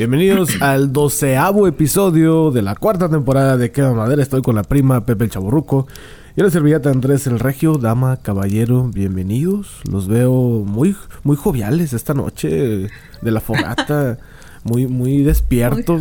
Bienvenidos 0.00 0.62
al 0.62 0.94
doceavo 0.94 1.68
episodio 1.68 2.50
de 2.50 2.62
la 2.62 2.74
cuarta 2.74 3.10
temporada 3.10 3.58
de 3.58 3.70
Queda 3.70 3.92
Madera. 3.92 4.22
Estoy 4.22 4.40
con 4.40 4.54
la 4.54 4.62
prima 4.62 5.04
Pepe 5.04 5.24
el 5.24 5.30
Chaburruco 5.30 5.88
y 6.34 6.40
la 6.40 6.48
servilleta 6.48 6.88
Andrés 6.88 7.26
el 7.26 7.38
Regio. 7.38 7.76
Dama, 7.76 8.16
caballero, 8.16 8.84
bienvenidos. 8.84 9.82
Los 9.92 10.08
veo 10.08 10.64
muy, 10.64 10.96
muy 11.22 11.36
joviales 11.36 11.92
esta 11.92 12.14
noche 12.14 12.48
de 12.48 13.30
la 13.30 13.40
fogata. 13.40 14.16
muy, 14.64 14.86
muy 14.86 15.22
despiertos. 15.22 16.00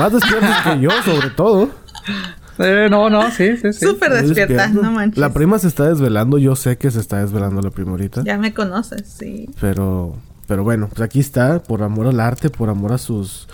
Más 0.00 0.12
despiertos 0.12 0.56
que 0.64 0.80
yo, 0.80 0.90
sobre 1.04 1.30
todo. 1.30 1.70
Eh, 2.58 2.88
no, 2.90 3.10
no, 3.10 3.30
sí, 3.30 3.56
sí, 3.58 3.72
sí. 3.72 3.86
Súper 3.86 4.12
despierta, 4.12 4.66
no 4.70 4.90
manches. 4.90 5.18
La 5.18 5.32
prima 5.32 5.60
se 5.60 5.68
está 5.68 5.88
desvelando. 5.88 6.38
Yo 6.38 6.56
sé 6.56 6.78
que 6.78 6.90
se 6.90 6.98
está 6.98 7.20
desvelando 7.20 7.62
la 7.62 7.70
prima 7.70 7.92
ahorita. 7.92 8.24
Ya 8.24 8.38
me 8.38 8.52
conoces, 8.52 9.06
sí. 9.06 9.48
Pero, 9.60 10.16
pero 10.46 10.64
bueno, 10.64 10.88
pues 10.88 11.00
aquí 11.00 11.20
está, 11.20 11.60
por 11.62 11.82
amor 11.82 12.06
al 12.06 12.20
arte, 12.20 12.50
por 12.50 12.68
amor 12.70 12.92
a 12.92 12.98
sus 12.98 13.48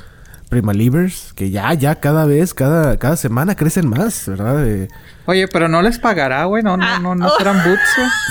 prima 0.48 0.72
livers, 0.72 1.32
que 1.34 1.50
ya, 1.50 1.72
ya 1.74 1.94
cada 1.96 2.24
vez, 2.26 2.54
cada, 2.54 2.96
cada 2.96 3.16
semana 3.16 3.54
crecen 3.54 3.88
más, 3.88 4.24
¿verdad? 4.26 4.66
Eh, 4.66 4.88
Oye, 5.26 5.46
pero 5.46 5.68
no 5.68 5.80
les 5.80 5.98
pagará, 6.00 6.44
güey, 6.46 6.64
no, 6.64 6.76
no, 6.76 6.98
no, 6.98 7.14
no 7.14 7.30
serán 7.38 7.58
boots, 7.64 7.80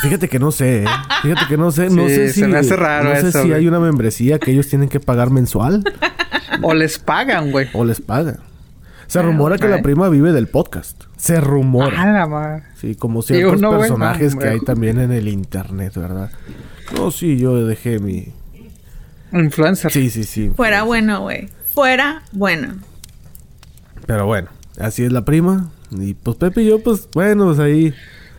fíjate 0.02 0.28
que 0.28 0.38
no 0.38 0.52
sé, 0.52 0.84
¿eh? 0.84 0.88
fíjate 1.22 1.48
que 1.48 1.56
no 1.58 1.72
sé, 1.72 1.90
no 1.90 2.10
Sí, 2.10 2.16
sé 2.16 2.34
si, 2.34 2.40
se 2.42 2.48
me 2.48 2.58
hace 2.58 2.76
raro 2.76 3.10
no 3.10 3.16
sé 3.22 3.30
eso, 3.30 3.42
si 3.44 3.48
güey. 3.48 3.60
hay 3.62 3.68
una 3.70 3.80
membresía 3.80 4.38
que 4.38 4.52
ellos 4.52 4.68
tienen 4.68 4.90
que 4.90 5.00
pagar 5.00 5.30
mensual 5.30 5.82
O 6.62 6.74
les 6.74 7.00
pagan, 7.00 7.52
güey. 7.52 7.70
o 7.74 7.86
les 7.86 8.02
pagan. 8.02 8.40
Se 9.08 9.22
rumora 9.22 9.58
que 9.58 9.68
la 9.70 9.82
prima 9.82 10.08
vive 10.10 10.34
del 10.34 10.48
podcast. 10.48 11.04
Se 11.18 11.40
rumora. 11.42 12.02
A 12.04 12.12
la 12.12 12.28
madre. 12.28 12.64
Sí, 12.76 12.94
como 12.96 13.22
ciertos 13.24 13.60
personajes 13.62 14.36
que 14.36 14.48
hay 14.48 14.60
también 14.60 15.00
en 15.00 15.12
el 15.14 15.28
internet, 15.30 15.94
¿verdad? 15.96 16.30
No, 16.96 17.10
sí, 17.12 17.38
yo 17.40 17.66
dejé 17.66 17.98
mi... 18.00 18.34
Influencer. 19.34 19.92
Sí, 19.92 20.10
sí, 20.10 20.24
sí. 20.24 20.52
Fuera 20.56 20.84
bueno, 20.84 21.22
güey. 21.22 21.50
Fuera 21.74 22.24
bueno. 22.32 22.76
Pero 24.06 24.26
bueno, 24.26 24.50
así 24.80 25.04
es 25.04 25.12
la 25.12 25.24
prima. 25.26 25.70
Y 25.92 26.14
pues 26.14 26.38
Pepe 26.38 26.62
y 26.64 26.68
yo, 26.68 26.80
pues 26.84 27.08
bueno, 27.14 27.46
pues 27.48 27.60
ahí... 27.60 27.94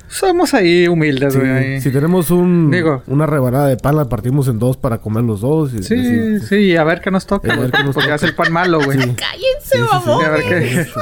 Somos 0.08 0.54
ahí 0.54 0.88
humildes, 0.88 1.36
güey. 1.36 1.80
si 1.80 1.92
tenemos 1.92 2.32
un, 2.32 2.68
Digo. 2.72 3.04
una 3.06 3.26
rebanada 3.26 3.68
de 3.68 3.76
pan, 3.76 3.94
la 3.96 4.08
partimos 4.08 4.48
en 4.48 4.58
dos 4.58 4.76
para 4.76 4.98
comer 4.98 5.22
los 5.22 5.40
dos. 5.42 5.72
Y, 5.72 5.84
Sí, 5.84 5.94
y- 5.94 6.40
sí, 6.40 6.76
a 6.76 6.82
ver 6.82 7.00
qué 7.00 7.12
nos 7.12 7.26
toca, 7.26 7.52
A 7.52 7.56
ver 7.56 7.70
qué 7.70 7.84
nos 7.84 7.94
Porque 7.94 8.06
toca. 8.08 8.14
hace 8.16 8.26
el 8.26 8.34
pan 8.34 8.52
malo, 8.52 8.80
güey. 8.84 8.98
Sí. 9.00 9.14
Cállense, 9.14 9.60
Sí, 9.62 9.68
sí, 9.70 9.78
sí. 9.78 9.88
mamón. 9.92 10.24
A 10.24 10.30
ver 10.30 10.42
qué. 10.42 10.86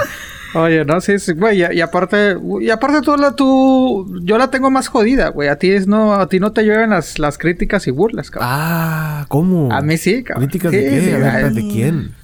Oye, 0.54 0.84
no, 0.84 1.00
sí, 1.00 1.18
sí, 1.18 1.32
güey, 1.34 1.62
y, 1.62 1.76
y 1.76 1.80
aparte, 1.82 2.36
y 2.60 2.70
aparte 2.70 3.02
tú, 3.02 3.16
la, 3.16 3.32
tú, 3.32 4.18
yo 4.22 4.38
la 4.38 4.50
tengo 4.50 4.70
más 4.70 4.88
jodida, 4.88 5.28
güey, 5.28 5.48
a 5.48 5.56
ti 5.56 5.70
es 5.70 5.86
no, 5.86 6.14
a 6.14 6.26
ti 6.28 6.40
no 6.40 6.52
te 6.52 6.62
llueven 6.64 6.90
las, 6.90 7.18
las 7.18 7.36
críticas 7.36 7.86
y 7.86 7.90
burlas, 7.90 8.30
cabrón. 8.30 8.48
Ah, 8.52 9.26
¿cómo? 9.28 9.70
A 9.72 9.82
mí 9.82 9.98
sí, 9.98 10.22
cabrón. 10.24 10.46
¿Críticas 10.48 10.70
Sí, 10.72 10.78
de 10.78 10.84
qué? 10.90 11.00
sí, 11.02 11.10
A 11.12 11.18
ver, 11.18 11.44
ay. 11.46 11.54
¿de 11.54 11.60
quién? 11.68 12.14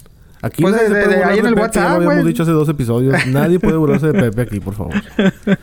Aquí 0.40 0.62
Pues 0.62 0.74
nadie 0.74 0.88
de- 0.88 0.94
se 0.94 0.98
de- 0.98 1.04
puede 1.04 1.16
de 1.16 1.16
burlar 1.16 1.32
ahí 1.32 1.38
en 1.38 1.44
de 1.44 1.48
el 1.48 1.54
Pepe, 1.54 1.62
WhatsApp, 1.66 1.82
ya 1.82 1.88
lo 1.90 1.94
habíamos 1.96 2.14
güey. 2.16 2.26
dicho 2.26 2.42
hace 2.42 2.52
dos 2.52 2.68
episodios. 2.68 3.26
Nadie 3.26 3.58
puede 3.60 3.76
burlarse 3.76 4.06
de 4.08 4.12
Pepe 4.20 4.42
aquí, 4.42 4.60
por 4.60 4.74
favor. 4.74 4.94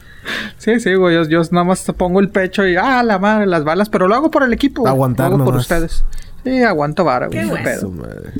Sí, 0.58 0.80
sí, 0.80 0.94
güey, 0.94 1.16
yo, 1.16 1.24
yo 1.24 1.42
nada 1.52 1.64
más 1.64 1.84
pongo 1.98 2.20
el 2.20 2.30
pecho 2.30 2.66
y, 2.68 2.76
ah, 2.76 3.02
la 3.02 3.18
madre, 3.18 3.48
las 3.48 3.64
balas, 3.64 3.90
pero 3.90 4.08
lo 4.08 4.14
hago 4.14 4.30
por 4.30 4.44
el 4.44 4.54
equipo. 4.54 4.88
Aguantar 4.88 5.30
Lo 5.32 5.38
hago 5.38 5.46
por 5.46 5.56
ustedes. 5.56 6.04
Sí, 6.44 6.62
aguanto 6.62 7.04
vara, 7.04 7.26
güey. 7.26 7.40
Qué 7.40 7.46
no 7.46 7.50
bueno. 7.54 7.64
pedo. 7.66 7.80
Su 7.82 7.92
madre. 7.92 8.32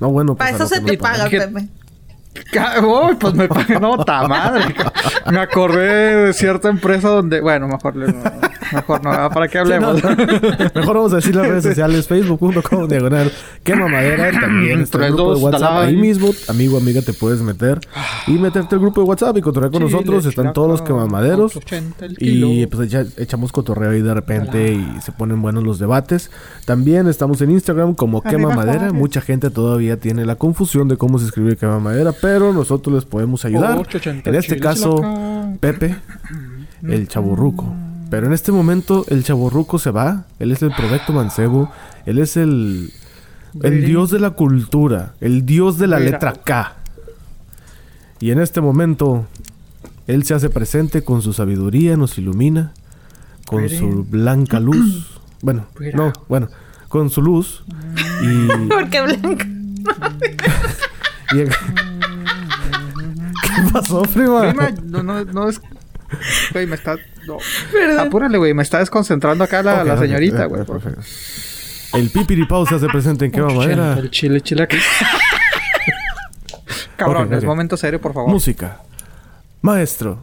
No, 0.00 0.10
bueno, 0.10 0.34
pues 0.34 0.50
Para 0.50 0.64
eso 0.64 0.74
se 0.74 0.80
te 0.80 0.98
paga. 0.98 1.28
Pepe. 1.28 1.68
Uy, 2.82 3.16
pues 3.18 3.34
me 3.34 3.48
no, 3.80 4.04
ta 4.04 4.26
madre. 4.28 4.74
Me 5.30 5.40
acordé 5.40 6.26
de 6.26 6.32
cierta 6.32 6.68
empresa 6.68 7.08
donde, 7.08 7.40
bueno, 7.40 7.66
mejor, 7.68 7.96
no, 7.96 8.06
mejor 8.72 9.04
no, 9.04 9.30
¿para 9.30 9.48
qué 9.48 9.58
Sí, 9.64 9.70
no, 9.80 9.88
hablemos? 9.88 10.02
Mejor 10.74 10.96
vamos 10.96 11.12
a 11.12 11.16
decir 11.16 11.34
las 11.34 11.46
redes 11.46 11.64
sociales, 11.64 12.06
facebook.com, 12.06 12.88
diagonal, 12.88 13.32
qué 13.64 13.74
mamadera, 13.74 14.30
también 14.40 14.80
está 14.80 15.04
el 15.06 15.14
grupo 15.14 15.34
de 15.34 15.40
WhatsApp, 15.42 15.72
ahí 15.72 15.96
mismo, 15.96 16.30
amigo, 16.48 16.78
amiga, 16.78 17.02
te 17.02 17.12
puedes 17.12 17.40
meter 17.40 17.80
y 18.26 18.32
meterte 18.32 18.74
al 18.76 18.80
grupo 18.80 19.02
de 19.02 19.08
WhatsApp 19.08 19.36
y 19.36 19.40
cotorrear 19.42 19.72
con 19.72 19.82
nosotros, 19.82 20.24
están 20.26 20.52
todos 20.52 20.68
los 20.68 20.82
quemamaderos 20.82 21.56
8.80 21.56 21.82
el 22.00 22.16
y 22.20 22.66
pues 22.66 22.88
echa- 22.88 23.06
echamos 23.16 23.52
cotorreo 23.52 23.90
ahí 23.90 24.02
de 24.02 24.14
repente 24.14 24.72
y 24.72 25.00
se 25.02 25.12
ponen 25.12 25.42
buenos 25.42 25.64
los 25.64 25.78
debates. 25.78 26.30
También 26.64 27.08
estamos 27.08 27.40
en 27.42 27.50
Instagram 27.50 27.94
como 27.94 28.18
Arriba 28.18 28.30
quema 28.30 28.54
madera, 28.54 28.78
Juárez. 28.78 28.92
mucha 28.94 29.20
gente 29.20 29.50
todavía 29.50 29.98
tiene 29.98 30.24
la 30.24 30.36
confusión 30.36 30.88
de 30.88 30.96
cómo 30.96 31.18
se 31.18 31.26
escribe 31.26 31.56
quema 31.56 31.78
madera, 31.80 32.12
pero 32.20 32.52
nosotros 32.52 32.94
les 32.94 33.04
podemos 33.04 33.44
ayudar. 33.44 33.78
8.80 33.78 34.26
En 34.26 34.34
este 34.34 34.58
caso. 34.58 35.00
Pepe, 35.60 35.96
el 36.82 37.08
chaburruco. 37.08 37.74
Pero 38.10 38.26
en 38.26 38.32
este 38.32 38.52
momento 38.52 39.04
el 39.08 39.22
chaburruco 39.24 39.78
se 39.78 39.90
va. 39.90 40.24
Él 40.38 40.52
es 40.52 40.62
el 40.62 40.70
Provecto 40.72 41.12
Mancebo. 41.12 41.70
Él 42.06 42.18
es 42.18 42.36
el, 42.36 42.90
el 43.62 43.84
dios 43.84 44.10
de 44.10 44.18
la 44.20 44.30
cultura. 44.30 45.14
El 45.20 45.44
dios 45.44 45.78
de 45.78 45.86
la 45.88 45.98
Mira. 45.98 46.12
letra 46.12 46.32
K. 46.32 46.76
Y 48.20 48.30
en 48.30 48.40
este 48.40 48.60
momento 48.60 49.26
él 50.06 50.24
se 50.24 50.34
hace 50.34 50.48
presente 50.48 51.02
con 51.04 51.20
su 51.22 51.32
sabiduría, 51.32 51.96
nos 51.96 52.16
ilumina. 52.18 52.72
Con 53.46 53.62
Mira. 53.64 53.78
su 53.78 54.04
blanca 54.04 54.60
luz. 54.60 55.14
Bueno, 55.40 55.66
Mira. 55.78 55.96
no, 55.96 56.12
bueno. 56.28 56.48
Con 56.88 57.10
su 57.10 57.22
luz. 57.22 57.62
Y... 58.24 58.48
Porque 58.68 59.00
blanca. 59.02 59.46
y 61.32 61.40
el- 61.40 61.50
¿Qué 63.42 63.62
pasó, 63.72 64.02
prima? 64.02 64.52
Prima, 64.52 64.70
no, 64.84 65.02
no, 65.02 65.24
no 65.24 65.48
es. 65.48 65.60
Güey, 66.52 66.66
me 66.66 66.76
está. 66.76 66.96
No. 67.26 67.38
Apúrale, 68.00 68.38
güey, 68.38 68.54
me 68.54 68.62
está 68.62 68.78
desconcentrando 68.78 69.44
acá 69.44 69.62
la, 69.62 69.98
señorita, 69.98 70.46
güey. 70.46 70.64
perfecto. 70.64 71.02
El 71.94 72.10
pipiripau 72.10 72.66
se 72.66 72.74
hace 72.76 72.86
presente 72.86 73.24
en 73.26 73.30
quema 73.30 73.52
madera. 73.52 73.94
El 73.98 74.10
chile, 74.10 74.40
chile 74.40 74.62
aquí. 74.64 74.76
Cabrón, 76.96 77.32
es 77.32 77.44
momento 77.44 77.76
serio, 77.76 78.00
por 78.00 78.12
favor. 78.14 78.30
Música. 78.30 78.78
Maestro. 79.62 80.20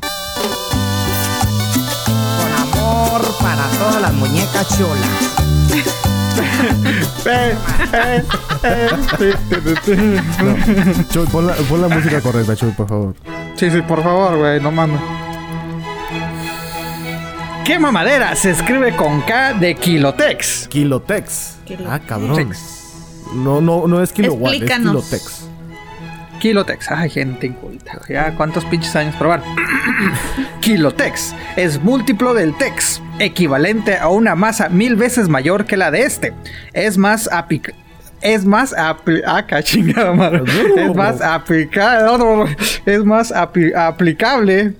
Con 2.05 2.53
amor 2.53 3.21
para 3.41 3.67
todas 3.77 4.01
las 4.01 4.13
muñecas 4.13 4.67
chulas. 4.77 6.04
No. 10.43 10.55
Chuy, 11.09 11.25
pon 11.27 11.47
la, 11.47 11.53
pon 11.53 11.81
la 11.81 11.87
música 11.87 12.21
correcta, 12.21 12.55
Chuy, 12.55 12.71
por 12.71 12.87
favor. 12.87 13.15
Sí, 13.55 13.69
sí, 13.71 13.81
por 13.81 14.03
favor, 14.03 14.37
güey, 14.37 14.59
no 14.61 14.71
mames. 14.71 14.99
¿Qué 17.65 17.79
mamadera 17.79 18.35
se 18.35 18.51
escribe 18.51 18.95
con 18.95 19.21
K 19.21 19.53
de 19.53 19.75
Kilotex? 19.75 20.67
Kilotex. 20.67 21.55
Ah, 21.87 21.99
cabrón. 21.99 22.53
No, 23.33 23.59
no, 23.59 23.87
no 23.87 24.03
es 24.03 24.11
kilowatt, 24.11 24.53
es 24.53 24.61
Explícanos. 24.61 25.05
Kilotex. 25.05 25.49
Kilotex. 26.49 26.91
Ay, 26.91 27.09
gente 27.09 27.47
inculta. 27.47 27.99
Ya, 28.07 28.31
¿cuántos 28.35 28.63
pinches 28.65 28.95
años 28.95 29.15
probar? 29.15 29.41
Kilotex 30.61 31.33
es 31.55 31.81
múltiplo 31.81 32.35
del 32.35 32.55
tex, 32.55 33.01
equivalente 33.17 33.97
a 33.97 34.09
una 34.09 34.35
masa 34.35 34.69
mil 34.69 34.95
veces 34.95 35.27
mayor 35.27 35.65
que 35.65 35.75
la 35.75 35.89
de 35.89 36.03
este. 36.03 36.33
Es 36.73 36.99
más 36.99 37.27
apic... 37.31 37.73
Es 38.21 38.45
más 38.45 38.73
apli- 38.75 39.23
ah, 39.25 39.47
ca- 39.47 39.63
chingada 39.63 40.13
madre. 40.13 40.43
Es 40.77 40.95
más 40.95 41.19
aplicado. 41.19 42.45
Es 42.85 43.03
más 43.03 43.31
api- 43.31 43.75
aplicable. 43.75 44.73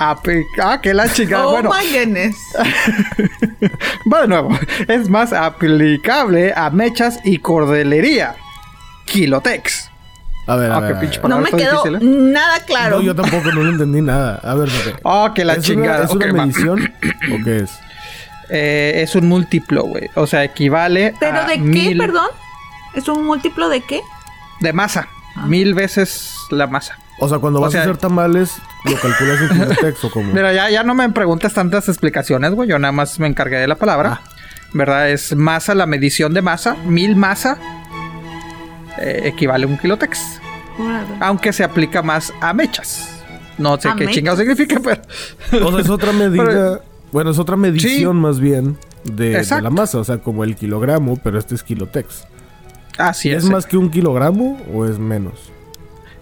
apli- 0.00 0.42
ah, 0.60 0.80
que 0.82 0.92
la 0.92 1.08
chingada. 1.08 1.46
Oh 1.46 1.52
bueno, 1.52 1.70
my 1.70 1.98
goodness. 1.98 2.34
Va 4.12 4.22
de 4.22 4.28
nuevo. 4.28 4.58
Es 4.88 5.08
más 5.08 5.32
aplicable 5.32 6.52
a 6.56 6.68
mechas 6.70 7.20
y 7.22 7.38
cordelería. 7.38 8.34
Kilotex. 9.06 9.81
A 10.46 10.56
ver, 10.56 10.72
a 10.72 10.76
Ah, 10.76 10.80
ver. 10.80 10.96
a. 10.96 11.28
No 11.28 11.38
me 11.38 11.50
quedó 11.50 11.82
difícil, 11.84 11.94
¿eh? 11.96 11.98
nada 12.32 12.58
claro. 12.66 12.96
No, 12.98 13.02
yo 13.02 13.14
tampoco 13.14 13.52
no 13.52 13.62
lo 13.62 13.70
entendí 13.70 14.00
nada. 14.00 14.40
A 14.42 14.54
ver, 14.54 14.68
Pepe. 14.70 14.98
Oh, 15.04 15.30
que 15.34 15.44
la 15.44 15.54
¿Es 15.54 15.62
chingada. 15.64 15.96
Una, 15.98 16.04
¿Es 16.04 16.10
una 16.10 16.32
medición 16.32 16.80
o 17.32 17.44
qué 17.44 17.58
es? 17.58 17.70
Eh, 18.50 19.02
es 19.02 19.14
un 19.14 19.28
múltiplo, 19.28 19.84
güey. 19.84 20.10
O 20.14 20.26
sea, 20.26 20.42
equivale 20.44 21.14
¿Pero 21.20 21.38
a 21.38 21.44
de 21.46 21.54
qué, 21.54 21.58
mil 21.60 21.96
perdón? 21.98 22.26
¿Es 22.94 23.08
un 23.08 23.24
múltiplo 23.24 23.68
de 23.68 23.80
qué? 23.82 24.00
de 24.60 24.72
masa. 24.72 25.08
Mil 25.46 25.74
veces 25.74 26.34
la 26.50 26.66
masa. 26.66 26.98
O 27.18 27.28
sea, 27.28 27.38
cuando 27.38 27.58
O 27.60 27.62
vas 27.62 27.72
sea- 27.72 27.80
a 27.80 27.84
hacer 27.84 27.96
tamales, 27.96 28.56
lo 28.84 28.96
calculas 28.96 29.40
en 29.40 29.48
Kilotex 29.60 30.04
o 30.04 30.10
como. 30.10 30.32
Mira, 30.32 30.52
ya, 30.52 30.68
ya 30.70 30.82
no 30.82 30.92
me 30.94 31.08
preguntes 31.10 31.54
tantas 31.54 31.88
explicaciones, 31.88 32.50
güey. 32.52 32.68
Yo 32.68 32.78
nada 32.78 32.92
más 32.92 33.18
me 33.20 33.26
encargué 33.28 33.58
de 33.58 33.66
la 33.68 33.76
palabra. 33.76 34.20
Ah. 34.22 34.28
¿Verdad? 34.74 35.08
Es 35.10 35.34
masa, 35.36 35.74
la 35.74 35.86
medición 35.86 36.34
de 36.34 36.42
masa. 36.42 36.74
Mil 36.84 37.14
masa 37.16 37.56
eh, 38.98 39.22
equivale 39.24 39.64
a 39.64 39.68
un 39.68 39.78
kilotex. 39.78 40.40
Órale. 40.78 41.08
Aunque 41.20 41.52
se 41.52 41.64
aplica 41.64 42.02
más 42.02 42.32
a 42.40 42.52
mechas. 42.52 43.22
No 43.58 43.78
sé 43.80 43.88
¿A 43.88 43.92
qué 43.94 44.00
mechas? 44.00 44.14
chingado 44.14 44.36
significa, 44.38 44.80
pero... 44.82 45.66
O 45.66 45.70
sea, 45.72 45.80
es 45.80 45.90
otra 45.90 46.12
medida. 46.12 46.44
Pero- 46.44 46.82
bueno, 47.12 47.30
es 47.30 47.38
otra 47.38 47.56
medición 47.56 48.16
más 48.16 48.40
bien 48.40 48.78
de, 49.04 49.44
la 49.60 49.68
masa. 49.70 49.98
O 49.98 50.04
sea, 50.04 50.18
como 50.18 50.44
el 50.44 50.56
kilogramo, 50.56 51.18
pero 51.22 51.38
este 51.38 51.54
es 51.54 51.62
Kilotex. 51.62 52.24
Así 52.96 53.30
es. 53.30 53.44
¿Es 53.44 53.50
más 53.50 53.66
que 53.66 53.76
un 53.76 53.90
kilogramo 53.90 54.58
o 54.72 54.86
es 54.86 54.98
menos? 54.98 55.50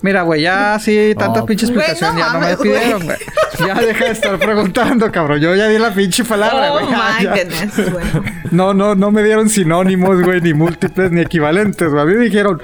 Mira, 0.02 0.23
güey, 0.23 0.43
ya 0.43 0.79
sí, 0.81 1.14
tanta 1.17 1.41
No. 1.41 1.46
pinche 1.46 1.67
explicación 1.67 2.14
no 2.14 2.20
ya 2.20 2.32
no 2.32 2.41
me 2.41 2.56
pidieron, 2.56 3.05
güey. 3.05 3.19
Ya 3.58 3.75
deja 3.75 4.05
de 4.06 4.11
estar 4.12 4.38
preguntando, 4.38 5.12
cabrón. 5.12 5.41
Yo 5.41 5.55
ya 5.55 5.69
di 5.69 5.79
la 5.79 5.93
pinche 5.93 6.25
palabra, 6.25 6.73
Oh 6.73 6.81
güey. 6.81 6.87
My 6.87 7.25
ya. 7.25 7.31
goodness, 7.37 7.93
güey. 7.93 8.05
No, 8.50 8.73
no, 8.75 8.94
no 8.94 9.11
me 9.11 9.23
dieron 9.23 9.49
sinónimos, 9.50 10.23
güey, 10.23 10.41
ni 10.41 10.55
múltiples, 10.55 11.12
ni 11.12 11.20
equivalentes, 11.20 11.88
güey. 11.91 12.03
A 12.03 12.06
mí 12.06 12.14
me 12.14 12.25
dijeron, 12.25 12.62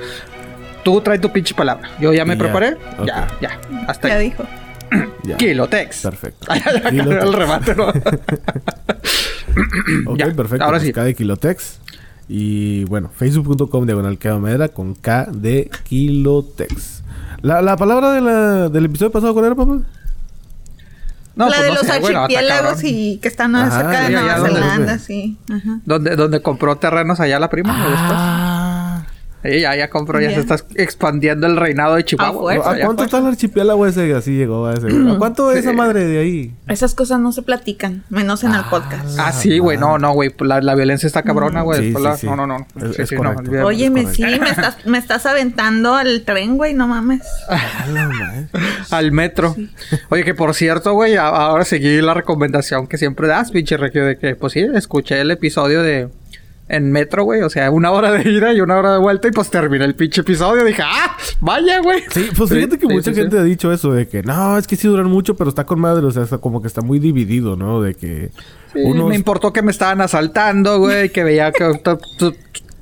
tú 0.86 1.00
trae 1.00 1.18
tu 1.18 1.32
pinche 1.32 1.52
palabra. 1.52 1.90
Yo 1.98 2.12
ya 2.12 2.24
me 2.24 2.34
Y 2.34 2.38
ya. 2.38 2.42
preparé. 2.44 2.74
Ok. 2.96 3.06
Ya, 3.08 3.26
ya. 3.40 3.58
Hasta 3.88 4.06
Ya 4.08 4.14
ahí. 4.14 4.30
dijo. 4.30 4.44
Ya. 5.24 5.36
Kilotex. 5.36 6.02
Perfecto. 6.02 6.46
Ya, 6.54 6.72
ya, 6.80 6.90
Kilotex. 6.90 7.24
el 7.24 7.32
remate, 7.32 7.74
¿no? 7.74 7.88
Ok, 10.06 10.18
Ya, 10.18 10.26
perfecto. 10.32 10.64
ahora 10.64 10.76
pues 10.78 10.86
sí. 10.86 10.92
K 10.92 11.02
de 11.02 11.14
Kilotex. 11.16 11.80
Y 12.28 12.84
bueno, 12.84 13.10
facebook.com 13.12 13.84
diagonal 13.84 14.16
Madera 14.40 14.68
con 14.68 14.94
K 14.94 15.26
de 15.32 15.68
Kilotex. 15.82 17.02
La, 17.42 17.60
la 17.62 17.76
palabra 17.76 18.12
de 18.12 18.20
la, 18.20 18.68
del 18.68 18.84
episodio 18.84 19.10
pasado, 19.10 19.32
¿cuál 19.34 19.46
era, 19.46 19.54
papá? 19.56 19.78
No, 21.34 21.48
la 21.48 21.56
pues 21.56 21.62
de 21.62 21.68
no 21.68 21.74
los 21.74 22.00
bueno, 22.00 22.20
archipiélagos 22.20 22.84
y 22.84 23.18
que 23.18 23.26
están 23.28 23.54
Ajá, 23.56 23.76
cerca 23.82 24.02
de 24.06 24.12
ya, 24.12 24.20
Nueva 24.20 24.38
ya. 24.38 24.44
Zelanda, 24.54 24.98
sí. 25.00 25.36
Ajá. 25.50 25.80
Donde, 25.84 26.14
donde 26.16 26.40
compró 26.42 26.76
terrenos 26.76 27.18
allá 27.20 27.38
la 27.40 27.50
prima. 27.50 27.74
Ah. 27.76 28.55
Ya, 29.48 29.74
ya 29.76 29.90
compró, 29.90 30.20
ya 30.20 30.30
se 30.30 30.40
está 30.40 30.56
expandiendo 30.74 31.46
el 31.46 31.56
reinado 31.56 31.94
de 31.96 32.04
Chihuahua. 32.04 32.52
A 32.52 32.62
fuerza. 32.62 32.70
¿A 32.82 32.84
cuánto 32.86 33.04
está 33.04 33.18
el 33.18 33.26
archipiélago 33.26 33.86
ese? 33.86 34.14
Así 34.14 34.32
llegó 34.36 34.66
a 34.66 34.74
ese. 34.74 34.88
¿A 34.88 35.16
cuánto 35.18 35.50
es 35.52 35.58
esa 35.58 35.72
madre 35.72 36.04
de 36.06 36.18
ahí? 36.18 36.54
Esas 36.68 36.94
cosas 36.94 37.20
no 37.20 37.32
se 37.32 37.42
platican, 37.42 38.04
menos 38.10 38.44
en 38.44 38.52
el 38.54 38.62
podcast. 38.64 39.18
Ah, 39.18 39.32
sí, 39.32 39.58
güey. 39.58 39.78
No, 39.78 39.98
no, 39.98 40.12
güey. 40.12 40.34
La, 40.40 40.60
la 40.60 40.74
violencia 40.74 41.06
está 41.06 41.22
cabrona, 41.22 41.62
güey. 41.62 41.78
Sí, 41.80 41.84
Después 41.92 42.02
sí, 42.04 42.08
la- 42.08 42.16
sí. 42.16 42.26
No, 42.26 42.36
no, 42.36 42.46
no. 42.46 42.66
Es- 42.88 42.96
Sí, 42.96 43.02
es 43.02 43.08
sí, 43.08 43.16
no. 43.16 43.34
Óyeme, 43.66 44.02
es 44.02 44.10
sí, 44.12 44.22
me 44.22 44.48
estás, 44.50 44.76
me 44.86 44.98
estás 44.98 45.26
aventando 45.26 45.94
al 45.94 46.22
tren, 46.22 46.56
güey, 46.56 46.74
no 46.74 46.86
mames. 46.88 47.22
Al 48.90 49.12
metro. 49.12 49.54
Oye, 50.10 50.24
que 50.24 50.34
por 50.34 50.54
cierto, 50.54 50.92
güey, 50.94 51.16
a- 51.16 51.26
ahora 51.28 51.64
seguí 51.64 52.00
la 52.00 52.14
recomendación 52.14 52.86
que 52.86 52.98
siempre 52.98 53.28
das, 53.28 53.50
pinche 53.50 53.76
regio, 53.76 54.04
de 54.04 54.18
que, 54.18 54.36
pues 54.36 54.52
sí, 54.52 54.60
escuché 54.74 55.20
el 55.20 55.30
episodio 55.30 55.82
de. 55.82 56.08
En 56.68 56.90
metro, 56.90 57.22
güey. 57.24 57.42
O 57.42 57.50
sea, 57.50 57.70
una 57.70 57.92
hora 57.92 58.10
de 58.10 58.28
ida 58.28 58.52
y 58.52 58.60
una 58.60 58.76
hora 58.76 58.92
de 58.92 58.98
vuelta. 58.98 59.28
Y 59.28 59.30
pues 59.30 59.48
terminé 59.50 59.84
el 59.84 59.94
pinche 59.94 60.22
episodio. 60.22 60.64
Dije, 60.64 60.82
¡ah! 60.84 61.16
¡Vaya, 61.40 61.80
güey! 61.80 62.02
Sí, 62.10 62.28
pues 62.36 62.50
fíjate 62.50 62.76
que 62.78 62.86
sí, 62.88 62.92
mucha 62.92 63.10
sí, 63.10 63.14
sí. 63.14 63.20
gente 63.20 63.38
ha 63.38 63.42
dicho 63.44 63.72
eso 63.72 63.92
de 63.92 64.08
que 64.08 64.22
no, 64.24 64.58
es 64.58 64.66
que 64.66 64.74
sí 64.76 64.88
duran 64.88 65.06
mucho, 65.06 65.36
pero 65.36 65.48
está 65.48 65.64
con 65.64 65.78
madre, 65.80 66.04
o 66.04 66.10
sea, 66.10 66.24
está 66.24 66.38
como 66.38 66.60
que 66.60 66.66
está 66.66 66.80
muy 66.80 66.98
dividido, 66.98 67.54
¿no? 67.56 67.80
De 67.82 67.94
que 67.94 68.30
Sí, 68.72 68.80
unos 68.82 69.08
Me 69.08 69.14
importó 69.14 69.52
que 69.52 69.62
me 69.62 69.70
estaban 69.70 70.00
asaltando, 70.00 70.78
güey. 70.80 71.10
Que 71.10 71.22
veía 71.22 71.52
que 71.52 71.64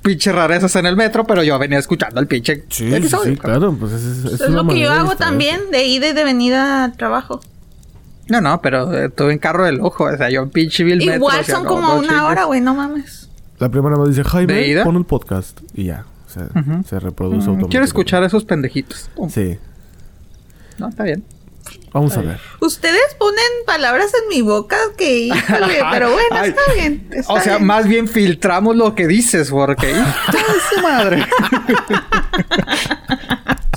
pinche 0.02 0.32
rarezas 0.32 0.74
en 0.76 0.86
el 0.86 0.96
metro. 0.96 1.24
Pero 1.24 1.42
yo 1.42 1.58
venía 1.58 1.78
escuchando 1.78 2.20
el 2.20 2.26
pinche 2.26 2.64
Sí, 2.70 2.92
episodio. 2.94 3.32
sí, 3.34 3.38
claro, 3.38 3.76
pues 3.78 3.92
es, 3.92 4.02
es, 4.02 4.24
Eso 4.34 4.44
es 4.46 4.50
lo 4.50 4.66
que 4.66 4.78
yo 4.80 4.92
hago 4.92 5.14
también, 5.16 5.60
de 5.70 5.84
ida 5.86 6.08
y 6.08 6.12
de 6.14 6.24
venida 6.24 6.84
al 6.84 6.96
trabajo. 6.96 7.40
No, 8.28 8.40
no, 8.40 8.62
pero 8.62 8.90
eh, 8.96 9.10
tuve 9.10 9.32
en 9.34 9.38
carro 9.38 9.66
del 9.66 9.80
ojo. 9.82 10.04
O 10.04 10.16
sea, 10.16 10.30
yo 10.30 10.42
en 10.42 10.48
pinche 10.50 10.82
vil 10.84 10.98
metro. 10.98 11.16
Igual 11.16 11.40
o 11.40 11.44
sea, 11.44 11.56
son 11.56 11.64
no, 11.64 11.68
como 11.68 11.88
no 11.88 11.98
una 11.98 12.08
chingues. 12.08 12.22
hora, 12.22 12.44
güey, 12.44 12.60
no 12.62 12.74
mames. 12.74 13.23
La 13.58 13.68
primera 13.68 13.96
me 13.96 14.08
dice, 14.08 14.22
¿De 14.22 14.28
Jaime, 14.28 14.82
pon 14.84 14.96
el 14.96 15.04
podcast. 15.04 15.60
Y 15.74 15.84
ya, 15.84 16.06
o 16.26 16.30
sea, 16.30 16.44
Ujú. 16.54 16.82
se 16.88 16.98
reproduce 16.98 17.46
Mm, 17.46 17.50
automáticamente. 17.50 17.68
Quiero 17.70 17.84
escuchar 17.84 18.22
a 18.22 18.26
esos 18.26 18.44
pendejitos. 18.44 19.10
Pum. 19.14 19.30
Sí, 19.30 19.58
No, 20.78 20.88
está 20.88 21.04
bien. 21.04 21.24
vamos 21.92 22.16
a 22.16 22.20
ver. 22.22 22.40
Ustedes 22.60 23.14
ponen 23.18 23.38
palabras 23.66 24.10
en 24.22 24.28
mi 24.28 24.42
boca 24.42 24.76
que, 24.98 25.26
híjole, 25.26 25.78
pero 25.92 26.10
bueno, 26.12 26.28
Ay. 26.32 26.48
está 26.50 26.62
bien. 26.74 27.08
está 27.12 27.32
o 27.32 27.40
sea, 27.40 27.56
bien. 27.56 27.66
más 27.66 27.86
bien 27.86 28.08
filtramos 28.08 28.74
lo 28.76 28.94
que 28.96 29.06
dices, 29.06 29.50
porque... 29.50 29.90
¡Hijo 29.92 30.52
de 30.52 30.76
su 30.76 30.82
madre! 30.82 31.24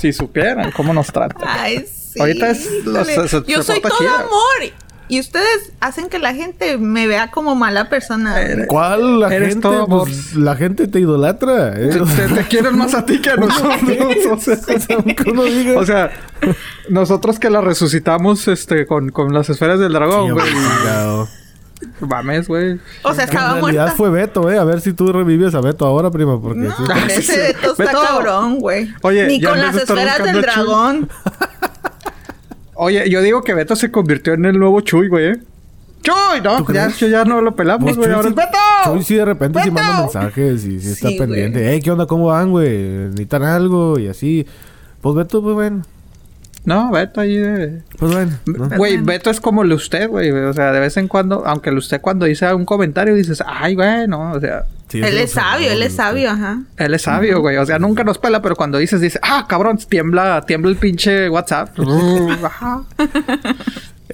si 0.00 0.12
supieran 0.12 0.72
cómo 0.72 0.92
nos 0.92 1.08
tratan. 1.08 1.46
Ay, 1.48 1.84
sí. 1.86 2.20
Ahorita 2.20 2.50
es- 2.50 2.68
los- 2.84 3.08
híjole. 3.08 3.28
se- 3.28 3.40
se 3.44 3.52
Yo 3.52 3.62
soy 3.62 3.80
todo 3.80 3.98
chida. 3.98 4.20
amor. 4.20 4.72
Y 5.08 5.20
ustedes 5.20 5.72
hacen 5.80 6.08
que 6.10 6.18
la 6.18 6.34
gente 6.34 6.76
me 6.76 7.06
vea 7.06 7.30
como 7.30 7.54
mala 7.54 7.88
persona. 7.88 8.36
¿Cuál? 8.66 9.20
La 9.20 9.34
Eres 9.34 9.54
gente, 9.54 9.68
pues, 9.88 10.34
la 10.34 10.54
gente 10.54 10.86
te 10.86 11.00
idolatra. 11.00 11.68
¿eh? 11.80 11.88
Te, 11.88 12.00
te- 12.00 12.34
te 12.34 12.44
quieren 12.48 12.76
más 12.76 12.94
a 12.94 13.04
ti 13.06 13.20
que 13.20 13.30
a 13.30 13.36
nosotros. 13.36 14.26
o 14.30 14.38
sea, 14.38 14.58
o 15.76 15.86
sea, 15.86 16.10
nosotros 16.90 17.38
que 17.38 17.48
la 17.48 17.60
resucitamos 17.62 18.48
este, 18.48 18.86
con, 18.86 19.08
con 19.10 19.32
las 19.32 19.48
esferas 19.48 19.80
del 19.80 19.92
dragón, 19.94 20.32
güey. 20.32 20.46
Mames, 22.00 22.48
güey. 22.48 22.80
O 23.02 23.14
sea, 23.14 23.24
en 23.24 23.30
estaba 23.30 23.54
realidad 23.60 23.82
muerta. 23.84 23.96
fue 23.96 24.10
Beto, 24.10 24.50
¿eh? 24.50 24.58
A 24.58 24.64
ver 24.64 24.80
si 24.80 24.92
tú 24.92 25.12
revives 25.12 25.54
a 25.54 25.60
Beto 25.60 25.86
ahora, 25.86 26.10
prima, 26.10 26.40
porque... 26.40 26.60
No, 26.60 26.74
sí. 26.76 27.12
ese 27.14 27.38
Beto 27.38 27.70
está 27.72 27.84
Beto. 27.84 28.00
cabrón, 28.02 28.58
güey. 28.58 28.92
Oye, 29.02 29.26
Ni 29.28 29.40
ya 29.40 29.50
con 29.50 29.58
en 29.58 29.64
las 29.66 29.76
esferas 29.76 30.22
del 30.24 30.42
dragón. 30.42 31.08
Oye, 32.80 33.10
yo 33.10 33.20
digo 33.22 33.42
que 33.42 33.54
Beto 33.54 33.74
se 33.74 33.90
convirtió 33.90 34.34
en 34.34 34.44
el 34.44 34.56
nuevo 34.58 34.80
Chuy, 34.82 35.08
güey. 35.08 35.32
¿eh? 35.32 35.36
¡Chuy! 36.02 36.40
No, 36.44 36.62
¿Tú 36.64 36.72
ya, 36.72 36.88
ya, 36.88 37.24
no 37.24 37.40
lo 37.40 37.56
pelamos, 37.56 37.96
güey. 37.96 38.06
Chuy 38.08 38.14
Ahora 38.14 38.28
sí- 38.28 38.28
es 38.28 38.34
Beto. 38.36 38.58
Chuy 38.84 39.02
sí 39.02 39.14
de 39.16 39.24
repente 39.24 39.60
sí 39.64 39.70
manda 39.72 40.02
mensajes 40.02 40.64
y 40.64 40.80
sí 40.80 40.90
está 40.92 41.08
pendiente. 41.18 41.72
Ey, 41.72 41.80
¿qué 41.80 41.90
onda? 41.90 42.06
¿Cómo 42.06 42.26
van, 42.26 42.52
güey? 42.52 42.70
¿Necesitan 42.78 43.42
algo? 43.42 43.98
Y 43.98 44.06
así. 44.06 44.46
Pues 45.00 45.16
Beto, 45.16 45.42
pues 45.42 45.54
bueno. 45.56 45.82
No, 46.64 46.92
Beto 46.92 47.20
ahí 47.20 47.36
de... 47.36 47.82
Pues 47.98 48.12
bueno. 48.12 48.30
¿no? 48.46 48.68
Güey, 48.68 48.76
Bueno. 48.96 49.04
Beto 49.06 49.30
es 49.30 49.40
como 49.40 49.62
el 49.64 49.72
usted, 49.72 50.08
güey. 50.08 50.30
O 50.30 50.52
sea, 50.52 50.70
de 50.70 50.78
vez 50.78 50.96
en 50.98 51.08
cuando, 51.08 51.44
aunque 51.46 51.70
el 51.70 51.78
usted 51.78 52.00
cuando 52.00 52.26
dice 52.26 52.52
un 52.54 52.64
comentario 52.64 53.14
dices, 53.16 53.42
ay, 53.44 53.74
güey, 53.74 54.06
no, 54.06 54.32
o 54.32 54.40
sea, 54.40 54.66
Sí, 54.88 55.00
Él 55.02 55.18
es 55.18 55.32
sabio, 55.32 55.70
él 55.70 55.82
es 55.82 55.94
sabio, 55.94 56.30
ajá. 56.30 56.62
él 56.78 56.94
es 56.94 57.02
sabio, 57.02 57.40
güey. 57.40 57.58
O 57.58 57.66
sea, 57.66 57.78
nunca 57.78 58.04
nos 58.04 58.16
pela, 58.18 58.40
pero 58.40 58.56
cuando 58.56 58.78
dices, 58.78 59.00
dice, 59.02 59.18
ah, 59.22 59.44
cabrón, 59.48 59.76
tiembla, 59.76 60.42
tiembla 60.46 60.70
el 60.70 60.76
pinche 60.76 61.28
WhatsApp. 61.28 61.78
Ajá. 62.44 62.84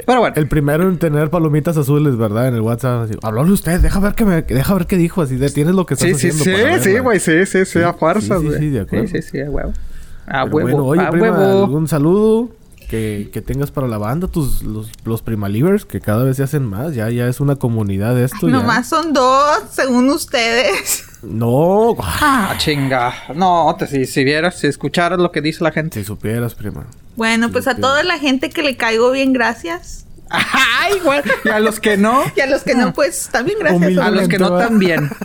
pero 0.06 0.21
bueno. 0.21 0.35
El 0.37 0.49
primero 0.49 0.88
en 0.88 0.99
tener 0.99 1.31
palomitas 1.31 1.76
azules, 1.76 2.17
¿verdad? 2.17 2.49
En 2.49 2.55
el 2.55 2.61
WhatsApp. 2.61 3.05
Así, 3.05 3.15
Hablóle 3.23 3.53
usted, 3.53 3.81
deja 3.81 4.00
ver 4.00 4.15
que 4.15 4.25
me, 4.25 4.43
deja 4.43 4.75
ver 4.75 4.87
qué 4.87 4.97
dijo. 4.97 5.23
Así, 5.23 5.37
detienes 5.37 5.75
lo 5.75 5.87
que 5.87 5.94
estás 5.94 6.09
Sí, 6.09 6.15
sí, 6.15 6.29
haciendo. 6.29 6.44
sí, 6.44 6.50
para 6.50 6.79
sí, 6.81 6.87
verla. 6.88 7.00
güey, 7.03 7.20
sí, 7.20 7.47
sí, 7.47 7.59
sí, 7.65 7.65
Sí, 7.67 7.79
a 7.82 7.93
fuerzas, 7.93 8.41
sí, 8.41 8.44
sí, 8.44 8.47
güey. 8.49 8.59
sí, 8.59 8.69
de 8.70 8.81
acuerdo. 8.81 9.06
Sí, 9.06 9.23
sí, 9.23 9.29
sí, 9.31 9.41
a 9.41 9.50
huevo. 9.50 9.73
A 10.27 10.44
Pero 10.44 10.56
huevo, 10.56 10.61
bueno, 10.69 10.85
oye, 10.87 11.03
a 11.03 11.11
prima, 11.11 11.31
huevo. 11.31 11.65
algún 11.65 11.87
saludo 11.88 12.50
que, 12.94 13.31
que 13.32 13.43
tengas 13.43 13.70
para 13.73 13.88
la 13.88 13.99
banda, 13.99 14.29
tus 14.29 14.62
los, 14.62 14.88
los 15.05 15.20
primalivers, 15.23 15.85
que 15.85 16.00
cada 16.00 16.23
vez 16.23 16.37
se 16.37 16.44
hacen 16.44 16.64
más. 16.64 16.94
Ya, 16.94 17.11
ya 17.11 17.26
es 17.26 17.41
una 17.41 17.56
comunidad 17.56 18.14
de 18.14 18.25
esto. 18.25 18.46
ya. 18.46 18.52
Nomás 18.52 18.88
son 18.88 19.12
dos, 19.12 19.58
según 19.73 20.08
ustedes. 20.11 21.05
No, 21.23 21.96
Ah, 22.00 22.55
chinga. 22.58 23.12
No, 23.35 23.75
te, 23.79 23.87
si, 23.88 24.06
si 24.06 24.23
vieras, 24.23 24.58
si 24.61 24.69
escucharas 24.69 25.19
lo 25.19 25.32
que 25.32 25.41
dice 25.41 25.64
la 25.64 25.73
gente. 25.73 25.99
si 25.99 26.05
supieras, 26.05 26.55
prima. 26.55 26.85
Bueno, 27.17 27.50
pues 27.50 27.67
a 27.67 27.75
toda 27.76 28.02
la 28.05 28.19
gente 28.19 28.50
que 28.50 28.62
le 28.62 28.76
caigo 28.76 29.11
bien, 29.11 29.32
gracias. 29.32 30.06
Ay, 30.31 31.00
güey. 31.05 31.20
Y 31.44 31.49
a 31.49 31.58
los 31.61 31.81
que 31.81 31.96
no, 31.96 32.22
Y 32.36 32.41
a 32.41 32.46
los 32.46 32.63
que 32.63 32.74
no, 32.74 32.93
pues 32.93 33.29
también 33.31 33.58
gracias. 33.58 33.82
Humilde. 33.82 34.03
a 34.03 34.10
los 34.10 34.29
que 34.29 34.39
no 34.39 34.56
también. 34.56 35.10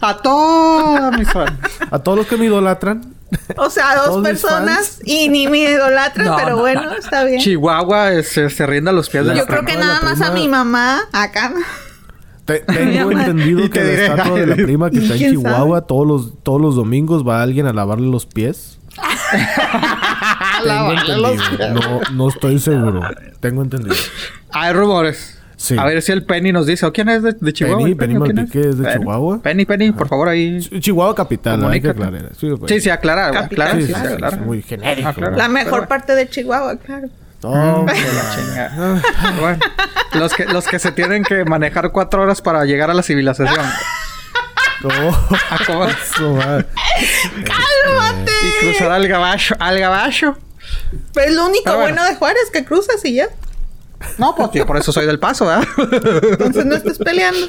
A 0.00 0.16
todos 0.18 1.18
mis 1.18 1.28
fans. 1.32 1.58
A 1.90 1.98
todos 1.98 2.18
los 2.18 2.26
que 2.28 2.36
me 2.36 2.44
idolatran. 2.46 3.17
O 3.56 3.68
sea, 3.70 3.94
dos 4.06 4.22
personas 4.22 5.00
y 5.04 5.28
ni 5.28 5.48
me 5.48 5.58
idolatran, 5.58 6.26
No, 6.26 6.36
pero 6.36 6.50
no, 6.50 6.58
bueno, 6.58 6.84
no. 6.84 6.92
está 6.92 7.24
bien. 7.24 7.40
Chihuahua 7.40 8.12
eh, 8.14 8.22
se, 8.22 8.48
se 8.50 8.66
rinde 8.66 8.90
a 8.90 8.92
los 8.92 9.08
pies 9.10 9.24
de 9.24 9.30
Yo 9.30 9.36
la 9.42 9.46
creo 9.46 9.64
prima. 9.64 9.72
que 9.80 9.86
nada 9.86 10.00
más 10.02 10.20
a 10.20 10.30
mi 10.32 10.48
mamá, 10.48 11.00
acá. 11.12 11.52
Te- 12.44 12.60
tengo 12.60 13.10
entendido 13.12 13.64
Y 13.64 13.68
que 13.68 13.82
la 13.84 13.90
estatua 13.92 14.38
de 14.40 14.46
la 14.46 14.54
prima 14.56 14.90
que 14.90 14.98
está 14.98 15.12
en 15.14 15.18
¿quién 15.18 15.30
Chihuahua, 15.32 15.82
todos 15.86 16.06
los, 16.06 16.42
todos 16.42 16.60
los 16.60 16.74
domingos 16.76 17.26
va 17.26 17.42
alguien 17.42 17.66
a 17.66 17.72
lavarle 17.72 18.10
los 18.10 18.24
pies. 18.26 18.78
Tengo 20.64 20.92
entendido. 20.92 21.74
No, 21.74 22.00
no 22.12 22.28
estoy 22.28 22.58
seguro. 22.58 23.02
Tengo 23.40 23.62
entendido. 23.62 23.94
Hay 24.50 24.72
rumores. 24.72 25.37
Sí. 25.60 25.76
A 25.76 25.84
ver 25.84 26.00
si 26.02 26.12
el 26.12 26.24
Penny 26.24 26.52
nos 26.52 26.66
dice. 26.66 26.86
¿O 26.86 26.92
quién 26.92 27.08
es 27.08 27.20
de, 27.22 27.32
de 27.32 27.52
Chihuahua? 27.52 27.78
Penny, 27.82 27.90
¿El 27.90 27.96
Penny 27.98 28.16
o 28.16 28.20
quién 28.22 28.36
Malpique 28.36 28.60
es 28.60 28.78
de 28.78 28.92
Chihuahua. 28.92 29.42
Penny, 29.42 29.66
Penny, 29.66 29.90
por 29.90 30.06
favor, 30.08 30.28
ahí. 30.28 30.58
Ch- 30.58 30.80
Chihuahua 30.80 31.14
capital, 31.16 31.64
hay 31.68 31.80
que 31.80 31.88
aclarar. 31.90 32.30
Sí, 32.38 32.48
pues. 32.58 32.70
Sí, 32.72 32.80
sí, 32.80 32.90
aclara, 32.90 33.30
güey, 33.30 33.42
Capital, 33.42 33.66
aclara. 33.66 33.80
Sí, 33.80 33.86
Sí, 33.86 33.92
sí, 33.92 34.00
sí, 34.00 34.06
sí, 34.06 34.12
aclara. 34.14 34.36
es 34.36 34.42
muy 34.46 34.62
genérico. 34.62 35.08
Ah. 35.16 35.30
La 35.36 35.48
mejor 35.48 35.88
parte 35.88 36.14
de 36.14 36.28
Chihuahua, 36.28 36.76
claro. 36.76 37.08
No, 37.42 37.86
la 37.86 37.92
chinga. 37.92 39.02
Bueno, 39.40 39.58
los 40.14 40.32
que, 40.34 40.44
los 40.46 40.66
que 40.68 40.78
se 40.78 40.92
tienen 40.92 41.22
que 41.24 41.44
manejar 41.44 41.90
cuatro 41.92 42.22
horas 42.22 42.40
para 42.40 42.64
llegar 42.64 42.90
a 42.90 42.94
la 42.94 43.02
civilización. 43.02 43.48
no. 44.82 45.08
A 45.50 45.64
comer 45.66 45.96
Eso, 46.14 46.34
va. 46.34 46.64
¡Cálmate! 47.44 48.32
y 48.46 48.64
cruzar 48.64 48.92
al 48.92 49.08
gabacho. 49.08 49.54
Al 49.58 49.78
gabacho. 49.78 50.38
Pero 51.14 51.28
es 51.30 51.34
lo 51.34 51.46
único 51.46 51.64
bueno. 51.64 51.80
bueno 51.82 52.04
de 52.04 52.14
Juárez, 52.14 52.50
que 52.52 52.64
cruzas 52.64 53.04
y 53.04 53.14
ya. 53.14 53.28
No, 54.18 54.34
pues 54.34 54.50
yo 54.52 54.66
por 54.66 54.76
eso 54.76 54.92
soy 54.92 55.06
del 55.06 55.18
paso, 55.18 55.46
¿verdad? 55.46 55.66
Entonces 56.30 56.64
no 56.66 56.74
estés 56.76 56.98
peleando. 56.98 57.46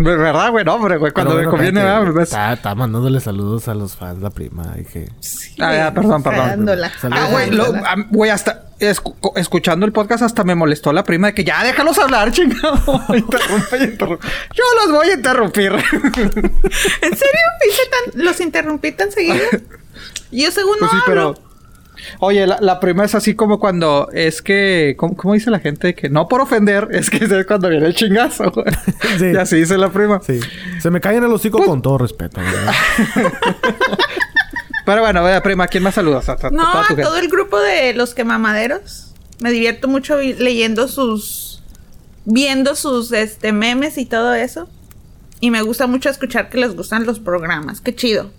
¿Verdad, 0.00 0.52
güey? 0.52 0.64
No, 0.64 0.74
hombre, 0.76 0.96
güey. 0.96 1.10
Cuando 1.12 1.34
Pero 1.34 1.46
me 1.46 1.50
conviene, 1.50 1.82
¿verdad? 1.82 2.12
Ves- 2.12 2.28
Está, 2.28 2.52
está 2.52 2.74
mandándole 2.76 3.18
saludos 3.18 3.66
a 3.66 3.74
los 3.74 3.96
fans, 3.96 4.20
la 4.22 4.30
prima. 4.30 4.74
Dije, 4.76 5.08
Ah, 5.58 5.74
ya, 5.74 5.92
perdón, 5.94 6.22
perdón. 6.22 6.68
Ah, 7.10 7.28
güey, 7.32 7.50
lo- 7.50 7.72
güey, 8.10 8.30
hasta 8.30 8.66
escu- 8.78 9.16
escuchando 9.34 9.86
el 9.86 9.92
podcast 9.92 10.22
hasta 10.22 10.44
me 10.44 10.54
molestó 10.54 10.92
la 10.92 11.02
prima 11.02 11.28
de 11.28 11.34
que 11.34 11.42
ya 11.42 11.64
déjalos 11.64 11.98
hablar, 11.98 12.30
chingado. 12.32 12.78
interrumpe 13.12 13.76
interrumpe. 13.78 14.26
Yo 14.54 14.62
los 14.84 14.92
voy 14.94 15.10
a 15.10 15.14
interrumpir. 15.14 15.72
¿En 15.72 15.82
serio? 17.16 17.42
¿Viste 17.64 17.82
tan- 18.12 18.22
¿Los 18.24 18.40
interrumpí 18.40 18.92
tan 18.92 19.10
seguido? 19.10 19.44
Yo 20.30 20.50
según 20.52 20.76
Pues 20.78 20.92
no 20.92 20.98
sí, 21.00 21.04
hablo. 21.08 21.34
pero. 21.34 21.47
Oye, 22.20 22.46
la, 22.46 22.58
la 22.60 22.80
prima 22.80 23.04
es 23.04 23.14
así 23.14 23.34
como 23.34 23.58
cuando 23.58 24.08
es 24.12 24.42
que. 24.42 24.94
¿cómo, 24.98 25.16
cómo 25.16 25.34
dice 25.34 25.50
la 25.50 25.58
gente? 25.60 25.94
Que 25.94 26.08
no 26.08 26.28
por 26.28 26.40
ofender, 26.40 26.88
es 26.92 27.10
que 27.10 27.24
es 27.24 27.46
cuando 27.46 27.68
viene 27.68 27.86
el 27.86 27.94
chingazo. 27.94 28.52
Sí. 29.18 29.26
Y 29.32 29.36
así 29.36 29.56
dice 29.56 29.76
la 29.78 29.90
prima. 29.90 30.20
sí. 30.24 30.40
Se 30.80 30.90
me 30.90 31.00
caen 31.00 31.22
el 31.24 31.32
hocico 31.32 31.58
Pues 31.58 31.68
con 31.68 31.82
todo 31.82 31.98
respeto. 31.98 32.40
Pero 34.84 35.02
bueno, 35.02 35.22
vea, 35.22 35.42
prima, 35.42 35.66
¿quién 35.68 35.82
más 35.82 35.94
saludas? 35.94 36.28
A, 36.28 36.32
a- 36.40 36.50
No, 36.50 36.62
a 36.66 36.86
todo 36.96 37.18
el 37.18 37.28
grupo 37.28 37.58
de 37.60 37.92
los 37.94 38.14
quemamaderos. 38.14 39.12
Me 39.40 39.50
divierto 39.50 39.86
mucho 39.86 40.16
leyendo 40.18 40.88
sus. 40.88 41.62
viendo 42.24 42.74
sus 42.74 43.12
este, 43.12 43.52
memes 43.52 43.98
y 43.98 44.06
todo 44.06 44.32
eso. 44.34 44.68
Y 45.40 45.50
me 45.50 45.60
gusta 45.62 45.86
mucho 45.86 46.08
escuchar 46.08 46.48
que 46.48 46.58
les 46.58 46.74
gustan 46.74 47.04
los 47.06 47.20
programas. 47.20 47.80
Qué 47.80 47.94
chido. 47.94 48.30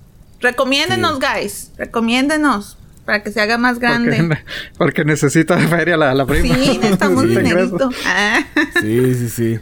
Recomiéndenos, 0.41 1.19
guys. 1.19 1.71
Recomiéndenos. 1.77 2.77
Para 3.09 3.23
que 3.23 3.31
se 3.31 3.41
haga 3.41 3.57
más 3.57 3.79
grande. 3.79 4.17
Porque, 4.17 4.43
porque 4.77 5.05
necesita 5.05 5.57
feria 5.67 5.97
la, 5.97 6.13
la 6.13 6.25
prima. 6.25 6.55
Sí, 6.55 6.77
necesitamos 6.77 7.23
Necesita 7.25 7.49
ingreso. 7.49 7.77
dinerito. 7.77 7.89
Ah. 8.05 8.39
Sí, 8.81 9.15
sí, 9.15 9.29
sí. 9.29 9.59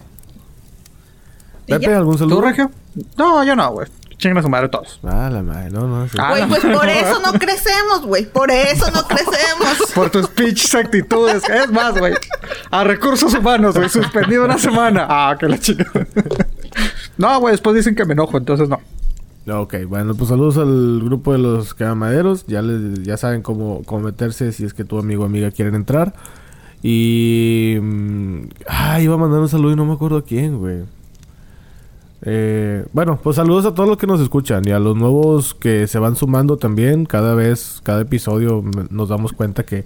¿Y 1.67 1.71
Pepe? 1.71 1.93
¿algún 1.93 2.17
saludo? 2.17 2.35
¿Tú, 2.37 2.41
Regio? 2.41 2.71
No, 3.17 3.43
yo 3.43 3.55
no, 3.55 3.71
güey. 3.71 3.87
Chingan 4.17 4.39
a 4.39 4.41
su 4.41 4.49
madre 4.49 4.67
todos. 4.69 4.99
Ah, 5.03 5.29
la 5.31 5.43
madre, 5.43 5.69
no, 5.69 5.85
no. 5.87 6.07
sí. 6.09 6.17
Ah, 6.19 6.29
Güey, 6.31 6.47
pues 6.47 6.61
por 6.65 6.89
eso 6.89 7.19
no 7.21 7.33
crecemos, 7.33 8.01
güey. 8.05 8.25
Por 8.25 8.49
eso 8.49 8.89
no 8.91 9.03
crecemos. 9.07 9.91
Por 9.93 10.09
tus 10.09 10.27
pinches 10.27 10.73
actitudes. 10.73 11.43
Es 11.47 11.71
más, 11.71 11.97
güey. 11.97 12.15
A 12.71 12.83
recursos 12.83 13.33
humanos, 13.35 13.75
güey. 13.75 13.89
Suspendido 13.89 14.43
una 14.45 14.57
semana. 14.57 15.05
Ah, 15.07 15.37
que 15.39 15.47
la 15.47 15.59
chica. 15.59 15.85
No, 17.17 17.39
güey. 17.39 17.51
Después 17.51 17.75
dicen 17.75 17.95
que 17.95 18.05
me 18.05 18.13
enojo, 18.13 18.37
entonces 18.37 18.67
no. 18.67 18.81
Ok, 19.49 19.75
bueno, 19.87 20.13
pues 20.13 20.29
saludos 20.29 20.57
al 20.57 21.01
grupo 21.03 21.31
de 21.31 21.39
los 21.39 21.73
quemamaderos. 21.73 22.45
Ya 22.47 22.61
les, 22.61 23.03
ya 23.03 23.15
saben 23.15 23.41
cómo, 23.41 23.81
cómo 23.85 24.03
meterse 24.03 24.51
si 24.51 24.65
es 24.65 24.73
que 24.73 24.83
tu 24.83 24.99
amigo 24.99 25.23
o 25.23 25.25
amiga 25.25 25.51
quieren 25.51 25.75
entrar. 25.75 26.13
Y... 26.83 27.77
Ah, 28.67 28.99
iba 28.99 29.15
a 29.15 29.17
mandar 29.17 29.39
un 29.39 29.47
saludo 29.47 29.71
y 29.71 29.75
no 29.77 29.85
me 29.85 29.93
acuerdo 29.93 30.17
a 30.17 30.23
quién, 30.23 30.57
güey. 30.57 30.83
Eh, 32.23 32.85
bueno, 32.91 33.19
pues 33.23 33.37
saludos 33.37 33.65
a 33.65 33.73
todos 33.73 33.87
los 33.87 33.97
que 33.97 34.07
nos 34.07 34.19
escuchan 34.19 34.67
y 34.67 34.71
a 34.71 34.79
los 34.79 34.97
nuevos 34.97 35.53
que 35.53 35.87
se 35.87 35.97
van 35.97 36.17
sumando 36.17 36.57
también. 36.57 37.05
Cada 37.05 37.33
vez, 37.33 37.79
cada 37.83 38.01
episodio 38.01 38.63
nos 38.89 39.07
damos 39.07 39.31
cuenta 39.31 39.63
que 39.63 39.85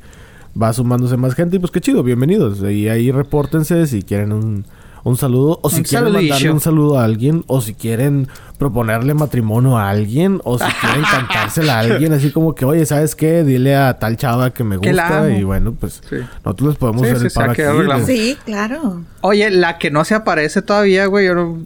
va 0.60 0.74
sumándose 0.74 1.18
más 1.18 1.36
gente 1.36 1.58
y 1.58 1.60
pues 1.60 1.72
qué 1.72 1.82
chido, 1.82 2.02
bienvenidos. 2.02 2.64
Y 2.64 2.90
ahí 2.90 3.12
repórtense 3.12 3.86
si 3.86 4.02
quieren 4.02 4.32
un, 4.32 4.66
un 5.04 5.18
saludo 5.18 5.60
o 5.64 5.70
si 5.70 5.78
Un 5.78 5.84
quieren 5.84 6.04
mandarle 6.06 6.30
saludillo. 6.30 6.54
un 6.54 6.60
saludo 6.60 7.00
a 7.00 7.04
alguien 7.04 7.44
o 7.48 7.60
si 7.62 7.74
quieren 7.74 8.28
proponerle 8.60 9.14
matrimonio 9.16 9.78
a 9.78 9.90
alguien 9.90 10.40
o 10.44 10.60
si 10.60 10.66
quieren 10.66 11.02
cantársela 11.12 11.78
a 11.78 11.80
alguien 11.80 12.14
así 12.14 12.30
como 12.32 12.54
que, 12.54 12.66
oye, 12.66 12.86
¿sabes 12.86 13.16
qué? 13.16 13.44
Dile 13.44 13.76
a 13.76 13.98
tal 13.98 14.16
chava 14.18 14.52
que 14.54 14.64
me 14.64 14.78
gusta 14.78 15.30
y 15.32 15.44
bueno, 15.44 15.74
pues 15.74 16.02
Sí. 16.08 16.18
nosotros 16.46 16.70
les 16.70 16.78
podemos 16.78 17.02
Sí, 17.08 17.14
hacer 17.14 17.30
sí, 17.32 17.36
paro 17.36 17.52
aquí 17.94 18.04
Sí, 18.06 18.38
claro. 18.46 19.02
Oye, 19.22 19.50
la 19.50 19.78
que 19.80 19.90
no 19.90 20.06
se 20.06 20.14
aparece 20.14 20.62
todavía, 20.62 21.08
güey. 21.08 21.26
Yo 21.26 21.34
no... 21.36 21.58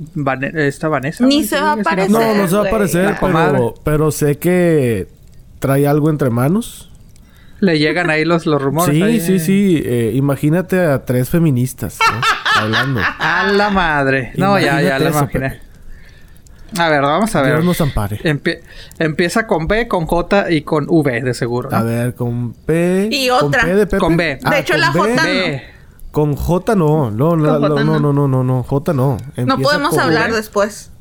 Esta 0.53 0.87
Vanessa. 0.87 1.25
Ni 1.25 1.35
güey, 1.37 1.47
se 1.47 1.59
va 1.59 1.71
a 1.71 1.73
aparecer. 1.73 2.11
No, 2.11 2.35
no 2.35 2.47
se 2.47 2.55
va 2.55 2.63
a 2.63 2.67
aparecer, 2.67 3.15
pero, 3.19 3.73
pero 3.83 4.11
sé 4.11 4.37
que 4.37 5.07
trae 5.59 5.87
algo 5.87 6.09
entre 6.09 6.29
manos. 6.29 6.89
Le 7.59 7.79
llegan 7.79 8.09
ahí 8.09 8.25
los, 8.25 8.45
los 8.45 8.61
rumores. 8.61 8.95
Sí, 8.95 9.01
ahí. 9.01 9.19
sí, 9.19 9.39
sí. 9.39 9.81
Eh, 9.83 10.11
imagínate 10.15 10.79
a 10.85 11.03
tres 11.05 11.29
feministas 11.29 11.97
¿no? 11.99 12.21
hablando. 12.55 13.01
A 13.19 13.43
la 13.51 13.69
madre. 13.69 14.31
No, 14.35 14.59
ya, 14.59 14.81
ya 14.81 14.97
eso, 14.97 15.07
imaginé. 15.19 15.59
A 16.77 16.89
ver, 16.89 17.01
vamos 17.01 17.33
a 17.35 17.41
ver. 17.41 17.53
Dios 17.53 17.65
nos 17.65 17.79
ampare. 17.81 18.19
Empie- 18.23 18.59
empieza 18.99 19.47
con 19.47 19.67
B, 19.67 19.87
con 19.87 20.05
J 20.07 20.51
y 20.51 20.61
con 20.63 20.85
V, 20.89 21.21
de 21.21 21.33
seguro. 21.33 21.69
¿no? 21.69 21.77
A 21.77 21.83
ver, 21.83 22.15
con 22.15 22.53
P. 22.53 23.07
Y 23.11 23.29
¿con 23.29 23.45
otra. 23.45 23.63
P 23.63 23.75
de 23.75 23.85
Pepe? 23.87 23.97
Con 23.99 24.17
B. 24.17 24.39
De 24.49 24.59
hecho, 24.59 24.73
con 24.73 24.81
la 24.81 24.91
B. 24.91 24.99
J 24.99 25.23
B. 25.23 25.63
Con 26.11 26.35
J 26.35 26.75
no. 26.75 27.11
No, 27.11 27.35
la- 27.35 27.53
Con 27.53 27.61
la- 27.61 27.67
J 27.69 27.83
no, 27.83 27.99
no. 27.99 27.99
no, 27.99 28.13
no, 28.13 28.27
no, 28.27 28.43
no. 28.43 28.63
J 28.63 28.93
no. 28.93 29.17
No 29.37 29.57
podemos 29.59 29.97
hablar 29.97 30.29
V. 30.31 30.37
después. 30.37 30.91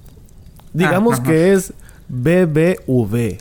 Digamos 0.72 1.20
Ah, 1.20 1.22
que 1.24 1.52
es 1.52 1.72
BBV. 2.08 3.38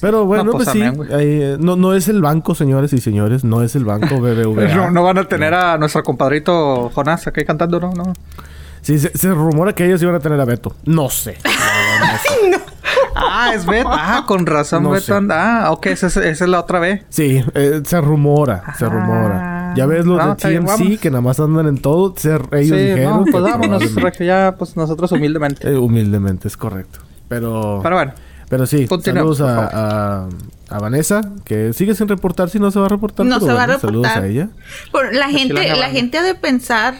Pero 0.00 0.24
bueno, 0.26 0.44
No, 0.44 0.52
pues, 0.52 0.64
pues, 0.68 0.72
sí. 0.76 0.82
amén, 0.82 1.08
eh, 1.10 1.56
no, 1.58 1.76
no 1.76 1.94
es 1.94 2.08
el 2.08 2.20
banco, 2.22 2.54
señores 2.54 2.92
y 2.92 3.00
señores. 3.00 3.44
No 3.44 3.62
es 3.62 3.74
el 3.76 3.84
banco 3.84 4.16
BBVA. 4.20 4.74
No, 4.74 4.90
no 4.90 5.02
van 5.02 5.18
a 5.18 5.24
tener 5.24 5.54
a 5.54 5.76
nuestro 5.78 6.02
compadrito 6.02 6.90
Jonás 6.94 7.26
aquí 7.26 7.44
cantando, 7.44 7.80
¿no? 7.80 7.92
no. 7.92 8.12
Sí, 8.80 8.98
se, 8.98 9.10
se 9.16 9.30
rumora 9.34 9.74
que 9.74 9.84
ellos 9.84 10.00
iban 10.02 10.14
a 10.14 10.20
tener 10.20 10.40
a 10.40 10.44
Beto. 10.44 10.74
No 10.84 11.08
sé. 11.10 11.36
Ah, 13.20 13.52
es 13.54 13.66
Beto. 13.66 13.88
Ah, 13.90 14.24
con 14.26 14.46
razón, 14.46 14.84
No 14.84 14.90
Beto 14.90 15.14
anda. 15.14 15.64
Ah, 15.66 15.72
ok, 15.72 15.86
esa 15.86 16.06
es, 16.06 16.16
esa 16.16 16.44
es 16.44 16.50
la 16.50 16.60
otra 16.60 16.78
B. 16.78 17.02
Sí, 17.08 17.42
eh, 17.54 17.82
se 17.84 18.00
rumora, 18.00 18.62
se 18.78 18.84
Ah. 18.84 18.88
rumora. 18.88 19.72
Ya 19.76 19.86
ves 19.86 20.06
los 20.06 20.18
No, 20.18 20.34
de 20.34 20.36
TMC 20.36 20.98
que 21.00 21.10
nada 21.10 21.20
más 21.20 21.38
andan 21.40 21.66
en 21.66 21.78
todo. 21.78 22.14
se- 22.16 22.30
ellos 22.30 22.42
sí, 22.52 22.84
dijeron 22.84 23.18
no, 23.18 23.24
que 23.24 23.32
pues 23.32 23.42
vámonos, 23.42 23.68
probablemente- 23.82 24.00
Regio, 24.02 24.26
ya, 24.26 24.54
pues 24.56 24.76
nosotros 24.76 25.10
humildemente. 25.12 25.68
Eh, 25.68 25.76
humildemente, 25.76 26.48
es 26.48 26.56
correcto. 26.56 27.00
Pero, 27.28 27.80
Pero 27.82 27.96
bueno, 27.96 28.12
pero 28.48 28.66
sí, 28.66 28.86
saludos 29.02 29.40
a, 29.40 29.66
a, 30.24 30.28
a 30.70 30.78
Vanessa, 30.78 31.20
que 31.44 31.72
sigue 31.72 31.94
sin 31.94 32.08
reportar 32.08 32.48
si 32.50 32.58
no 32.58 32.70
se 32.70 32.78
va 32.78 32.86
a 32.86 32.88
reportar. 32.88 33.26
No 33.26 33.36
pero 33.40 33.46
se 33.46 33.52
va 33.52 33.62
a 33.62 33.66
bueno, 33.66 33.80
Saludos 33.80 34.06
reportar. 34.06 34.22
a 34.24 34.26
ella. 34.28 34.48
Por 34.92 35.14
la 35.14 35.28
gente, 35.28 35.54
la 35.76 35.90
gente 35.90 36.18
ha 36.18 36.22
de 36.22 36.34
pensar. 36.34 36.94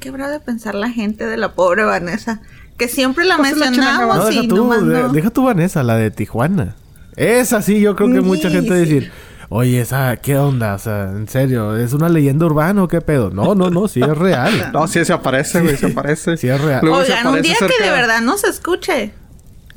¿Qué 0.00 0.08
habrá 0.10 0.28
de 0.30 0.40
pensar 0.40 0.74
la 0.74 0.90
gente 0.90 1.26
de 1.26 1.36
la 1.36 1.54
pobre 1.54 1.84
Vanessa? 1.84 2.40
Que 2.76 2.88
siempre 2.88 3.24
la 3.24 3.36
Pues 3.38 3.56
la 3.56 3.66
mencionamos 3.66 4.16
No, 4.16 4.24
deja 4.26 4.42
y 4.42 4.48
tú, 4.48 4.56
nomás 4.56 4.86
de- 4.86 5.02
no. 5.02 5.08
deja 5.10 5.30
tu 5.30 5.44
Vanessa, 5.44 5.82
la 5.82 5.96
de 5.96 6.10
Tijuana. 6.10 6.74
Esa 7.16 7.62
sí, 7.62 7.80
yo 7.80 7.96
creo 7.96 8.12
que 8.12 8.20
mucha 8.20 8.48
gente 8.50 8.68
sí. 8.68 8.78
decir, 8.94 9.12
oye, 9.48 9.80
esa, 9.80 10.16
¿qué 10.18 10.36
onda? 10.38 10.74
O 10.74 10.78
sea, 10.78 11.04
en 11.10 11.26
serio, 11.26 11.76
¿es 11.76 11.92
una 11.94 12.08
leyenda 12.08 12.46
urbana 12.46 12.82
o 12.84 12.88
qué 12.88 13.00
pedo? 13.00 13.30
No, 13.30 13.54
no, 13.54 13.70
no, 13.70 13.88
sí 13.88 14.00
es 14.00 14.16
real. 14.16 14.70
no, 14.72 14.86
sí 14.86 15.04
se 15.04 15.12
aparece, 15.12 15.60
güey, 15.62 15.76
se 15.76 15.86
aparece. 15.86 16.36
Sí 16.36 16.48
es 16.48 16.60
real. 16.60 16.80
Luego 16.82 16.98
Oigan, 16.98 17.26
un 17.26 17.42
día 17.42 17.56
que 17.58 17.84
de 17.84 17.90
verdad 17.90 18.20
no 18.20 18.36
se 18.38 18.48
escuche. 18.48 19.12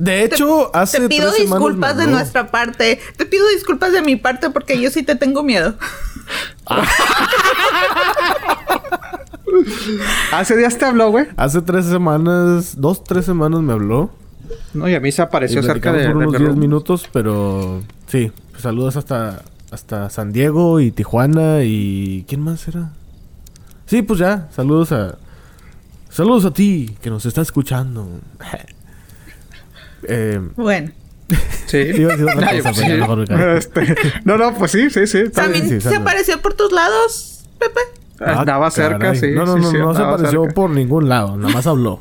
De 0.02 0.24
hecho, 0.24 0.74
hace 0.74 0.98
Te 0.98 1.08
pido 1.08 1.30
tres 1.30 1.48
disculpas 1.48 1.96
de 1.96 2.08
nuestra 2.08 2.50
parte. 2.50 2.98
Te 3.16 3.24
pido 3.24 3.46
disculpas 3.50 3.92
de 3.92 4.02
mi 4.02 4.16
parte 4.16 4.50
porque 4.50 4.80
yo 4.80 4.90
sí 4.90 5.04
te 5.04 5.14
tengo 5.14 5.44
miedo. 5.44 5.76
Hace 10.32 10.56
días 10.56 10.76
te 10.76 10.86
habló, 10.86 11.12
güey. 11.12 11.28
Hace 11.36 11.62
tres 11.62 11.86
semanas, 11.86 12.80
dos, 12.80 13.04
tres 13.04 13.26
semanas 13.26 13.60
me 13.60 13.74
habló. 13.74 14.10
No, 14.74 14.88
y 14.88 14.96
a 14.96 15.00
mí 15.00 15.12
se 15.12 15.22
Y 15.22 15.24
apareció 15.24 15.62
cerca 15.62 15.92
platicamos 15.92 16.02
de, 16.02 16.08
por 16.08 16.16
unos 16.16 16.32
mi 16.32 16.38
10 16.38 16.48
room. 16.48 16.58
minutos, 16.58 17.08
pero 17.12 17.82
sí, 18.08 18.32
pues 18.50 18.64
saludos 18.64 18.96
hasta, 18.96 19.42
hasta 19.70 20.10
San 20.10 20.32
Diego 20.32 20.80
y 20.80 20.90
Tijuana 20.90 21.62
y... 21.62 22.24
¿Quién 22.26 22.40
más 22.40 22.66
era? 22.66 22.90
Sí, 23.86 24.02
pues 24.02 24.18
ya, 24.18 24.48
saludos 24.50 24.90
a... 24.90 25.16
Saludos 26.10 26.44
a 26.44 26.52
ti, 26.52 26.96
que 27.00 27.08
nos 27.08 27.24
está 27.24 27.42
escuchando. 27.42 28.08
eh, 30.08 30.40
Bueno. 30.56 30.90
Sí. 31.66 31.78
Este, 33.56 33.94
no, 34.24 34.36
no, 34.36 34.54
pues 34.54 34.70
sí, 34.72 34.90
sí, 34.90 35.06
sí. 35.06 35.30
¿También 35.30 35.68
sí, 35.68 35.80
se 35.80 35.96
apareció 35.96 36.40
por 36.40 36.54
tus 36.54 36.72
lados, 36.72 37.44
Pepe? 37.58 37.80
Andaba 38.24 38.66
Ah, 38.66 38.70
cerca, 38.70 38.98
caray. 38.98 39.18
sí. 39.18 39.30
No, 39.32 39.44
no, 39.46 39.54
sí, 39.56 39.60
no, 39.62 39.70
sí, 39.70 39.78
no 39.78 39.92
se 39.94 39.98
andaba 39.98 40.14
apareció 40.14 40.42
cerca. 40.42 40.54
por 40.54 40.70
ningún 40.70 41.08
lado, 41.08 41.36
nada 41.36 41.52
más 41.54 41.66
habló. 41.66 42.00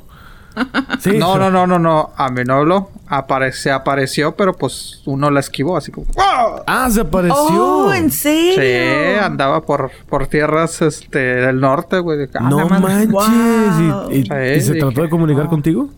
Sí, 0.99 1.17
No, 1.17 1.37
no, 1.37 1.49
no, 1.49 1.65
no, 1.65 1.79
no. 1.79 2.11
A 2.17 2.29
mí 2.29 2.41
no 2.45 2.55
habló. 2.55 2.91
Apare- 3.07 3.53
se 3.53 3.71
apareció, 3.71 4.35
pero 4.35 4.53
pues 4.53 5.01
uno 5.05 5.31
la 5.31 5.39
esquivó, 5.39 5.77
así 5.77 5.91
como. 5.91 6.07
¡Ah! 6.17 6.61
Ah, 6.67 6.89
se 6.91 7.01
apareció. 7.01 7.35
Oh, 7.37 7.93
¿en 7.93 8.11
serio? 8.11 8.61
Sí, 8.61 9.19
andaba 9.19 9.61
por, 9.65 9.91
por 10.09 10.27
tierras 10.27 10.81
este, 10.81 11.19
del 11.19 11.59
norte, 11.61 11.99
güey. 11.99 12.17
de- 12.19 12.29
ah, 12.35 12.49
No 12.49 12.67
manches. 12.67 13.09
Wow. 13.09 14.11
¿Y, 14.11 14.17
y- 14.17 14.23
Sí, 14.23 14.29
y 14.29 14.61
se 14.61 14.73
dije, 14.73 14.79
trató 14.85 15.01
de 15.03 15.09
comunicar 15.09 15.45
ah. 15.45 15.49
contigo? 15.49 15.89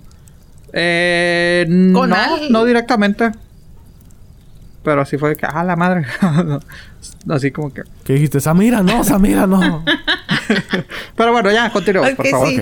Eh, 0.73 1.65
Con 1.93 2.09
no, 2.09 2.15
al- 2.15 2.51
no 2.51 2.65
directamente. 2.65 3.31
Pero 4.83 5.01
así 5.01 5.17
fue 5.17 5.35
que, 5.35 5.45
ah, 5.45 5.63
la 5.63 5.75
madre. 5.75 6.05
así 7.29 7.51
como 7.51 7.73
que. 7.73 7.83
¿Qué 8.03 8.13
dijiste? 8.13 8.39
Samira, 8.41 8.81
no, 8.81 9.03
Samira, 9.03 9.47
no. 9.47 9.85
Pero 11.15 11.31
bueno, 11.31 11.51
ya, 11.51 11.71
continuemos, 11.71 12.11
por 12.13 12.27
favor. 12.27 12.49
sí. 12.49 12.61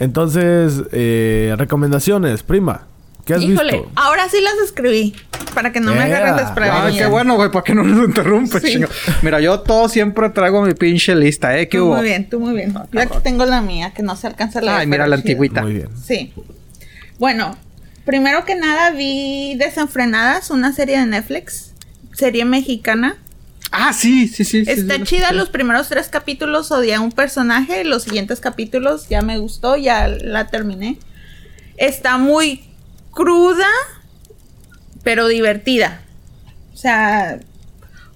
Entonces, 0.00 0.82
eh, 0.92 1.54
recomendaciones, 1.58 2.42
prima. 2.42 2.86
¿Qué 3.26 3.34
has 3.34 3.42
Híjole, 3.42 3.72
visto? 3.72 3.90
ahora 3.94 4.28
sí 4.28 4.38
las 4.40 4.54
escribí. 4.64 5.14
Para 5.54 5.70
que 5.72 5.80
no 5.80 5.92
me 5.94 5.98
Ea. 6.08 6.16
agarren 6.18 6.72
Ay, 6.72 6.98
qué 6.98 7.06
bueno, 7.06 7.36
güey, 7.36 7.50
para 7.50 7.62
que 7.62 7.74
no 7.74 7.84
nos 7.84 8.08
interrumpa, 8.08 8.58
Sí. 8.60 8.72
chingo. 8.72 8.88
Mira, 9.22 9.40
yo 9.40 9.60
todo 9.60 9.88
siempre 9.88 10.28
traigo 10.30 10.62
mi 10.62 10.74
pinche 10.74 11.14
lista, 11.14 11.56
¿eh? 11.56 11.68
¿Qué 11.68 11.78
Tú 11.78 11.84
hubo? 11.86 11.94
muy 11.96 12.04
bien, 12.04 12.28
tú 12.28 12.40
muy 12.40 12.54
bien. 12.54 12.74
Yo 12.92 13.00
aquí 13.00 13.18
tengo 13.22 13.44
la 13.46 13.60
mía, 13.62 13.92
que 13.94 14.02
no 14.02 14.16
se 14.16 14.26
alcanza 14.26 14.58
a 14.58 14.62
leer. 14.62 14.76
Ay, 14.78 14.86
mira 14.88 15.06
la 15.06 15.16
chido. 15.16 15.28
antigüita. 15.28 15.62
Muy 15.62 15.74
bien. 15.74 15.88
Sí. 16.02 16.32
Bueno, 17.18 17.56
primero 18.04 18.44
que 18.44 18.54
nada 18.54 18.90
vi 18.90 19.54
Desenfrenadas, 19.56 20.50
una 20.50 20.72
serie 20.72 20.98
de 20.98 21.06
Netflix. 21.06 21.72
Serie 22.12 22.44
mexicana. 22.44 23.16
Ah, 23.70 23.92
sí, 23.92 24.28
sí, 24.28 24.44
sí. 24.44 24.64
sí, 24.64 24.70
Está 24.70 24.96
sí, 24.96 25.02
chida, 25.02 25.32
los 25.32 25.48
primeros 25.48 25.88
tres 25.88 26.08
capítulos 26.08 26.70
odié 26.70 26.94
a 26.94 27.00
un 27.00 27.10
personaje, 27.10 27.82
los 27.84 28.04
siguientes 28.04 28.38
capítulos 28.40 29.08
ya 29.08 29.20
me 29.22 29.38
gustó, 29.38 29.76
ya 29.76 30.06
la 30.06 30.46
terminé. 30.46 30.98
Está 31.76 32.18
muy 32.18 32.64
cruda, 33.10 33.66
pero 35.02 35.26
divertida. 35.26 36.02
O 36.72 36.76
sea, 36.76 37.40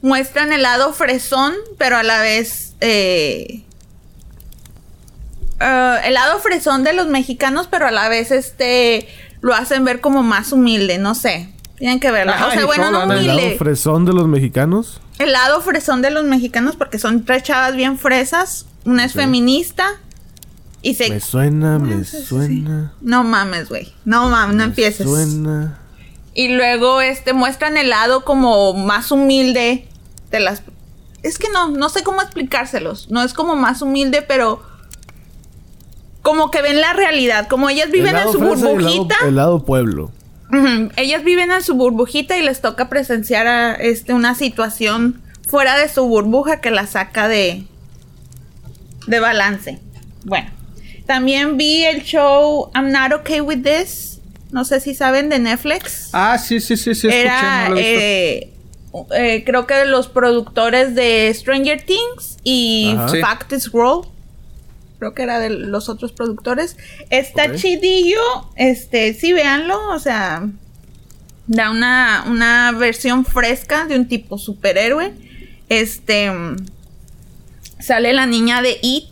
muestran 0.00 0.52
el 0.52 0.62
lado 0.62 0.93
fresón, 0.93 1.55
pero 1.76 1.97
a 1.97 2.02
la 2.02 2.21
vez... 2.21 2.75
eh, 2.81 3.62
eh, 5.61 5.97
el 6.05 6.15
lado 6.15 6.38
fresón 6.41 6.85
de 6.85 6.93
los 6.93 7.07
mexicanos, 7.09 7.69
pero 7.71 7.87
a 7.87 7.91
la 7.91 8.09
vez 8.09 8.31
este 8.31 9.09
lo 9.41 9.55
hacen 9.55 9.85
ver 9.85 10.00
como 10.00 10.23
más 10.23 10.53
humilde, 10.53 10.99
no 10.99 11.15
sé. 11.15 11.49
Tienen 11.77 12.00
que 12.00 12.11
verla. 12.11 12.45
o 12.47 12.50
Ay, 12.50 12.57
sea, 12.59 12.67
bueno, 12.67 12.91
no 12.91 13.03
hola, 13.05 13.15
¿El 13.21 13.27
lado 13.27 13.38
humilde. 13.38 13.59
fresón 13.59 14.05
de 14.05 14.12
los 14.12 14.27
mexicanos? 14.27 15.00
El 15.19 15.33
lado 15.33 15.61
fresón 15.61 16.03
de 16.03 16.11
los 16.11 16.25
mexicanos, 16.25 16.75
porque 16.77 16.99
son 16.99 17.25
tres 17.25 17.45
chavas 17.45 17.77
bien 17.77 17.99
fresas. 17.99 18.67
Una 18.85 19.05
es 19.05 19.12
feminista. 19.12 19.88
Y 20.83 20.95
se. 20.95 21.09
Me 21.09 21.21
suena, 21.21 21.79
me 21.79 22.05
sí, 22.05 22.23
suena. 22.25 22.93
No 23.00 23.23
mames, 23.25 23.69
güey. 23.69 23.93
No 24.05 24.29
mames, 24.29 24.57
no 24.57 24.62
empieces. 24.65 25.07
Suena. 25.07 25.79
Y 26.35 26.49
luego 26.49 27.00
este 27.00 27.33
muestran 27.33 27.77
el 27.77 27.91
lado 27.91 28.25
como 28.25 28.75
más 28.75 29.11
humilde 29.11 29.88
de 30.31 30.41
las 30.41 30.62
es 31.23 31.38
que 31.38 31.49
no, 31.50 31.69
no 31.71 31.88
sé 31.88 32.03
cómo 32.05 32.23
explicárselos. 32.23 33.11
No 33.11 33.23
es 33.23 33.35
como 33.35 33.57
más 33.57 33.83
humilde, 33.83 34.23
pero 34.23 34.62
como 36.29 36.51
que 36.51 36.61
ven 36.61 36.79
la 36.79 36.93
realidad, 36.93 37.49
como 37.49 37.71
ellas 37.71 37.91
viven 37.91 38.15
El 38.15 38.27
en 38.27 38.33
su 38.33 38.39
el 38.39 38.45
lado- 38.45 38.57
burbujita. 38.75 39.17
El 39.27 39.37
lado 39.37 39.65
pueblo. 39.65 40.13
Ellas 40.97 41.25
viven 41.25 41.51
en 41.51 41.63
su 41.63 41.75
burbujita 41.75 42.37
y 42.37 42.43
les 42.43 42.61
toca 42.61 42.91
presenciar 42.91 43.47
a, 43.47 43.75
este 43.75 44.13
una 44.13 44.35
situación 44.35 45.23
fuera 45.49 45.79
de 45.79 45.89
su 45.89 46.07
burbuja 46.07 46.61
que 46.61 46.71
la 46.71 46.87
saca 46.87 47.29
de 47.29 47.65
de 49.07 49.21
balance. 49.21 49.79
Bueno, 50.25 50.51
también 51.07 51.57
vi 51.57 51.85
el 51.85 52.03
show 52.03 52.71
I'm 52.75 52.91
Not 52.93 53.13
Okay 53.21 53.41
with 53.41 53.63
This. 53.63 54.21
No 54.51 54.65
sé 54.67 54.81
si 54.81 54.95
saben 54.95 55.31
de 55.31 55.39
Netflix. 55.39 56.11
Ah, 56.13 56.37
sí, 56.39 56.61
sí, 56.61 56.77
sí, 56.77 56.95
sí, 56.95 57.09
escuché, 57.09 57.21
Era, 57.23 57.69
no 57.71 57.75
visto. 57.75 57.89
eh, 57.91 58.53
eh, 59.17 59.43
creo 59.47 59.67
que 59.67 59.85
los 59.87 60.09
productores 60.09 60.95
de 60.95 61.33
Stranger 61.35 61.83
Things 61.83 62.37
y 62.45 62.95
Ajá. 62.99 63.09
Fact 63.21 63.53
is 63.55 63.71
Raw. 63.73 64.05
Creo 64.99 65.14
que 65.14 65.23
era 65.23 65.38
de 65.38 65.50
los 65.50 65.88
otros 65.88 66.12
productores. 66.12 66.76
Está 67.11 67.45
Ok. 67.47 67.55
chidillo. 67.57 68.21
Este, 68.57 69.14
sí, 69.14 69.33
véanlo. 69.33 69.90
O 69.90 69.99
sea, 69.99 70.49
da 71.47 71.71
una, 71.71 72.25
una 72.28 72.73
versión 72.73 73.25
fresca 73.25 73.87
de 73.87 73.97
un 73.97 74.09
tipo 74.09 74.38
superhéroe. 74.38 75.12
Este. 75.69 76.31
Sale 77.81 78.12
la 78.12 78.26
niña 78.26 78.62
de 78.62 78.78
It. 78.83 79.07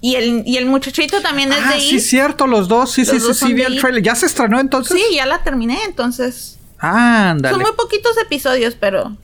Y 0.00 0.14
el, 0.14 0.42
y 0.46 0.58
el 0.58 0.66
muchachito 0.66 1.20
también 1.22 1.52
es 1.52 1.58
Ah, 1.64 1.74
de 1.74 1.80
sí, 1.80 1.96
It. 1.96 2.02
cierto, 2.02 2.46
los 2.46 2.68
dos. 2.68 2.92
Sí, 2.92 3.02
Los 3.02 3.10
sí, 3.10 3.20
sí, 3.20 3.26
dos 3.26 3.38
sí, 3.38 3.52
vi 3.52 3.62
el 3.62 3.80
trailer. 3.80 4.02
¿Ya 4.02 4.14
se 4.14 4.26
estrenó 4.26 4.60
entonces? 4.60 4.96
Sí, 4.96 5.16
ya 5.16 5.26
la 5.26 5.42
terminé. 5.42 5.78
Entonces. 5.86 6.58
Ándale. 6.78 7.52
Son 7.54 7.62
muy 7.62 7.72
poquitos 7.76 8.16
episodios, 8.18 8.74
pero. 8.78 9.16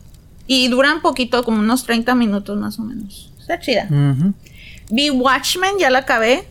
Y 0.47 0.69
duran 0.69 1.01
poquito, 1.01 1.43
como 1.45 1.59
unos 1.61 1.85
30 1.85 2.15
minutos 2.15 2.59
más 2.59 2.79
o 2.79 2.83
menos. 2.83 3.31
Está 3.41 3.59
chida. 3.61 3.85
Ujú. 3.91 4.35
Vi 4.91 5.11
Watchmen, 5.11 5.79
ya 5.79 5.91
la 5.91 6.01
acabé. 6.01 6.47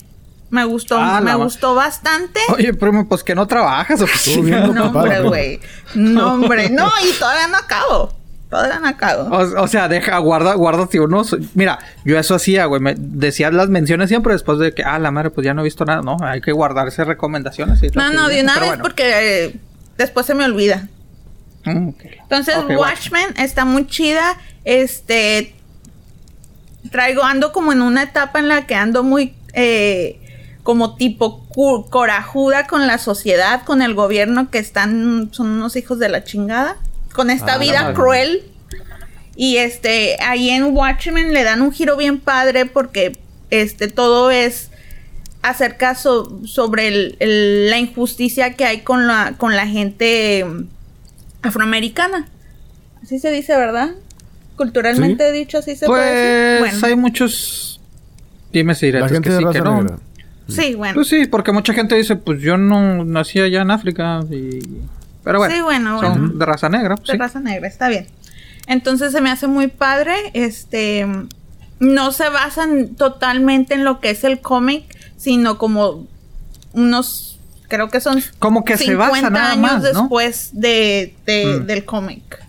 Me 0.49 0.65
gustó, 0.65 0.97
Ah, 0.99 1.19
me 1.21 1.31
va- 1.31 1.43
gustó 1.43 1.73
bastante. 1.73 2.39
Oye, 2.49 2.73
primo, 2.73 3.07
pues 3.07 3.23
que 3.23 3.33
no 3.33 3.47
trabajas 3.47 4.01
o 4.01 4.05
chingado? 4.07 4.71
No, 4.73 4.85
hombre, 4.87 5.21
güey. 5.21 5.59
No, 5.95 6.33
hombre. 6.33 6.69
No, 6.69 6.91
y 7.07 7.11
todavía 7.17 7.47
no 7.47 7.57
acabo. 7.57 8.13
Todavía 8.51 8.77
no 8.79 8.87
acabo. 8.87 9.35
O, 9.35 9.63
o 9.63 9.67
sea, 9.67 9.87
deja, 9.87 10.15
guarda, 10.19 10.53
guárdate 10.53 10.99
unos. 10.99 11.35
Mira, 11.55 11.79
yo 12.05 12.19
eso 12.19 12.35
hacía, 12.35 12.65
güey. 12.65 12.81
Decías 12.97 13.51
las 13.51 13.69
menciones 13.69 14.09
siempre 14.09 14.33
después 14.33 14.59
de 14.59 14.73
que, 14.75 14.83
ah, 14.83 14.99
la 14.99 15.09
madre, 15.09 15.31
pues 15.31 15.43
ya 15.43 15.55
no 15.55 15.61
he 15.61 15.63
visto 15.63 15.85
nada. 15.85 16.03
No, 16.03 16.17
hay 16.21 16.39
que 16.39 16.51
guardarse 16.51 17.03
recomendaciones. 17.03 17.81
y 17.81 17.87
No, 17.87 18.11
no, 18.13 18.27
de 18.27 18.41
una 18.43 18.53
vez 18.59 18.67
bueno. 18.67 18.83
porque 18.83 19.45
eh, 19.45 19.55
después 19.97 20.27
se 20.27 20.35
me 20.35 20.45
olvida. 20.45 20.87
Mm. 21.65 21.89
Entonces, 22.21 22.55
Watchmen 22.77 23.33
está 23.37 23.65
muy 23.65 23.87
chida. 23.87 24.37
Este. 24.65 25.55
Traigo, 26.93 27.23
ando 27.23 27.51
como 27.51 27.73
en 27.73 27.81
una 27.81 28.03
etapa 28.03 28.39
en 28.39 28.47
la 28.47 28.65
que 28.65 28.75
ando 28.75 29.03
muy. 29.03 29.33
eh, 29.53 30.19
como 30.63 30.95
tipo 30.95 31.45
corajuda 31.89 32.67
con 32.67 32.87
la 32.87 32.97
sociedad, 32.97 33.63
con 33.65 33.81
el 33.81 33.93
gobierno, 33.95 34.49
que 34.49 34.59
están. 34.59 35.27
Son 35.33 35.49
unos 35.49 35.75
hijos 35.75 35.99
de 35.99 36.07
la 36.07 36.23
chingada. 36.23 36.77
Con 37.13 37.29
esta 37.29 37.55
Ah, 37.55 37.57
vida 37.57 37.93
cruel. 37.93 38.43
Y 39.35 39.57
este. 39.57 40.15
Ahí 40.21 40.49
en 40.51 40.73
Watchmen 40.75 41.33
le 41.33 41.43
dan 41.43 41.61
un 41.61 41.73
giro 41.73 41.97
bien 41.97 42.19
padre 42.21 42.65
porque. 42.65 43.17
Este, 43.49 43.87
todo 43.89 44.31
es 44.31 44.69
acerca 45.41 45.93
so- 45.95 46.39
sobre 46.45 46.87
el- 46.87 47.17
el- 47.19 47.69
la 47.69 47.77
injusticia 47.77 48.53
que 48.55 48.65
hay 48.65 48.79
con 48.81 49.05
la, 49.07 49.33
con 49.37 49.55
la 49.55 49.67
gente 49.67 50.45
afroamericana. 51.41 52.27
Así 53.03 53.19
se 53.19 53.31
dice, 53.31 53.55
¿verdad? 53.57 53.91
Culturalmente 54.55 55.31
dicho, 55.31 55.57
así 55.59 55.75
se 55.75 55.85
puede 55.85 56.05
decir. 56.05 56.59
Pues 56.59 56.71
Bueno, 56.81 56.87
hay 56.87 56.95
muchos. 56.95 57.81
Dime 58.51 58.75
si 58.75 58.91
La 58.91 59.07
gente 59.09 59.29
que 59.29 59.35
de 59.35 59.39
sí, 59.41 59.45
que 59.51 59.61
no. 59.61 59.81
negra. 59.81 59.97
sí, 60.47 60.75
bueno. 60.75 60.93
Pues 60.95 61.07
sí, 61.07 61.25
porque 61.25 61.51
mucha 61.51 61.73
gente 61.73 61.95
dice, 61.95 62.15
pues 62.15 62.39
yo 62.41 62.57
no 62.57 63.03
nací 63.03 63.39
allá 63.39 63.61
en 63.61 63.71
África. 63.71 64.21
Y... 64.29 64.59
Pero 65.23 65.39
bueno, 65.39 65.55
Sí, 65.55 65.61
bueno, 65.61 65.99
son 66.01 66.11
bueno. 66.19 66.33
de 66.37 66.45
raza 66.45 66.69
negra. 66.69 66.95
de 66.95 67.11
sí. 67.11 67.17
raza 67.17 67.39
negra, 67.39 67.67
está 67.67 67.87
bien. 67.89 68.07
Entonces 68.67 69.11
se 69.11 69.21
me 69.21 69.29
hace 69.31 69.47
muy 69.47 69.67
padre. 69.67 70.13
Este 70.33 71.07
no 71.79 72.11
se 72.11 72.29
basan 72.29 72.95
totalmente 72.95 73.73
en 73.73 73.83
lo 73.83 73.99
que 73.99 74.11
es 74.11 74.23
el 74.23 74.39
cómic, 74.39 74.85
sino 75.17 75.57
como 75.57 76.05
unos 76.73 77.39
creo 77.67 77.89
que 77.89 77.99
son 77.99 78.21
Como 78.39 78.63
que 78.63 78.77
se 78.77 78.93
basa 78.95 79.29
nada 79.31 79.51
años 79.53 79.61
más, 79.61 79.81
¿no? 79.93 80.01
después 80.01 80.49
de, 80.53 81.15
de- 81.25 81.59
Mm. 81.61 81.65
del 81.65 81.85
cómic. 81.85 82.42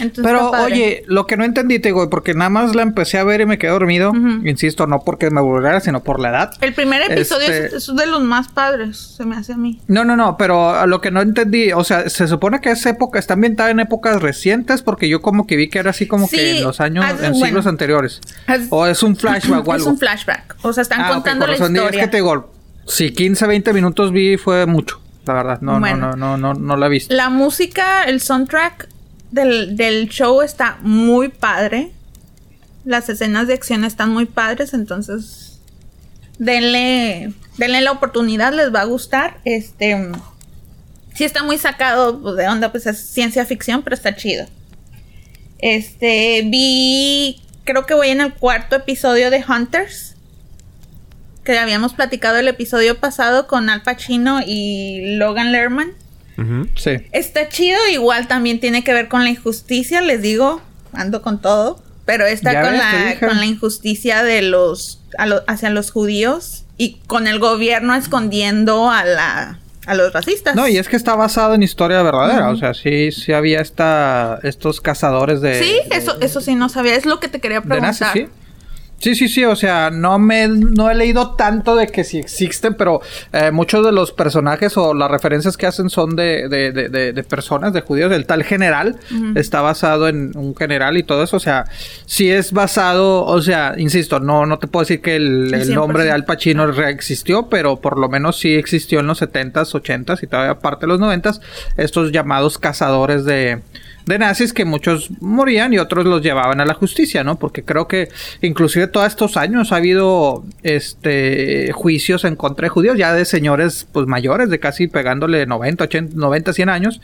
Entonces, 0.00 0.24
Pero 0.24 0.50
oye, 0.52 1.04
lo 1.06 1.26
que 1.26 1.36
no 1.36 1.44
entendí, 1.44 1.78
te 1.78 1.90
digo, 1.90 2.08
porque 2.08 2.32
nada 2.32 2.48
más 2.48 2.74
la 2.74 2.82
empecé 2.82 3.18
a 3.18 3.24
ver 3.24 3.42
y 3.42 3.46
me 3.46 3.58
quedé 3.58 3.70
dormido. 3.72 4.10
Ujú. 4.10 4.46
Insisto, 4.48 4.86
no 4.86 5.00
porque 5.04 5.30
me 5.30 5.40
aburriera, 5.40 5.80
sino 5.80 6.02
por 6.02 6.18
la 6.18 6.30
edad. 6.30 6.54
el 6.62 6.72
primer 6.72 7.02
episodio 7.12 7.46
este- 7.48 7.66
es, 7.76 7.88
es 7.88 7.94
de 7.96 8.06
los 8.06 8.22
más 8.22 8.48
padres, 8.48 8.96
se 8.96 9.24
me 9.26 9.36
hace 9.36 9.52
a 9.52 9.56
mí. 9.58 9.80
No, 9.88 10.04
no, 10.04 10.16
no, 10.16 10.36
pero 10.38 10.70
a 10.70 10.86
lo 10.86 11.00
que 11.02 11.10
no 11.10 11.20
entendí, 11.20 11.72
o 11.72 11.84
sea, 11.84 12.08
se 12.08 12.26
supone 12.26 12.60
que 12.62 12.70
es 12.70 12.84
época, 12.86 13.18
está 13.18 13.34
ambientada 13.34 13.70
en 13.70 13.80
épocas 13.80 14.20
recientes, 14.22 14.80
porque 14.82 15.08
yo 15.10 15.20
como 15.20 15.46
que 15.46 15.56
vi 15.56 15.68
que 15.68 15.78
era 15.78 15.90
así 15.90 16.06
como 16.08 16.26
Sí, 16.26 16.36
que 16.36 16.58
en 16.58 16.64
los 16.64 16.80
años, 16.80 17.04
en 17.10 17.16
bueno. 17.32 17.34
siglos 17.46 17.66
anteriores. 17.66 18.20
O 18.70 18.86
es 18.86 19.02
un 19.02 19.14
flashback 19.14 19.60
o 19.68 19.74
Es 19.74 19.80
algo. 19.82 19.90
un 19.90 19.98
flashback. 19.98 20.56
O 20.62 20.72
sea, 20.72 20.82
están 20.82 21.02
Ah, 21.02 21.08
contando 21.10 21.44
con 21.44 21.50
la 21.52 21.58
razón. 21.58 21.76
historia. 21.76 22.00
Es 22.00 22.06
que 22.06 22.10
te 22.10 22.16
digo, 22.16 22.50
si 22.86 23.12
15, 23.12 23.46
20 23.46 23.72
minutos 23.74 24.10
vi 24.10 24.38
fue 24.38 24.64
mucho, 24.66 25.00
la 25.26 25.34
verdad. 25.34 25.58
No, 25.60 25.78
Bueno. 25.78 26.12
no, 26.12 26.16
no, 26.16 26.36
no, 26.38 26.54
no, 26.54 26.60
no 26.60 26.76
la 26.76 26.86
he 26.86 26.88
visto. 26.88 27.14
La 27.14 27.28
música, 27.28 28.04
el 28.04 28.20
soundtrack 28.22 28.88
del, 29.32 29.76
del 29.76 30.08
show 30.08 30.42
está 30.42 30.78
muy 30.82 31.28
padre. 31.28 31.90
Las 32.84 33.08
escenas 33.08 33.48
de 33.48 33.54
acción 33.54 33.84
están 33.84 34.10
muy 34.10 34.26
padres, 34.26 34.74
entonces 34.74 35.60
denle, 36.38 37.32
denle 37.56 37.80
la 37.80 37.92
oportunidad, 37.92 38.52
les 38.52 38.72
va 38.72 38.82
a 38.82 38.84
gustar. 38.84 39.38
Este 39.44 39.96
sí 41.14 41.24
está 41.24 41.42
muy 41.42 41.58
sacado 41.58 42.20
pues, 42.20 42.36
de 42.36 42.48
onda, 42.48 42.70
pues 42.70 42.86
es 42.86 42.98
ciencia 42.98 43.44
ficción, 43.44 43.82
pero 43.82 43.94
está 43.94 44.14
chido. 44.14 44.46
Este 45.58 46.42
vi, 46.44 47.40
creo 47.64 47.86
que 47.86 47.94
voy 47.94 48.08
en 48.08 48.20
el 48.20 48.34
cuarto 48.34 48.76
episodio 48.76 49.30
de 49.30 49.44
Hunters. 49.46 50.16
Que 51.44 51.58
habíamos 51.58 51.94
platicado 51.94 52.38
el 52.38 52.46
episodio 52.46 53.00
pasado 53.00 53.48
con 53.48 53.68
Al 53.68 53.82
Pacino 53.82 54.40
y 54.46 55.16
Logan 55.16 55.50
Lerman. 55.50 55.92
Sí. 56.74 56.90
Está 57.12 57.48
chido, 57.48 57.78
igual 57.92 58.28
también 58.28 58.60
tiene 58.60 58.84
que 58.84 58.92
ver 58.92 59.08
con 59.08 59.24
la 59.24 59.30
injusticia, 59.30 60.00
les 60.00 60.22
digo, 60.22 60.60
ando 60.92 61.22
con 61.22 61.40
todo, 61.40 61.82
pero 62.04 62.26
está 62.26 62.60
con, 62.62 62.72
ves, 62.72 62.80
la, 63.20 63.28
con 63.28 63.38
la 63.38 63.46
injusticia 63.46 64.22
de 64.24 64.42
los 64.42 65.00
a 65.18 65.26
lo- 65.26 65.42
hacia 65.46 65.70
los 65.70 65.90
judíos 65.90 66.64
y 66.76 66.98
con 67.06 67.26
el 67.26 67.38
gobierno 67.38 67.94
escondiendo 67.94 68.90
a 68.90 69.04
la 69.04 69.58
a 69.84 69.94
los 69.96 70.12
racistas. 70.12 70.54
No, 70.54 70.68
y 70.68 70.78
es 70.78 70.88
que 70.88 70.94
está 70.96 71.16
basado 71.16 71.54
en 71.54 71.62
historia 71.64 72.02
verdadera. 72.02 72.50
O 72.50 72.56
sea, 72.56 72.72
sí, 72.72 73.10
sí 73.10 73.32
había 73.32 73.60
esta, 73.60 74.38
estos 74.44 74.80
cazadores 74.80 75.40
de. 75.40 75.58
Sí, 75.60 75.80
de- 75.90 75.96
eso 75.96 76.16
eso 76.20 76.40
sí 76.40 76.54
no 76.54 76.68
sabía, 76.68 76.94
es 76.94 77.04
lo 77.04 77.18
que 77.18 77.26
te 77.28 77.40
quería 77.40 77.60
de 77.60 77.80
nazis, 77.80 78.06
preguntar. 78.12 78.36
sí. 78.38 78.41
Sí, 79.02 79.16
sí, 79.16 79.26
sí, 79.26 79.44
o 79.44 79.56
sea, 79.56 79.90
no 79.90 80.20
me 80.20 80.46
no 80.46 80.88
he 80.88 80.94
leído 80.94 81.32
tanto 81.32 81.74
de 81.74 81.88
que 81.88 82.04
sí 82.04 82.18
existen, 82.18 82.74
pero 82.74 83.00
eh, 83.32 83.50
muchos 83.50 83.84
de 83.84 83.90
los 83.90 84.12
personajes 84.12 84.76
o 84.76 84.94
las 84.94 85.10
referencias 85.10 85.56
que 85.56 85.66
hacen 85.66 85.90
son 85.90 86.14
de, 86.14 86.48
de, 86.48 86.70
de, 86.72 87.24
personas, 87.24 87.72
de 87.72 87.80
judíos, 87.80 88.10
del 88.10 88.26
tal 88.26 88.44
general, 88.44 88.94
está 89.34 89.60
basado 89.60 90.06
en 90.06 90.30
un 90.36 90.54
general 90.54 90.96
y 90.96 91.02
todo 91.02 91.24
eso, 91.24 91.36
o 91.36 91.40
sea, 91.40 91.64
sí 92.06 92.30
es 92.30 92.52
basado, 92.52 93.24
o 93.24 93.42
sea, 93.42 93.74
insisto, 93.76 94.20
no, 94.20 94.46
no 94.46 94.60
te 94.60 94.68
puedo 94.68 94.84
decir 94.84 95.00
que 95.00 95.16
el, 95.16 95.52
el 95.52 95.68
100%. 95.68 95.74
nombre 95.74 96.04
de 96.04 96.12
Al 96.12 96.24
Pacino 96.24 96.70
existió, 96.86 97.48
pero 97.48 97.80
por 97.80 97.98
lo 97.98 98.08
menos 98.08 98.38
sí 98.38 98.54
existió 98.54 99.00
en 99.00 99.08
los 99.08 99.20
70s, 99.20 99.72
80s 99.72 100.22
y 100.22 100.28
todavía 100.28 100.60
parte 100.60 100.86
de 100.86 100.92
los 100.92 101.00
90s, 101.00 101.40
estos 101.76 102.12
llamados 102.12 102.56
cazadores 102.56 103.24
de 103.24 103.62
de 104.06 104.18
nazis 104.18 104.52
que 104.52 104.64
muchos 104.64 105.10
morían 105.20 105.72
y 105.72 105.78
otros 105.78 106.04
los 106.04 106.22
llevaban 106.22 106.60
a 106.60 106.64
la 106.64 106.74
justicia, 106.74 107.24
¿no? 107.24 107.38
Porque 107.38 107.64
creo 107.64 107.88
que 107.88 108.08
inclusive 108.40 108.86
todos 108.86 109.06
estos 109.06 109.36
años 109.36 109.72
ha 109.72 109.76
habido 109.76 110.44
este 110.62 111.72
juicios 111.72 112.24
en 112.24 112.36
contra 112.36 112.66
de 112.66 112.70
judíos, 112.70 112.98
ya 112.98 113.12
de 113.14 113.24
señores 113.24 113.86
pues 113.92 114.06
mayores, 114.06 114.50
de 114.50 114.58
casi 114.58 114.88
pegándole 114.88 115.46
90, 115.46 115.84
80, 115.84 116.16
90, 116.16 116.52
100 116.52 116.68
años 116.68 117.00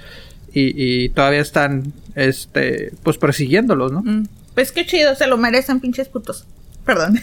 y, 0.52 1.10
todavía 1.10 1.40
están 1.40 1.92
este 2.14 2.92
pues 3.02 3.18
persiguiéndolos, 3.18 3.92
¿no? 3.92 4.02
Mm, 4.02 4.26
Pues 4.54 4.72
qué 4.72 4.84
chido, 4.84 5.14
se 5.14 5.26
lo 5.26 5.36
merecen 5.36 5.80
pinches 5.80 6.08
putos. 6.08 6.46
Perdón. 6.84 7.20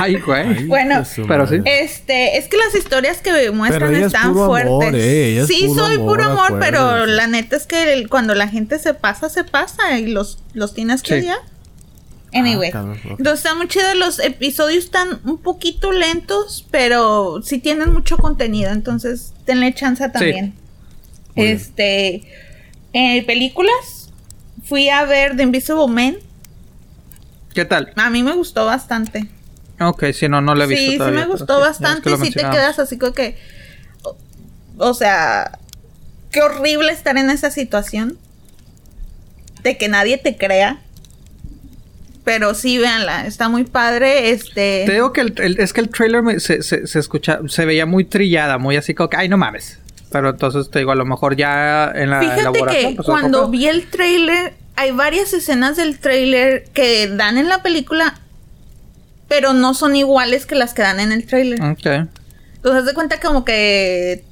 Ay, 0.00 0.16
güey. 0.20 0.64
Bueno, 0.66 1.02
pero 1.26 1.46
sí. 1.48 1.56
Este, 1.64 2.38
es 2.38 2.46
que 2.46 2.56
las 2.56 2.74
historias 2.74 3.18
que 3.18 3.50
muestran 3.50 3.94
es 3.96 4.06
están 4.06 4.32
puro 4.32 4.46
fuertes. 4.46 4.70
amor, 4.70 4.94
eh, 4.94 5.30
ella 5.32 5.42
es 5.42 5.48
sí, 5.48 5.64
puro 5.66 5.86
soy 5.86 5.98
puro 5.98 6.24
amor, 6.24 6.58
pero 6.60 7.06
la 7.06 7.26
neta 7.26 7.56
es 7.56 7.66
que 7.66 7.92
el- 7.92 8.08
cuando 8.08 8.34
la 8.34 8.46
gente 8.48 8.78
se 8.78 8.94
pasa, 8.94 9.28
se 9.28 9.42
pasa 9.44 9.98
y 9.98 10.06
los, 10.06 10.38
los 10.54 10.72
tienes 10.74 11.02
que 11.02 11.14
Sí. 11.14 11.20
odiar. 11.20 11.38
Anyway, 12.32 12.70
Ah, 12.74 12.94
entonces 13.04 13.38
está 13.44 13.54
muy 13.54 13.68
chido. 13.68 13.92
Los 13.96 14.20
episodios 14.20 14.84
están 14.84 15.18
un 15.24 15.38
poquito 15.38 15.90
lentos, 15.92 16.66
pero 16.70 17.40
sí 17.42 17.58
tienen 17.58 17.92
mucho 17.92 18.18
contenido, 18.18 18.70
entonces 18.70 19.32
tenle 19.46 19.74
chance 19.74 20.08
también. 20.10 20.54
Bien. 21.34 21.48
Este, 21.56 22.22
eh, 22.92 23.24
películas, 23.26 24.10
fui 24.64 24.88
a 24.90 25.04
ver 25.06 25.36
The 25.36 25.42
Invisible 25.42 25.88
Man. 25.88 26.16
¿Qué 27.58 27.64
tal? 27.64 27.92
A 27.96 28.08
mí 28.08 28.22
me 28.22 28.34
gustó 28.34 28.66
bastante. 28.66 29.26
Ok, 29.80 30.04
si 30.12 30.28
no, 30.28 30.40
no 30.40 30.54
la 30.54 30.62
he 30.62 30.66
visto 30.68 30.92
Sí, 30.92 30.92
sí 30.92 31.10
me 31.12 31.26
gustó 31.26 31.56
sí, 31.56 31.60
bastante 31.60 32.12
y 32.12 32.16
sí 32.18 32.30
te 32.30 32.42
quedas 32.42 32.78
así 32.78 32.98
como 32.98 33.12
que... 33.14 33.36
O, 34.04 34.16
o 34.76 34.94
sea, 34.94 35.58
qué 36.30 36.40
horrible 36.40 36.92
estar 36.92 37.18
en 37.18 37.30
esa 37.30 37.50
situación. 37.50 38.16
De 39.64 39.76
que 39.76 39.88
nadie 39.88 40.18
te 40.18 40.36
crea. 40.36 40.78
Pero 42.22 42.54
sí, 42.54 42.78
véanla, 42.78 43.26
está 43.26 43.48
muy 43.48 43.64
padre. 43.64 44.30
Este... 44.30 44.84
Te 44.86 44.92
digo 44.92 45.12
que 45.12 45.22
el, 45.22 45.34
el- 45.38 45.58
es 45.58 45.72
que 45.72 45.80
el 45.80 45.88
trailer 45.88 46.22
me- 46.22 46.38
se, 46.38 46.62
se, 46.62 46.86
se 46.86 46.98
escucha, 47.00 47.40
se 47.48 47.64
veía 47.64 47.86
muy 47.86 48.04
trillada, 48.04 48.58
muy 48.58 48.76
así 48.76 48.94
como 48.94 49.08
que, 49.10 49.16
ay, 49.16 49.28
no 49.28 49.36
mames. 49.36 49.80
Pero 50.12 50.30
entonces 50.30 50.70
te 50.70 50.78
digo, 50.78 50.92
a 50.92 50.94
lo 50.94 51.06
mejor 51.06 51.34
ya 51.34 51.90
en 51.92 52.10
la 52.10 52.20
Fíjate 52.20 52.40
elaboración. 52.40 52.90
que 52.92 52.96
pues, 52.96 53.08
cuando 53.08 53.48
vi 53.48 53.66
el 53.66 53.90
trailer, 53.90 54.54
hay 54.78 54.92
varias 54.92 55.32
escenas 55.32 55.76
del 55.76 55.98
trailer 55.98 56.64
que 56.72 57.08
dan 57.08 57.36
en 57.36 57.48
la 57.48 57.62
película, 57.62 58.20
pero 59.28 59.52
no 59.52 59.74
son 59.74 59.96
iguales 59.96 60.46
que 60.46 60.54
las 60.54 60.72
que 60.72 60.82
dan 60.82 61.00
en 61.00 61.10
el 61.12 61.26
trailer. 61.26 61.60
Ok. 61.62 61.86
Entonces, 62.56 62.80
haz 62.80 62.86
de 62.86 62.94
cuenta 62.94 63.20
como 63.20 63.44
que. 63.44 64.24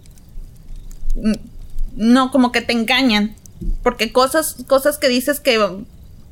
mm, 1.16 1.32
No, 1.96 2.30
como 2.30 2.52
que 2.52 2.60
te 2.60 2.72
engañan. 2.74 3.34
Porque 3.82 4.12
cosas, 4.12 4.56
cosas 4.66 4.98
que 4.98 5.08
dices 5.08 5.40
que, 5.40 5.58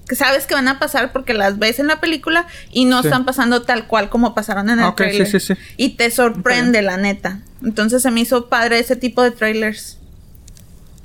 que 0.07 0.15
sabes 0.15 0.47
que 0.47 0.55
van 0.55 0.69
a 0.69 0.79
pasar 0.79 1.11
porque 1.13 1.33
las 1.33 1.59
ves 1.59 1.79
en 1.79 1.87
la 1.87 2.01
película 2.01 2.47
y 2.71 2.85
no 2.85 3.01
Sí. 3.01 3.09
están 3.09 3.25
pasando 3.25 3.63
tal 3.63 3.87
cual 3.87 4.11
como 4.11 4.35
pasaron 4.35 4.69
en 4.69 4.79
el 4.81 4.85
Ok, 4.85 4.99
sí, 4.99 5.05
trailer. 5.05 5.27
sí, 5.27 5.41
sí. 5.41 5.55
Y 5.79 5.91
te 5.97 6.11
sorprende, 6.11 6.83
la 6.83 6.99
neta. 6.99 7.41
Entonces 7.65 8.03
se 8.03 8.11
me 8.11 8.21
hizo 8.21 8.49
padre 8.51 8.79
ese 8.79 8.95
tipo 8.95 9.23
de 9.23 9.31
trailers. 9.31 9.97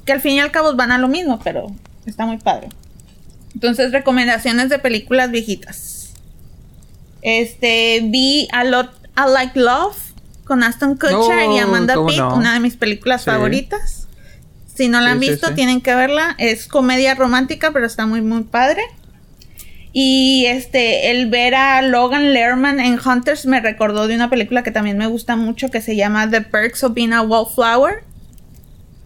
Que 0.05 0.11
al 0.11 0.19
fin 0.21 0.33
y 0.33 0.39
al 0.41 0.51
cabo 0.51 0.75
van 0.75 0.91
a 0.91 0.97
lo 0.97 1.07
mismo, 1.07 1.39
pero 1.43 1.67
está 2.05 2.25
muy 2.25 2.37
padre. 2.37 2.67
Entonces, 3.53 3.91
recomendaciones 3.91 4.69
de 4.69 4.79
películas 4.79 5.31
viejitas. 5.31 6.13
Este, 7.21 8.01
vi 8.05 8.47
A 8.51 8.63
Lot 8.63 8.91
I 9.17 9.31
Like 9.33 9.59
Love 9.59 9.97
con 10.45 10.63
Aston 10.63 10.95
Kutcher 10.95 11.11
y 11.51 11.59
Oh, 11.59 11.61
Amanda 11.63 11.95
¿cómo 11.95 12.07
Peet, 12.07 12.19
no? 12.19 12.35
una 12.35 12.53
de 12.53 12.59
mis 12.59 12.75
películas 12.77 13.21
Sí. 13.23 13.29
favoritas. 13.29 14.07
Si 14.73 14.87
no 14.87 15.01
la 15.01 15.11
han 15.11 15.19
sí, 15.19 15.29
visto, 15.29 15.47
sí. 15.49 15.55
tienen 15.55 15.81
que 15.81 15.93
verla. 15.93 16.35
Es 16.37 16.67
comedia 16.67 17.13
romántica, 17.15 17.71
pero 17.71 17.85
está 17.85 18.05
muy, 18.05 18.21
muy 18.21 18.43
padre. 18.43 18.81
Y 19.91 20.45
este, 20.45 21.11
el 21.11 21.29
ver 21.29 21.55
a 21.55 21.81
Logan 21.81 22.31
Lerman 22.31 22.79
en 22.79 22.99
Hunters 23.03 23.45
me 23.45 23.59
recordó 23.59 24.07
de 24.07 24.15
una 24.15 24.29
película 24.29 24.63
que 24.63 24.71
también 24.71 24.97
me 24.97 25.07
gusta 25.07 25.35
mucho 25.35 25.69
que 25.69 25.81
se 25.81 25.95
llama 25.95 26.29
The 26.29 26.41
Perks 26.41 26.83
of 26.83 26.93
Being 26.93 27.11
a 27.13 27.21
Wallflower. 27.21 28.03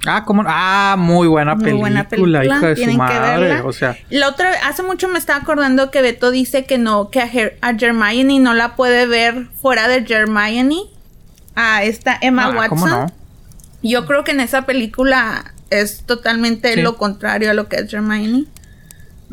Ah, 0.06 0.24
¿cómo? 0.26 0.44
Ah, 0.46 0.96
muy 0.98 1.28
buena 1.28 1.56
Muy 1.56 1.64
película, 1.64 1.82
buena 1.82 2.10
película, 2.10 2.46
hija 2.46 2.68
de 2.68 2.76
su 2.76 2.84
tienen 2.84 2.98
que 3.08 3.20
verla. 3.20 3.64
O 3.66 3.72
sea, 3.74 3.98
La 4.10 4.28
otra 4.28 4.52
hace 4.66 4.84
mucho 4.84 5.08
me 5.08 5.18
estaba 5.18 5.40
acordando 5.40 5.92
que 5.92 6.02
Beto 6.02 6.30
dice 6.32 6.66
que 6.66 6.78
no, 6.78 7.10
que 7.10 7.22
a, 7.22 7.28
Her- 7.32 7.54
a 7.62 7.70
Hermione 7.72 8.40
no 8.40 8.54
la 8.54 8.76
puede 8.76 9.06
ver 9.06 9.48
fuera 9.62 9.88
de 9.88 10.06
Hermione. 10.08 10.78
A 11.56 11.84
esta 11.84 12.18
Emma 12.20 12.46
ah, 12.46 12.50
Watson. 12.50 12.70
¿cómo 12.70 12.88
no? 12.88 13.06
Yo 13.82 14.06
creo 14.06 14.24
que 14.24 14.32
en 14.32 14.40
esa 14.40 14.64
película 14.64 15.54
es 15.70 16.04
totalmente 16.06 16.74
Sí. 16.74 16.82
lo 16.82 16.98
contrario 16.98 17.52
a 17.52 17.54
lo 17.54 17.70
que 17.70 17.78
es 17.78 17.94
Hermione. 17.94 18.46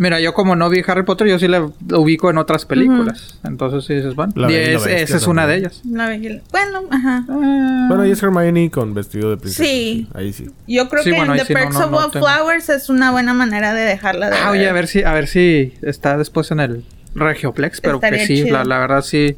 Mira, 0.01 0.19
yo 0.19 0.33
como 0.33 0.57
no 0.57 0.71
vi 0.71 0.83
Harry 0.87 1.03
Potter, 1.03 1.27
yo 1.29 1.39
sí 1.39 1.47
la 1.47 1.61
ubico 1.93 2.31
en 2.31 2.39
otras 2.39 2.65
películas. 2.65 3.39
Entonces 3.45 3.85
sí 3.85 3.93
dices, 3.97 4.15
bueno. 4.15 4.33
La 4.35 4.51
y 4.51 4.55
es- 4.55 4.87
esa 4.87 5.17
es 5.19 5.27
una 5.27 5.47
de 5.47 5.57
ellas. 5.59 5.83
La 5.85 6.07
Bueno, 6.51 6.85
ajá. 6.91 7.27
Ah, 7.29 7.85
Bueno, 7.89 8.05
ahí 8.05 8.11
es 8.11 8.23
Hermione 8.23 8.71
con 8.71 8.95
vestido 8.95 9.29
de 9.29 9.37
princesa. 9.37 9.63
Sí. 9.63 10.09
Ahí 10.15 10.33
sí. 10.33 10.47
Yo 10.67 10.89
creo 10.89 11.03
Sí, 11.03 11.11
que 11.11 11.17
bueno, 11.19 11.35
The 11.35 11.45
sí 11.45 11.53
no, 11.53 11.61
Perks 11.61 11.75
no, 11.75 11.85
of 11.85 11.91
no 11.91 12.11
tengo. 12.11 12.25
Wallflowers 12.25 12.71
es 12.71 12.89
una 12.89 13.11
buena 13.11 13.35
manera 13.35 13.75
de 13.75 13.83
dejarla 13.83 14.31
de 14.31 14.37
Ah, 14.39 14.51
ver. 14.51 14.61
oye, 14.61 14.69
a 14.71 14.73
ver 14.73 14.87
si, 14.87 15.03
a 15.03 15.13
ver 15.13 15.27
si 15.27 15.75
está 15.83 16.17
después 16.17 16.51
en 16.51 16.61
el 16.61 16.85
Regioplex, 17.15 17.83
pero 17.83 17.97
Estaría 17.97 18.21
que 18.21 18.27
sí, 18.27 18.49
la, 18.51 18.65
la 18.65 18.79
verdad 18.79 19.03
sí. 19.03 19.37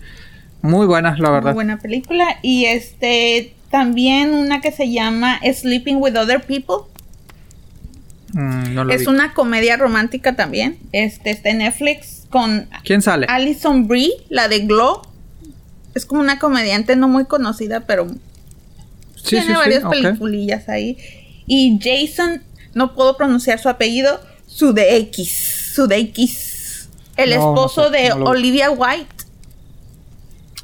Muy 0.60 0.86
buena, 0.86 1.16
la 1.18 1.28
Muy 1.30 1.34
verdad. 1.38 1.54
buena 1.54 1.78
película. 1.80 2.36
Y 2.40 2.66
este 2.66 3.54
también 3.72 4.32
una 4.32 4.60
que 4.60 4.70
se 4.70 4.92
llama 4.92 5.40
Sleeping 5.52 5.96
with 5.96 6.14
Other 6.16 6.40
People. 6.42 6.84
Mm, 8.32 8.74
no 8.74 8.84
lo 8.84 8.92
Es 8.92 9.00
vi. 9.02 9.06
una 9.08 9.34
comedia 9.34 9.76
romántica 9.76 10.34
también. 10.36 10.78
Este 10.92 11.30
está 11.30 11.50
en 11.50 11.58
Netflix 11.58 12.24
con 12.30 12.68
¿Quién 12.84 13.02
sale? 13.02 13.26
Alison 13.28 13.86
Brie, 13.88 14.10
la 14.28 14.48
de 14.48 14.60
Glow. 14.60 15.02
Es 15.94 16.06
como 16.06 16.20
una 16.20 16.38
comediante 16.38 16.96
no 16.96 17.08
muy 17.08 17.26
conocida, 17.26 17.80
pero 17.80 18.06
Sí, 19.16 19.30
tiene 19.30 19.42
sí, 19.46 19.52
sí, 19.52 19.56
varias 19.56 19.84
peliculillas 19.84 20.68
ahí. 20.68 20.96
Y 21.46 21.78
Jason, 21.82 22.42
no 22.74 22.94
puedo 22.94 23.16
pronunciar 23.16 23.58
su 23.58 23.68
apellido, 23.68 24.20
Sudeikis. 24.46 25.72
Sudeikis. 25.74 26.88
El 27.16 27.30
No, 27.30 27.36
no 27.36 27.50
esposo 27.50 27.84
sé, 27.90 27.90
de 27.98 28.08
no 28.08 28.18
lo 28.18 28.24
vi. 28.24 28.30
Olivia 28.30 28.70
White. 28.70 29.06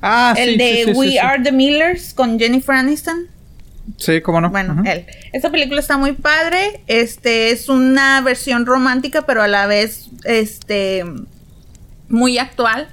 Ah, 0.00 0.34
el 0.38 0.50
sí, 0.52 0.56
de 0.56 0.70
sí, 0.72 0.76
sí, 0.86 0.92
sí, 0.92 0.98
We 0.98 1.08
sí. 1.10 1.18
Are 1.18 1.42
the 1.42 1.52
Millers 1.52 2.14
con 2.14 2.38
Jennifer 2.38 2.74
Aniston. 2.74 3.26
Sí, 3.96 4.20
cómo 4.20 4.40
no. 4.40 4.50
Bueno, 4.50 4.82
él. 4.86 5.06
Esta 5.32 5.50
película 5.50 5.80
está 5.80 5.96
muy 5.96 6.12
padre. 6.12 6.82
Este 6.86 7.50
es 7.50 7.68
una 7.68 8.20
versión 8.20 8.66
romántica, 8.66 9.22
pero 9.22 9.42
a 9.42 9.48
la 9.48 9.66
vez, 9.66 10.08
este, 10.24 11.04
muy 12.08 12.38
actual. 12.38 12.88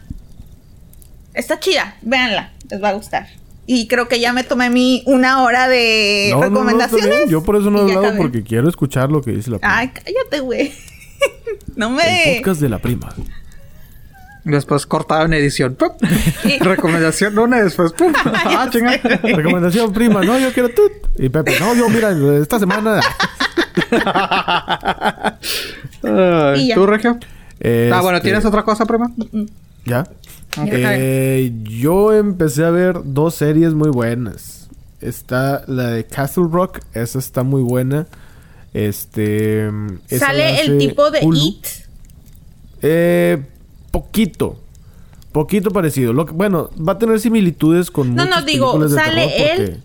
Está 1.33 1.59
chida, 1.59 1.97
véanla, 2.01 2.53
les 2.69 2.81
va 2.81 2.89
a 2.89 2.93
gustar. 2.93 3.27
Y 3.67 3.87
creo 3.87 4.07
que 4.07 4.19
ya 4.19 4.31
me 4.31 4.43
tomé 4.43 4.69
mi 4.69 5.03
una 5.05 5.43
hora 5.43 5.67
de 5.67 6.29
No, 6.31 6.37
no, 6.37 6.49
no, 6.49 6.69
está 6.69 6.87
recomendaciones. 6.87 7.29
Yo 7.29 7.43
por 7.43 7.55
eso 7.55 7.71
no 7.71 7.79
he 7.79 7.81
hablado 7.81 8.05
acabé. 8.05 8.17
porque 8.17 8.43
quiero 8.43 8.69
escuchar 8.69 9.09
lo 9.11 9.21
que 9.21 9.31
dice 9.31 9.49
la 9.51 9.57
prima. 9.59 9.77
Ay, 9.77 9.89
cállate, 9.89 10.39
güey. 10.39 10.71
no 11.75 11.87
El 11.89 11.95
me. 11.95 12.35
podcast 12.37 12.61
de 12.61 12.69
la 12.69 12.79
prima. 12.79 13.13
Después 14.45 14.85
cortado 14.85 15.25
en 15.25 15.33
edición. 15.33 15.73
¡Pum! 15.73 15.89
Recomendación 16.61 17.37
una 17.39 17.57
y 17.57 17.63
después. 17.63 17.93
¡Pum! 17.93 18.13
ah, 18.25 18.69
chinga. 18.71 18.97
Recomendación 19.23 19.91
prima, 19.91 20.23
no, 20.23 20.37
yo 20.37 20.53
quiero 20.53 20.69
tut. 20.69 20.91
Y 21.17 21.29
Pepe, 21.29 21.59
no, 21.59 21.73
yo 21.73 21.89
mira, 21.89 22.11
esta 22.39 22.59
semana. 22.59 23.01
Ya. 26.03 26.75
¿Tú, 26.75 26.85
Regio? 26.85 27.17
Ah, 27.91 27.99
bueno, 28.01 28.17
Este, 28.17 28.29
¿tienes 28.29 28.45
otra 28.45 28.61
cosa, 28.61 28.85
prima? 28.85 29.11
¿Ya? 29.83 30.05
Eh, 30.67 31.51
yo 31.63 32.13
empecé 32.13 32.63
a 32.63 32.69
ver 32.69 32.99
dos 33.03 33.33
series 33.33 33.73
muy 33.73 33.89
buenas. 33.89 34.69
Está 35.01 35.63
la 35.65 35.87
de 35.87 36.05
Castle 36.05 36.45
Rock, 36.51 36.81
esa 36.93 37.17
está 37.17 37.41
muy 37.41 37.63
buena. 37.63 38.05
Este. 38.73 39.71
Sale 40.07 40.61
el 40.61 40.77
tipo 40.77 41.09
de 41.09 41.21
Hulu. 41.23 41.39
It. 41.39 41.67
Eh, 42.83 43.43
poquito. 43.99 44.59
Poquito 45.31 45.71
parecido. 45.71 46.13
Lo 46.13 46.25
que- 46.25 46.33
bueno, 46.33 46.69
va 46.77 46.93
a 46.93 46.97
tener 46.99 47.19
similitudes 47.19 47.91
con 47.91 48.15
No, 48.15 48.25
no, 48.25 48.41
digo, 48.43 48.71
¿sale 48.89 49.27
terror 49.27 49.31
porque- 49.37 49.63
él? 49.63 49.83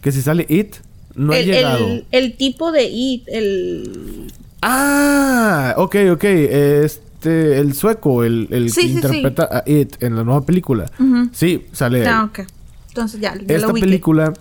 Que 0.00 0.12
si 0.12 0.22
sale 0.22 0.46
It, 0.48 0.76
no 1.14 1.32
ha 1.32 1.38
el, 1.38 1.46
llegado. 1.46 1.86
el, 1.86 2.06
el 2.10 2.36
tipo 2.36 2.70
de 2.72 2.84
It, 2.84 3.22
el. 3.28 4.32
Ah, 4.62 5.74
ok, 5.76 5.96
ok. 6.12 6.24
Este, 6.24 7.58
el 7.58 7.74
sueco, 7.74 8.22
el, 8.24 8.48
el 8.50 8.70
Sí, 8.70 8.80
que 8.82 8.82
sí, 8.82 8.88
sí. 8.88 8.94
interpreta 8.96 9.48
a 9.50 9.68
It 9.68 10.02
en 10.02 10.16
la 10.16 10.24
nueva 10.24 10.44
película. 10.44 10.90
Sí, 11.32 11.66
sale 11.72 12.00
él. 12.02 12.06
Ah, 12.06 12.24
ok. 12.24 12.40
Entonces 12.88 13.20
ya, 13.20 13.34
ya 13.34 13.54
Esta 13.56 13.68
lo 13.68 13.74
película, 13.74 14.32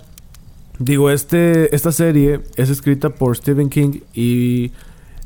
digo, 0.80 1.10
este, 1.10 1.74
esta 1.76 1.92
serie 1.92 2.42
es 2.56 2.70
escrita 2.70 3.10
por 3.10 3.36
Stephen 3.36 3.70
King 3.70 4.02
y 4.14 4.72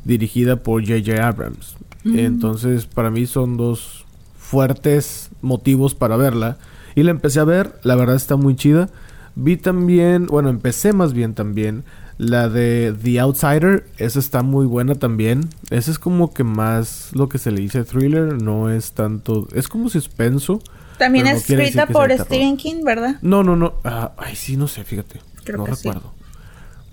dirigida 0.04 0.56
por 0.56 0.80
J.J. 0.82 1.26
Abrams. 1.26 1.76
Mm. 2.04 2.18
Entonces, 2.18 2.86
para 2.86 3.10
mí 3.10 3.26
son 3.26 3.56
dos 3.56 4.04
fuertes 4.38 5.30
motivos 5.42 5.94
para 5.94 6.16
verla. 6.16 6.58
Y 6.94 7.02
la 7.02 7.10
empecé 7.10 7.40
a 7.40 7.44
ver, 7.44 7.78
la 7.82 7.94
verdad 7.94 8.16
está 8.16 8.36
muy 8.36 8.56
chida. 8.56 8.88
Vi 9.34 9.56
también, 9.56 10.26
bueno, 10.26 10.48
empecé 10.48 10.92
más 10.92 11.12
bien 11.12 11.34
también 11.34 11.84
la 12.18 12.48
de 12.48 12.94
The 13.02 13.20
Outsider. 13.20 13.86
Esa 13.96 14.18
está 14.18 14.42
muy 14.42 14.66
buena 14.66 14.96
también. 14.96 15.48
Esa 15.70 15.90
es 15.90 15.98
como 15.98 16.34
que 16.34 16.44
más 16.44 17.10
lo 17.12 17.28
que 17.28 17.38
se 17.38 17.50
le 17.50 17.60
dice 17.60 17.84
thriller, 17.84 18.42
no 18.42 18.70
es 18.70 18.92
tanto, 18.92 19.48
es 19.54 19.68
como 19.68 19.88
suspenso. 19.88 20.60
También 20.98 21.28
es 21.28 21.34
no 21.34 21.38
escrita 21.38 21.86
por. 21.86 22.10
Stephen 22.12 22.56
King, 22.56 22.82
¿verdad? 22.84 23.16
No, 23.22 23.44
no, 23.44 23.54
no. 23.54 23.74
Ah, 23.84 24.12
ay, 24.18 24.34
sí, 24.34 24.56
no 24.56 24.66
sé, 24.66 24.82
fíjate. 24.82 25.20
Creo 25.44 25.58
no 25.58 25.64
que 25.64 25.76
sí. 25.76 25.88
recuerdo. 25.88 26.12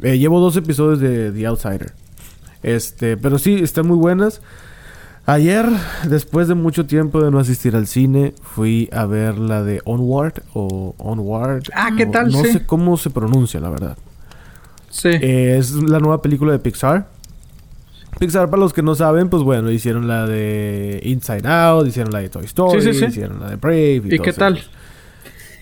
Eh, 0.04 0.20
llevo 0.20 0.40
dos 0.40 0.56
episodios 0.56 1.00
de 1.00 1.32
The 1.32 1.48
Outsider. 1.48 1.94
Este, 2.62 3.18
pero 3.18 3.40
sí, 3.40 3.56
están 3.56 3.88
muy 3.88 3.98
buenas. 3.98 4.42
Ayer, 5.28 5.66
después 6.08 6.48
de 6.48 6.54
mucho 6.54 6.86
tiempo 6.86 7.22
de 7.24 7.32
no 7.32 7.40
asistir 7.40 7.76
al 7.76 7.88
cine, 7.88 8.36
fui 8.44 8.90
a 8.92 9.06
ver 9.06 9.40
la 9.40 9.64
de 9.64 9.82
Onward 9.86 10.44
o 10.54 10.94
Onward. 11.00 11.64
Ah, 11.74 11.90
¿qué 11.98 12.06
tal? 12.06 12.32
No 12.32 12.44
Sí. 12.44 12.52
sé 12.54 12.66
cómo 12.66 12.96
se 12.98 13.10
pronuncia, 13.10 13.60
la 13.60 13.70
verdad. 13.70 13.98
Sí. 14.92 15.10
Eh, 15.10 15.58
es 15.58 15.72
la 15.74 16.00
nueva 16.00 16.22
película 16.22 16.52
de 16.52 16.60
Pixar. 16.60 17.08
Pixar, 18.20 18.50
para 18.52 18.60
los 18.62 18.72
que 18.72 18.84
no 18.84 18.94
saben, 18.94 19.30
pues 19.30 19.42
bueno, 19.42 19.72
hicieron 19.72 20.08
la 20.08 20.28
de 20.28 21.02
Inside 21.04 21.48
Out, 21.50 21.88
hicieron 21.88 22.14
la 22.14 22.20
de 22.20 22.30
Toy 22.30 22.46
Story, 22.46 22.82
Sí, 22.82 22.94
sí, 22.94 23.00
sí. 23.00 23.06
hicieron 23.06 23.40
la 23.42 23.50
de 23.50 23.56
Brave. 23.56 24.04
¿Y 24.06 24.10
qué 24.20 24.32
todas 24.32 24.36
tal? 24.36 24.60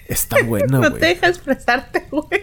Está 0.09 0.43
buena, 0.43 0.67
No 0.81 0.89
güey. 0.89 0.99
te 0.99 1.05
dejas 1.07 1.29
expresarte, 1.29 2.05
güey. 2.11 2.42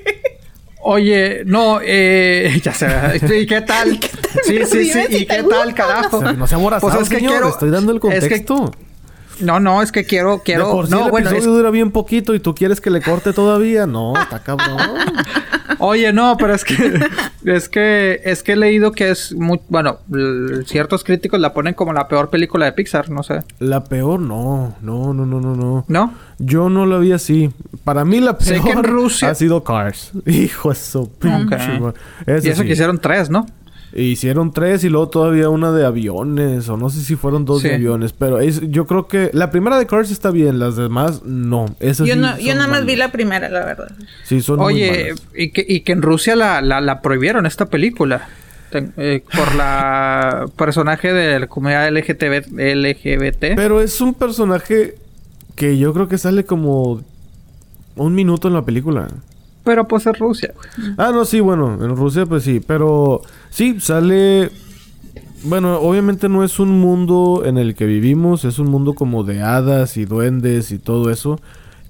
Oye, 0.83 1.43
no, 1.45 1.81
eh, 1.83 2.59
ya 2.64 2.73
sé. 2.73 2.88
¿Y 3.40 3.47
qué 3.47 3.61
tal? 3.62 3.99
Sí, 4.45 4.59
sí, 4.64 4.66
sí. 4.66 4.79
Dime 4.79 5.07
si 5.09 5.16
¿Y 5.19 5.27
qué 5.27 5.43
gusta. 5.43 5.59
tal, 5.59 5.75
carajo? 5.75 6.16
O 6.19 6.21
sea, 6.21 6.33
no 6.33 6.47
se 6.47 6.55
aborazado, 6.55 6.90
Pues 6.93 7.03
es 7.03 7.09
que 7.11 7.16
señor. 7.16 7.33
quiero- 7.33 7.49
Estoy 7.51 7.71
dando 7.71 7.93
el 7.93 7.97
es 7.99 8.03
que- 8.03 8.09
contexto. 8.45 8.73
No, 9.40 9.61
no, 9.61 9.83
es 9.83 9.92
que 9.92 10.05
quiero, 10.05 10.37
de 10.38 10.42
quiero. 10.44 10.70
por 10.70 10.87
sí 10.87 10.92
no, 10.92 11.05
el 11.07 11.11
bueno, 11.11 11.31
episodio 11.31 11.50
es- 11.53 11.57
dura 11.59 11.70
bien 11.70 11.90
poquito 11.90 12.35
y 12.35 12.40
tú 12.40 12.55
quieres 12.55 12.81
que 12.81 12.90
le 12.90 13.00
corte 13.00 13.33
todavía. 13.33 13.87
No, 13.87 14.14
está 14.20 14.40
cabrón. 14.42 14.79
Oye, 15.79 16.12
no, 16.12 16.37
pero 16.37 16.55
es 16.55 16.64
que 16.64 17.00
es 17.44 17.68
que 17.70 18.20
es 18.24 18.42
que 18.42 18.53
he 18.53 18.57
leído 18.57 18.92
que 18.92 19.11
es 19.11 19.33
muy 19.35 19.61
bueno, 19.68 19.98
ciertos 20.66 21.05
críticos 21.05 21.40
la 21.40 21.55
ponen 21.55 21.72
como 21.74 21.92
la 21.94 22.07
peor 22.07 22.29
película 22.29 22.66
de 22.66 22.72
Pixar, 22.72 23.09
no 23.09 23.22
sé. 23.22 23.40
La 23.61 23.85
peor, 23.85 24.20
no. 24.20 24.76
No, 24.83 25.14
no, 25.14 25.24
no, 25.24 25.40
no, 25.40 25.57
no. 25.57 25.85
¿No? 25.88 26.14
Yo 26.38 26.68
no 26.68 26.85
la 26.85 26.98
vi 26.98 27.12
así. 27.12 27.50
Para 27.85 28.05
mí 28.05 28.20
la 28.20 28.37
Sé 28.38 28.55
peor 28.55 28.64
que 28.64 28.70
en 28.72 28.85
Rusia- 28.85 29.31
ha 29.31 29.35
sido 29.35 29.64
Cars. 29.64 30.12
Hijo 30.26 30.68
de 30.70 30.74
su 30.74 31.11
pinche 31.12 31.57
y 32.26 32.31
eso 32.48 32.61
sí. 32.61 32.66
que 32.66 32.72
hicieron 32.74 32.98
tres, 32.98 33.31
¿no? 33.31 33.46
Hicieron 33.92 34.53
tres 34.53 34.85
y 34.85 34.88
luego 34.88 35.09
todavía 35.09 35.48
una 35.48 35.72
de 35.72 35.85
aviones. 35.85 36.68
O 36.68 36.76
no 36.76 36.90
sé 36.90 37.00
si 37.03 37.16
fueron 37.16 37.44
dos 37.44 37.62
de 37.62 37.74
aviones. 37.74 38.12
Pero 38.12 38.38
es, 38.38 38.61
yo 38.70 38.87
creo 38.87 39.09
que 39.09 39.31
la 39.33 39.50
primera 39.50 39.79
de 39.79 39.87
Cars 39.87 40.11
está 40.11 40.31
bien. 40.31 40.59
Las 40.59 40.76
demás, 40.76 41.22
no. 41.24 41.66
Esas 41.81 42.07
Yo, 42.07 42.14
sí 42.14 42.20
no, 42.20 42.38
yo 42.38 42.55
nada 42.55 42.68
más 42.68 42.87
vi 42.87 42.94
la 42.96 43.11
primera, 43.11 43.48
la 43.48 43.64
verdad. 43.64 43.90
Sí, 44.24 44.40
son 44.42 44.59
muy 44.61 44.74
Oye, 44.74 44.90
malas. 45.12 45.22
y 45.37 45.50
que, 45.50 45.64
y 45.68 45.81
que 45.81 45.92
en 45.92 46.03
Rusia 46.03 46.37
la, 46.37 46.61
la, 46.62 46.81
la 46.81 47.03
prohibieron 47.03 47.46
esta 47.46 47.66
película. 47.66 48.29
Ten- 48.70 48.92
eh, 48.96 49.24
por 49.37 49.55
la 49.57 50.46
personaje 50.57 51.12
de 51.12 51.40
la 51.40 51.46
comunidad 51.48 51.90
LGTB, 51.90 52.53
LGBT. 52.57 53.57
Pero 53.57 53.81
es 53.81 54.00
un 54.00 54.14
personaje 54.14 54.94
que 55.57 55.76
yo 55.79 55.92
creo 55.92 56.07
que 56.09 56.16
sale 56.18 56.44
como 56.44 57.03
un 57.96 58.14
minuto 58.14 58.46
en 58.46 58.55
la 58.55 58.62
película. 58.64 59.09
Pero 59.71 59.87
pues 59.87 60.05
es 60.05 60.19
Rusia. 60.19 60.53
güey. 60.57 60.95
Ah, 60.99 61.13
no, 61.13 61.25
sí, 61.25 61.39
bueno, 61.39 61.75
en 61.75 61.95
Rusia 61.95 62.27
pues 62.27 62.43
sí, 62.43 62.59
pero 62.59 63.23
sí, 63.51 63.79
sale... 63.79 64.51
Bueno, 65.45 65.79
obviamente 65.79 66.29
no 66.29 66.43
es 66.43 66.59
un 66.59 66.81
mundo 66.81 67.45
en 67.47 67.57
el 67.57 67.77
que 67.77 67.87
vivimos, 67.87 68.45
es 68.45 68.59
un 68.59 68.67
mundo 68.69 68.95
como 68.95 69.23
de 69.23 69.43
hadas 69.43 69.97
y 69.97 70.07
duendes 70.07 70.73
y 70.73 70.79
todo 70.79 71.09
eso, 71.09 71.41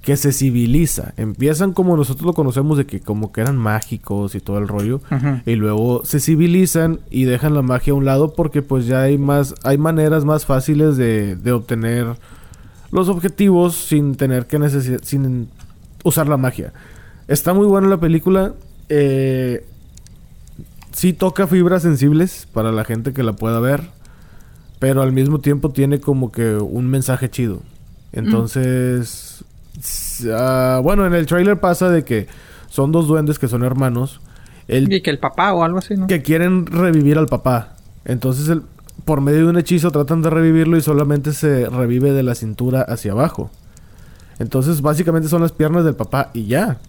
que 0.03 0.15
se 0.15 0.31
civiliza. 0.31 1.15
Empiezan 1.17 1.73
como 1.73 1.97
nosotros 1.97 2.27
lo 2.27 2.33
conocemos 2.33 2.77
de 2.77 2.85
que 2.85 2.99
como 2.99 3.31
que 3.31 3.41
eran 3.41 3.57
mágicos 3.57 4.35
y 4.35 4.41
todo 4.41 4.59
el 4.59 4.67
rollo, 4.67 5.01
y 5.47 5.55
luego 5.55 6.03
se 6.05 6.19
civilizan 6.19 6.99
y 7.09 7.23
dejan 7.23 7.55
la 7.55 7.63
magia 7.63 7.93
a 7.93 7.95
un 7.95 8.05
lado 8.05 8.35
porque 8.35 8.61
pues 8.61 8.85
ya 8.85 9.01
hay 9.01 9.17
más, 9.17 9.55
hay 9.63 9.79
maneras 9.79 10.23
más 10.23 10.45
fáciles 10.45 10.97
de, 10.97 11.35
de 11.35 11.51
obtener 11.51 12.15
los 12.91 13.09
objetivos 13.09 13.73
sin 13.75 14.15
tener 14.17 14.45
que 14.45 14.59
necesitar, 14.59 15.03
sin 15.03 15.49
usar 16.03 16.27
la 16.29 16.37
magia. 16.37 16.73
Está 17.31 17.53
muy 17.53 17.65
buena 17.65 17.87
la 17.87 17.97
película. 17.97 18.53
Eh, 18.89 19.65
sí 20.91 21.13
toca 21.13 21.47
fibras 21.47 21.81
sensibles 21.83 22.47
para 22.53 22.71
la 22.71 22.83
gente 22.83 23.13
que 23.13 23.23
la 23.23 23.33
pueda 23.33 23.59
ver. 23.59 23.83
Pero 24.79 25.01
al 25.01 25.11
mismo 25.11 25.39
tiempo 25.39 25.69
tiene 25.69 25.99
como 25.99 26.31
que 26.31 26.55
un 26.55 26.87
mensaje 26.89 27.29
chido. 27.29 27.61
Entonces... 28.11 29.43
ah, 30.33 30.79
bueno, 30.83 31.05
en 31.05 31.13
el 31.13 31.25
trailer 31.25 31.59
pasa 31.59 31.89
de 31.89 32.03
que 32.03 32.27
son 32.69 32.91
dos 32.91 33.07
duendes 33.07 33.39
que 33.39 33.47
son 33.47 33.63
hermanos. 33.63 34.19
El, 34.67 34.91
Y 34.91 35.01
que 35.01 35.09
el 35.09 35.19
papá 35.19 35.53
o 35.53 35.63
algo 35.63 35.77
así, 35.79 35.95
¿no? 35.95 36.07
que 36.07 36.21
quieren 36.21 36.65
revivir 36.65 37.17
al 37.17 37.27
papá. 37.27 37.75
Entonces, 38.05 38.49
el- 38.49 38.63
por 39.05 39.21
medio 39.21 39.39
de 39.39 39.45
un 39.49 39.57
hechizo 39.57 39.91
tratan 39.91 40.21
de 40.21 40.29
revivirlo 40.29 40.77
y 40.77 40.81
solamente 40.81 41.33
se 41.33 41.67
revive 41.69 42.11
de 42.13 42.23
la 42.23 42.35
cintura 42.35 42.81
hacia 42.81 43.11
abajo. 43.13 43.49
Entonces, 44.39 44.81
básicamente 44.81 45.27
son 45.29 45.41
las 45.41 45.51
piernas 45.51 45.83
del 45.85 45.95
papá 45.95 46.29
y 46.33 46.45
ya. 46.45 46.79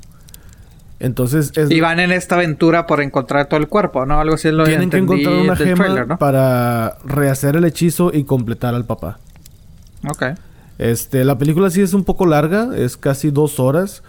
Entonces, 1.02 1.50
es, 1.56 1.68
Y 1.68 1.80
van 1.80 1.98
en 1.98 2.12
esta 2.12 2.36
aventura 2.36 2.86
por 2.86 3.02
encontrar 3.02 3.48
todo 3.48 3.58
el 3.58 3.66
cuerpo, 3.66 4.06
¿no? 4.06 4.20
Algo 4.20 4.36
así 4.36 4.46
es 4.46 4.54
lo 4.54 4.62
tienen 4.62 4.88
que 4.88 4.98
encontrar 4.98 5.34
una 5.34 5.56
gema 5.56 5.84
trailer, 5.84 6.06
¿no? 6.06 6.16
para 6.16 6.96
rehacer 7.04 7.56
el 7.56 7.64
hechizo 7.64 8.12
y 8.14 8.22
completar 8.22 8.76
al 8.76 8.84
papá. 8.84 9.18
Ok. 10.08 10.22
Este, 10.78 11.24
la 11.24 11.36
película 11.38 11.70
sí 11.70 11.80
es 11.80 11.92
un 11.92 12.04
poco 12.04 12.24
larga, 12.24 12.70
es 12.76 12.96
casi 12.96 13.32
dos 13.32 13.58
horas. 13.58 14.04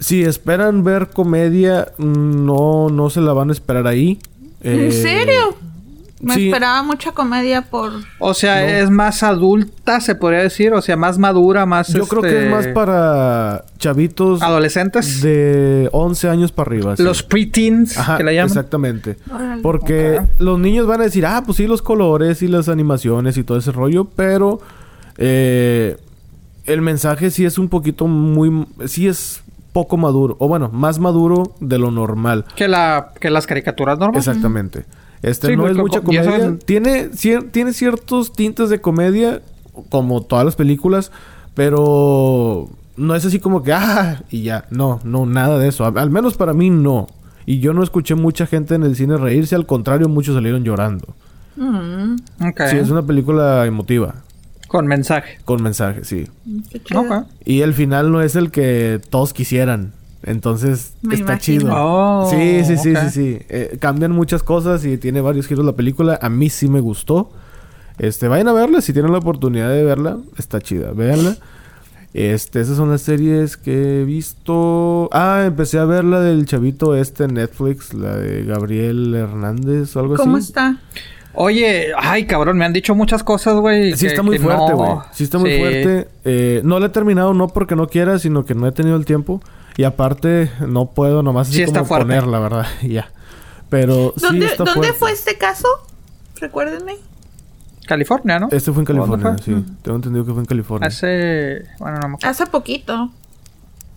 Si 0.00 0.24
esperan 0.24 0.82
ver 0.82 1.10
comedia, 1.10 1.92
no, 1.98 2.88
no 2.90 3.08
se 3.08 3.20
la 3.20 3.32
van 3.34 3.50
a 3.50 3.52
esperar 3.52 3.86
ahí. 3.86 4.18
Eh, 4.62 4.86
¿En 4.86 4.92
serio? 4.92 5.56
Me 6.22 6.34
sí. 6.36 6.46
esperaba 6.46 6.82
mucha 6.84 7.10
comedia 7.12 7.62
por... 7.62 7.92
O 8.20 8.32
sea, 8.32 8.78
es 8.80 8.88
más 8.90 9.24
adulta, 9.24 10.00
se 10.00 10.14
podría 10.14 10.40
decir. 10.40 10.72
O 10.72 10.80
sea, 10.80 10.96
más 10.96 11.18
madura, 11.18 11.66
más. 11.66 11.88
Yo 11.92 12.06
creo 12.06 12.22
que 12.22 12.28
es 12.28 12.34
este, 12.44 12.48
más 12.50 12.66
para 12.68 13.64
chavitos 13.78 14.40
Adolescentes. 14.40 15.20
de 15.20 15.88
11 15.90 16.28
años 16.28 16.52
para 16.52 16.68
arriba. 16.70 16.96
sí. 16.96 17.02
Los 17.02 17.24
preteens, 17.24 17.98
Ajá, 17.98 18.16
que 18.18 18.22
la 18.22 18.32
llaman. 18.32 18.48
exactamente. 18.48 19.16
Órale. 19.34 19.62
Porque 19.62 20.20
los 20.38 20.60
niños 20.60 20.86
van 20.86 21.00
a 21.00 21.04
decir, 21.04 21.26
ah, 21.26 21.42
pues 21.44 21.56
sí, 21.56 21.66
los 21.66 21.82
colores 21.82 22.40
y 22.42 22.48
las 22.48 22.68
animaciones 22.68 23.36
y 23.36 23.42
todo 23.42 23.58
ese 23.58 23.72
rollo, 23.72 24.04
pero 24.04 24.60
eh, 25.18 25.96
el 26.66 26.82
mensaje 26.82 27.30
sí 27.30 27.44
es 27.44 27.58
un 27.58 27.68
poquito 27.68 28.06
muy... 28.06 28.66
Sí 28.86 29.08
es 29.08 29.42
poco 29.72 29.96
maduro, 29.96 30.36
o 30.38 30.48
bueno, 30.48 30.68
más 30.72 30.98
maduro 30.98 31.54
de 31.60 31.78
lo 31.78 31.90
normal. 31.90 32.44
Que, 32.54 32.68
la, 32.68 33.12
que 33.18 33.30
las 33.30 33.46
caricaturas 33.46 33.98
normales. 33.98 34.28
Exactamente. 34.28 34.84
Este 35.22 35.48
Sí, 35.48 35.56
no 35.56 35.68
es 35.68 35.76
mucha 35.76 36.00
comedia. 36.00 36.58
Tiene, 36.64 37.10
cier- 37.12 37.50
tiene 37.50 37.72
ciertos 37.72 38.32
tintes 38.32 38.68
de 38.70 38.80
comedia, 38.80 39.40
como 39.88 40.22
todas 40.22 40.44
las 40.44 40.56
películas, 40.56 41.12
pero 41.54 42.68
no 42.96 43.14
es 43.14 43.24
así 43.24 43.38
como 43.38 43.62
que, 43.62 43.72
ah, 43.72 44.22
y 44.30 44.42
ya. 44.42 44.66
No, 44.70 45.00
no, 45.04 45.26
nada 45.26 45.58
de 45.58 45.68
eso. 45.68 45.84
Al, 45.84 46.10
menos 46.10 46.34
para 46.36 46.52
mí 46.52 46.70
no. 46.70 47.06
Y 47.46 47.58
yo 47.60 47.72
no 47.72 47.82
escuché 47.82 48.14
mucha 48.14 48.46
gente 48.46 48.74
en 48.74 48.82
el 48.82 48.96
cine 48.96 49.16
reírse, 49.16 49.54
al 49.54 49.66
contrario, 49.66 50.08
muchos 50.08 50.34
salieron 50.34 50.64
llorando. 50.64 51.14
Mm. 51.56 52.16
Sí, 52.70 52.76
es 52.78 52.90
una 52.90 53.02
película 53.02 53.66
emotiva, 53.66 54.14
Con 54.68 54.86
mensaje. 54.86 55.38
con 55.44 55.62
mensaje, 55.62 56.04
sí. 56.04 56.26
qué 56.70 56.82
chido. 56.82 57.00
Ok. 57.00 57.26
Y 57.44 57.60
el 57.60 57.74
final 57.74 58.10
no 58.10 58.22
es 58.22 58.36
el 58.36 58.50
que 58.50 59.00
todos 59.10 59.32
quisieran. 59.34 59.92
Entonces, 60.24 60.94
Me 61.02 61.14
está 61.14 61.32
imagino. 61.32 61.60
chido. 61.62 61.72
Oh, 61.76 62.28
sí, 62.30 62.64
sí, 62.64 62.76
sí, 62.76 62.94
sí, 62.96 63.10
sí. 63.10 63.38
Eh, 63.48 63.76
cambian 63.80 64.12
muchas 64.12 64.42
cosas 64.42 64.84
y 64.84 64.96
tiene 64.98 65.20
varios 65.20 65.46
giros 65.46 65.64
la 65.64 65.72
película. 65.72 66.18
A 66.22 66.28
mí 66.28 66.48
sí 66.50 66.68
me 66.68 66.80
gustó. 66.80 67.30
Este, 67.98 68.28
vayan 68.28 68.48
a 68.48 68.52
verla 68.52 68.80
si 68.80 68.92
tienen 68.92 69.12
la 69.12 69.18
oportunidad 69.18 69.70
de 69.70 69.84
verla. 69.84 70.18
Está 70.38 70.60
chida, 70.60 70.92
véanla. 70.92 71.36
Este, 72.14 72.60
esas 72.60 72.76
son 72.76 72.90
las 72.90 73.00
series 73.02 73.56
que 73.56 74.02
he 74.02 74.04
visto. 74.04 75.08
Ah, 75.12 75.44
empecé 75.46 75.78
a 75.78 75.84
ver 75.86 76.04
la 76.04 76.20
del 76.20 76.44
chavito 76.46 76.94
este 76.94 77.24
en 77.24 77.34
Netflix, 77.34 77.94
la 77.94 78.16
de 78.16 78.44
Gabriel 78.44 79.14
Hernández 79.14 79.96
o 79.96 80.00
algo 80.00 80.16
¿Cómo 80.16 80.36
así. 80.36 80.48
está? 80.48 80.78
Oye, 81.34 81.92
ay, 81.96 82.26
cabrón, 82.26 82.58
me 82.58 82.64
han 82.64 82.72
dicho 82.72 82.94
muchas 82.94 83.22
cosas, 83.24 83.54
güey. 83.56 83.96
Sí 83.96 84.06
está 84.06 84.22
muy 84.22 84.38
fuerte, 84.38 84.70
no- 84.72 84.76
güey. 84.76 84.96
Sí 85.12 85.24
está 85.24 85.38
muy 85.38 85.52
Sí. 85.52 85.58
fuerte. 85.58 86.08
Eh, 86.24 86.60
no 86.64 86.78
la 86.78 86.86
he 86.86 86.88
terminado 86.90 87.32
no 87.34 87.48
porque 87.48 87.74
no 87.76 87.86
quiera, 87.88 88.18
sino 88.18 88.44
que 88.44 88.54
no 88.54 88.66
he 88.66 88.72
tenido 88.72 88.96
el 88.96 89.04
tiempo. 89.06 89.40
Y 89.76 89.84
aparte, 89.84 90.50
no 90.68 90.90
puedo 90.90 91.22
nomás 91.22 91.48
así 91.48 91.56
Sí 91.58 91.62
está 91.62 91.80
como 91.80 91.88
fuerte. 91.88 92.04
ponerla, 92.06 92.38
¿verdad? 92.38 92.66
Ya. 92.82 93.10
Pero 93.70 94.12
sí 94.16 94.22
¿Dónde, 94.26 94.46
está 94.46 94.64
¿dónde 94.64 94.72
fuerte. 94.88 94.98
fue 94.98 95.12
este 95.12 95.38
caso? 95.38 95.66
Recuérdenme. 96.40 96.96
California, 97.86 98.38
¿no? 98.38 98.48
Este 98.52 98.70
fue 98.72 98.82
en 98.82 98.86
California, 98.86 99.28
¿Dónde 99.30 99.42
sí. 99.42 99.64
Tengo 99.82 99.96
entendido 99.96 100.24
que 100.26 100.32
fue 100.32 100.40
en 100.40 100.46
California. 100.46 100.88
Hace. 100.88 101.64
Bueno, 101.78 101.98
no 102.00 102.08
me 102.08 102.14
acuerdo. 102.14 102.28
Hace 102.30 102.46
poquito. 102.46 103.10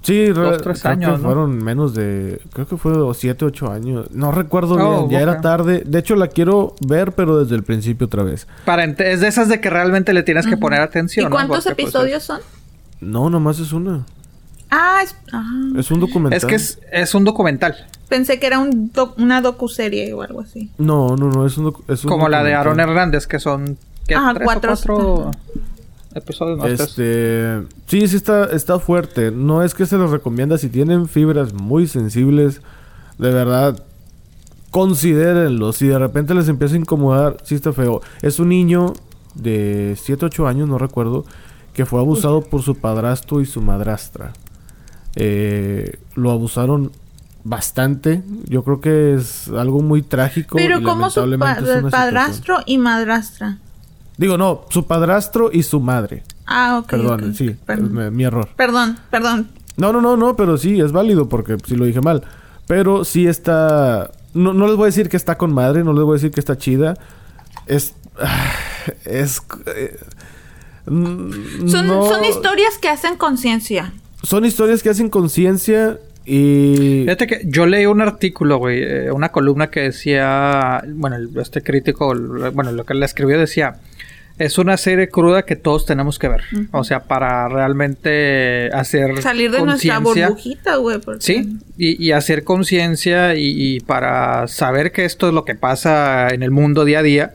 Sí, 0.05 0.27
Dos, 0.27 0.57
re- 0.57 0.63
tres 0.63 0.81
creo 0.81 0.91
años, 0.93 1.11
que 1.13 1.17
¿no? 1.17 1.23
fueron 1.23 1.57
menos 1.63 1.93
de... 1.95 2.39
Creo 2.53 2.67
que 2.67 2.77
fue 2.77 2.93
7, 3.13 3.43
8 3.45 3.71
años. 3.71 4.11
No 4.11 4.31
recuerdo 4.31 4.75
Oh, 4.75 5.07
bien. 5.07 5.11
Ya 5.11 5.21
era 5.21 5.41
tarde. 5.41 5.81
De 5.85 5.99
hecho, 5.99 6.15
la 6.15 6.27
quiero 6.27 6.75
ver, 6.87 7.13
pero 7.13 7.39
desde 7.43 7.55
el 7.55 7.63
principio 7.63 8.05
otra 8.07 8.23
vez. 8.23 8.47
Para 8.65 8.83
es 8.83 9.19
de 9.19 9.27
esas 9.27 9.49
de 9.49 9.59
que 9.59 9.69
realmente 9.69 10.13
le 10.13 10.21
tienes 10.23 10.45
que 10.45 10.57
poner 10.57 10.81
atención. 10.81 11.23
¿Y 11.25 11.29
¿no? 11.29 11.31
cuántos 11.35 11.63
Porque, 11.65 11.83
pues, 11.83 11.93
episodios 11.95 12.23
son? 12.23 12.39
No, 13.01 13.29
nomás 13.29 13.59
es 13.59 13.73
una. 13.73 14.05
Ah, 14.69 14.99
es, 15.03 15.15
ah, 15.31 15.43
Es 15.77 15.89
un 15.91 15.99
documental. 15.99 16.37
Es 16.37 16.45
que 16.45 16.55
es, 16.55 16.79
es 16.91 17.15
un 17.15 17.23
documental. 17.23 17.75
pensé 18.09 18.39
que 18.39 18.47
era 18.47 18.59
un 18.59 18.91
doc- 18.93 19.17
una 19.17 19.41
docuserie 19.41 20.13
o 20.13 20.21
algo 20.21 20.41
así. 20.41 20.69
No, 20.77 21.15
no, 21.15 21.29
no. 21.29 21.45
Es 21.45 21.57
un, 21.57 21.73
es 21.87 22.03
un 22.03 22.09
Como 22.09 22.29
la 22.29 22.43
de 22.43 22.53
Aaron. 22.53 22.79
Hernández, 22.79 23.25
que 23.27 23.39
son. 23.39 23.77
¿qué? 24.07 24.15
Ajá, 24.15 24.33
¿Tres 24.35 24.45
cuatro- 24.45 24.73
o 24.73 24.75
cuatro 24.75 25.31
episodios? 26.15 26.57
No, 26.57 26.63
tres. 26.65 26.79
Este, 26.79 27.63
sí, 27.87 28.07
sí 28.07 28.15
está, 28.15 28.45
está 28.45 28.79
fuerte. 28.79 29.31
No 29.31 29.61
es 29.63 29.73
que 29.73 29.85
se 29.85 29.97
los 29.97 30.11
recomienda. 30.11 30.57
Si 30.57 30.69
tienen 30.69 31.07
fibras 31.07 31.53
muy 31.53 31.87
sensibles, 31.87 32.61
de 33.17 33.31
verdad, 33.31 33.83
considérenlo. 34.71 35.73
Si 35.73 35.87
de 35.87 35.99
repente 35.99 36.33
les 36.33 36.47
empieza 36.47 36.75
a 36.75 36.79
incomodar, 36.79 37.37
sí 37.43 37.55
está 37.55 37.73
feo. 37.73 38.01
Es 38.21 38.39
un 38.39 38.49
niño 38.49 38.93
de 39.35 39.95
7, 40.01 40.25
8 40.25 40.47
años, 40.47 40.67
no 40.67 40.77
recuerdo, 40.77 41.25
que 41.73 41.85
fue 41.85 41.99
abusado 41.99 42.41
por 42.41 42.61
su 42.61 42.75
padrastro 42.75 43.41
y 43.41 43.45
su 43.45 43.61
madrastra. 43.61 44.33
Eh, 45.15 45.97
lo 46.15 46.31
abusaron 46.31 46.91
bastante. 47.43 48.23
Yo 48.49 48.63
creo 48.63 48.81
que 48.81 49.13
es 49.15 49.47
algo 49.49 49.81
muy 49.81 50.01
trágico. 50.01 50.55
Pero 50.57 50.79
y 50.79 50.83
como 50.83 51.09
su 51.09 51.21
pa- 51.39 51.57
padrastro 51.91 52.57
y 52.65 52.77
madrastra. 52.77 53.59
Digo, 54.17 54.37
no, 54.37 54.65
su 54.69 54.85
padrastro 54.87 55.49
y 55.51 55.63
su 55.63 55.79
madre. 55.79 56.23
Ah, 56.45 56.79
ok. 56.81 56.89
Perdón, 56.89 57.33
sí, 57.35 57.55
Perdón. 57.65 57.85
es 57.85 57.91
mi- 58.11 58.17
mi 58.17 58.23
error. 58.23 58.49
Perdón, 58.55 58.97
perdón. 59.09 59.49
No, 59.77 59.91
no, 59.91 59.99
no, 60.01 60.15
no, 60.15 60.35
pero 60.35 60.57
sí, 60.57 60.79
es 60.79 60.91
válido 60.93 61.27
porque 61.27 61.57
sí 61.65 61.75
lo 61.75 61.85
dije 61.85 61.99
mal. 62.01 62.23
Pero 62.67 63.03
sí 63.03 63.27
está... 63.27 64.11
No, 64.33 64.53
no 64.53 64.67
les 64.67 64.75
voy 64.75 64.83
a 64.83 64.85
decir 64.87 65.09
que 65.09 65.17
está 65.17 65.37
con 65.37 65.53
madre, 65.53 65.83
no 65.83 65.91
les 65.93 66.03
voy 66.03 66.13
a 66.13 66.15
decir 66.15 66.31
que 66.31 66.39
está 66.39 66.57
chida. 66.57 66.95
Es... 67.67 67.93
Es... 69.03 69.41
eh, 69.75 69.97
mm, 70.85 71.67
Son, 71.67 71.87
no- 71.87 72.07
son 72.07 72.23
historias 72.23 72.77
que 72.79 72.89
hacen 72.89 73.17
conciencia. 73.17 73.91
Son 74.23 74.45
historias 74.45 74.81
que 74.83 74.89
hacen 74.89 75.09
conciencia 75.09 75.99
y... 76.25 77.01
Fíjate 77.03 77.27
que 77.27 77.41
yo 77.45 77.65
leí 77.65 77.85
un 77.85 78.01
artículo, 78.01 78.57
güey, 78.57 78.81
eh, 78.81 79.11
una 79.11 79.29
columna 79.29 79.67
que 79.67 79.81
decía, 79.81 80.83
bueno, 80.87 81.15
el- 81.17 81.29
este 81.37 81.61
crítico, 81.61 82.13
bueno, 82.53 82.71
lo 82.71 82.85
que 82.85 82.93
le 82.93 83.05
escribió 83.05 83.37
decía, 83.39 83.77
es 84.37 84.57
una 84.57 84.75
serie 84.77 85.07
cruda 85.09 85.43
que 85.43 85.55
todos 85.55 85.85
tenemos 85.85 86.19
que 86.19 86.27
ver, 86.27 86.41
o 86.71 86.83
sea, 86.83 87.03
para 87.03 87.47
realmente 87.47 88.69
hacer 88.73 89.21
Salir 89.21 89.51
de 89.51 89.59
nuestra 89.61 89.99
burbujita, 89.99 90.75
güey. 90.77 90.99
porque- 90.99 91.21
Sí, 91.21 91.57
y, 91.77 92.03
y 92.05 92.11
hacer 92.11 92.43
conciencia 92.43 93.35
y, 93.35 93.75
y 93.75 93.79
para 93.79 94.47
saber 94.47 94.91
que 94.91 95.05
esto 95.05 95.27
es 95.29 95.33
lo 95.33 95.45
que 95.45 95.55
pasa 95.55 96.27
en 96.29 96.43
el 96.43 96.51
mundo 96.51 96.83
día 96.85 96.99
a 96.99 97.03
día 97.03 97.33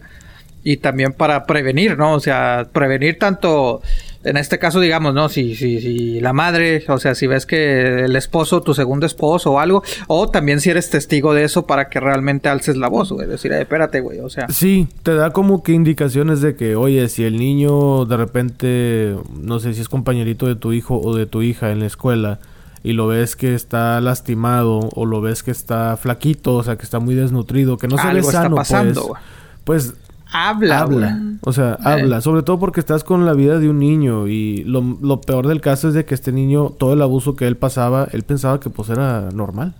y 0.63 0.77
también 0.77 1.13
para 1.15 1.47
prevenir, 1.47 1.97
¿no? 1.97 2.13
O 2.13 2.21
sea, 2.21 2.69
prevenir 2.73 3.19
tanto, 3.19 3.81
en 4.23 4.37
este 4.37 4.59
caso, 4.59 4.81
digamos, 4.81 5.15
¿no? 5.15 5.29
Si, 5.29 5.55
si, 5.55 5.81
si 5.81 6.21
la 6.21 6.33
madre, 6.33 6.85
o 6.89 6.99
sea, 6.99 7.15
si 7.15 7.27
ves 7.27 7.47
que 7.47 8.05
el 8.05 8.17
esposo, 8.17 8.61
tu 8.61 8.75
segundo 8.75 9.07
esposo 9.07 9.53
o 9.53 9.59
algo, 9.61 9.83
o 10.09 10.29
también 10.29 10.61
si 10.61 10.69
eres 10.71 10.91
testigo 10.91 11.33
de 11.33 11.45
eso 11.45 11.67
para 11.67 11.89
que 11.89 12.01
realmente 12.01 12.49
alces 12.51 12.77
la 12.77 12.89
voz, 12.89 13.13
güey, 13.13 13.27
decir, 13.27 13.51
"Eh, 13.53 13.63
espérate, 13.63 14.01
güey, 14.01 14.19
o 14.21 14.29
sea. 14.29 14.47
Sí, 14.51 14.89
te 15.03 15.15
da 15.15 15.31
como 15.31 15.63
que 15.63 15.73
indicaciones 15.73 16.41
de 16.43 16.55
que, 16.55 16.77
oye, 16.77 17.09
si 17.09 17.25
el 17.25 17.39
niño 17.39 18.05
de 18.05 18.17
repente, 18.17 19.17
no 19.41 19.59
sé 19.59 19.73
si 19.75 19.81
es 19.81 19.89
compañerito 19.89 20.47
de 20.47 20.55
tu 20.57 20.73
hijo 20.73 21.01
o 21.01 21.17
de 21.17 21.27
tu 21.27 21.43
hija 21.43 21.71
en 21.71 21.81
la 21.81 21.87
escuela 21.87 22.41
y 22.83 22.93
lo 22.93 23.07
ves 23.07 23.37
que 23.37 23.55
está 23.55 24.01
lastimado 24.01 24.81
o 24.95 25.07
lo 25.07 25.21
ves 25.21 25.43
que 25.43 25.51
está 25.51 25.97
flaquito, 25.97 26.57
o 26.57 26.63
sea, 26.63 26.77
que 26.77 26.83
está 26.85 26.99
muy 26.99 27.15
desnutrido, 27.15 27.77
que 27.79 27.89
no 27.89 27.97
se 27.97 28.05
ve 28.05 28.09
Algo 28.11 28.29
está 28.29 28.43
sano, 28.43 28.57
pasando, 28.57 29.01
pues, 29.03 29.09
güey. 29.09 29.23
pues 29.65 29.95
Habla, 30.33 30.81
habla. 30.81 31.17
güey. 31.19 31.37
O 31.43 31.53
sea, 31.53 31.73
Eh. 31.81 31.83
habla. 31.89 32.21
Sobre 32.21 32.43
todo 32.43 32.59
porque 32.59 32.81
estás 32.81 33.05
con 33.05 33.25
la 33.27 33.33
vida 33.35 33.59
de 33.59 33.69
un 33.69 33.79
niño. 33.79 34.29
Y 34.29 34.65
lo, 34.65 34.81
lo 35.03 35.21
peor 35.21 35.47
del 35.49 35.61
caso 35.61 35.89
es 35.89 35.95
de 35.95 36.05
que 36.05 36.15
este 36.15 36.33
niño, 36.33 36.71
todo 36.71 36.93
el 36.93 37.03
abuso 37.03 37.35
que 37.37 37.47
él 37.47 37.57
pasaba, 37.57 38.07
él 38.13 38.23
pensaba 38.23 38.61
que 38.61 38.71
pues 38.71 38.89
era 38.91 39.31
normal. 39.33 39.75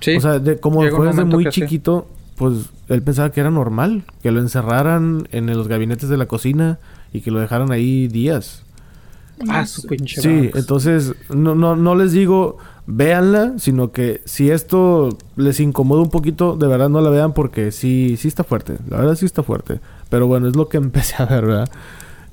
Sí. 0.00 0.16
O 0.16 0.20
sea, 0.20 0.38
de, 0.38 0.58
como 0.58 0.82
fue 0.90 1.06
desde 1.08 1.24
muy 1.24 1.44
sí. 1.44 1.50
chiquito, 1.50 2.06
pues 2.36 2.70
él 2.88 3.02
pensaba 3.02 3.30
que 3.30 3.40
era 3.40 3.50
normal. 3.50 4.04
Que 4.22 4.30
lo 4.30 4.40
encerraran 4.40 5.28
en 5.32 5.46
los 5.56 5.68
gabinetes 5.68 6.08
de 6.08 6.16
la 6.16 6.26
cocina 6.26 6.78
y 7.12 7.20
que 7.20 7.30
lo 7.30 7.40
dejaran 7.40 7.72
ahí 7.72 8.08
días. 8.08 8.62
Ah, 9.48 9.66
su 9.66 9.86
pinche 9.86 10.20
Sí, 10.22 10.50
entonces 10.54 11.14
no, 11.28 11.54
no, 11.54 11.76
no 11.76 11.94
les 11.94 12.12
digo 12.12 12.56
véanla, 12.86 13.54
sino 13.58 13.90
que 13.92 14.20
si 14.24 14.50
esto 14.50 15.16
les 15.36 15.58
incomoda 15.60 16.02
un 16.02 16.10
poquito, 16.10 16.56
de 16.56 16.66
verdad 16.66 16.88
no 16.88 17.00
la 17.00 17.10
vean 17.10 17.32
porque 17.32 17.72
sí, 17.72 18.16
sí 18.16 18.28
está 18.28 18.44
fuerte. 18.44 18.76
La 18.88 18.98
verdad 18.98 19.16
sí 19.16 19.26
está 19.26 19.42
fuerte. 19.42 19.80
Pero 20.08 20.26
bueno, 20.26 20.48
es 20.48 20.56
lo 20.56 20.68
que 20.68 20.76
empecé 20.78 21.14
a 21.22 21.26
ver, 21.26 21.46
¿verdad? 21.46 21.68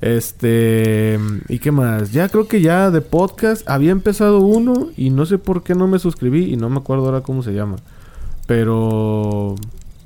Este, 0.02 1.18
¿y 1.48 1.60
qué 1.60 1.72
más? 1.72 2.12
Ya 2.12 2.28
creo 2.30 2.48
que 2.48 2.62
ya 2.62 2.92
de 2.92 3.00
podcast 3.02 3.68
había 3.70 3.92
empezado 3.92 4.40
uno 4.40 4.90
y 4.98 5.10
no 5.12 5.26
sé 5.26 5.38
por 5.38 5.64
qué 5.64 5.76
no 5.76 5.88
me 5.88 5.98
suscribí 5.98 6.54
y 6.54 6.58
no 6.58 6.70
me 6.70 6.78
acuerdo 6.80 7.06
ahora 7.06 7.22
cómo 7.22 7.42
se 7.42 7.54
llama. 7.54 7.78
Pero, 8.46 9.56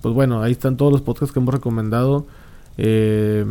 pues 0.02 0.14
bueno, 0.14 0.44
ahí 0.44 0.52
están 0.52 0.78
todos 0.78 0.92
los 0.92 1.02
podcasts 1.02 1.34
que 1.34 1.40
hemos 1.40 1.54
recomendado. 1.54 2.28
Eh, 2.78 3.44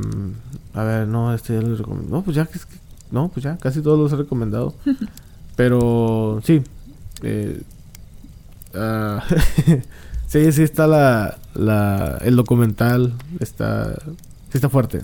a 0.73 0.85
ver, 0.85 1.09
no, 1.09 1.35
este 1.35 1.55
ya 1.55 1.63
les 1.63 1.79
recomendé. 1.79 2.11
No, 2.11 2.23
pues 2.23 2.37
ya, 2.37 2.47
que 2.47 2.59
es 2.59 2.67
que- 2.67 2.77
no, 3.11 3.29
pues 3.29 3.43
ya, 3.43 3.57
casi 3.59 3.81
todos 3.83 3.99
los 3.99 4.13
he 4.13 4.17
recomendado. 4.17 4.75
Pero, 5.57 6.41
sí. 6.45 6.63
Eh, 7.23 7.61
ah, 8.75 9.23
sí, 10.27 10.53
sí 10.53 10.63
está 10.63 10.87
la, 10.87 11.39
la, 11.55 12.19
el 12.23 12.37
documental. 12.37 13.15
Está, 13.41 13.95
sí 14.51 14.55
está 14.55 14.69
fuerte. 14.69 15.03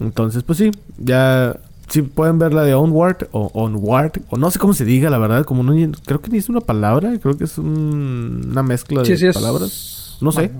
Entonces, 0.00 0.42
pues 0.42 0.58
sí, 0.58 0.70
ya 0.98 1.56
sí 1.88 2.02
pueden 2.02 2.38
ver 2.38 2.52
la 2.52 2.62
de 2.64 2.74
Onward 2.74 3.28
o 3.32 3.50
Onward, 3.54 4.12
o 4.30 4.36
no 4.36 4.50
sé 4.50 4.58
cómo 4.58 4.74
se 4.74 4.84
diga, 4.84 5.08
la 5.08 5.18
verdad, 5.18 5.44
como 5.44 5.62
no, 5.62 5.72
creo 6.04 6.20
que 6.20 6.30
ni 6.30 6.38
es 6.38 6.48
una 6.48 6.60
palabra, 6.60 7.16
creo 7.20 7.36
que 7.38 7.44
es 7.44 7.56
un- 7.58 8.48
una 8.50 8.62
mezcla 8.62 9.00
de 9.02 9.06
Sí, 9.06 9.16
sí 9.16 9.26
es- 9.28 9.34
palabras. 9.34 10.18
No 10.20 10.32
sé. 10.32 10.50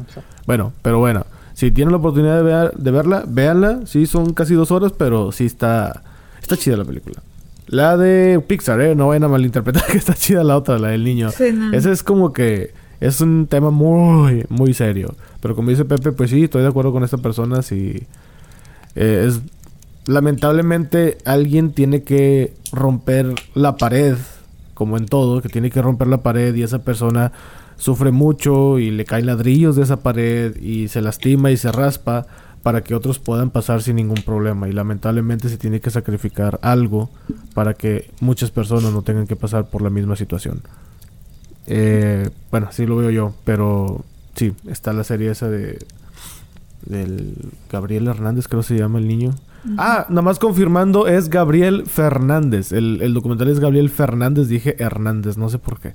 Bueno, 0.47 0.73
pero 0.83 0.99
bueno, 0.99 1.25
si 1.55 1.71
tienen 1.71 1.93
la 1.93 1.99
oportunidad 1.99 2.37
de, 2.37 2.43
ver- 2.43 2.73
de 2.77 2.91
verla, 2.91 3.25
véanla. 3.27 3.81
Sí, 3.87 4.07
son 4.07 4.33
casi 4.35 4.55
dos 4.55 4.71
horas, 4.71 4.93
pero 4.97 5.33
sí 5.33 5.45
está, 5.47 6.03
está 6.41 6.57
chida 6.57 6.77
la 6.77 6.85
película. 6.85 7.23
La 7.67 7.97
de 7.97 8.41
Pixar, 8.47 8.81
¿eh? 8.81 8.95
No 8.95 9.09
vayan 9.09 9.25
a 9.25 9.29
malinterpretar 9.29 9.85
que 9.91 9.99
está 9.99 10.15
chida 10.15 10.45
la 10.45 10.57
otra, 10.57 10.79
la 10.79 10.89
del 10.89 11.05
niño. 11.05 11.31
Sí, 11.31 11.53
no. 11.53 11.73
Ese 11.73 11.93
es 11.93 12.03
como 12.03 12.33
que 12.33 12.73
es 13.01 13.21
un 13.21 13.47
tema 13.47 13.71
muy, 13.71 14.45
muy 14.49 14.75
serio. 14.75 15.15
Pero 15.41 15.55
como 15.55 15.71
dice 15.71 15.85
Pepe, 15.85 16.13
pues 16.13 16.31
sí, 16.31 16.45
estoy 16.45 16.63
de 16.63 16.69
acuerdo 16.69 16.93
con 16.93 17.05
esta 17.05 17.19
persona. 17.19 17.63
Si 17.63 18.03
eh, 18.95 19.27
es 19.29 19.41
lamentablemente 20.07 21.19
alguien 21.25 21.73
tiene 21.73 22.03
que 22.03 22.53
romper 22.73 23.35
la 23.55 23.77
pared, 23.77 24.17
como 24.75 24.97
en 24.97 25.07
todo, 25.07 25.43
que 25.43 25.49
tiene 25.49 25.71
que 25.71 25.83
romper 25.83 26.09
la 26.09 26.23
pared 26.23 26.55
y 26.55 26.63
esa 26.63 26.81
persona 26.81 27.33
sufre 27.77 28.11
mucho 28.11 28.79
y 28.79 28.91
le 28.91 29.05
caen 29.05 29.27
ladrillos 29.27 29.77
de 29.77 29.83
esa 29.83 29.99
pared 29.99 30.57
y 30.57 30.89
se 30.89 31.03
lastima 31.03 31.51
y 31.51 31.57
se 31.57 31.73
raspa 31.73 32.27
para 32.67 32.81
que 32.81 32.97
otros 32.97 33.21
puedan 33.21 33.51
pasar 33.51 33.81
sin 33.81 33.95
ningún 33.95 34.23
problema 34.25 34.69
y 34.69 34.73
lamentablemente 34.73 35.49
se 35.49 35.57
tiene 35.57 35.79
que 35.79 35.89
sacrificar 35.93 36.59
algo 36.63 37.11
para 37.55 37.75
que 37.75 38.11
muchas 38.19 38.51
personas 38.51 38.93
no 38.93 39.03
tengan 39.03 39.29
que 39.29 39.37
pasar 39.37 39.71
por 39.71 39.83
la 39.83 39.89
misma 39.89 40.17
situación. 40.17 40.63
Eh, 41.69 42.29
bueno, 42.51 42.67
así 42.69 42.85
lo 42.85 42.97
veo 42.97 43.11
yo, 43.11 43.35
pero 43.45 44.05
sí, 44.35 44.53
está 44.67 44.93
la 44.93 45.05
serie 45.05 45.31
esa 45.31 45.49
de 45.49 45.79
del 46.85 47.37
Gabriel 47.71 48.09
Hernández, 48.09 48.49
creo 48.49 48.63
que 48.63 48.67
se 48.67 48.77
llama 48.77 48.99
el 48.99 49.07
niño. 49.07 49.37
Ah, 49.79 50.07
nada 50.09 50.23
más 50.23 50.41
confirmando, 50.41 51.07
es 51.07 51.31
Gabriel 51.31 51.87
Fernández. 51.87 52.73
El, 52.73 53.01
el 53.01 53.15
documental 53.15 53.47
es 53.47 53.61
Gabriel 53.61 53.91
Fernández, 53.91 54.49
dije 54.49 54.75
Hernández, 54.83 55.37
no 55.37 55.49
sé 55.51 55.61
por 55.61 55.79
qué. 55.79 55.95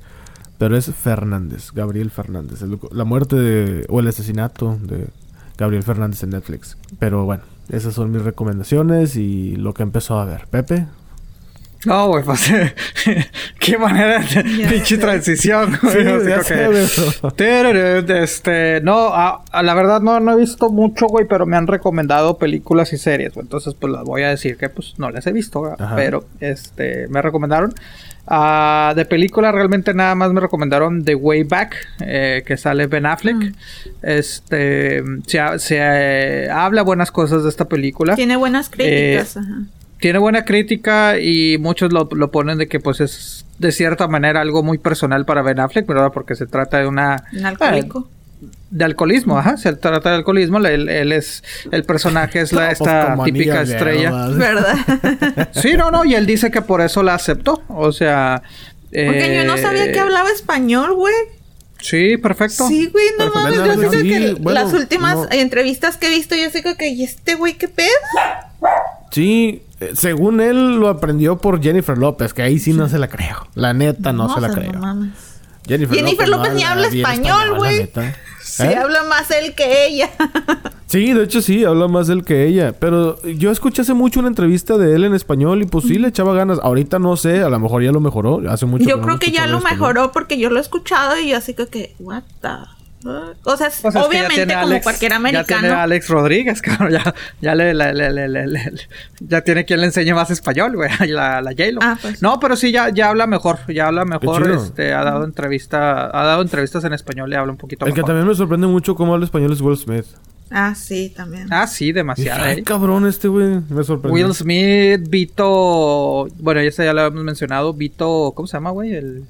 Pero 0.57 0.77
es 0.77 0.85
Fernández, 0.85 1.73
Gabriel 1.73 2.11
Fernández. 2.11 2.61
El 2.61 2.79
la 2.91 3.03
muerte 3.03 3.35
de, 3.35 3.85
o 3.89 3.99
el 3.99 4.07
asesinato 4.07 4.77
de 4.81 5.09
Gabriel 5.61 5.83
Fernández 5.83 6.23
en 6.23 6.31
Netflix. 6.31 6.75
Pero 6.97 7.23
bueno, 7.23 7.43
esas 7.69 7.93
son 7.93 8.11
mis 8.11 8.23
recomendaciones 8.23 9.15
y 9.15 9.55
lo 9.55 9.75
que 9.75 9.83
empezó 9.83 10.19
a 10.19 10.25
ver. 10.25 10.47
Pepe. 10.49 10.87
No, 11.85 12.07
güey, 12.09 12.23
pues 12.23 12.41
qué 13.59 13.77
manera 13.77 14.19
de 14.19 14.43
pinche 14.69 14.97
transición, 14.97 15.77
güey. 15.81 15.93
Sí, 15.93 16.27
ya 16.29 16.43
sé, 16.43 16.53
que- 17.37 18.23
Este, 18.23 18.81
no, 18.81 19.07
a- 19.13 19.43
a 19.51 19.63
la 19.63 19.73
verdad 19.73 19.99
no, 20.01 20.19
no 20.19 20.33
he 20.33 20.37
visto 20.37 20.69
mucho, 20.69 21.07
güey, 21.07 21.25
pero 21.27 21.45
me 21.45 21.57
han 21.57 21.67
recomendado 21.67 22.37
películas 22.37 22.93
y 22.93 22.97
series, 22.97 23.33
güey. 23.33 23.45
Entonces, 23.45 23.73
pues 23.79 23.91
las 23.91 24.03
voy 24.03 24.23
a 24.23 24.29
decir 24.29 24.57
que 24.57 24.69
pues 24.69 24.93
no 24.97 25.09
las 25.09 25.25
he 25.27 25.31
visto, 25.31 25.59
güey, 25.59 25.73
pero 25.95 26.25
este, 26.39 27.07
me 27.07 27.21
recomendaron. 27.21 27.73
Ah, 28.27 28.93
de 28.95 29.03
película 29.05 29.51
realmente 29.51 29.93
nada 29.95 30.13
más 30.13 30.31
me 30.31 30.39
recomendaron 30.39 31.03
The 31.03 31.15
Way 31.15 31.43
Back, 31.43 31.75
eh, 32.01 32.43
que 32.45 32.55
sale 32.55 32.85
Ben 32.87 33.07
Affleck. 33.07 33.35
Mm. 33.35 33.51
Este, 34.03 35.03
se, 35.25 35.59
se, 35.59 35.77
eh, 35.79 36.49
habla 36.51 36.83
buenas 36.83 37.11
cosas 37.11 37.43
de 37.43 37.49
esta 37.49 37.65
película. 37.65 38.15
Tiene 38.15 38.35
buenas 38.35 38.69
críticas. 38.69 39.37
ajá. 39.37 39.63
Tiene 40.01 40.19
buena 40.19 40.45
crítica 40.45 41.19
y 41.19 41.57
muchos 41.59 41.93
lo, 41.93 42.09
lo 42.11 42.31
ponen 42.31 42.57
de 42.57 42.67
que 42.67 42.79
pues 42.79 42.99
es 42.99 43.45
de 43.59 43.71
cierta 43.71 44.07
manera 44.07 44.41
algo 44.41 44.63
muy 44.63 44.79
personal 44.79 45.25
para 45.25 45.43
Ben 45.43 45.59
Affleck, 45.59 45.85
¿verdad? 45.85 46.11
Porque 46.11 46.35
se 46.35 46.47
trata 46.47 46.79
de 46.79 46.87
una... 46.87 47.23
Un 47.31 47.45
alcohólico. 47.45 48.09
eh, 48.41 48.47
de 48.71 48.85
alcoholismo, 48.85 49.37
ajá. 49.37 49.57
Se 49.57 49.73
trata 49.73 50.09
de 50.09 50.15
alcoholismo. 50.15 50.57
Él, 50.57 50.89
él 50.89 51.11
es... 51.11 51.43
El 51.71 51.83
personaje 51.83 52.41
es 52.41 52.51
la, 52.51 52.71
esta 52.71 53.15
típica 53.23 53.61
estrella. 53.61 54.11
¿Verdad? 54.29 55.49
Sí, 55.53 55.73
no, 55.77 55.91
no. 55.91 56.03
Y 56.03 56.15
él 56.15 56.25
dice 56.25 56.49
que 56.49 56.63
por 56.63 56.81
eso 56.81 57.03
la 57.03 57.13
aceptó. 57.13 57.61
O 57.67 57.91
sea... 57.91 58.41
Porque 58.89 59.35
yo 59.35 59.45
no 59.45 59.55
sabía 59.57 59.85
eh, 59.85 59.91
que 59.91 59.99
hablaba 59.99 60.31
español, 60.31 60.95
güey. 60.95 61.13
Sí, 61.79 62.17
perfecto. 62.17 62.67
Sí, 62.67 62.87
güey, 62.91 63.05
no 63.19 63.31
mames. 63.31 63.55
Yo 63.55 63.91
sé 63.91 64.01
sí, 64.01 64.09
que 64.09 64.33
bueno, 64.39 64.63
las 64.63 64.73
últimas 64.73 65.15
no. 65.15 65.27
entrevistas 65.31 65.97
que 65.97 66.07
he 66.07 66.09
visto, 66.09 66.35
yo 66.35 66.49
sé 66.49 66.63
que, 66.63 66.87
¿y 66.89 67.03
este 67.03 67.35
güey 67.35 67.53
qué 67.53 67.67
pedo? 67.67 67.87
Sí, 69.11 69.63
según 69.93 70.41
él 70.41 70.75
lo 70.75 70.89
aprendió 70.89 71.37
por 71.37 71.61
Jennifer 71.61 71.97
López, 71.97 72.33
que 72.33 72.41
ahí 72.41 72.59
sí 72.59 72.73
no 72.73 72.87
se 72.89 72.99
la 72.99 73.07
creo. 73.07 73.47
La 73.55 73.73
neta 73.73 74.13
no, 74.13 74.33
se 74.33 74.41
la 74.41 74.49
creo. 74.49 74.73
no. 74.73 75.11
Jennifer, 75.67 75.95
Jennifer 75.95 76.27
López 76.27 76.53
ni 76.53 76.63
habla 76.63 76.87
español, 76.87 77.57
güey. 77.57 77.89
Sí, 78.43 78.63
¿Eh? 78.63 78.75
habla 78.75 79.03
más 79.03 79.29
él 79.31 79.53
que 79.55 79.85
ella. 79.85 80.09
Sí, 80.87 81.13
de 81.13 81.23
hecho 81.23 81.41
sí, 81.41 81.63
habla 81.63 81.87
más 81.87 82.09
él 82.09 82.25
que 82.25 82.45
ella. 82.45 82.73
Pero 82.77 83.21
yo 83.23 83.49
escuché 83.49 83.81
hace 83.83 83.93
mucho 83.93 84.19
una 84.19 84.27
entrevista 84.27 84.77
de 84.77 84.93
él 84.93 85.05
en 85.05 85.13
español 85.13 85.61
y 85.61 85.65
pues 85.65 85.85
sí 85.85 85.97
le 85.97 86.09
echaba 86.09 86.33
ganas. 86.33 86.59
Ahorita 86.61 86.99
no 86.99 87.15
sé, 87.15 87.43
a 87.43 87.49
lo 87.49 87.57
mejor 87.61 87.81
ya 87.81 87.93
lo 87.93 88.01
mejoró. 88.01 88.41
Hace 88.49 88.65
mucho 88.65 88.83
Yo 88.83 88.99
creo 88.99 89.17
que 89.17 89.31
ya 89.31 89.47
lo 89.47 89.61
mejoró 89.61 90.11
porque 90.11 90.37
yo 90.37 90.49
lo 90.49 90.57
he 90.57 90.61
escuchado 90.61 91.17
y 91.17 91.29
yo 91.29 91.37
así 91.37 91.53
que, 91.53 91.67
que 91.67 91.95
what 91.99 92.23
the? 92.41 92.49
O 93.03 93.57
sea, 93.57 93.69
Pues 93.81 93.95
obviamente 93.95 94.45
como 94.53 94.59
Alex- 94.67 94.83
cualquier 94.83 95.11
Ya 95.11 95.17
tiene 95.19 95.29
americano. 95.29 95.73
a 95.73 95.83
Alex 95.83 96.07
Rodríguez, 96.09 96.61
cabrón. 96.63 96.91
Ya, 96.91 97.15
ya 97.41 97.55
le, 97.55 97.73
le- 97.73 97.93
le- 97.93 98.11
le- 98.11 98.27
le- 98.27 98.47
le- 98.47 98.73
ya 99.19 99.41
tiene 99.41 99.65
quien 99.65 99.79
le 99.81 99.87
enseñe 99.87 100.13
más 100.13 100.29
español, 100.29 100.75
güey. 100.75 100.89
La, 101.09 101.41
la 101.41 101.51
J-Lo. 101.51 101.79
Ah, 101.81 101.97
pues. 102.01 102.21
No, 102.21 102.39
pero 102.39 102.55
sí, 102.55 102.71
ya, 102.71 102.89
ya 102.89 103.09
habla 103.09 103.27
mejor. 103.27 103.59
Ya 103.73 103.87
habla 103.87 104.05
mejor. 104.05 104.43
chido. 104.43 104.63
Este, 104.63 104.93
ha 104.93 105.03
dado 105.03 105.23
entrevista, 105.25 106.05
ha 106.07 106.25
dado 106.25 106.41
entrevistas 106.41 106.83
en 106.83 106.93
español 106.93 107.31
y 107.31 107.35
habla 107.35 107.51
un 107.51 107.57
poquito 107.57 107.85
El 107.85 107.93
que 107.93 108.03
también 108.03 108.27
me 108.27 108.35
sorprende 108.35 108.67
mucho 108.67 108.95
cómo 108.95 109.13
habla 109.13 109.25
español 109.25 109.51
es 109.53 109.61
Will 109.61 109.77
Smith. 109.77 110.05
Ah, 110.53 110.75
sí, 110.75 111.13
también. 111.15 111.47
Ah, 111.49 111.65
sí, 111.65 111.93
demasiado. 111.93 112.43
Ay, 112.43 112.59
eh. 112.59 112.63
cabrón 112.63 113.07
este 113.07 113.29
güey. 113.29 113.61
Me 113.69 113.83
sorprendió. 113.85 114.25
Will 114.25 114.35
Smith, 114.35 115.07
Vito. 115.09 116.27
Bueno, 116.39 116.61
ya 116.61 116.69
ya 116.71 116.93
lo 116.93 117.01
habíamos 117.01 117.23
mencionado. 117.23 117.73
Vito. 117.73 118.33
¿Cómo 118.35 118.47
se 118.47 118.57
llama, 118.57 118.71
güey? 118.71 118.93
El, 118.93 119.23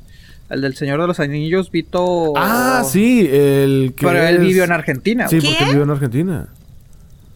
el 0.52 0.62
del 0.62 0.76
Señor 0.76 1.02
de 1.02 1.08
los 1.08 1.20
Anillos, 1.20 1.72
Vito. 1.72 2.34
Ah, 2.38 2.84
sí, 2.86 3.22
el 3.32 3.94
que 3.96 4.06
Pero 4.06 4.22
él 4.24 4.38
vivió 4.40 4.64
en 4.64 4.72
Argentina. 4.72 5.28
Sí, 5.28 5.40
porque 5.42 5.66
vivió 5.66 5.84
en 5.84 5.90
Argentina. 5.90 6.48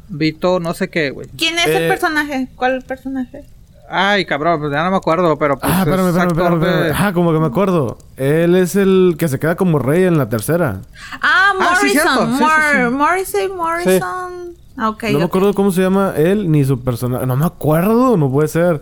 Vito, 0.07 0.59
no 0.59 0.73
sé 0.73 0.89
qué, 0.89 1.09
güey. 1.09 1.27
¿Quién 1.37 1.57
es 1.57 1.67
Eh, 1.67 1.83
el 1.83 1.87
personaje? 1.89 2.47
¿Cuál 2.55 2.81
personaje? 2.83 3.43
Ay, 3.89 4.25
cabrón, 4.25 4.59
pues 4.59 4.71
ya 4.71 4.83
no 4.83 4.89
me 4.91 4.97
acuerdo, 4.97 5.37
pero 5.37 5.59
pues 5.59 5.71
ah, 5.71 5.81
es 5.81 5.87
espérame, 5.87 6.07
espérame, 6.09 6.31
espérame, 6.31 6.59
de- 6.59 6.67
espérame. 6.89 6.95
Ah, 6.99 7.13
como 7.13 7.31
que 7.33 7.39
me 7.39 7.45
acuerdo. 7.45 7.97
Él 8.17 8.55
es 8.55 8.75
el 8.75 9.15
que 9.17 9.27
se 9.27 9.39
queda 9.39 9.55
como 9.55 9.77
rey 9.79 10.03
en 10.03 10.17
la 10.17 10.27
tercera. 10.29 10.81
Ah, 11.21 11.53
Ah, 11.59 11.77
sí, 11.79 11.87
Morrison. 11.95 12.37
Sí, 12.37 12.43
Mor- 12.43 13.55
Morrison. 13.55 14.55
Ah, 14.77 14.89
Ok. 14.89 15.03
no 15.11 15.19
me 15.19 15.25
acuerdo 15.25 15.53
cómo 15.53 15.71
se 15.71 15.81
llama 15.81 16.13
él 16.17 16.51
ni 16.51 16.65
su 16.65 16.83
personaje. 16.83 17.25
No 17.25 17.35
me 17.35 17.45
acuerdo, 17.45 18.17
no 18.17 18.29
puede 18.31 18.47
ser. 18.47 18.81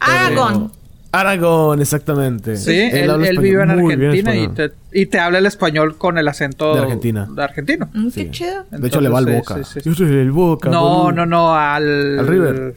Aragorn. 0.00 0.70
Aragón, 1.12 1.80
exactamente. 1.80 2.56
Sí, 2.56 2.88
él, 2.90 3.38
vive 3.38 3.62
en 3.62 3.70
Argentina 3.70 4.34
y 4.34 4.48
te, 4.48 4.72
y 4.92 5.06
te 5.06 5.18
habla 5.20 5.38
el 5.38 5.46
español 5.46 5.96
con 5.98 6.16
el 6.16 6.26
acento 6.26 6.74
De 6.74 6.80
Argentina. 6.80 7.28
de 7.30 7.42
argentino. 7.42 7.90
Mm, 7.92 8.08
Sí. 8.08 8.24
Qué 8.24 8.30
chido. 8.30 8.66
De 8.70 8.88
hecho, 8.88 9.00
le 9.00 9.08
va 9.10 9.18
al 9.18 9.26
Boca. 9.26 9.56
sí, 9.56 9.64
sí, 9.64 9.80
sí. 9.82 9.88
Yo 9.90 9.94
soy 9.94 10.06
el 10.16 10.30
Boca. 10.32 10.70
No, 10.70 11.04
boludo. 11.04 11.12
no, 11.12 11.26
no, 11.26 11.54
al... 11.54 12.18
¿Al 12.18 12.26
River? 12.26 12.74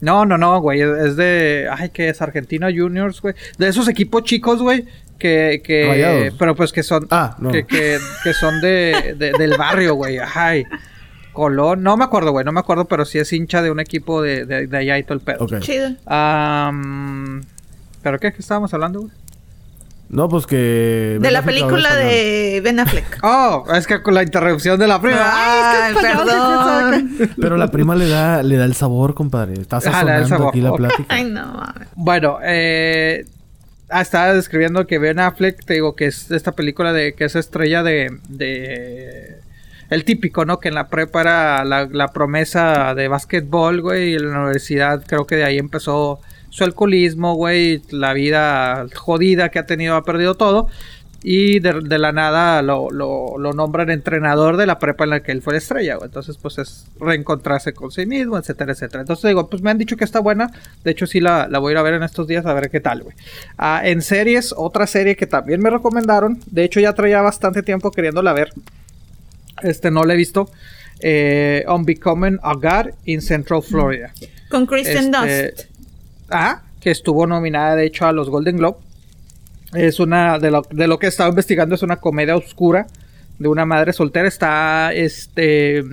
No, 0.00 0.26
no, 0.26 0.36
no, 0.36 0.60
güey, 0.60 0.82
es 0.82 1.16
de... 1.16 1.66
Ay, 1.74 1.88
que 1.88 2.10
es 2.10 2.20
Argentina 2.20 2.68
Juniors, 2.74 3.22
güey. 3.22 3.34
De 3.56 3.68
esos 3.68 3.88
equipos 3.88 4.24
chicos, 4.24 4.60
güey, 4.60 4.84
que... 5.18 5.62
que 5.64 5.86
Rayados. 5.88 6.34
pero 6.38 6.54
pues 6.54 6.70
que 6.72 6.82
son... 6.82 7.06
Ah, 7.10 7.34
no. 7.38 7.50
Que, 7.50 7.64
que, 7.64 7.96
que 8.22 8.34
son 8.34 8.60
de, 8.60 9.14
de- 9.18 9.32
del 9.38 9.56
barrio, 9.56 9.94
güey. 9.94 10.18
Ay, 10.34 10.64
Colón. 11.32 11.82
No 11.82 11.96
me 11.96 12.04
acuerdo, 12.04 12.32
güey, 12.32 12.44
no 12.44 12.52
me 12.52 12.60
acuerdo, 12.60 12.84
pero 12.84 13.06
sí 13.06 13.18
es 13.18 13.32
hincha 13.32 13.62
de 13.62 13.70
un 13.70 13.80
equipo 13.80 14.20
de, 14.20 14.44
de, 14.44 14.66
de 14.66 14.76
allá 14.76 14.98
y 14.98 15.04
todo 15.04 15.14
el 15.14 15.20
pedo. 15.20 15.38
Ok. 15.44 15.58
Chido. 15.60 15.90
Am, 16.06 17.40
¿Pero 18.04 18.20
qué? 18.20 18.32
¿Qué 18.32 18.38
estábamos 18.40 18.72
hablando, 18.72 19.00
güey? 19.00 19.12
No, 20.10 20.28
pues 20.28 20.46
que. 20.46 20.56
De 20.56 21.18
Ben 21.18 21.32
la 21.32 21.42
película 21.42 21.96
de 21.96 22.60
Ben 22.62 22.78
Affleck. 22.78 23.18
Oh, 23.22 23.64
es 23.74 23.86
que 23.86 24.02
con 24.02 24.14
la 24.14 24.22
interrupción 24.22 24.78
de 24.78 24.86
la 24.86 25.00
prima. 25.00 25.22
Ay, 25.24 25.92
es 25.94 25.98
que 25.98 26.06
que 26.06 26.14
perdón. 26.14 27.34
Pero 27.40 27.56
la 27.56 27.68
prima 27.72 27.96
le 27.96 28.06
da, 28.08 28.42
le 28.42 28.56
da 28.56 28.66
el 28.66 28.74
sabor, 28.74 29.14
compadre. 29.14 29.54
Está 29.54 29.78
Ah, 29.78 30.04
le 30.04 30.10
da 30.12 30.18
el 30.18 30.22
sazonando 30.24 30.28
sabor. 30.28 30.48
aquí 30.50 30.60
la 30.60 30.72
plática. 30.74 31.04
Ay, 31.08 31.24
no 31.24 31.46
mames. 31.54 31.88
Bueno, 31.96 32.38
eh, 32.44 33.24
ah, 33.88 34.02
estaba 34.02 34.34
describiendo 34.34 34.86
que 34.86 34.98
Ben 34.98 35.18
Affleck, 35.18 35.64
te 35.64 35.74
digo 35.74 35.96
que 35.96 36.06
es 36.06 36.30
esta 36.30 36.52
película 36.52 36.92
de 36.92 37.14
que 37.14 37.24
es 37.24 37.34
estrella 37.34 37.82
de, 37.82 38.18
de 38.28 39.38
el 39.88 40.04
típico, 40.04 40.44
¿no? 40.44 40.60
Que 40.60 40.68
en 40.68 40.74
la 40.74 40.88
prepa 40.88 41.22
era 41.22 41.64
la, 41.64 41.86
la 41.90 42.08
promesa 42.12 42.94
de 42.94 43.08
básquetbol, 43.08 43.80
güey, 43.80 44.10
y 44.12 44.14
en 44.16 44.30
la 44.30 44.38
universidad 44.40 45.02
creo 45.06 45.26
que 45.26 45.36
de 45.36 45.44
ahí 45.44 45.58
empezó 45.58 46.20
su 46.54 46.62
alcoholismo, 46.62 47.34
güey, 47.34 47.82
la 47.90 48.12
vida 48.12 48.86
jodida 48.94 49.48
que 49.48 49.58
ha 49.58 49.66
tenido, 49.66 49.96
ha 49.96 50.04
perdido 50.04 50.36
todo. 50.36 50.68
Y 51.26 51.58
de, 51.58 51.80
de 51.80 51.98
la 51.98 52.12
nada 52.12 52.62
lo, 52.62 52.90
lo, 52.90 53.38
lo 53.38 53.52
nombran 53.54 53.90
entrenador 53.90 54.56
de 54.56 54.66
la 54.66 54.78
prepa 54.78 55.02
en 55.02 55.10
la 55.10 55.20
que 55.20 55.32
él 55.32 55.42
fue 55.42 55.54
la 55.54 55.58
estrella, 55.58 55.96
güey. 55.96 56.06
Entonces, 56.06 56.36
pues 56.36 56.58
es 56.58 56.86
reencontrarse 57.00 57.72
con 57.72 57.90
sí 57.90 58.06
mismo, 58.06 58.38
etcétera, 58.38 58.72
etcétera. 58.72 59.00
Entonces, 59.00 59.30
digo, 59.30 59.48
pues 59.48 59.62
me 59.62 59.70
han 59.70 59.78
dicho 59.78 59.96
que 59.96 60.04
está 60.04 60.20
buena. 60.20 60.52
De 60.84 60.92
hecho, 60.92 61.08
sí 61.08 61.18
la, 61.18 61.48
la 61.48 61.58
voy 61.58 61.70
a 61.70 61.72
ir 61.72 61.78
a 61.78 61.82
ver 61.82 61.94
en 61.94 62.04
estos 62.04 62.28
días 62.28 62.46
a 62.46 62.54
ver 62.54 62.70
qué 62.70 62.78
tal, 62.78 63.02
güey. 63.02 63.16
Ah, 63.58 63.80
en 63.82 64.00
series, 64.02 64.54
otra 64.56 64.86
serie 64.86 65.16
que 65.16 65.26
también 65.26 65.60
me 65.60 65.70
recomendaron. 65.70 66.38
De 66.46 66.62
hecho, 66.62 66.78
ya 66.78 66.92
traía 66.92 67.20
bastante 67.20 67.64
tiempo 67.64 67.90
queriéndola 67.90 68.32
ver. 68.32 68.52
Este, 69.62 69.90
no 69.90 70.04
la 70.04 70.14
he 70.14 70.16
visto. 70.16 70.48
Eh, 71.00 71.64
Unbecoming 71.66 72.38
a 72.42 72.54
God 72.54 72.92
in 73.06 73.20
Central 73.20 73.62
Florida. 73.62 74.12
Con 74.50 74.66
Kristen 74.66 75.12
Este, 75.12 75.52
Dust. 75.52 75.73
Que 76.80 76.90
estuvo 76.90 77.26
nominada 77.26 77.76
de 77.76 77.86
hecho 77.86 78.06
a 78.06 78.12
los 78.12 78.30
Golden 78.30 78.56
Globe. 78.56 78.78
Es 79.74 79.98
una, 80.00 80.38
de 80.38 80.50
lo, 80.50 80.62
de 80.70 80.86
lo 80.86 80.98
que 80.98 81.06
he 81.06 81.08
estado 81.08 81.30
investigando, 81.30 81.74
es 81.74 81.82
una 81.82 81.96
comedia 81.96 82.36
oscura 82.36 82.86
de 83.38 83.48
una 83.48 83.66
madre 83.66 83.92
soltera. 83.92 84.28
Está 84.28 84.92
este, 84.92 85.84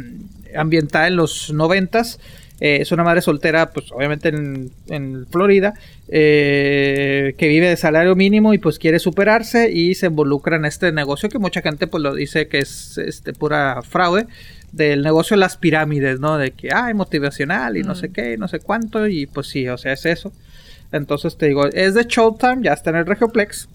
ambientada 0.55 1.07
en 1.07 1.15
los 1.15 1.51
noventas. 1.51 2.19
Eh, 2.59 2.77
es 2.81 2.91
una 2.91 3.03
madre 3.03 3.21
soltera, 3.21 3.71
pues 3.71 3.91
obviamente 3.91 4.29
en, 4.29 4.69
en 4.87 5.25
Florida, 5.31 5.73
eh, 6.09 7.33
que 7.35 7.47
vive 7.47 7.67
de 7.67 7.75
salario 7.75 8.15
mínimo 8.15 8.53
y 8.53 8.59
pues 8.59 8.77
quiere 8.77 8.99
superarse 8.99 9.71
y 9.71 9.95
se 9.95 10.05
involucra 10.05 10.57
en 10.57 10.65
este 10.65 10.91
negocio 10.91 11.27
que 11.27 11.39
mucha 11.39 11.63
gente 11.63 11.87
pues 11.87 12.03
lo 12.03 12.13
dice 12.13 12.47
que 12.47 12.59
es 12.59 12.99
este 12.99 13.33
pura 13.33 13.81
fraude 13.81 14.27
del 14.71 15.01
negocio 15.01 15.35
de 15.35 15.41
las 15.41 15.57
pirámides, 15.57 16.19
¿no? 16.19 16.37
De 16.37 16.51
que 16.51 16.73
hay 16.73 16.93
motivacional 16.93 17.77
y 17.77 17.83
no 17.83 17.95
sé 17.95 18.11
qué, 18.11 18.33
y 18.33 18.37
no 18.37 18.47
sé 18.47 18.59
cuánto 18.59 19.07
y 19.07 19.25
pues 19.25 19.47
sí, 19.47 19.67
o 19.67 19.77
sea, 19.77 19.93
es 19.93 20.05
eso. 20.05 20.31
Entonces 20.91 21.37
te 21.37 21.47
digo, 21.47 21.65
es 21.65 21.93
de 21.93 22.05
Showtime, 22.05 22.63
ya 22.63 22.73
está 22.73 22.89
en 22.89 22.97
el 22.97 23.05
Regioplex. 23.05 23.69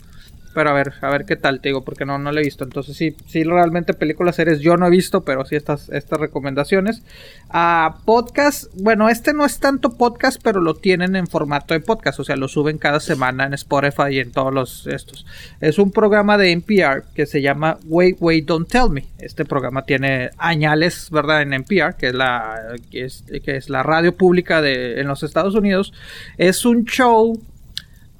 Pero 0.56 0.70
a 0.70 0.72
ver, 0.72 0.94
a 1.02 1.10
ver 1.10 1.26
qué 1.26 1.36
tal, 1.36 1.60
te 1.60 1.68
digo, 1.68 1.84
porque 1.84 2.06
no, 2.06 2.16
no 2.16 2.32
lo 2.32 2.40
he 2.40 2.42
visto. 2.42 2.64
Entonces 2.64 2.96
sí, 2.96 3.14
sí, 3.26 3.44
realmente 3.44 3.92
películas, 3.92 4.36
series 4.36 4.60
yo 4.60 4.78
no 4.78 4.86
he 4.86 4.90
visto, 4.90 5.22
pero 5.22 5.44
sí 5.44 5.54
estas, 5.54 5.90
estas 5.90 6.18
recomendaciones. 6.18 7.02
Ah, 7.50 7.98
podcast, 8.06 8.72
bueno, 8.72 9.10
este 9.10 9.34
no 9.34 9.44
es 9.44 9.60
tanto 9.60 9.98
podcast, 9.98 10.40
pero 10.42 10.62
lo 10.62 10.72
tienen 10.72 11.14
en 11.14 11.26
formato 11.26 11.74
de 11.74 11.80
podcast, 11.80 12.20
o 12.20 12.24
sea, 12.24 12.36
lo 12.36 12.48
suben 12.48 12.78
cada 12.78 13.00
semana 13.00 13.44
en 13.44 13.52
Spotify 13.52 14.12
y 14.12 14.20
en 14.20 14.32
todos 14.32 14.54
los 14.54 14.86
estos. 14.86 15.26
Es 15.60 15.78
un 15.78 15.92
programa 15.92 16.38
de 16.38 16.52
NPR 16.52 17.04
que 17.14 17.26
se 17.26 17.42
llama 17.42 17.76
Wait, 17.84 18.16
Wait, 18.20 18.46
Don't 18.46 18.66
Tell 18.66 18.88
Me. 18.88 19.04
Este 19.18 19.44
programa 19.44 19.82
tiene 19.82 20.30
añales, 20.38 21.10
¿verdad? 21.10 21.42
En 21.42 21.52
NPR, 21.52 21.96
que 21.98 22.06
es 22.06 22.14
la, 22.14 22.76
que 22.90 23.04
es 23.44 23.68
la 23.68 23.82
radio 23.82 24.16
pública 24.16 24.62
de, 24.62 25.02
en 25.02 25.06
los 25.06 25.22
Estados 25.22 25.54
Unidos. 25.54 25.92
Es 26.38 26.64
un 26.64 26.86
show 26.86 27.38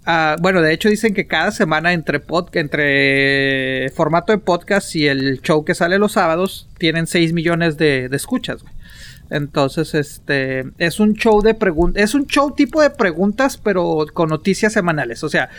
Ah, 0.09 0.37
bueno, 0.41 0.63
de 0.63 0.73
hecho 0.73 0.89
dicen 0.89 1.15
que 1.15 1.27
cada 1.27 1.51
semana 1.51 1.93
entre 1.93 2.21
pod, 2.21 2.49
entre 2.57 3.91
formato 3.91 4.33
de 4.33 4.39
podcast 4.39 4.95
y 4.95 5.09
el 5.09 5.43
show 5.43 5.65
que 5.65 5.75
sale 5.75 5.99
los 5.99 6.13
sábados 6.13 6.69
tienen 6.79 7.09
6 7.09 7.33
millones 7.33 7.77
de, 7.77 8.09
de 8.09 8.17
escuchas. 8.17 8.65
Entonces, 9.31 9.95
este 9.95 10.67
es 10.79 11.01
un 11.01 11.15
show 11.15 11.43
de 11.43 11.55
preguntas, 11.55 12.03
es 12.05 12.15
un 12.15 12.27
show 12.27 12.55
tipo 12.55 12.81
de 12.81 12.91
preguntas, 12.91 13.57
pero 13.57 14.07
con 14.13 14.29
noticias 14.29 14.73
semanales. 14.73 15.25
O 15.25 15.29
sea, 15.29 15.51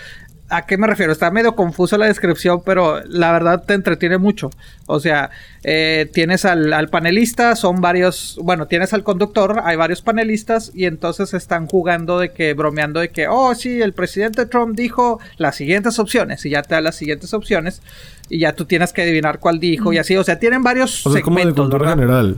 ¿a 0.50 0.66
qué 0.66 0.78
me 0.78 0.88
refiero? 0.88 1.12
Está 1.12 1.30
medio 1.32 1.56
confusa 1.56 1.98
la 1.98 2.06
descripción, 2.06 2.62
pero 2.66 3.02
la 3.06 3.32
verdad 3.32 3.64
te 3.66 3.74
entretiene 3.74 4.18
mucho. 4.18 4.50
O 4.86 5.00
sea, 5.00 5.30
eh, 5.64 6.10
tienes 6.14 6.46
al, 6.46 6.72
al 6.74 6.90
panelista, 6.90 7.56
son 7.56 7.82
varios, 7.82 8.40
bueno, 8.42 8.68
tienes 8.68 8.94
al 8.94 9.04
conductor, 9.04 9.62
hay 9.64 9.76
varios 9.76 10.02
panelistas 10.02 10.72
y 10.74 10.86
entonces 10.86 11.34
están 11.34 11.68
jugando 11.68 12.20
de 12.20 12.32
que, 12.32 12.54
bromeando 12.54 13.00
de 13.00 13.10
que, 13.10 13.28
oh, 13.28 13.54
sí, 13.56 13.82
el 13.82 13.94
presidente 13.94 14.46
Trump 14.46 14.76
dijo 14.76 15.20
las 15.38 15.56
siguientes 15.56 16.00
opciones 16.00 16.46
y 16.46 16.52
ya 16.52 16.62
te 16.62 16.76
da 16.76 16.82
las 16.82 16.96
siguientes 16.96 17.34
opciones 17.34 17.82
y 18.30 18.40
ya 18.40 18.54
tú 18.54 18.66
tienes 18.66 18.94
que 18.94 19.02
adivinar 19.02 19.40
cuál 19.40 19.60
dijo 19.60 19.94
y 19.94 19.98
así. 19.98 20.16
O 20.16 20.24
sea, 20.24 20.40
tienen 20.40 20.64
varios 20.64 21.06
O 21.06 21.12
sea, 21.12 21.22
como 21.22 21.38
de 21.38 21.44
segmentos. 21.44 21.66
cultura 21.66 21.96
¿verdad? 21.96 21.96
general. 21.96 22.38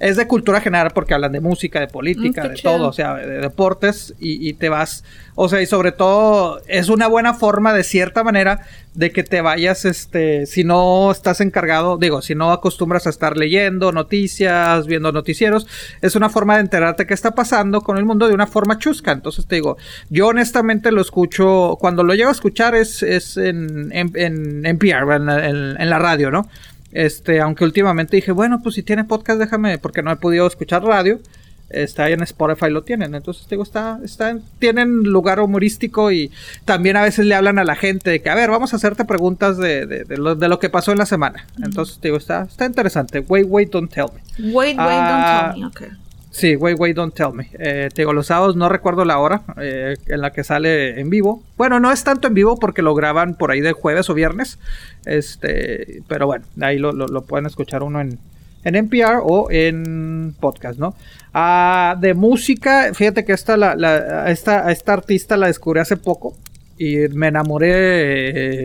Es 0.00 0.16
de 0.16 0.26
cultura 0.26 0.60
general 0.60 0.90
porque 0.94 1.14
hablan 1.14 1.30
de 1.32 1.40
música, 1.40 1.78
de 1.78 1.86
política, 1.86 2.44
Mm, 2.44 2.48
de 2.48 2.54
chido. 2.54 2.72
todo, 2.72 2.88
o 2.88 2.92
sea, 2.92 3.14
de 3.14 3.38
deportes 3.38 4.14
y, 4.18 4.48
y 4.48 4.54
te 4.54 4.68
vas, 4.68 5.04
o 5.34 5.48
sea, 5.48 5.60
y 5.62 5.66
sobre 5.66 5.92
todo 5.92 6.60
es 6.66 6.88
una 6.88 7.06
buena 7.06 7.34
forma 7.34 7.72
de 7.72 7.84
cierta 7.84 8.24
manera 8.24 8.60
de 8.94 9.12
que 9.12 9.22
te 9.22 9.40
vayas, 9.40 9.84
este, 9.84 10.46
si 10.46 10.64
no 10.64 11.12
estás 11.12 11.40
encargado, 11.40 11.96
digo, 11.96 12.22
si 12.22 12.34
no 12.34 12.50
acostumbras 12.50 13.06
a 13.06 13.10
estar 13.10 13.36
leyendo 13.36 13.92
noticias, 13.92 14.86
viendo 14.86 15.12
noticieros, 15.12 15.66
es 16.00 16.16
una 16.16 16.28
forma 16.28 16.54
de 16.56 16.62
enterarte 16.62 17.06
qué 17.06 17.14
está 17.14 17.32
pasando 17.34 17.82
con 17.82 17.98
el 17.98 18.04
mundo 18.04 18.26
de 18.26 18.34
una 18.34 18.46
forma 18.48 18.78
chusca. 18.78 19.12
Entonces 19.12 19.46
te 19.46 19.56
digo, 19.56 19.76
yo 20.08 20.28
honestamente 20.28 20.90
lo 20.92 21.00
escucho, 21.02 21.76
cuando 21.80 22.02
lo 22.02 22.14
llego 22.14 22.30
a 22.30 22.32
escuchar 22.32 22.74
es, 22.74 23.02
es 23.02 23.36
en, 23.36 23.90
en, 23.92 24.10
en 24.16 24.66
NPR, 24.66 25.14
en, 25.16 25.28
en- 25.28 25.80
en 25.80 25.90
la 25.90 25.98
radio, 25.98 26.30
¿no? 26.30 26.48
Este, 26.92 27.40
aunque 27.40 27.64
últimamente 27.64 28.16
dije, 28.16 28.32
bueno, 28.32 28.60
pues 28.62 28.74
si 28.74 28.82
tiene 28.82 29.04
podcast, 29.04 29.38
déjame, 29.38 29.78
porque 29.78 30.02
no 30.02 30.10
he 30.10 30.16
podido 30.16 30.46
escuchar 30.46 30.82
radio. 30.82 31.20
Está 31.68 32.04
ahí 32.04 32.14
en 32.14 32.22
Spotify, 32.24 32.68
lo 32.68 32.82
tienen. 32.82 33.14
Entonces, 33.14 33.46
digo, 33.48 33.62
está, 33.62 34.00
está, 34.04 34.36
tienen 34.58 35.04
lugar 35.04 35.38
humorístico 35.38 36.10
y 36.10 36.32
también 36.64 36.96
a 36.96 37.02
veces 37.02 37.26
le 37.26 37.36
hablan 37.36 37.60
a 37.60 37.64
la 37.64 37.76
gente 37.76 38.10
de 38.10 38.20
que, 38.20 38.28
a 38.28 38.34
ver, 38.34 38.50
vamos 38.50 38.72
a 38.72 38.76
hacerte 38.76 39.04
preguntas 39.04 39.56
de, 39.56 39.86
de, 39.86 40.02
de 40.02 40.16
lo, 40.18 40.34
de 40.34 40.48
lo 40.48 40.58
que 40.58 40.68
pasó 40.68 40.90
en 40.90 40.98
la 40.98 41.06
semana. 41.06 41.46
Entonces, 41.62 42.00
digo, 42.00 42.16
está, 42.16 42.42
está 42.42 42.66
interesante. 42.66 43.20
Wait, 43.20 43.46
wait, 43.48 43.70
don't 43.70 43.88
tell 43.92 44.06
me. 44.12 44.50
Wait, 44.52 44.76
wait, 44.76 44.78
Ah, 44.80 45.52
don't 45.54 45.74
tell 45.74 45.86
me. 45.86 45.92
Ok. 45.92 45.99
Sí, 46.32 46.54
wait, 46.54 46.78
wait, 46.78 46.94
don't 46.94 47.12
tell 47.14 47.32
me. 47.32 47.48
Eh, 47.58 47.88
te 47.92 48.02
digo, 48.02 48.12
los 48.12 48.28
sábados 48.28 48.54
no 48.54 48.68
recuerdo 48.68 49.04
la 49.04 49.18
hora 49.18 49.42
eh, 49.60 49.96
en 50.06 50.20
la 50.20 50.30
que 50.32 50.44
sale 50.44 51.00
en 51.00 51.10
vivo. 51.10 51.42
Bueno, 51.56 51.80
no 51.80 51.90
es 51.90 52.04
tanto 52.04 52.28
en 52.28 52.34
vivo 52.34 52.56
porque 52.56 52.82
lo 52.82 52.94
graban 52.94 53.34
por 53.34 53.50
ahí 53.50 53.60
de 53.60 53.72
jueves 53.72 54.08
o 54.10 54.14
viernes. 54.14 54.58
Este, 55.06 56.02
pero 56.08 56.26
bueno, 56.26 56.44
ahí 56.60 56.78
lo, 56.78 56.92
lo- 56.92 57.22
pueden 57.22 57.46
escuchar 57.46 57.82
uno 57.82 58.00
en, 58.00 58.18
en 58.64 58.76
NPR 58.76 59.20
o 59.22 59.50
en 59.50 60.34
podcast, 60.38 60.78
¿no? 60.78 60.94
Ah, 61.34 61.96
de 62.00 62.14
música, 62.14 62.92
fíjate 62.94 63.24
que 63.24 63.32
esta, 63.32 63.56
la, 63.56 63.74
la- 63.74 64.30
esta, 64.30 64.70
esta 64.70 64.92
artista 64.92 65.36
la 65.36 65.48
descubrí 65.48 65.80
hace 65.80 65.96
poco 65.96 66.36
y 66.78 66.96
me 67.12 67.26
enamoré 67.28 67.70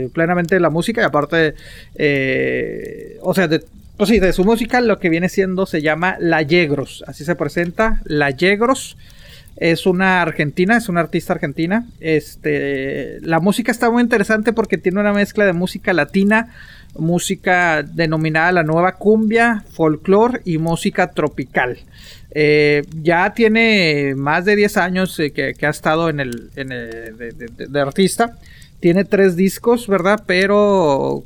eh, 0.06 0.10
plenamente 0.14 0.56
de 0.56 0.62
la 0.62 0.70
música 0.70 1.02
y 1.02 1.04
aparte, 1.04 1.56
eh, 1.96 3.18
o 3.22 3.34
sea, 3.34 3.48
de, 3.48 3.64
pues 3.98 4.10
sí, 4.10 4.20
de 4.20 4.34
su 4.34 4.44
música 4.44 4.82
lo 4.82 5.00
que 5.00 5.10
viene 5.10 5.30
siendo 5.30 5.66
se 5.66 5.82
llama 5.82 6.18
La 6.20 6.42
Yegros, 6.42 7.04
así 7.08 7.24
se 7.26 7.36
presenta, 7.36 8.02
La 8.06 8.32
Yegros. 8.32 8.98
Es 9.58 9.86
una 9.86 10.22
argentina, 10.22 10.76
es 10.76 10.90
una 10.90 11.00
artista 11.00 11.32
argentina. 11.32 11.86
Este, 12.02 13.20
la 13.22 13.40
música 13.40 13.72
está 13.72 13.90
muy 13.90 14.04
interesante 14.04 14.52
porque 14.52 14.78
tiene 14.78 15.00
una 15.00 15.14
mezcla 15.14 15.46
de 15.46 15.54
música 15.54 15.94
latina, 15.94 16.50
música 16.98 17.82
denominada 17.82 18.52
la 18.52 18.64
nueva 18.64 18.98
cumbia, 18.98 19.64
folclore 19.72 20.42
y 20.44 20.58
música 20.58 21.12
tropical. 21.12 21.78
Eh, 22.32 22.84
ya 23.02 23.34
tiene 23.34 24.14
más 24.18 24.44
de 24.44 24.58
10 24.58 24.76
años 24.76 25.18
eh, 25.22 25.32
que, 25.32 25.56
ha 25.66 25.70
estado 25.70 26.10
en 26.10 26.20
el, 26.20 26.50
en 26.58 26.74
el- 26.74 27.16
de 27.58 27.80
artista. 27.80 28.38
Tiene 28.82 29.06
tres 29.06 29.38
discos, 29.38 29.88
¿verdad? 29.88 30.22
Pero 30.28 31.24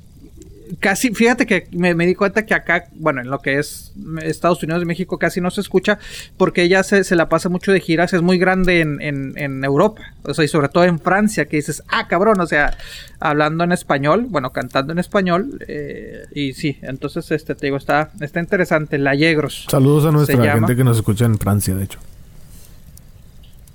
casi, 0.80 1.14
fíjate 1.14 1.46
que 1.46 1.68
me, 1.72 1.96
me 1.96 2.06
di 2.06 2.16
cuenta 2.16 2.46
que 2.46 2.54
acá, 2.54 2.86
bueno, 2.96 3.22
en 3.22 3.30
lo 3.30 3.40
que 3.40 3.58
es 3.60 3.92
Estados 4.22 4.62
Unidos 4.64 4.84
y 4.84 4.86
México 4.86 5.18
casi 5.18 5.42
no 5.42 5.50
se 5.52 5.62
escucha 5.62 6.00
porque 6.38 6.64
ella 6.64 6.84
se, 6.84 7.04
se 7.04 7.16
la 7.16 7.30
pasa 7.30 7.50
mucho 7.50 7.72
de 7.72 7.80
giras, 7.80 8.14
es 8.14 8.22
muy 8.22 8.38
grande 8.38 8.82
en, 8.82 9.02
en- 9.02 9.34
en 9.38 9.64
Europa, 9.64 10.02
o 10.24 10.34
sea, 10.34 10.46
y 10.46 10.48
sobre 10.48 10.70
todo 10.70 10.84
en 10.84 11.00
Francia, 11.00 11.46
que 11.46 11.58
dices, 11.58 11.84
ah, 11.90 12.08
cabrón, 12.08 12.40
o 12.40 12.46
sea, 12.48 12.78
hablando 13.20 13.64
en 13.64 13.72
español, 13.72 14.26
bueno, 14.30 14.52
cantando 14.52 14.94
en 14.94 15.00
español, 15.00 15.60
eh, 15.68 16.26
y 16.34 16.54
sí, 16.54 16.78
entonces, 16.82 17.32
este, 17.32 17.56
te 17.56 17.68
digo, 17.68 17.78
está, 17.78 18.12
está 18.22 18.40
interesante, 18.40 18.98
La 18.98 19.16
Yegros. 19.16 19.66
Saludos 19.70 20.06
a 20.06 20.12
nuestra 20.12 20.36
gente 20.54 20.76
que 20.76 20.84
nos 20.84 20.98
escucha 20.98 21.26
en 21.26 21.38
Francia, 21.40 21.76
de 21.76 21.84
hecho. 21.86 22.00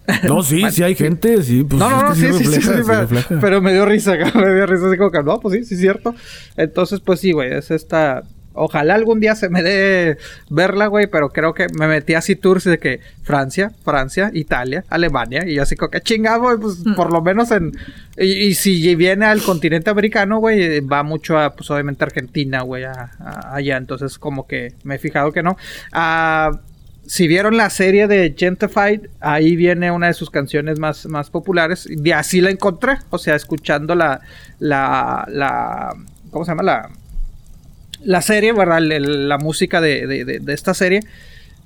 No, 0.24 0.42
sí, 0.42 0.62
sí 0.70 0.82
hay 0.82 0.94
gente, 0.94 1.42
sí. 1.42 1.64
Pues 1.64 1.78
no, 1.80 1.88
no, 1.90 1.96
es 2.12 2.18
no, 2.18 2.26
que 2.26 2.32
sí, 2.34 2.44
sí, 2.44 2.60
sí, 2.60 2.70
refleja, 2.70 3.06
sí, 3.08 3.16
sí 3.28 3.34
pero, 3.40 3.60
me 3.62 3.72
dio 3.72 3.84
risa, 3.86 4.12
me 4.34 4.54
dio 4.54 4.66
risa, 4.66 4.86
así 4.88 4.96
como 4.98 5.10
que, 5.10 5.22
no, 5.22 5.40
pues 5.40 5.54
sí, 5.54 5.64
sí, 5.64 5.74
es 5.74 5.80
cierto. 5.80 6.14
Entonces, 6.56 7.00
pues 7.00 7.20
sí, 7.20 7.32
güey, 7.32 7.52
es 7.52 7.70
esta... 7.70 8.22
Ojalá 8.56 8.94
algún 8.94 9.18
día 9.18 9.34
se 9.34 9.48
me 9.48 9.64
dé 9.64 10.16
verla, 10.48 10.86
güey, 10.86 11.08
pero 11.08 11.30
creo 11.30 11.54
que 11.54 11.66
me 11.76 11.88
metí 11.88 12.14
así 12.14 12.36
tours 12.36 12.62
de 12.62 12.78
que 12.78 13.00
Francia, 13.24 13.72
Francia, 13.82 14.30
Italia, 14.32 14.84
Alemania, 14.90 15.42
y 15.44 15.54
yo 15.54 15.62
así 15.64 15.74
como 15.74 15.90
que 15.90 16.00
chingado, 16.00 16.42
güey, 16.42 16.58
pues 16.58 16.76
por 16.94 17.12
lo 17.12 17.20
menos 17.20 17.50
en... 17.50 17.72
Y, 18.16 18.26
y 18.30 18.54
si 18.54 18.94
viene 18.94 19.26
al 19.26 19.42
continente 19.42 19.90
americano, 19.90 20.38
güey, 20.38 20.78
va 20.78 21.02
mucho 21.02 21.36
a, 21.36 21.56
pues 21.56 21.68
obviamente 21.72 22.04
Argentina, 22.04 22.62
güey, 22.62 22.84
a- 22.84 23.10
a- 23.18 23.56
allá, 23.56 23.76
entonces 23.76 24.18
como 24.20 24.46
que 24.46 24.74
me 24.84 24.94
he 24.94 24.98
fijado 24.98 25.32
que 25.32 25.42
no. 25.42 25.56
Ah 25.92 26.52
si 27.06 27.28
vieron 27.28 27.56
la 27.56 27.70
serie 27.70 28.06
de 28.06 28.34
Gentified, 28.36 29.02
ahí 29.20 29.56
viene 29.56 29.90
una 29.90 30.06
de 30.08 30.14
sus 30.14 30.30
canciones 30.30 30.78
más, 30.78 31.06
más 31.06 31.30
populares. 31.30 31.86
Y 31.88 32.10
así 32.12 32.40
la 32.40 32.50
encontré. 32.50 32.94
O 33.10 33.18
sea, 33.18 33.34
escuchando 33.34 33.94
la. 33.94 34.20
la, 34.58 35.24
la 35.28 35.94
¿Cómo 36.30 36.44
se 36.44 36.50
llama? 36.50 36.62
La, 36.62 36.90
la 38.02 38.22
serie, 38.22 38.52
¿verdad? 38.52 38.80
La 38.80 39.38
música 39.38 39.80
de, 39.80 40.06
de- 40.06 40.24
de- 40.40 40.52
esta 40.52 40.74
serie. 40.74 41.00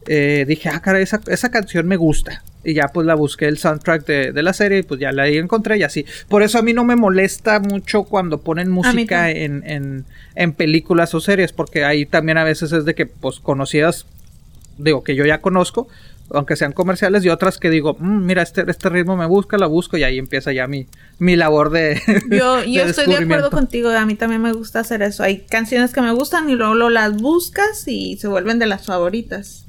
eh, 0.07 0.45
dije, 0.49 0.68
ah, 0.70 0.80
cara, 0.80 1.01
esa, 1.01 1.20
esa 1.28 1.51
canción 1.51 1.86
me 1.86 1.97
gusta. 1.97 2.43
Y 2.64 2.74
ya 2.74 2.89
pues 2.89 3.07
la 3.07 3.14
busqué 3.14 3.47
el 3.47 3.59
soundtrack 3.59 4.05
de, 4.07 4.32
de 4.32 4.43
la 4.43 4.53
serie 4.53 4.78
y 4.78 4.82
pues 4.82 5.01
ya 5.01 5.12
la 5.12 5.24
ahí 5.24 5.36
encontré 5.39 5.78
y 5.78 5.82
así. 5.82 6.05
Por 6.28 6.43
eso 6.43 6.59
a 6.59 6.62
mí 6.62 6.72
no 6.72 6.84
me 6.84 6.97
molesta 6.97 7.61
mucho 7.61 8.05
cuando 8.05 8.41
ponen 8.41 8.70
música 8.70 9.30
en, 9.30 9.62
en, 9.66 10.05
en 10.34 10.53
películas 10.53 11.14
o 11.14 11.20
series, 11.20 11.53
porque 11.53 11.84
ahí 11.84 12.05
también 12.07 12.39
a 12.39 12.45
veces 12.45 12.72
es 12.72 12.84
de 12.84 12.95
que 12.95 13.07
pues 13.07 13.39
conocidas 13.41 14.07
digo, 14.79 15.03
que 15.05 15.14
yo 15.14 15.26
ya 15.26 15.41
conozco, 15.41 15.89
aunque 16.31 16.57
sean 16.57 16.72
comerciales, 16.72 17.24
y 17.24 17.29
otras 17.29 17.59
que 17.59 17.70
digo, 17.70 17.97
"Mm, 17.99 18.26
mira, 18.26 18.43
este, 18.43 18.64
este 18.68 18.89
ritmo 18.89 19.16
me 19.16 19.26
busca, 19.26 19.59
la 19.59 19.66
busco, 19.66 19.97
y 19.97 20.05
ahí 20.05 20.18
empieza 20.18 20.53
ya 20.53 20.66
mi, 20.66 20.87
mi 21.18 21.37
labor 21.37 21.70
de. 21.70 22.01
Yo, 22.31 22.61
de 22.61 22.72
yo 22.72 22.85
estoy 22.85 23.07
de 23.07 23.16
acuerdo 23.16 23.51
contigo, 23.51 23.91
a 23.91 24.07
mí 24.07 24.14
también 24.14 24.43
me 24.43 24.53
gusta 24.53 24.81
hacer 24.81 25.03
eso. 25.03 25.22
Hay 25.22 25.41
canciones 25.41 25.93
que 25.93 26.01
me 26.01 26.12
gustan 26.12 26.49
y 26.51 26.55
luego 26.55 26.74
lo 26.74 26.91
las 26.91 27.20
buscas 27.20 27.87
y 27.87 28.16
se 28.18 28.29
vuelven 28.29 28.59
de 28.59 28.66
las 28.66 28.87
favoritas. 28.87 29.64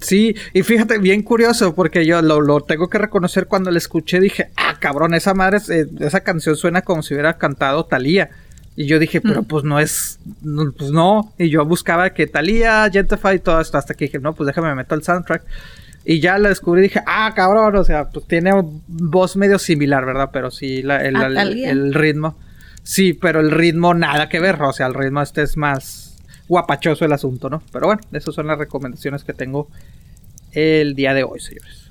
Sí, 0.00 0.36
y 0.52 0.62
fíjate, 0.62 0.98
bien 0.98 1.22
curioso, 1.22 1.74
porque 1.74 2.04
yo 2.04 2.20
lo, 2.20 2.42
lo 2.42 2.60
tengo 2.60 2.88
que 2.90 2.98
reconocer 2.98 3.46
cuando 3.46 3.70
la 3.70 3.78
escuché, 3.78 4.20
dije, 4.20 4.50
ah, 4.56 4.76
cabrón, 4.78 5.14
esa 5.14 5.32
madre, 5.32 5.58
eh, 5.70 5.86
esa 6.00 6.20
canción 6.20 6.56
suena 6.56 6.82
como 6.82 7.02
si 7.02 7.14
hubiera 7.14 7.38
cantado 7.38 7.86
Thalía. 7.86 8.28
Y 8.76 8.86
yo 8.86 8.98
dije, 8.98 9.20
pero 9.20 9.42
pues 9.44 9.62
no 9.64 9.78
es, 9.78 10.18
no, 10.42 10.72
pues 10.72 10.90
no. 10.90 11.32
Y 11.38 11.48
yo 11.48 11.64
buscaba 11.64 12.10
que 12.10 12.26
Thalía, 12.26 12.88
Gentify 12.92 13.36
y 13.36 13.38
todo 13.38 13.60
esto, 13.60 13.78
hasta 13.78 13.94
que 13.94 14.06
dije, 14.06 14.18
no, 14.18 14.34
pues 14.34 14.46
déjame 14.48 14.74
meter 14.74 14.98
el 14.98 15.04
soundtrack. 15.04 15.44
Y 16.04 16.20
ya 16.20 16.36
la 16.38 16.48
descubrí 16.50 16.80
y 16.80 16.82
dije, 16.84 17.00
ah, 17.06 17.32
cabrón, 17.34 17.76
o 17.76 17.84
sea, 17.84 18.10
pues 18.10 18.26
tiene 18.26 18.50
voz 18.88 19.36
medio 19.36 19.58
similar, 19.58 20.04
¿verdad? 20.04 20.30
Pero 20.32 20.50
sí, 20.50 20.82
la- 20.82 21.00
el, 21.02 21.16
el 21.70 21.94
ritmo. 21.94 22.36
Sí, 22.82 23.14
pero 23.14 23.40
el 23.40 23.50
ritmo 23.50 23.94
nada 23.94 24.28
que 24.28 24.40
ver, 24.40 24.60
o 24.60 24.72
sea, 24.72 24.86
el 24.86 24.94
ritmo 24.94 25.22
este 25.22 25.42
es 25.42 25.56
más 25.56 26.16
guapachoso 26.48 27.04
el 27.06 27.12
asunto, 27.12 27.48
¿no? 27.48 27.62
Pero 27.72 27.86
bueno, 27.86 28.02
esas 28.12 28.34
son 28.34 28.46
las 28.48 28.58
recomendaciones 28.58 29.24
que 29.24 29.32
tengo 29.32 29.68
el 30.52 30.94
día 30.94 31.14
de 31.14 31.24
hoy, 31.24 31.40
señores. 31.40 31.83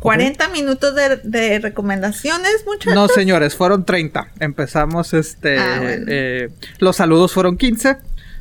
40 0.00 0.48
minutos 0.48 0.94
de, 0.94 1.16
de 1.24 1.58
recomendaciones, 1.58 2.64
muchachos. 2.66 2.94
No, 2.94 3.08
señores, 3.08 3.54
fueron 3.54 3.84
30. 3.84 4.28
Empezamos 4.40 5.14
este. 5.14 5.58
Ah, 5.58 5.78
bueno. 5.80 6.04
eh, 6.08 6.48
los 6.78 6.96
saludos 6.96 7.32
fueron 7.32 7.56
15, 7.58 7.96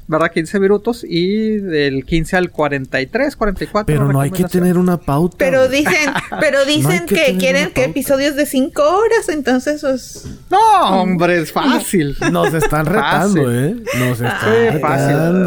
¿verdad? 0.07 0.32
15 0.32 0.60
minutos. 0.60 1.05
Y 1.07 1.57
del 1.57 2.05
15 2.05 2.38
al 2.38 2.49
43, 2.51 3.36
44. 3.36 3.86
Pero 3.86 4.12
no 4.12 4.22
hay 4.22 4.32
que 4.32 4.45
tener 4.45 4.78
una 4.78 4.97
pauta. 4.97 5.36
Pero 5.38 5.68
dicen, 5.68 6.12
pero 6.39 6.64
dicen 6.66 7.05
que 7.05 7.36
quieren 7.38 7.72
que 7.72 7.84
episodios 7.84 8.36
de 8.36 8.45
5 8.45 8.82
horas, 8.82 9.30
entonces 9.30 9.82
pues 9.82 10.26
No, 10.49 11.01
hombre, 11.01 11.39
es 11.41 11.51
fácil. 11.51 12.16
Nos 12.32 12.53
están 12.53 12.86
retando, 12.86 13.43
Fácil. 13.43 13.49
¿eh? 13.53 13.76
Nos 13.99 14.22
están 14.22 14.39
Sí, 14.41 14.70
retando. 14.70 14.82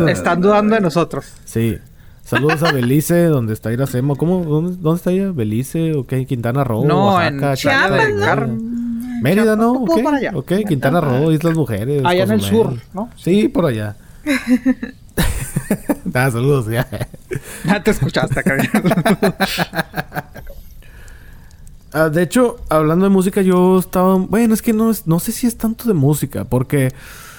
fácil. 0.01 0.09
Están 0.09 0.41
dudando 0.43 0.75
de 0.75 0.81
nosotros. 0.83 1.25
Sí. 1.47 1.79
Saludos 2.33 2.63
a 2.63 2.73
Belice, 2.73 3.25
donde 3.25 3.53
está 3.53 3.71
Iracema. 3.75 4.15
¿Cómo? 4.15 4.43
¿Dónde, 4.43 4.79
dónde 4.81 4.97
está 4.97 5.11
ella? 5.11 5.33
¿Belice? 5.33 5.93
¿Ok? 5.93 6.15
¿Quintana 6.27 6.65
Roo? 6.65 6.87
No, 6.87 7.09
Oaxaca, 7.09 7.51
en 7.51 7.57
Chiapas. 7.57 8.49
Mérida, 9.21 9.55
¿no? 9.55 9.73
Ok, 9.73 10.03
para 10.03 10.17
allá. 10.17 10.33
ok, 10.35 10.53
Quintana 10.67 11.03
Roo, 11.03 11.31
Islas 11.31 11.55
Mujeres. 11.55 12.03
Allá 12.07 12.25
en 12.25 12.31
el 12.31 12.41
sur, 12.41 12.73
¿no? 12.95 13.11
Sí, 13.17 13.49
por 13.49 13.67
allá. 13.67 13.97
ah, 16.15 16.31
saludos, 16.31 16.69
ya. 16.71 16.89
Ya 17.67 17.83
te 17.83 17.91
escuchaste. 17.91 18.43
Ah, 21.95 22.09
de 22.09 22.23
hecho, 22.23 22.57
hablando 22.71 23.05
de 23.05 23.11
música, 23.11 23.43
yo 23.43 23.79
estaba... 23.79 24.15
Bueno, 24.17 24.55
es 24.55 24.63
que 24.63 24.73
no, 24.73 24.91
es, 24.91 25.07
no 25.07 25.21
sé 25.21 25.31
si 25.31 25.47
es 25.47 25.59
tanto 25.59 25.85
de 25.85 25.93
música, 25.93 26.47
porque... 26.47 26.91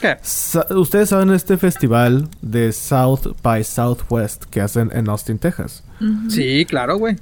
¿Qué? 0.03 0.17
sa- 0.21 0.67
Ustedes 0.71 1.09
saben 1.09 1.29
este 1.31 1.57
festival 1.57 2.27
de 2.41 2.71
South 2.73 3.35
by 3.41 3.63
Southwest 3.63 4.43
que 4.45 4.59
hacen 4.61 4.91
en 4.93 5.07
Austin, 5.09 5.39
Texas. 5.39 5.83
Sí, 6.29 6.65
claro, 6.67 6.97
güey. 6.97 7.15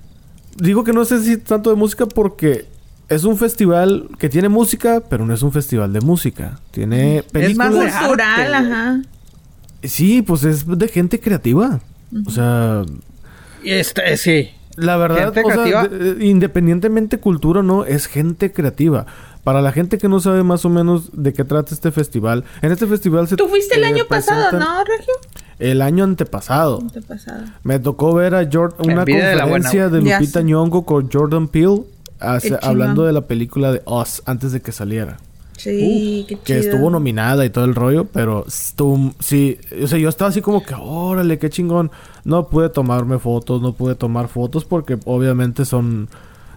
Digo 0.58 0.84
que 0.84 0.92
no 0.92 1.06
sé 1.06 1.22
si 1.24 1.38
tanto 1.38 1.70
de 1.70 1.76
música 1.76 2.08
porque 2.08 2.66
es 3.08 3.24
un 3.24 3.38
festival 3.38 4.10
que 4.18 4.30
tiene 4.30 4.50
música, 4.50 5.04
pero 5.10 5.26
no 5.28 5.34
es 5.34 5.44
un 5.44 5.52
festival 5.52 5.94
de 5.94 6.02
música. 6.02 6.60
Tiene 6.72 7.24
películas. 7.32 7.72
más 7.72 7.80
de 7.80 8.00
cultural, 8.00 8.54
ajá. 8.56 9.02
Sí, 9.84 10.22
pues 10.24 10.44
es 10.44 10.66
de 10.68 10.88
gente 10.88 11.20
creativa. 11.20 11.80
O 12.26 12.32
sea, 12.32 12.84
Y 13.64 13.72
este, 13.72 14.18
sí. 14.18 14.50
la 14.76 14.98
verdad, 14.98 15.34
Gente 15.34 15.44
o 15.44 15.64
sea, 15.66 15.88
de- 15.88 16.26
independientemente 16.26 17.20
cultura 17.20 17.60
o 17.60 17.64
no, 17.64 17.86
es 17.86 18.08
gente 18.08 18.52
creativa. 18.52 19.06
Para 19.44 19.62
la 19.62 19.72
gente 19.72 19.98
que 19.98 20.08
no 20.08 20.20
sabe 20.20 20.44
más 20.44 20.66
o 20.66 20.70
menos 20.70 21.10
de 21.14 21.34
qué 21.34 21.44
trata 21.44 21.74
este 21.74 21.92
festival, 21.92 22.44
en 22.62 22.72
este 22.72 22.86
festival 22.86 23.28
se 23.28 23.36
Tú 23.36 23.48
fuiste 23.48 23.76
el 23.76 23.84
eh, 23.84 23.88
año 23.88 24.06
pasado, 24.08 24.60
¿no, 24.60 24.84
Regio? 24.84 25.14
El 25.58 25.82
año 25.82 26.04
antepasado. 26.04 26.80
Antepasado. 26.80 27.44
Me 27.64 27.80
tocó 27.80 28.14
ver 28.14 28.36
a 28.36 28.44
Jor- 28.50 28.76
una 28.80 29.04
de 29.06 29.14
conferencia 29.40 29.90
de 29.90 30.02
Lupita. 30.02 30.42
Nyong'o 30.42 30.84
con 30.86 31.10
Jordan 31.12 31.48
Peele 31.48 31.84
hablando 32.62 33.04
de 33.04 33.14
la 33.14 33.22
película 33.22 33.72
de 33.72 33.82
Us 33.86 34.22
antes 34.26 34.52
de 34.52 34.62
que 34.62 34.72
saliera. 34.72 35.18
Sí, 35.58 36.26
qué 36.28 36.36
chido. 36.36 36.44
que 36.46 36.58
estuvo 36.60 36.90
nominada 36.90 37.46
y 37.46 37.52
todo 37.52 37.66
el 37.66 37.76
rollo, 37.76 38.06
pero 38.06 38.46
estuvo, 38.48 39.14
sí, 39.20 39.60
o 39.84 39.86
sea, 39.86 40.00
yo 40.00 40.10
estaba 40.10 40.30
así 40.30 40.42
como 40.42 40.64
que, 40.64 40.74
órale, 40.76 41.38
qué 41.38 41.52
chingón. 41.52 41.92
No 42.24 42.48
pude 42.48 42.70
tomarme 42.70 43.20
fotos, 43.20 43.62
no 43.62 43.74
pude 43.74 43.94
tomar 43.94 44.28
fotos 44.28 44.66
porque 44.66 44.98
obviamente 45.06 45.66
son, 45.66 46.10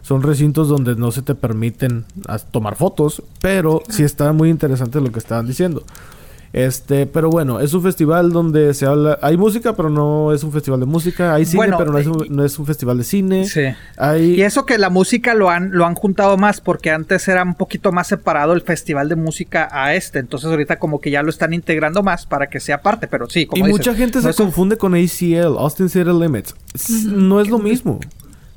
son 0.05 0.22
recintos 0.22 0.68
donde 0.68 0.96
no 0.96 1.11
se 1.12 1.22
te 1.22 1.34
permiten 1.34 2.05
tomar 2.50 2.76
fotos, 2.76 3.22
pero 3.40 3.82
sí 3.88 4.02
está 4.02 4.34
muy 4.34 4.50
interesante 4.50 5.00
lo 5.00 5.11
que 5.11 5.18
estaban 5.18 5.46
diciendo. 5.46 5.82
Este, 6.52 7.07
pero 7.07 7.30
bueno, 7.30 7.59
es 7.59 7.72
un 7.72 7.82
festival 7.82 8.30
donde 8.30 8.74
se 8.74 8.84
habla, 8.84 9.18
hay 9.22 9.38
música, 9.38 9.74
pero 9.74 9.88
no 9.88 10.32
es 10.32 10.44
un 10.44 10.52
festival 10.52 10.78
de 10.78 10.86
música, 10.86 11.34
hay 11.34 11.46
cine, 11.46 11.57
Bueno, 11.57 11.78
pero 11.78 11.90
no 11.90 11.98
es, 11.98 12.07
eh, 12.07 12.11
un, 12.11 12.26
no 12.28 12.44
es 12.44 12.59
un 12.59 12.66
festival 12.66 12.98
de 12.98 13.05
cine. 13.05 13.46
Sí. 13.46 13.62
Hay, 13.96 14.34
Y 14.34 14.42
eso 14.42 14.66
que 14.66 14.76
la 14.76 14.90
música 14.90 15.32
lo 15.32 15.48
han, 15.48 15.70
lo 15.72 15.86
han 15.86 15.94
juntado 15.94 16.36
más, 16.36 16.61
porque 16.61 16.90
antes 16.90 17.26
era 17.26 17.42
un 17.42 17.55
poquito 17.55 17.90
más 17.90 18.07
separado 18.07 18.52
el 18.52 18.61
festival 18.61 19.09
de 19.09 19.16
música 19.16 19.70
a 19.72 19.94
este. 19.94 20.18
Entonces 20.18 20.50
ahorita 20.50 20.78
como 20.78 21.00
que 21.00 21.11
ya 21.11 21.22
lo 21.22 21.30
están 21.30 21.55
integrando 21.55 22.02
más 22.02 22.26
para 22.26 22.48
que 22.48 22.61
sea 22.61 22.82
parte, 22.82 23.09
pero 23.09 23.28
sí, 23.28 23.46
como 23.46 23.64
y 23.64 23.68
dices, 23.68 23.86
mucha 23.86 23.98
gente 23.98 24.18
no 24.18 24.24
se 24.24 24.30
es 24.30 24.36
confunde 24.36 24.76
con 24.76 24.94
ACL, 24.94 25.57
Austin 25.59 25.88
City 25.88 26.05
Limits. 26.05 26.55
No 27.07 27.40
es 27.40 27.48
lo 27.48 27.59
mismo. 27.59 27.98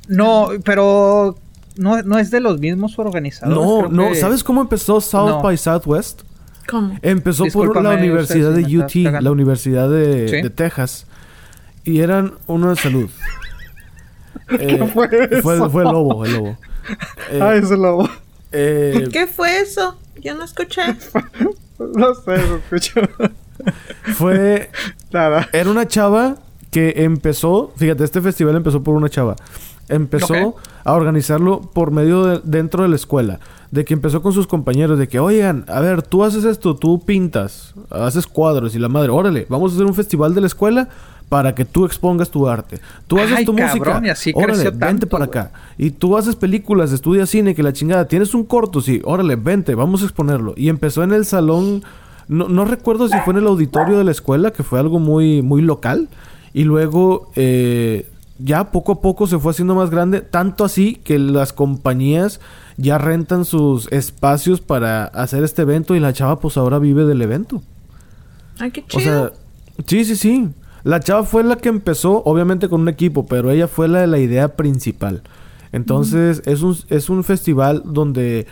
No, 0.08 0.48
pero 0.64 1.36
no, 1.76 2.02
no 2.02 2.18
es 2.18 2.30
de 2.30 2.40
los 2.40 2.58
mismos 2.58 2.98
organizadores. 2.98 3.56
No, 3.58 3.78
creo 3.88 3.90
no. 3.90 4.08
que- 4.12 4.16
¿Sabes 4.16 4.42
cómo 4.42 4.60
empezó 4.60 5.00
South 5.00 5.28
No. 5.28 5.42
by 5.42 5.56
Southwest? 5.56 6.22
¿Cómo? 6.68 6.98
Empezó 7.02 7.46
por 7.46 7.80
la 7.82 7.90
Universidad 7.90 8.54
si 8.54 8.62
de 8.64 8.78
UT, 8.78 8.94
la 9.22 9.30
Universidad 9.30 9.88
de, 9.88 10.28
Sí. 10.28 10.42
de 10.42 10.50
Texas. 10.50 11.06
Y 11.84 12.00
eran 12.00 12.34
uno 12.46 12.70
de 12.70 12.76
salud. 12.76 13.08
Eh, 14.50 14.78
fue 14.94 15.08
fue, 15.42 15.56
eso? 15.56 15.68
fue 15.70 15.82
el 15.82 15.90
lobo, 15.90 16.24
el 16.24 16.32
lobo. 16.32 16.56
Eh, 17.30 17.38
Ay, 17.42 17.58
ese 17.58 17.76
lobo. 17.76 18.08
eh, 18.50 19.08
¿Qué 19.12 19.26
fue 19.26 19.60
eso? 19.60 19.98
Yo 20.22 20.34
no 20.34 20.44
escuché. 20.44 20.82
No 21.78 22.14
sé, 22.14 22.36
se 22.38 22.54
escuchó. 22.56 23.00
fue 24.14 24.70
Nada. 25.12 25.48
Era 25.52 25.70
una 25.70 25.86
chava 25.86 26.36
que 26.70 26.94
empezó, 27.04 27.72
fíjate, 27.76 28.04
este 28.04 28.20
festival 28.20 28.56
empezó 28.56 28.82
por 28.82 28.94
una 28.94 29.08
chava. 29.08 29.36
Empezó 29.88 30.56
a 30.84 30.92
organizarlo 30.92 31.60
por 31.60 31.90
medio 31.90 32.24
de 32.24 32.40
dentro 32.44 32.82
de 32.82 32.88
la 32.88 32.96
escuela, 32.96 33.40
de 33.70 33.84
que 33.84 33.94
empezó 33.94 34.22
con 34.22 34.32
sus 34.32 34.46
compañeros 34.46 34.98
de 34.98 35.08
que, 35.08 35.18
"Oigan, 35.18 35.64
a 35.68 35.80
ver, 35.80 36.02
tú 36.02 36.24
haces 36.24 36.44
esto, 36.44 36.76
tú 36.76 37.00
pintas, 37.00 37.74
haces 37.90 38.26
cuadros 38.26 38.74
y 38.74 38.78
la 38.78 38.88
madre, 38.88 39.10
órale, 39.10 39.46
vamos 39.48 39.72
a 39.72 39.74
hacer 39.76 39.86
un 39.86 39.94
festival 39.94 40.34
de 40.34 40.42
la 40.42 40.46
escuela 40.46 40.88
para 41.28 41.54
que 41.54 41.64
tú 41.64 41.84
expongas 41.84 42.30
tu 42.30 42.48
arte. 42.48 42.80
Tú 43.06 43.18
haces 43.18 43.38
Ay, 43.38 43.44
tu 43.44 43.52
música, 43.52 43.72
cabrón, 43.72 44.06
y 44.06 44.08
así 44.08 44.32
órale, 44.34 44.70
vente 44.70 45.06
para 45.06 45.26
acá. 45.26 45.52
Y 45.76 45.90
tú 45.90 46.16
haces 46.16 46.36
películas, 46.36 46.92
estudias 46.92 47.28
cine, 47.28 47.54
que 47.54 47.62
la 47.62 47.72
chingada, 47.72 48.06
tienes 48.06 48.34
un 48.34 48.44
corto, 48.44 48.80
sí, 48.80 49.00
órale, 49.04 49.36
vente, 49.36 49.74
vamos 49.74 50.02
a 50.02 50.04
exponerlo. 50.04 50.54
Y 50.56 50.68
empezó 50.68 51.02
en 51.02 51.12
el 51.12 51.26
salón, 51.26 51.82
no, 52.28 52.48
no 52.48 52.64
recuerdo 52.64 53.08
si 53.08 53.18
fue 53.20 53.34
en 53.34 53.40
el 53.40 53.46
auditorio 53.46 53.98
de 53.98 54.04
la 54.04 54.10
escuela, 54.10 54.52
que 54.52 54.62
fue 54.62 54.78
algo 54.78 54.98
muy, 54.98 55.42
muy 55.42 55.60
local. 55.60 56.08
Y 56.54 56.64
luego, 56.64 57.30
eh, 57.36 58.06
ya 58.38 58.70
poco 58.70 58.92
a 58.92 59.00
poco 59.00 59.26
se 59.26 59.38
fue 59.38 59.50
haciendo 59.50 59.74
más 59.74 59.90
grande, 59.90 60.20
tanto 60.20 60.64
así 60.64 60.94
que 60.96 61.18
las 61.18 61.52
compañías 61.52 62.40
ya 62.76 62.98
rentan 62.98 63.44
sus 63.44 63.90
espacios 63.92 64.60
para 64.60 65.04
hacer 65.04 65.42
este 65.44 65.62
evento 65.62 65.94
y 65.96 66.00
la 66.00 66.12
chava 66.12 66.38
pues 66.38 66.56
ahora 66.56 66.78
vive 66.78 67.04
del 67.04 67.20
evento. 67.22 67.62
Ay, 68.58 68.70
qué 68.70 68.80
O 68.80 68.84
chido. 68.86 69.00
sea, 69.02 69.32
sí, 69.86 70.04
sí, 70.04 70.16
sí. 70.16 70.48
La 70.84 71.00
chava 71.00 71.24
fue 71.24 71.42
la 71.44 71.56
que 71.56 71.68
empezó, 71.68 72.22
obviamente 72.24 72.68
con 72.68 72.82
un 72.82 72.88
equipo, 72.88 73.26
pero 73.26 73.50
ella 73.50 73.66
fue 73.68 73.88
la 73.88 74.00
de 74.00 74.06
la 74.06 74.18
idea 74.18 74.54
principal. 74.56 75.22
Entonces, 75.72 76.42
es, 76.46 76.62
un, 76.62 76.76
es 76.88 77.10
un 77.10 77.24
festival 77.24 77.82
donde 77.84 78.46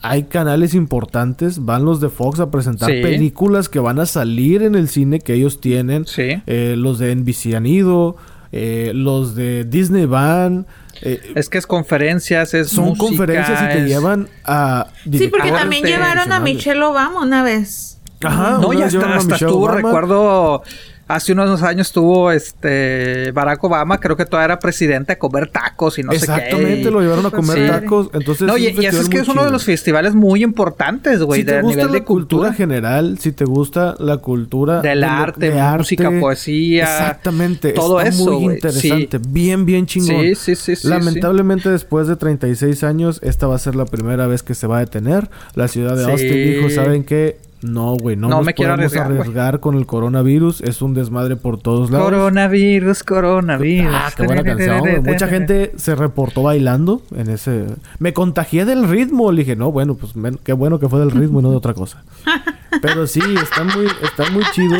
hay 0.00 0.24
canales 0.24 0.74
importantes, 0.74 1.64
van 1.64 1.84
los 1.84 2.00
de 2.00 2.08
Fox 2.08 2.38
a 2.40 2.50
presentar 2.50 2.88
Sí. 2.90 3.02
películas 3.02 3.68
que 3.68 3.80
van 3.80 3.98
a 3.98 4.06
salir 4.06 4.62
en 4.62 4.76
el 4.76 4.88
cine 4.88 5.18
que 5.18 5.34
ellos 5.34 5.60
tienen. 5.60 6.06
Sí. 6.06 6.40
Eh, 6.46 6.74
los 6.78 6.98
de 7.00 7.14
NBC 7.14 7.54
han 7.56 7.66
ido, 7.66 8.16
eh, 8.52 8.92
los 8.94 9.34
de 9.34 9.64
Disney 9.64 10.06
van. 10.06 10.66
eh, 11.02 11.20
Es 11.34 11.48
que 11.48 11.58
es 11.58 11.66
conferencias, 11.66 12.54
es 12.54 12.68
son 12.70 12.86
música, 12.86 13.06
conferencias 13.06 13.62
y 13.62 13.66
te 13.66 13.78
es- 13.84 13.88
llevan 13.88 14.28
a... 14.44 14.86
sí, 15.10 15.28
porque 15.28 15.50
también 15.52 15.84
llevaron 15.84 16.32
a. 16.32 16.40
Michelle 16.40 16.82
Obama 16.82 17.22
una 17.22 17.42
vez. 17.42 17.98
Ajá, 18.22 18.58
No, 18.60 18.68
una 18.68 18.78
y 18.78 18.82
vez 18.82 18.92
llevaron 18.92 19.16
hasta, 19.18 19.34
hasta 19.34 19.46
estuvo, 19.46 19.68
recuerdo, 19.68 20.62
hace 21.08 21.32
unos 21.32 21.62
años 21.62 21.88
estuvo 21.88 22.30
este 22.30 23.32
Barack 23.32 23.64
Obama, 23.64 23.98
creo 23.98 24.16
que 24.16 24.24
todavía 24.26 24.44
era 24.54 24.58
presidente 24.58 25.14
a 25.14 25.18
comer 25.18 25.48
tacos 25.50 25.98
y 25.98 26.02
no 26.02 26.12
sé 26.12 26.18
qué. 26.18 26.24
Exactamente, 26.32 26.90
lo 26.90 27.00
llevaron 27.00 27.26
a 27.26 27.30
comer 27.30 27.58
Sí. 27.58 27.66
tacos. 27.66 28.10
Entonces, 28.12 28.46
No, 28.46 28.56
es 28.56 28.62
y, 28.62 28.86
eso 28.86 29.00
es 29.00 29.08
que 29.08 29.18
es 29.18 29.28
uno 29.28 29.44
de 29.44 29.50
los 29.50 29.64
festivales 29.64 30.14
muy 30.14 30.44
importantes, 30.44 31.22
güey, 31.22 31.40
si 31.40 31.46
te 31.46 31.54
de 31.54 31.62
gusta 31.62 31.76
nivel 31.76 31.92
la 31.92 31.98
de 31.98 32.04
cultura. 32.04 32.52
general, 32.52 33.18
si 33.18 33.32
te 33.32 33.44
gusta 33.44 33.94
la 33.98 34.18
cultura 34.18 34.80
Del 34.82 35.00
de 35.00 35.06
arte, 35.06 35.50
de 35.50 35.62
música, 35.76 36.10
poesía, 36.20 36.82
exactamente, 36.84 37.72
todo 37.72 38.00
está 38.00 38.10
eso, 38.10 38.38
muy 38.40 38.54
interesante, 38.54 39.18
sí. 39.18 39.24
bien 39.30 39.64
bien 39.66 39.86
chingón. 39.86 40.20
Sí, 40.22 40.34
sí, 40.34 40.54
sí, 40.56 40.76
sí, 40.76 40.88
Lamentablemente 40.88 41.70
después 41.70 42.06
de 42.06 42.16
36 42.16 42.84
años 42.84 43.18
esta 43.22 43.46
va 43.46 43.54
a 43.56 43.58
ser 43.58 43.74
la 43.74 43.86
primera 43.86 44.26
vez 44.26 44.42
que 44.42 44.54
se 44.54 44.66
va 44.66 44.76
a 44.76 44.80
detener. 44.80 45.30
La 45.54 45.68
ciudad 45.68 45.96
de. 45.96 46.04
Austin 46.04 46.34
dijo, 46.34 46.70
¿saben 46.70 47.04
qué? 47.04 47.38
No, 47.60 47.96
güey, 47.96 48.14
no, 48.14 48.28
No 48.28 48.36
nos 48.36 48.46
me 48.46 48.54
quiero 48.54 48.74
podemos 48.76 48.96
arriesgar, 48.96 49.58
con 49.58 49.74
el 49.74 49.84
coronavirus, 49.84 50.60
es 50.60 50.80
un 50.80 50.94
desmadre 50.94 51.34
por 51.34 51.58
todos 51.58 51.90
lados. 51.90 52.06
Coronavirus, 52.06 53.02
coronavirus. 53.02 53.92
Ah, 53.92 54.10
qué 54.16 54.26
buena 54.26 54.44
canción. 54.44 54.82
Mucha 55.04 55.26
gente 55.28 55.72
se 55.76 55.96
reportó 55.96 56.42
bailando 56.44 57.02
en 57.16 57.30
ese... 57.30 57.66
Me 57.98 58.12
contagié 58.12 58.64
del 58.64 58.88
ritmo. 58.88 59.32
Le 59.32 59.40
dije, 59.42 59.56
no, 59.56 59.72
bueno, 59.72 59.94
pues 59.96 60.14
men- 60.14 60.38
qué 60.44 60.52
bueno 60.52 60.78
que 60.78 60.88
fue 60.88 61.00
del 61.00 61.10
ritmo 61.10 61.40
y 61.40 61.42
no 61.42 61.50
de 61.50 61.56
otra 61.56 61.74
cosa. 61.74 62.04
Pero 62.82 63.06
sí, 63.08 63.20
está 63.42 63.64
muy, 63.64 63.86
está 64.04 64.30
muy 64.30 64.44
chido. 64.52 64.76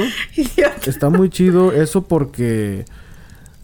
Está 0.87 1.11
muy 1.11 1.31
chido 1.31 1.73
eso 1.73 2.03
porque... 2.03 2.85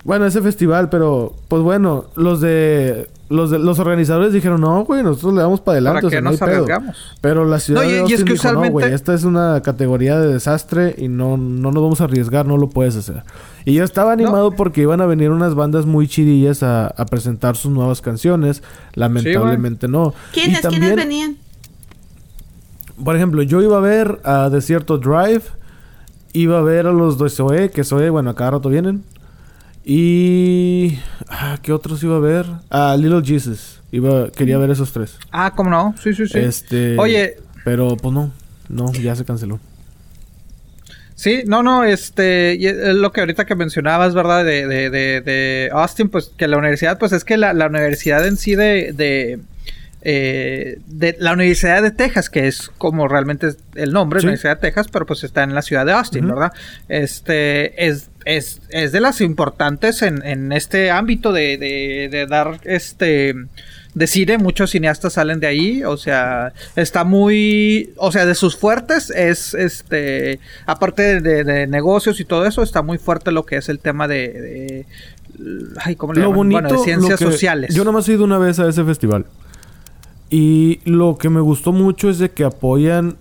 Bueno, 0.02 0.26
ese 0.26 0.42
festival, 0.42 0.88
pero... 0.90 1.34
Pues 1.48 1.62
bueno, 1.62 2.06
los 2.16 2.40
de... 2.40 3.08
Los, 3.30 3.50
de, 3.50 3.58
los 3.58 3.78
organizadores 3.78 4.32
dijeron, 4.34 4.60
no, 4.60 4.84
güey, 4.84 5.02
nosotros 5.02 5.32
le 5.34 5.40
damos 5.40 5.60
para 5.60 5.74
adelante. 5.76 6.02
¿Para 6.02 6.06
o 6.08 6.10
sea, 6.10 6.20
no 6.20 6.28
hay 6.28 6.32
nos 6.34 6.40
pedo". 6.40 6.54
arriesgamos? 6.64 6.96
Pero 7.22 7.44
la 7.46 7.58
ciudad 7.58 7.82
No, 7.82 7.88
y- 7.88 7.92
de 7.92 8.00
y 8.08 8.12
es 8.12 8.22
que 8.24 8.32
dijo, 8.34 8.48
no, 8.52 8.58
güey, 8.58 8.68
usualmente- 8.68 8.94
esta 8.94 9.14
es 9.14 9.24
una 9.24 9.62
categoría 9.62 10.18
de 10.18 10.32
desastre 10.32 10.94
y 10.98 11.08
no, 11.08 11.36
no 11.38 11.72
nos 11.72 11.82
vamos 11.82 12.00
a 12.02 12.04
arriesgar, 12.04 12.44
no 12.46 12.58
lo 12.58 12.68
puedes 12.68 12.96
hacer. 12.96 13.22
Y 13.64 13.72
yo 13.72 13.82
estaba 13.84 14.12
animado 14.12 14.50
porque 14.50 14.82
iban 14.82 15.00
a 15.00 15.06
venir 15.06 15.30
unas 15.30 15.54
bandas 15.54 15.86
muy 15.86 16.06
chidillas 16.06 16.62
a, 16.62 16.88
a 16.88 17.06
presentar 17.06 17.56
sus 17.56 17.72
nuevas 17.72 18.02
canciones. 18.02 18.62
Lamentablemente 18.92 19.88
no. 19.88 20.12
¿Quiénes? 20.34 20.58
Y 20.58 20.62
también, 20.62 20.82
¿Quiénes 20.82 20.96
venían? 21.04 21.36
Por 23.02 23.16
ejemplo, 23.16 23.42
yo 23.42 23.62
iba 23.62 23.78
a 23.78 23.80
ver 23.80 24.20
a 24.24 24.50
Desierto 24.50 24.98
Drive, 24.98 25.42
iba 26.32 26.58
a 26.58 26.62
ver 26.62 26.86
a 26.86 26.92
los 26.92 27.18
de 27.18 27.28
Zoe, 27.28 27.70
que 27.70 27.84
Zoe, 27.84 28.10
bueno, 28.10 28.30
a 28.30 28.34
cada 28.36 28.52
rato 28.52 28.68
vienen. 28.68 29.02
Y... 29.84 30.98
Ah, 31.28 31.58
¿Qué 31.62 31.72
otros 31.72 32.02
iba 32.02 32.16
a 32.16 32.20
ver? 32.20 32.46
A 32.70 32.96
Little 32.96 33.22
Jesus. 33.22 33.80
Iba, 33.92 34.30
quería 34.30 34.58
ver 34.58 34.70
esos 34.70 34.92
tres. 34.92 35.18
Ah, 35.30 35.52
¿cómo 35.54 35.70
no? 35.70 35.94
Sí, 36.02 36.14
sí, 36.14 36.26
sí. 36.26 36.38
Este... 36.38 36.98
Oye, 36.98 37.36
Pero 37.64 37.96
pues 37.96 38.14
no. 38.14 38.32
No, 38.68 38.92
ya 38.92 39.14
se 39.14 39.24
canceló. 39.24 39.60
Sí, 41.16 41.44
no, 41.46 41.62
no, 41.62 41.84
este, 41.84 42.58
lo 42.94 43.12
que 43.12 43.20
ahorita 43.20 43.44
que 43.44 43.54
mencionabas, 43.54 44.14
¿verdad? 44.14 44.44
De, 44.44 44.66
de, 44.66 44.90
de, 44.90 45.20
de 45.20 45.70
Austin, 45.72 46.08
pues 46.08 46.32
que 46.36 46.48
la 46.48 46.56
universidad, 46.56 46.98
pues 46.98 47.12
es 47.12 47.24
que 47.24 47.36
la, 47.36 47.52
la 47.52 47.66
universidad 47.68 48.26
en 48.26 48.36
sí 48.36 48.56
de, 48.56 48.92
de, 48.92 49.38
eh, 50.04 50.78
de 50.86 51.16
la 51.18 51.32
Universidad 51.32 51.82
de 51.82 51.90
Texas, 51.90 52.28
que 52.30 52.46
es 52.46 52.70
como 52.78 53.08
realmente 53.08 53.48
es 53.48 53.56
el 53.74 53.92
nombre, 53.92 54.20
Sí. 54.20 54.26
la 54.26 54.30
Universidad 54.32 54.56
de 54.56 54.60
Texas, 54.60 54.86
pero 54.92 55.06
pues 55.06 55.24
está 55.24 55.42
en 55.42 55.54
la 55.54 55.62
ciudad 55.62 55.86
de 55.86 55.92
Austin. 55.92 56.28
¿verdad? 56.28 56.52
Este, 56.88 57.86
es, 57.86 58.10
es, 58.24 58.60
es 58.70 58.92
de 58.92 59.00
las 59.00 59.20
importantes 59.20 60.02
en, 60.02 60.24
en 60.24 60.52
este 60.52 60.90
ámbito 60.90 61.32
de, 61.32 61.58
de, 61.58 62.08
de 62.10 62.26
dar, 62.26 62.60
este, 62.64 63.34
de 63.94 64.06
cine, 64.06 64.38
muchos 64.38 64.70
cineastas 64.72 65.14
salen 65.14 65.40
de 65.40 65.46
ahí, 65.46 65.84
o 65.84 65.96
sea, 65.96 66.52
está 66.76 67.04
muy, 67.04 67.90
o 67.96 68.10
sea, 68.12 68.26
de 68.26 68.34
sus 68.34 68.56
fuertes 68.56 69.10
es, 69.10 69.54
este, 69.54 70.40
aparte 70.66 71.02
de, 71.02 71.20
de- 71.20 71.44
de 71.44 71.66
negocios 71.66 72.18
y 72.20 72.24
todo 72.24 72.44
eso, 72.46 72.62
está 72.62 72.82
muy 72.82 72.98
fuerte 72.98 73.30
lo 73.32 73.44
que 73.46 73.56
es 73.56 73.68
el 73.68 73.78
tema 73.78 74.08
de, 74.08 74.16
de- 74.32 74.86
ay, 75.82 75.96
¿cómo 75.96 76.12
le 76.12 76.20
Lo 76.20 76.26
llaman? 76.26 76.36
bonito... 76.36 76.60
Bueno, 76.62 76.76
de 76.78 76.84
ciencias 76.84 77.20
lo 77.20 77.26
que- 77.26 77.32
sociales. 77.32 77.74
Yo 77.74 77.84
nomás 77.84 78.08
he 78.08 78.12
ido 78.14 78.24
una 78.24 78.38
vez 78.38 78.58
a 78.58 78.68
ese 78.68 78.84
festival. 78.84 79.26
Y 80.30 80.80
lo 80.84 81.16
que 81.16 81.28
me 81.30 81.40
gustó 81.40 81.72
mucho 81.72 82.10
es 82.10 82.18
de 82.18 82.30
que 82.30 82.44
apoyan 82.44 83.16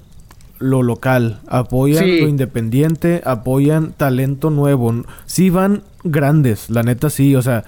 lo 0.59 0.81
local, 0.81 1.39
apoyan 1.47 2.03
Sí. 2.05 2.21
lo 2.21 2.27
independiente, 2.27 3.21
apoyan 3.25 3.91
talento 3.93 4.49
nuevo. 4.49 4.93
Sí 5.25 5.49
van 5.49 5.83
grandes, 6.03 6.69
la 6.69 6.83
neta 6.83 7.09
sí, 7.09 7.35
o 7.35 7.41
sea, 7.41 7.65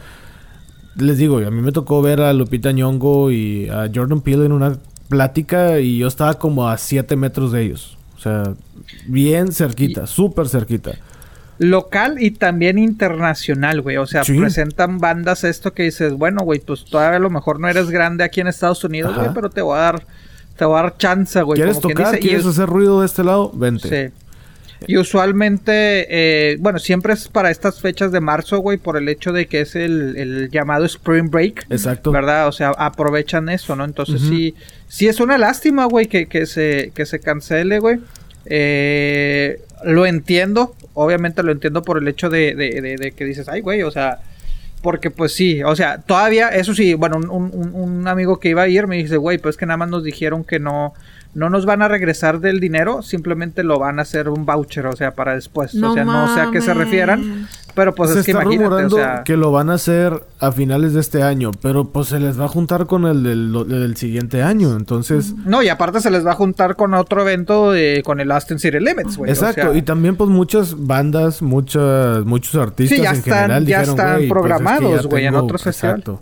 les 0.96 1.18
digo, 1.18 1.38
a 1.40 1.52
mí 1.52 1.62
me 1.62 1.72
tocó 1.74 2.02
ver 2.02 2.22
a 2.22 2.32
Lupita 2.34 2.72
Nyong'o 2.72 3.32
y 3.32 3.68
a 3.70 3.90
Jordan 3.94 4.22
Peele 4.22 4.46
en 4.46 4.54
una 4.54 4.78
plática 5.10 5.80
y 5.80 5.98
yo 5.98 6.08
estaba 6.08 6.36
como 6.36 6.70
a 6.70 6.78
7 6.78 7.16
metros 7.18 7.52
de 7.52 7.64
ellos. 7.64 7.98
O 8.18 8.20
sea, 8.22 8.54
bien 9.08 9.52
cerquita, 9.52 10.08
súper 10.08 10.48
cerquita. 10.48 10.94
Local 11.58 12.18
y 12.20 12.32
también 12.32 12.78
internacional, 12.78 13.82
güey. 13.82 13.98
O 13.98 14.06
sea, 14.08 14.24
Sí. 14.24 14.38
presentan 14.40 15.00
bandas 15.00 15.44
esto 15.44 15.74
que 15.74 15.84
dices, 15.84 16.14
bueno, 16.14 16.44
güey, 16.44 16.60
pues 16.60 16.84
todavía 16.86 17.18
a 17.18 17.20
lo 17.20 17.30
mejor 17.30 17.60
no 17.60 17.68
eres 17.70 17.90
grande 17.90 18.24
aquí 18.24 18.42
en 18.42 18.48
Estados 18.48 18.84
Unidos, 18.84 19.12
Ajá. 19.14 19.22
güey, 19.22 19.34
pero 19.34 19.50
te 19.50 19.62
voy 19.62 19.78
a 19.78 19.82
dar 19.82 20.06
Te 20.58 20.64
voy 20.64 20.80
a 20.80 20.84
dar 20.84 20.98
chance, 20.98 21.42
güey. 21.42 21.58
¿Quieres 21.58 21.76
como 21.82 21.90
tocar? 21.90 22.08
dice, 22.12 22.20
¿Quieres 22.20 22.42
es- 22.44 22.48
hacer 22.48 22.70
ruido 22.70 23.02
de 23.02 23.08
este 23.08 23.26
lado? 23.26 23.52
Vente. 23.54 24.14
Sí. 24.14 24.14
Y 24.88 24.98
usualmente, 24.98 26.08
eh, 26.10 26.58
bueno, 26.62 26.80
siempre 26.80 27.14
es 27.14 27.28
para 27.28 27.52
estas 27.52 27.82
fechas 27.82 28.12
de 28.14 28.22
marzo, 28.22 28.60
güey, 28.60 28.78
por 28.78 28.96
el 28.96 29.10
hecho 29.10 29.34
de 29.34 29.48
que 29.48 29.62
es 29.62 29.76
el, 29.76 30.16
el 30.16 30.50
llamado 30.52 30.86
Spring 30.86 31.30
Break. 31.30 31.66
Exacto. 31.70 32.12
¿Verdad? 32.14 32.48
O 32.48 32.52
sea, 32.54 32.70
aprovechan 32.78 33.50
eso, 33.50 33.76
¿no? 33.76 33.84
Entonces 33.84 34.22
sí, 34.22 34.56
sí 34.88 35.08
es 35.08 35.20
una 35.20 35.38
lástima, 35.38 35.86
güey, 35.86 36.06
que, 36.08 36.28
que, 36.28 36.46
se, 36.46 36.92
que 36.96 37.06
se 37.06 37.20
cancele, 37.20 37.80
güey. 37.80 38.00
Eh, 38.48 39.60
lo 39.84 40.06
entiendo, 40.06 40.76
obviamente 40.94 41.44
lo 41.44 41.52
entiendo 41.52 41.84
por 41.84 41.98
el 41.98 42.08
hecho 42.08 42.30
de, 42.30 42.56
de- 42.56 42.82
de- 42.82 42.96
de 42.98 43.12
que 43.12 43.26
dices, 43.26 43.48
ay, 43.50 43.62
güey, 43.62 43.84
o 43.84 43.92
sea, 43.92 44.20
porque 44.82 45.10
pues 45.12 45.34
sí, 45.34 45.64
o 45.64 45.76
sea, 45.76 46.00
todavía, 46.00 46.50
eso 46.50 46.74
sí, 46.74 46.94
bueno, 46.94 47.18
un, 47.18 47.30
un- 47.54 47.74
un 47.76 48.08
amigo 48.08 48.40
que 48.40 48.50
iba 48.50 48.62
a 48.64 48.68
ir 48.68 48.88
me 48.88 48.98
dice, 48.98 49.18
güey, 49.18 49.38
pues 49.38 49.58
que 49.58 49.66
nada 49.66 49.78
más 49.78 49.90
nos 49.90 50.04
dijeron 50.04 50.44
que 50.44 50.60
no, 50.60 50.94
no 51.34 51.50
nos 51.50 51.66
van 51.66 51.82
a 51.82 51.88
regresar 51.88 52.40
del 52.40 52.60
dinero, 52.60 53.02
simplemente 53.02 53.64
lo 53.64 53.78
van 53.80 54.00
a 54.00 54.04
hacer 54.04 54.30
un 54.30 54.46
voucher, 54.46 54.86
o 54.88 54.96
sea, 54.96 55.12
para 55.12 55.36
después, 55.36 55.74
o 55.90 55.94
sea, 55.94 56.06
no 56.06 56.34
sé 56.34 56.42
a 56.42 56.52
qué 56.52 56.62
se 56.62 56.74
refieran, 56.74 57.48
pero 57.76 57.94
pues 57.94 58.12
se 58.12 58.20
es 58.22 58.26
que 58.26 58.32
está 58.32 58.44
o 58.44 58.48
rumorando 58.50 58.96
sea, 58.96 59.24
que 59.24 59.38
lo 59.38 59.52
van 59.52 59.70
a 59.70 59.74
hacer 59.76 60.24
a 60.40 60.52
finales 60.52 60.94
de 60.94 61.02
este 61.02 61.22
año, 61.22 61.52
pero 61.62 61.86
pues 61.90 62.08
se 62.08 62.20
les 62.20 62.40
va 62.40 62.46
a 62.46 62.48
juntar 62.48 62.86
con 62.88 63.06
el 63.06 63.22
del, 63.24 63.52
del 63.68 63.96
siguiente 63.98 64.42
año, 64.42 64.76
entonces... 64.76 65.34
no, 65.46 65.62
y 65.62 65.70
aparte 65.70 66.00
se 66.02 66.10
les 66.10 66.26
va 66.26 66.32
a 66.32 66.36
juntar 66.36 66.76
con 66.76 66.94
otro 66.94 67.22
evento 67.22 67.72
de, 67.72 68.02
con 68.06 68.20
el 68.20 68.32
Austin 68.32 68.58
City 68.60 68.80
Limits, 68.80 69.18
güey. 69.18 69.30
o 69.30 69.34
Exacto, 69.34 69.62
sea, 69.72 69.74
y 69.78 69.82
también 69.82 70.16
pues 70.16 70.30
muchas 70.30 70.76
bandas, 70.88 71.42
muchas, 71.42 72.26
muchos 72.26 72.56
artistas 72.56 72.98
Sí, 72.98 73.04
ya 73.04 73.10
en 73.12 73.16
están- 73.18 73.34
general 73.42 73.66
ya 73.66 73.80
dijeron, 73.82 74.00
están 74.00 74.06
"Güey, 74.16 74.16
pues, 74.16 74.22
es 74.24 74.28
que 74.28 74.30
programados, 74.34 75.04
en 75.06 75.10
tengo-" 75.10 75.44
otros 75.44 75.64
festivales. 75.64 76.00
Exacto. 76.00 76.22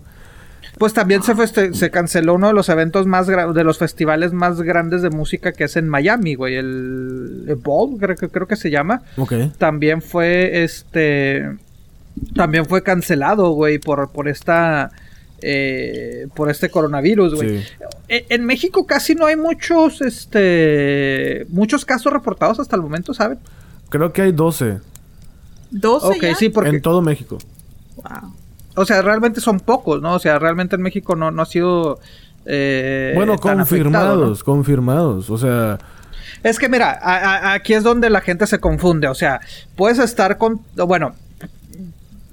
Pues 0.78 0.94
también 0.94 1.22
se, 1.24 1.36
feste- 1.36 1.74
se 1.74 1.92
canceló 1.92 2.34
uno 2.34 2.48
de 2.48 2.54
los 2.54 2.68
eventos 2.70 3.06
más 3.06 3.28
de 3.28 3.64
los 3.64 3.78
festivales 3.78 4.34
más 4.34 4.62
grandes 4.62 5.02
de 5.02 5.10
música 5.12 5.52
que 5.54 5.66
es 5.66 5.76
en 5.76 5.88
Miami, 5.88 6.36
güey, 6.36 6.56
el, 6.56 7.46
el 7.48 7.56
Ball, 7.56 7.98
creo, 8.00 8.16
que- 8.16 8.30
creo 8.30 8.48
que 8.48 8.56
se 8.56 8.70
llama. 8.72 9.02
Ok. 9.18 9.34
También 9.58 10.02
fue 10.02 10.64
este 10.64 11.50
también 12.36 12.66
fue 12.66 12.84
cancelado, 12.84 13.52
güey, 13.52 13.80
por 13.80 14.12
por 14.12 14.28
esta 14.28 14.92
eh, 15.42 16.28
por 16.36 16.50
este 16.50 16.70
coronavirus, 16.70 17.36
güey. 17.36 17.60
Sí. 17.60 17.66
E- 18.08 18.26
En 18.30 18.46
México 18.46 18.86
casi 18.86 19.14
no 19.16 19.26
hay 19.26 19.36
muchos 19.36 20.02
este 20.02 21.46
muchos 21.50 21.86
casos 21.86 22.12
reportados 22.14 22.60
hasta 22.60 22.76
el 22.76 22.82
momento, 22.82 23.14
¿saben? 23.14 23.40
Creo 23.90 24.12
que 24.14 24.22
hay 24.24 24.32
12 24.32 24.80
¿12 25.72 26.00
Ok, 26.04 26.22
ya? 26.22 26.36
sí, 26.36 26.50
porque 26.50 26.70
en 26.70 26.82
todo 26.82 27.02
México. 27.02 27.38
Wow. 27.98 28.34
O 28.76 28.86
sea, 28.86 29.02
realmente 29.02 29.42
son 29.42 29.60
pocos, 29.60 30.02
¿no? 30.02 30.14
O 30.16 30.20
sea, 30.20 30.40
realmente 30.40 30.76
en 30.76 30.82
México 30.82 31.16
no, 31.16 31.32
no 31.32 31.42
ha 31.42 31.46
sido 31.46 32.00
eh, 32.46 33.14
bueno, 33.16 33.38
tan 33.38 33.60
afectado, 33.60 33.90
¿no? 33.92 34.22
confirmados, 34.22 34.44
confirmados. 34.44 35.30
O 35.30 35.38
sea, 35.38 35.80
Es 36.44 36.60
que 36.60 36.68
mira, 36.68 36.92
a- 37.02 37.18
a- 37.18 37.54
aquí 37.54 37.74
es 37.74 37.84
donde 37.84 38.10
la 38.10 38.20
gente 38.22 38.48
se 38.48 38.60
confunde. 38.60 39.08
O 39.08 39.16
sea, 39.16 39.40
puedes 39.76 40.00
estar 40.00 40.38
con. 40.38 40.60
Bueno, 40.76 41.14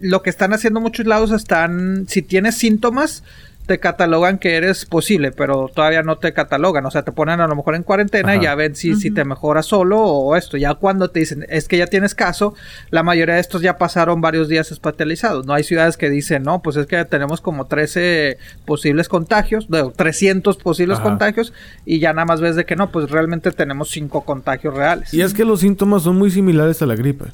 lo 0.01 0.23
que 0.23 0.31
están 0.31 0.53
haciendo 0.53 0.81
muchos 0.81 1.07
lados 1.07 1.31
están. 1.31 2.07
Si 2.09 2.23
tienes 2.23 2.57
síntomas, 2.57 3.23
te 3.71 3.79
catalogan 3.79 4.39
que 4.39 4.57
eres 4.57 4.85
posible, 4.85 5.31
pero 5.31 5.71
todavía 5.73 6.03
no 6.03 6.19
te 6.19 6.33
catalogan. 6.33 6.85
O 6.87 6.91
sea, 6.91 7.05
te 7.05 7.13
ponen 7.13 7.41
a 7.41 7.47
lo 7.47 7.55
mejor 7.55 7.77
en 7.77 7.85
cuarentena 7.85 8.35
y 8.35 8.41
ya 8.43 8.57
ven 8.57 8.75
si, 8.75 8.97
si 8.97 9.13
te 9.13 9.25
mejoras 9.25 9.67
solo 9.67 10.03
o 10.03 10.35
esto. 10.35 10.57
Ya 10.57 10.75
cuando 10.75 11.09
te 11.09 11.21
dicen, 11.21 11.47
es 11.49 11.69
que 11.69 11.77
ya 11.77 11.87
tienes 11.87 12.17
caso, 12.17 12.53
la 12.91 13.05
mayoría 13.05 13.37
de 13.37 13.41
estos 13.41 13.63
ya 13.63 13.79
pasaron 13.79 14.21
varios 14.21 14.49
días 14.49 14.73
hospitalizados. 14.73 15.47
No 15.47 15.55
hay 15.55 15.63
ciudades 15.63 15.97
que 15.97 16.11
dicen, 16.11 16.43
no, 16.43 16.63
pues 16.63 16.75
es 16.75 16.89
que 16.89 17.05
tenemos 17.05 17.41
como 17.41 17.67
13 17.67 18.39
posibles 18.65 19.09
contagios, 19.09 19.71
no, 19.71 19.93
300 19.93 20.57
posibles 20.57 20.99
Ajá. 20.99 21.09
contagios 21.09 21.53
y 21.87 22.01
ya 22.01 22.13
nada 22.13 22.25
más 22.25 22.41
ves 22.41 22.57
de 22.57 22.65
que 22.65 22.75
no, 22.75 22.91
pues 22.91 23.09
realmente 23.09 23.53
tenemos 23.53 23.89
5 23.91 24.23
contagios 24.23 24.75
reales. 24.75 25.15
y 25.15 25.21
es 25.21 25.33
que 25.33 25.45
los 25.45 25.61
síntomas 25.61 26.03
son 26.03 26.17
muy 26.17 26.33
similares 26.33 26.83
a 26.83 26.87
la 26.87 26.97
gripe. 26.97 27.27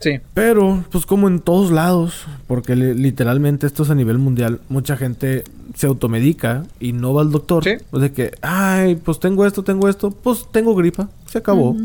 Sí. 0.00 0.18
Pero, 0.34 0.82
pues 0.90 1.06
como 1.06 1.28
en 1.28 1.40
todos 1.40 1.70
lados, 1.70 2.24
porque 2.46 2.74
li- 2.74 2.94
literalmente 2.94 3.66
esto 3.66 3.82
es 3.82 3.90
a 3.90 3.94
nivel 3.94 4.18
mundial, 4.18 4.60
mucha 4.68 4.96
gente 4.96 5.44
se 5.74 5.86
automedica 5.86 6.64
y 6.80 6.92
no 6.92 7.12
va 7.14 7.22
al 7.22 7.30
doctor. 7.30 7.62
Sí. 7.64 7.72
O 7.90 7.98
de 7.98 8.10
que, 8.12 8.32
ay, 8.42 8.96
pues 8.96 9.20
tengo 9.20 9.46
esto, 9.46 9.62
tengo 9.62 9.88
esto, 9.88 10.10
pues 10.10 10.46
tengo 10.50 10.74
gripa, 10.74 11.08
se 11.26 11.38
acabó. 11.38 11.76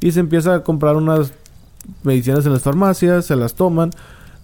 Y 0.00 0.12
se 0.12 0.20
empieza 0.20 0.54
a 0.54 0.62
comprar 0.62 0.96
unas 0.96 1.32
medicinas 2.02 2.44
en 2.46 2.52
las 2.52 2.62
farmacias, 2.62 3.24
se 3.26 3.36
las 3.36 3.54
toman, 3.54 3.90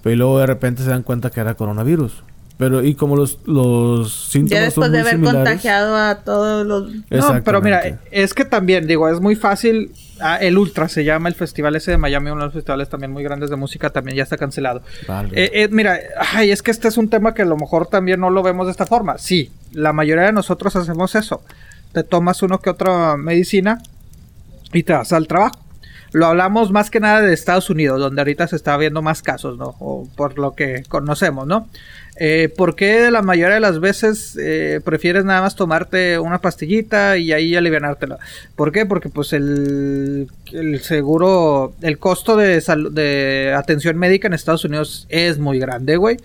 pero 0.02 0.16
luego 0.16 0.38
de 0.38 0.46
repente 0.46 0.82
se 0.82 0.90
dan 0.90 1.02
cuenta 1.02 1.30
que 1.30 1.40
era 1.40 1.54
coronavirus. 1.54 2.12
Pero, 2.58 2.84
y 2.84 2.94
como 2.94 3.16
los, 3.16 3.38
los 3.46 4.28
síntomas 4.30 4.50
Ya 4.50 4.64
después 4.64 4.86
son 4.86 4.92
de 4.92 5.00
haber 5.00 5.14
similares, 5.14 5.40
contagiado 5.40 5.96
a 5.96 6.16
todos 6.16 6.66
los... 6.66 6.92
No, 7.10 7.42
pero 7.44 7.60
mira, 7.60 7.78
Exactamente. 7.78 8.22
es 8.22 8.34
que 8.34 8.44
también, 8.44 8.86
digo, 8.86 9.08
es 9.08 9.20
muy 9.20 9.34
fácil. 9.34 9.90
ah, 10.20 10.36
el 10.36 10.56
Ultra 10.58 10.88
se 10.88 11.02
llama 11.02 11.28
el 11.28 11.34
festival 11.34 11.74
ese 11.74 11.90
de 11.92 11.98
Miami, 11.98 12.30
uno 12.30 12.40
de 12.40 12.46
los 12.46 12.54
festivales 12.54 12.88
también 12.88 13.10
muy 13.10 13.22
grandes 13.24 13.50
de 13.50 13.56
música, 13.56 13.90
también 13.90 14.16
ya 14.16 14.22
está 14.22 14.36
cancelado. 14.36 14.82
Vale. 15.08 15.30
Eh, 15.32 15.50
eh, 15.54 15.68
mira, 15.70 15.98
ay, 16.34 16.50
es 16.50 16.62
que 16.62 16.70
este 16.70 16.88
es 16.88 16.96
un 16.98 17.08
tema 17.08 17.34
que 17.34 17.42
a 17.42 17.46
lo 17.46 17.56
mejor 17.56 17.88
también 17.88 18.20
no 18.20 18.30
lo 18.30 18.42
vemos 18.42 18.66
de 18.66 18.72
esta 18.72 18.86
forma. 18.86 19.18
Sí, 19.18 19.50
la 19.72 19.92
mayoría 19.92 20.26
de 20.26 20.32
nosotros 20.32 20.76
hacemos 20.76 21.14
eso. 21.14 21.42
Te 21.92 22.04
tomas 22.04 22.42
uno 22.42 22.60
que 22.60 22.70
otra 22.70 23.16
medicina 23.16 23.82
y 24.72 24.82
te 24.84 24.92
vas 24.92 25.12
al 25.12 25.26
trabajo. 25.26 25.58
Lo 26.12 26.26
hablamos 26.26 26.70
más 26.70 26.90
que 26.90 27.00
nada 27.00 27.22
de 27.22 27.32
Estados 27.32 27.70
Unidos, 27.70 27.98
donde 27.98 28.20
ahorita 28.20 28.46
se 28.46 28.56
está 28.56 28.76
viendo 28.76 29.00
más 29.00 29.22
casos, 29.22 29.56
¿no? 29.56 29.76
O 29.78 30.06
por 30.14 30.38
lo 30.38 30.54
que 30.54 30.82
conocemos, 30.88 31.46
¿no? 31.46 31.68
Eh, 32.16 32.52
¿Por 32.56 32.76
qué 32.76 33.10
la 33.10 33.22
mayoría 33.22 33.54
de 33.54 33.60
las 33.60 33.80
veces 33.80 34.36
eh, 34.38 34.80
prefieres 34.84 35.24
nada 35.24 35.40
más 35.40 35.56
tomarte 35.56 36.18
una 36.18 36.40
pastillita 36.40 37.16
y 37.16 37.32
ahí 37.32 37.56
alivianártela? 37.56 38.18
¿Por 38.54 38.70
qué? 38.70 38.84
Porque 38.84 39.08
pues 39.08 39.32
el, 39.32 40.28
el 40.52 40.80
seguro, 40.80 41.72
el 41.80 41.98
costo 41.98 42.36
de, 42.36 43.54
atención 43.56 43.96
médica 43.96 44.28
en 44.28 44.34
Estados 44.34 44.64
Unidos 44.64 45.06
es 45.08 45.38
muy 45.38 45.58
grande, 45.58 45.96
güey. 45.96 46.18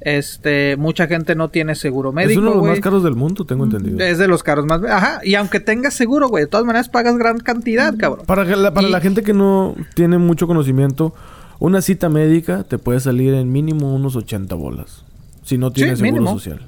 Este, 0.00 0.76
mucha 0.76 1.06
gente 1.06 1.34
no 1.34 1.48
tiene 1.48 1.74
seguro 1.74 2.12
médico, 2.12 2.32
es 2.32 2.38
uno 2.38 2.50
de 2.50 2.56
los 2.56 2.66
más 2.66 2.80
caros 2.80 3.02
del 3.04 3.14
mundo, 3.14 3.46
tengo 3.46 3.64
entendido. 3.64 4.00
Es 4.00 4.18
de 4.18 4.28
los 4.28 4.42
caros 4.42 4.66
más. 4.66 4.82
Ajá, 4.84 5.20
y 5.24 5.34
aunque 5.34 5.60
tengas 5.60 5.94
seguro, 5.94 6.28
güey, 6.28 6.44
de 6.44 6.50
todas 6.50 6.66
maneras 6.66 6.88
pagas 6.88 7.16
gran 7.16 7.38
cantidad, 7.38 7.94
cabrón. 7.96 8.26
Para, 8.26 8.44
que 8.44 8.56
la, 8.56 8.74
para 8.74 8.88
Y- 8.88 8.90
la 8.90 9.00
gente 9.00 9.22
que 9.22 9.32
no 9.32 9.74
tiene 9.94 10.18
mucho 10.18 10.46
conocimiento, 10.46 11.14
una 11.58 11.80
cita 11.80 12.08
médica 12.08 12.64
te 12.64 12.78
puede 12.78 13.00
salir 13.00 13.32
en 13.34 13.50
mínimo 13.52 13.94
unos 13.94 14.16
80 14.16 14.54
bolas. 14.56 15.03
Si 15.44 15.56
no 15.58 15.70
tienes 15.70 15.98
seguro 16.00 16.12
mínimo. 16.20 16.32
social. 16.38 16.60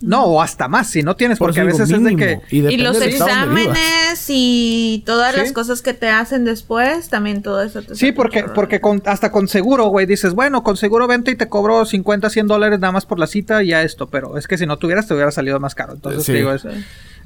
No, 0.00 0.26
o 0.26 0.40
hasta 0.40 0.68
más, 0.68 0.88
si 0.90 1.02
no 1.02 1.16
tienes, 1.16 1.38
Por 1.38 1.48
porque 1.48 1.60
a 1.60 1.64
eso 1.64 1.78
veces 1.78 1.90
es 1.96 2.04
de 2.04 2.14
que. 2.14 2.40
Y 2.52 2.76
los 2.76 3.00
exámenes 3.02 4.26
y 4.28 5.02
todas 5.04 5.34
Sí. 5.34 5.40
las 5.40 5.52
cosas 5.52 5.82
que 5.82 5.92
te 5.92 6.08
hacen 6.08 6.44
después, 6.44 7.08
también 7.08 7.42
todo 7.42 7.60
eso 7.62 7.82
te 7.82 7.96
Sí, 7.96 8.12
porque, 8.12 8.44
porque 8.44 8.80
con, 8.80 9.02
hasta 9.06 9.32
con 9.32 9.48
seguro, 9.48 9.86
güey, 9.88 10.06
dices, 10.06 10.34
bueno, 10.34 10.62
con 10.62 10.76
seguro 10.76 11.08
vente 11.08 11.32
y 11.32 11.34
te 11.34 11.48
cobro 11.48 11.84
50, 11.84 12.30
100 12.30 12.46
dólares 12.46 12.78
nada 12.78 12.92
más 12.92 13.06
por 13.06 13.18
la 13.18 13.26
cita 13.26 13.62
y 13.64 13.68
ya 13.68 13.82
esto, 13.82 14.08
pero 14.08 14.38
es 14.38 14.46
que 14.46 14.56
si 14.56 14.66
no 14.66 14.76
tuvieras 14.76 15.08
te 15.08 15.14
hubiera 15.14 15.32
salido 15.32 15.58
más 15.58 15.74
caro. 15.74 15.94
Entonces, 15.94 16.22
Sí. 16.24 16.30
te 16.32 16.38
digo, 16.38 16.52
es, 16.52 16.62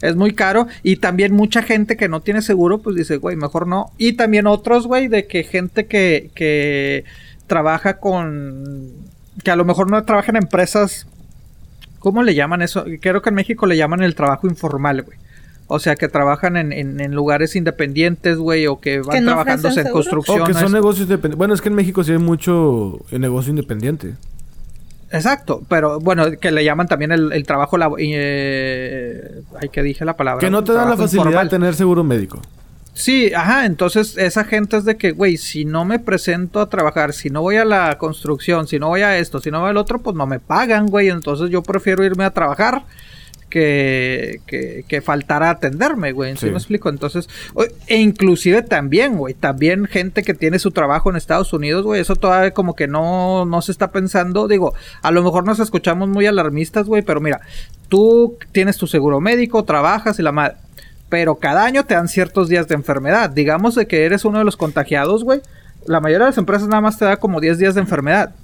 es 0.00 0.16
muy 0.16 0.32
caro. 0.32 0.66
Y 0.82 0.96
también 0.96 1.34
mucha 1.34 1.62
gente 1.62 1.98
que 1.98 2.08
no 2.08 2.20
tiene 2.22 2.40
seguro, 2.40 2.78
pues 2.78 2.96
dice, 2.96 3.16
güey, 3.16 3.36
mejor 3.36 3.66
no. 3.66 3.90
Y 3.98 4.14
también 4.14 4.46
otros, 4.46 4.86
güey, 4.86 5.08
de 5.08 5.26
que 5.26 5.44
gente 5.44 5.86
que, 5.86 6.30
que 6.34 7.04
trabaja 7.46 7.98
con... 7.98 9.11
que 9.42 9.50
a 9.50 9.56
lo 9.56 9.64
mejor 9.64 9.90
no 9.90 10.02
trabaja 10.04 10.30
en 10.30 10.36
empresas... 10.36 11.06
¿Cómo 11.98 12.22
le 12.24 12.34
llaman 12.34 12.62
eso? 12.62 12.84
Creo 13.00 13.22
que 13.22 13.28
en 13.28 13.36
México 13.36 13.64
le 13.66 13.76
llaman 13.76 14.02
el 14.02 14.16
trabajo 14.16 14.48
informal, 14.48 15.02
güey. 15.02 15.16
O 15.68 15.78
sea, 15.78 15.94
que 15.94 16.08
trabajan 16.08 16.56
en, 16.56 16.72
en- 16.72 17.00
en 17.00 17.14
lugares 17.14 17.54
independientes, 17.54 18.36
güey, 18.38 18.66
o 18.66 18.80
que 18.80 18.98
van 19.00 19.10
¿Que 19.16 19.20
no 19.20 19.28
trabajándose 19.32 19.80
en 19.82 19.90
construcción. 19.90 20.42
O 20.42 20.44
que 20.44 20.52
son 20.52 20.72
negocios 20.72 21.04
independientes. 21.04 21.38
Bueno, 21.38 21.54
es 21.54 21.60
que 21.62 21.68
en 21.68 21.76
México 21.76 22.02
sí 22.02 22.10
hay 22.12 22.18
mucho 22.18 22.98
eh, 23.12 23.18
negocio 23.20 23.50
independiente. 23.50 24.14
Exacto, 25.12 25.62
pero 25.68 26.00
bueno, 26.00 26.24
que 26.40 26.50
le 26.50 26.64
llaman 26.64 26.88
también 26.88 27.12
el, 27.12 27.32
el 27.32 27.44
trabajo 27.44 27.76
eh, 27.98 29.42
ay 29.60 29.68
que 29.68 29.82
dije 29.82 30.04
la 30.04 30.16
palabra. 30.16 30.40
Que 30.40 30.50
no 30.50 30.64
te 30.64 30.72
dan 30.72 30.88
la 30.90 30.96
facilidad 30.96 31.26
informal. 31.26 31.46
de 31.46 31.50
tener 31.50 31.74
seguro 31.74 32.02
médico. 32.02 32.40
Sí, 32.94 33.32
ajá, 33.34 33.64
entonces 33.64 34.18
esa 34.18 34.44
gente 34.44 34.76
es 34.76 34.84
de 34.84 34.96
que, 34.98 35.12
güey, 35.12 35.38
si 35.38 35.64
no 35.64 35.84
me 35.86 35.98
presento 35.98 36.60
a 36.60 36.68
trabajar, 36.68 37.14
si 37.14 37.30
no 37.30 37.40
voy 37.40 37.56
a 37.56 37.64
la 37.64 37.96
construcción, 37.96 38.66
si 38.68 38.78
no 38.78 38.88
voy 38.88 39.00
a 39.00 39.16
esto, 39.18 39.40
si 39.40 39.50
no 39.50 39.60
voy 39.60 39.70
al 39.70 39.78
otro, 39.78 40.00
pues 40.00 40.14
no 40.14 40.26
me 40.26 40.40
pagan, 40.40 40.86
güey, 40.88 41.08
entonces 41.08 41.48
yo 41.50 41.62
prefiero 41.62 42.04
irme 42.04 42.24
a 42.24 42.30
trabajar 42.32 42.82
que, 43.48 44.40
que, 44.46 44.84
que 44.88 45.00
faltar 45.02 45.42
a 45.42 45.50
atenderme, 45.50 46.12
güey, 46.12 46.32
¿sí 46.32 46.46
Sí. 46.46 46.50
me 46.50 46.56
explico? 46.58 46.88
Entonces, 46.88 47.28
e 47.86 47.96
inclusive 47.96 48.62
también, 48.62 49.16
güey, 49.16 49.34
también 49.34 49.86
gente 49.86 50.22
que 50.22 50.34
tiene 50.34 50.58
su 50.58 50.70
trabajo 50.70 51.10
en 51.10 51.16
Estados 51.16 51.52
Unidos, 51.52 51.84
güey, 51.84 52.00
eso 52.00 52.16
todavía 52.16 52.52
como 52.52 52.74
que 52.74 52.88
no, 52.88 53.44
no 53.44 53.60
se 53.62 53.72
está 53.72 53.90
pensando, 53.90 54.48
digo, 54.48 54.74
a 55.02 55.10
lo 55.10 55.22
mejor 55.22 55.44
nos 55.44 55.60
escuchamos 55.60 56.08
muy 56.08 56.26
alarmistas, 56.26 56.86
güey, 56.86 57.02
pero 57.02 57.20
mira, 57.20 57.40
tú 57.88 58.36
tienes 58.52 58.76
tu 58.78 58.86
seguro 58.86 59.20
médico, 59.20 59.64
trabajas 59.64 60.18
y 60.18 60.22
la 60.22 60.32
madre 60.32 60.56
pero 61.12 61.34
cada 61.34 61.64
año 61.66 61.84
te 61.84 61.92
dan 61.92 62.08
ciertos 62.08 62.48
días 62.48 62.68
de 62.68 62.74
enfermedad. 62.74 63.28
Digamos 63.28 63.74
de 63.74 63.86
que 63.86 64.06
eres 64.06 64.24
uno 64.24 64.38
de 64.38 64.44
los 64.46 64.56
contagiados, 64.56 65.24
güey. 65.24 65.42
La 65.84 66.00
mayoría 66.00 66.24
de 66.24 66.30
las 66.30 66.38
empresas 66.38 66.68
nada 66.68 66.80
más 66.80 66.98
te 66.98 67.04
da 67.04 67.18
como 67.18 67.38
10 67.38 67.58
días 67.58 67.74
de 67.74 67.82
enfermedad. 67.82 68.34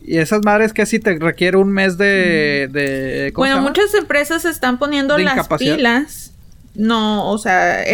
Y 0.00 0.16
esas 0.16 0.40
madres 0.42 0.72
que 0.72 0.86
si 0.86 0.98
te 0.98 1.18
requiere 1.18 1.58
un 1.58 1.70
mes 1.70 1.98
de... 1.98 2.70
de 2.72 3.32
¿cómo 3.34 3.44
se 3.46 3.52
Bueno, 3.52 3.68
muchas 3.68 3.92
empresas 3.92 4.40
se 4.42 4.48
están 4.48 4.78
poniendo 4.78 5.16
De 5.16 5.24
las 5.24 5.46
pilas 5.58 6.32
No, 6.74 7.30
o 7.30 7.36
sea, 7.36 7.84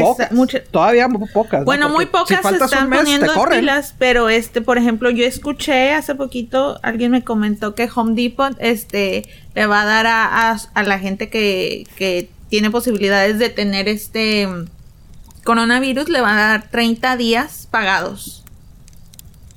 Todavía 0.71 1.09
muy 1.09 1.27
pocas. 1.29 1.61
¿no? 1.63 1.65
Bueno, 1.65 1.89
muy 1.89 2.05
si 2.05 2.11
pocas 2.13 2.47
se 2.49 2.65
están 2.65 2.89
mes, 2.91 3.01
poniendo 3.01 3.33
en 3.35 3.59
pilas, 3.59 3.97
pero 3.99 4.29
este, 4.29 4.61
por 4.61 4.79
ejemplo, 4.79 5.11
yo 5.11 5.25
escuché 5.27 5.95
hace 5.95 6.15
poquito, 6.15 6.79
alguien 6.85 7.11
me 7.11 7.25
comentó 7.25 7.75
que 7.75 7.89
Home 7.93 8.15
Depot, 8.15 8.55
este, 8.61 9.25
le 9.57 9.67
va 9.67 9.83
a 9.83 9.85
dar 9.85 10.07
a, 10.07 10.53
a- 10.53 10.61
a 10.75 10.83
la 10.85 11.01
gente 11.01 11.29
que, 11.29 11.89
que 11.97 12.31
tiene 12.53 12.71
posibilidades 12.71 13.39
de 13.39 13.49
tener 13.49 13.89
este 13.89 14.47
mm, 14.47 14.67
coronavirus, 15.43 16.11
le 16.11 16.21
va 16.21 16.35
a 16.35 16.37
dar 16.37 16.69
30 16.71 17.17
días 17.17 17.67
pagados. 17.71 18.45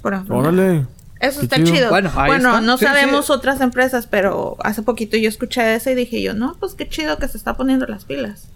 Por 0.02 0.14
ejemplo. 0.14 0.38
Órale. 0.38 0.86
Eso 1.20 1.42
está 1.42 1.58
chido. 1.58 1.74
chido. 1.76 1.90
Bueno, 1.90 2.10
Bueno, 2.16 2.50
está. 2.52 2.62
no 2.62 2.78
Sí, 2.78 2.86
sabemos 2.86 3.26
sí. 3.26 3.34
otras 3.34 3.60
empresas, 3.60 4.08
pero 4.08 4.56
hace 4.64 4.82
poquito 4.82 5.18
yo 5.18 5.28
escuché 5.28 5.76
eso 5.76 5.90
y 5.90 5.96
dije 5.96 6.22
yo, 6.22 6.34
no, 6.34 6.56
pues 6.58 6.74
qué 6.74 6.88
chido 6.88 7.18
que 7.18 7.28
se 7.28 7.36
está 7.38 7.58
poniendo 7.58 7.86
las 7.86 8.06
pilas. 8.06 8.48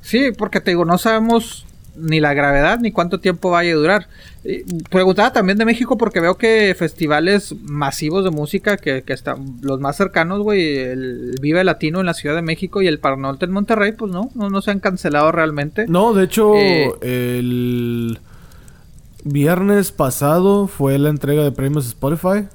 Sí, 0.00 0.30
porque 0.32 0.62
te 0.62 0.70
digo, 0.70 0.86
no 0.86 0.96
sabemos 0.96 1.66
ni 1.96 2.20
la 2.20 2.32
gravedad 2.34 2.78
ni 2.80 2.90
cuánto 2.90 3.20
tiempo 3.20 3.50
vaya 3.50 3.72
a 3.72 3.76
durar. 3.76 4.08
Y 4.44 4.64
preguntaba 4.90 5.32
también 5.32 5.58
de 5.58 5.64
México 5.64 5.96
porque 5.98 6.20
veo 6.20 6.36
que 6.36 6.74
festivales 6.76 7.54
masivos 7.62 8.24
de 8.24 8.30
música 8.30 8.76
que, 8.76 9.02
que 9.02 9.12
están 9.12 9.58
los 9.62 9.78
más 9.80 9.96
cercanos, 9.96 10.40
güey, 10.40 10.78
el 10.78 11.34
Vive 11.40 11.62
Latino 11.64 12.00
en 12.00 12.06
la 12.06 12.14
Ciudad 12.14 12.34
de 12.34 12.42
México 12.42 12.82
y 12.82 12.86
el 12.88 12.98
Par 12.98 13.18
Norte 13.18 13.44
en 13.44 13.52
Monterrey, 13.52 13.92
pues 13.92 14.10
no, 14.10 14.30
no, 14.34 14.50
no 14.50 14.62
se 14.62 14.70
han 14.70 14.80
cancelado 14.80 15.30
realmente. 15.32 15.86
No, 15.86 16.12
de 16.14 16.24
hecho, 16.24 16.54
Eh. 16.56 16.90
el 17.02 18.18
viernes 19.24 19.92
pasado 19.92 20.66
fue 20.66 20.98
la 20.98 21.08
entrega 21.10 21.44
de 21.44 21.52
premios 21.52 21.86
Spotify. 21.86 22.46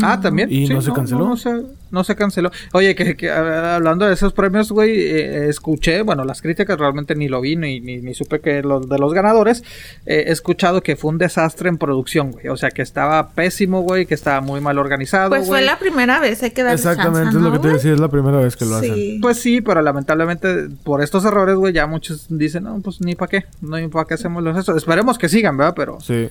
Ah, 0.00 0.20
también. 0.20 0.48
¿Y 0.52 0.68
no 0.68 0.80
se 0.82 0.92
canceló? 0.92 1.20
No, 1.30 1.36
se, 1.36 1.62
no 1.90 2.04
se 2.04 2.16
canceló. 2.16 2.50
Oye, 2.72 2.94
que, 2.94 3.30
hablando 3.30 4.06
de 4.06 4.14
esos 4.14 4.32
premios, 4.32 4.70
güey, 4.70 4.98
eh, 5.00 5.48
escuché, 5.48 6.02
bueno, 6.02 6.24
las 6.24 6.42
críticas 6.42 6.78
realmente 6.78 7.14
ni 7.14 7.28
lo 7.28 7.40
vi, 7.40 7.56
ni, 7.56 7.80
ni, 7.80 7.98
ni 7.98 8.14
supe 8.14 8.40
que 8.40 8.62
los 8.62 8.88
de 8.88 8.98
los 8.98 9.12
ganadores. 9.12 9.62
eh, 10.06 10.24
he 10.28 10.32
escuchado 10.32 10.82
que 10.82 10.96
fue 10.96 11.10
un 11.10 11.18
desastre 11.18 11.68
en 11.68 11.78
producción, 11.78 12.30
güey. 12.32 12.48
O 12.48 12.56
sea, 12.56 12.70
que 12.70 12.82
estaba 12.82 13.30
pésimo, 13.30 13.82
güey, 13.82 14.06
que 14.06 14.14
estaba 14.14 14.40
muy 14.40 14.60
mal 14.60 14.78
organizado. 14.78 15.30
Pues 15.30 15.46
fue 15.48 15.62
la 15.62 15.78
primera 15.78 16.20
vez, 16.20 16.42
hay 16.42 16.50
que 16.52 16.62
darle 16.62 16.76
Exactamente, 16.76 17.24
chance, 17.24 17.38
es 17.38 17.42
lo 17.42 17.50
¿no, 17.50 17.52
que 17.60 17.68
te 17.68 17.74
decía, 17.74 17.92
es 17.92 18.00
la 18.00 18.08
primera 18.08 18.38
vez 18.38 18.56
que 18.56 18.64
lo 18.64 18.76
hacen. 18.76 18.94
Sí. 18.94 19.18
Pues 19.20 19.38
sí, 19.38 19.60
pero 19.60 19.82
lamentablemente 19.82 20.68
por 20.84 21.02
estos 21.02 21.24
errores, 21.24 21.56
güey, 21.56 21.72
ya 21.72 21.86
muchos 21.86 22.26
dicen, 22.28 22.64
no, 22.64 22.80
pues 22.80 23.00
ni 23.00 23.14
para 23.14 23.28
qué, 23.28 23.44
no 23.60 23.76
ni 23.78 23.88
para 23.88 24.04
qué 24.06 24.14
hacemos 24.14 24.42
los 24.42 24.56
eso. 24.56 24.76
Esperemos 24.76 25.18
que 25.18 25.28
sigan, 25.28 25.56
¿verdad? 25.56 25.74
Pero, 25.76 25.98
Sí. 26.00 26.28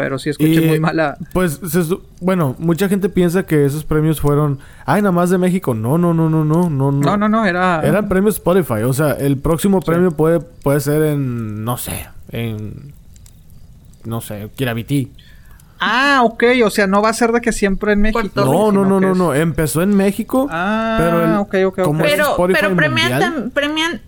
Pero 0.00 0.18
sí 0.18 0.30
escuché 0.30 0.64
Y, 0.64 0.66
muy 0.66 0.80
mala. 0.80 1.18
Pues, 1.34 1.60
se 1.68 1.82
bueno, 2.22 2.56
mucha 2.58 2.88
gente 2.88 3.10
piensa 3.10 3.42
que 3.42 3.66
esos 3.66 3.84
premios 3.84 4.18
fueron, 4.18 4.58
ay, 4.86 5.02
nada 5.02 5.12
más 5.12 5.28
de 5.28 5.36
México. 5.36 5.74
No, 5.74 5.98
no, 5.98 6.14
no, 6.14 6.30
no, 6.30 6.42
no, 6.42 6.70
no. 6.70 6.90
No, 6.90 7.16
no, 7.18 7.28
no, 7.28 7.44
era. 7.44 7.82
Eran 7.84 8.08
premios 8.08 8.36
Spotify. 8.36 8.82
O 8.86 8.94
sea, 8.94 9.10
el 9.12 9.36
próximo 9.36 9.80
premio 9.82 10.10
puede, 10.12 10.40
puede 10.40 10.80
ser 10.80 11.02
en, 11.02 11.64
no 11.64 11.76
sé, 11.76 12.08
en, 12.32 12.94
no 14.06 14.22
sé, 14.22 14.48
Kiraviti. 14.56 15.12
Ah, 15.80 16.20
ok, 16.24 16.44
o 16.64 16.70
sea, 16.70 16.86
no 16.86 17.02
va 17.02 17.10
a 17.10 17.12
ser 17.14 17.32
de 17.32 17.42
que 17.42 17.52
siempre 17.52 17.92
en 17.92 18.00
México. 18.00 18.22
No, 18.36 18.72
no, 18.72 18.86
no, 18.86 19.00
no, 19.00 19.14
no. 19.14 19.34
Empezó 19.34 19.82
en 19.82 19.94
México. 19.94 20.46
Ah, 20.50 20.96
pero 20.98 21.24
el- 21.24 21.36
ok, 21.36 21.54
ok, 21.66 21.78
ok. 21.80 21.84
como 21.84 22.02
Pero, 22.02 22.36
pero 22.52 22.74
premian, 22.74 23.10
mundial, 23.12 23.34
tam- 23.34 23.50
premian 23.50 24.00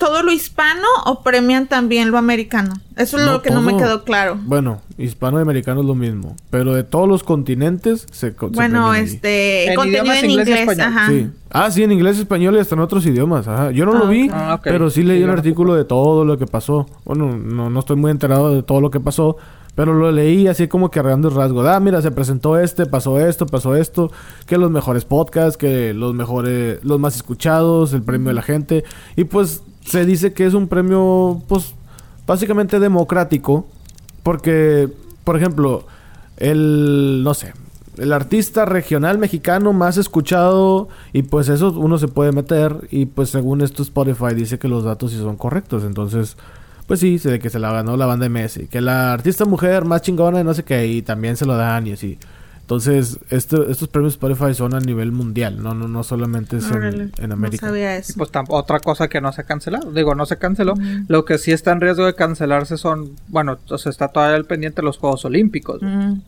todo 0.00 0.24
lo 0.24 0.32
hispano 0.32 0.86
o 1.06 1.22
premian 1.22 1.68
también 1.68 2.10
lo 2.10 2.18
americano. 2.18 2.72
Eso 2.96 3.18
es 3.18 3.24
No 3.24 3.32
lo 3.34 3.42
que 3.42 3.50
no 3.50 3.62
me 3.62 3.76
quedó 3.76 4.02
claro. 4.02 4.36
Bueno, 4.42 4.80
hispano 4.98 5.38
y 5.38 5.42
americano 5.42 5.82
es 5.82 5.86
lo 5.86 5.94
mismo. 5.94 6.34
Pero 6.50 6.74
de 6.74 6.82
todos 6.82 7.08
los 7.08 7.22
continentes 7.22 8.06
se, 8.10 8.30
Bueno, 8.32 8.92
este, 8.94 9.68
En 9.68 9.74
contenido 9.76 10.02
idiomas 10.04 10.22
en 10.24 10.30
inglés 10.30 10.48
y 10.48 10.50
inglés, 10.50 10.68
español. 10.68 10.98
ajá. 10.98 11.08
Sí. 11.10 11.28
Ah, 11.52 11.70
sí, 11.70 11.82
en 11.84 11.92
inglés, 11.92 12.18
español 12.18 12.56
y 12.56 12.58
hasta 12.58 12.74
en 12.74 12.80
otros 12.80 13.06
idiomas. 13.06 13.46
Ajá. 13.46 13.70
Yo 13.70 13.84
no 13.86 13.92
Ah, 13.92 13.98
lo 13.98 14.08
vi, 14.08 14.28
ok. 14.28 14.34
Ah, 14.34 14.60
pero 14.64 14.90
sí 14.90 15.02
leí 15.04 15.18
Sí, 15.18 15.24
un 15.24 15.30
artículo 15.30 15.74
de 15.76 15.84
todo 15.84 16.24
lo 16.24 16.36
que 16.38 16.46
pasó. 16.46 16.86
Bueno, 17.04 17.36
no, 17.36 17.70
no 17.70 17.78
estoy 17.80 17.96
muy 17.96 18.10
enterado 18.10 18.54
de 18.54 18.62
todo 18.62 18.80
lo 18.80 18.90
que 18.90 19.00
pasó, 19.00 19.36
pero 19.74 19.94
lo 19.94 20.10
leí 20.12 20.46
así 20.48 20.66
como 20.68 20.90
que 20.90 20.98
a 21.00 21.02
grandes 21.02 21.32
rasgos. 21.32 21.66
Ah, 21.66 21.78
mira, 21.80 22.02
se 22.02 22.10
presentó 22.10 22.58
este, 22.58 22.86
pasó 22.86 23.20
esto, 23.20 23.46
pasó 23.46 23.76
esto, 23.76 24.10
que 24.46 24.58
los 24.58 24.70
mejores 24.70 25.04
podcasts, 25.04 25.56
que 25.56 25.94
los 25.94 26.14
mejores, 26.14 26.84
los 26.84 26.98
más 27.00 27.16
escuchados, 27.16 27.92
el 27.92 28.02
premio 28.02 28.28
de 28.28 28.34
la 28.34 28.42
gente. 28.42 28.84
Y 29.16 29.24
pues 29.24 29.62
se 29.90 30.06
dice 30.06 30.32
que 30.32 30.46
es 30.46 30.54
un 30.54 30.68
premio, 30.68 31.42
pues, 31.48 31.74
básicamente 32.26 32.78
democrático, 32.78 33.66
porque, 34.22 34.88
por 35.24 35.36
ejemplo, 35.36 35.84
el, 36.36 37.22
no 37.24 37.34
sé, 37.34 37.52
el 37.98 38.12
artista 38.12 38.64
regional 38.64 39.18
mexicano 39.18 39.72
más 39.72 39.96
escuchado 39.96 40.88
y 41.12 41.22
pues 41.22 41.48
eso 41.48 41.72
uno 41.72 41.98
se 41.98 42.08
puede 42.08 42.32
meter 42.32 42.88
y 42.90 43.06
pues 43.06 43.30
según 43.30 43.60
esto 43.60 43.82
Spotify 43.82 44.34
dice 44.34 44.58
que 44.58 44.68
los 44.68 44.84
datos 44.84 45.10
sí 45.10 45.18
son 45.18 45.36
correctos, 45.36 45.84
entonces 45.84 46.36
pues 46.86 47.00
sí, 47.00 47.18
se 47.18 47.30
de 47.30 47.38
que 47.38 47.50
se 47.50 47.58
la 47.58 47.72
ganó 47.72 47.96
la 47.96 48.06
banda 48.06 48.24
de 48.24 48.30
Messi, 48.30 48.66
que 48.68 48.80
la 48.80 49.12
artista 49.12 49.44
mujer 49.44 49.84
más 49.84 50.02
chingona 50.02 50.38
de 50.38 50.44
no 50.44 50.54
sé 50.54 50.64
qué 50.64 50.86
y 50.86 51.02
también 51.02 51.36
se 51.36 51.46
lo 51.46 51.56
dan 51.56 51.86
y 51.86 51.92
así. 51.92 52.18
Entonces, 52.70 53.18
esto- 53.30 53.68
estos 53.68 53.88
premios 53.88 54.12
Spotify 54.12 54.54
son 54.54 54.74
a 54.74 54.78
nivel 54.80 55.10
mundial, 55.10 55.60
no 55.60 55.74
no 55.74 55.88
no 55.88 56.04
solamente 56.04 56.58
es 56.58 56.70
Órale, 56.70 57.02
en, 57.04 57.12
en 57.18 57.28
No 57.30 57.34
América. 57.34 57.66
sabía 57.66 57.96
Y 57.96 57.98
eso. 57.98 58.14
pues 58.16 58.30
otra 58.48 58.78
cosa 58.78 59.08
que 59.08 59.20
no 59.20 59.32
se 59.32 59.40
ha 59.40 59.44
cancelado. 59.44 59.90
Digo, 59.90 60.14
no 60.14 60.24
se 60.24 60.36
canceló. 60.36 60.74
Lo 61.08 61.24
que 61.24 61.38
sí 61.38 61.50
está 61.50 61.72
en 61.72 61.80
riesgo 61.80 62.06
de 62.06 62.14
cancelarse 62.14 62.76
son, 62.76 63.10
bueno, 63.26 63.58
entonces 63.60 63.88
está 63.88 64.06
todavía 64.06 64.36
el 64.36 64.44
pendiente 64.44 64.82
los 64.82 64.98
Juegos 64.98 65.24
Olímpicos. 65.24 65.82
Mm. 65.82 66.20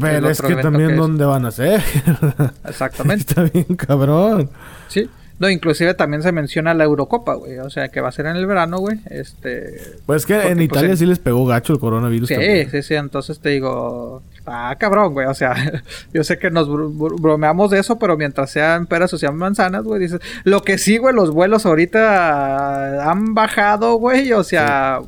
Pero 0.00 0.30
es 0.30 0.40
que 0.42 0.56
también 0.56 0.88
que 0.88 0.94
es. 0.94 1.00
dónde 1.00 1.24
van 1.26 1.46
a 1.46 1.52
ser. 1.52 1.80
Exactamente. 2.68 3.26
Está 3.28 3.42
bien 3.44 3.76
cabrón. 3.76 4.50
Sí. 4.88 5.08
No, 5.38 5.48
inclusive 5.50 5.94
también 5.94 6.22
se 6.22 6.32
menciona 6.32 6.74
la 6.74 6.84
Eurocopa, 6.84 7.34
güey. 7.34 7.58
O 7.58 7.70
sea, 7.70 7.88
que 7.88 8.00
va 8.00 8.08
a 8.08 8.12
ser 8.12 8.26
en 8.26 8.36
el 8.36 8.46
verano, 8.46 8.78
güey. 8.78 8.98
Este... 9.10 9.80
Pues 10.06 10.26
que 10.26 10.34
Porque, 10.34 10.48
en 10.48 10.54
pues, 10.56 10.66
Italia 10.66 10.96
sí 10.96 11.06
les 11.06 11.18
pegó 11.18 11.44
gacho 11.46 11.72
el 11.72 11.78
coronavirus 11.80 12.28
Sí, 12.28 12.34
también. 12.34 12.70
sí, 12.70 12.82
sí. 12.82 12.94
Entonces 12.94 13.38
te 13.40 13.50
digo... 13.50 14.22
Ah, 14.46 14.76
cabrón, 14.78 15.12
güey. 15.14 15.26
O 15.26 15.34
sea, 15.34 15.54
yo 16.12 16.22
sé 16.24 16.38
que 16.38 16.50
nos 16.50 16.68
br- 16.68 16.92
br- 16.96 17.20
bromeamos 17.20 17.70
de 17.70 17.78
eso, 17.80 17.98
pero 17.98 18.16
mientras 18.16 18.50
sean 18.50 18.86
peras 18.86 19.12
o 19.14 19.18
sean 19.18 19.36
manzanas, 19.36 19.84
güey, 19.84 20.00
dices... 20.00 20.20
Lo 20.44 20.62
que 20.62 20.76
sí, 20.78 20.98
güey, 20.98 21.14
los 21.14 21.30
vuelos 21.30 21.64
ahorita 21.66 23.10
han 23.10 23.34
bajado, 23.34 23.94
güey. 23.96 24.32
O 24.32 24.44
sea... 24.44 25.00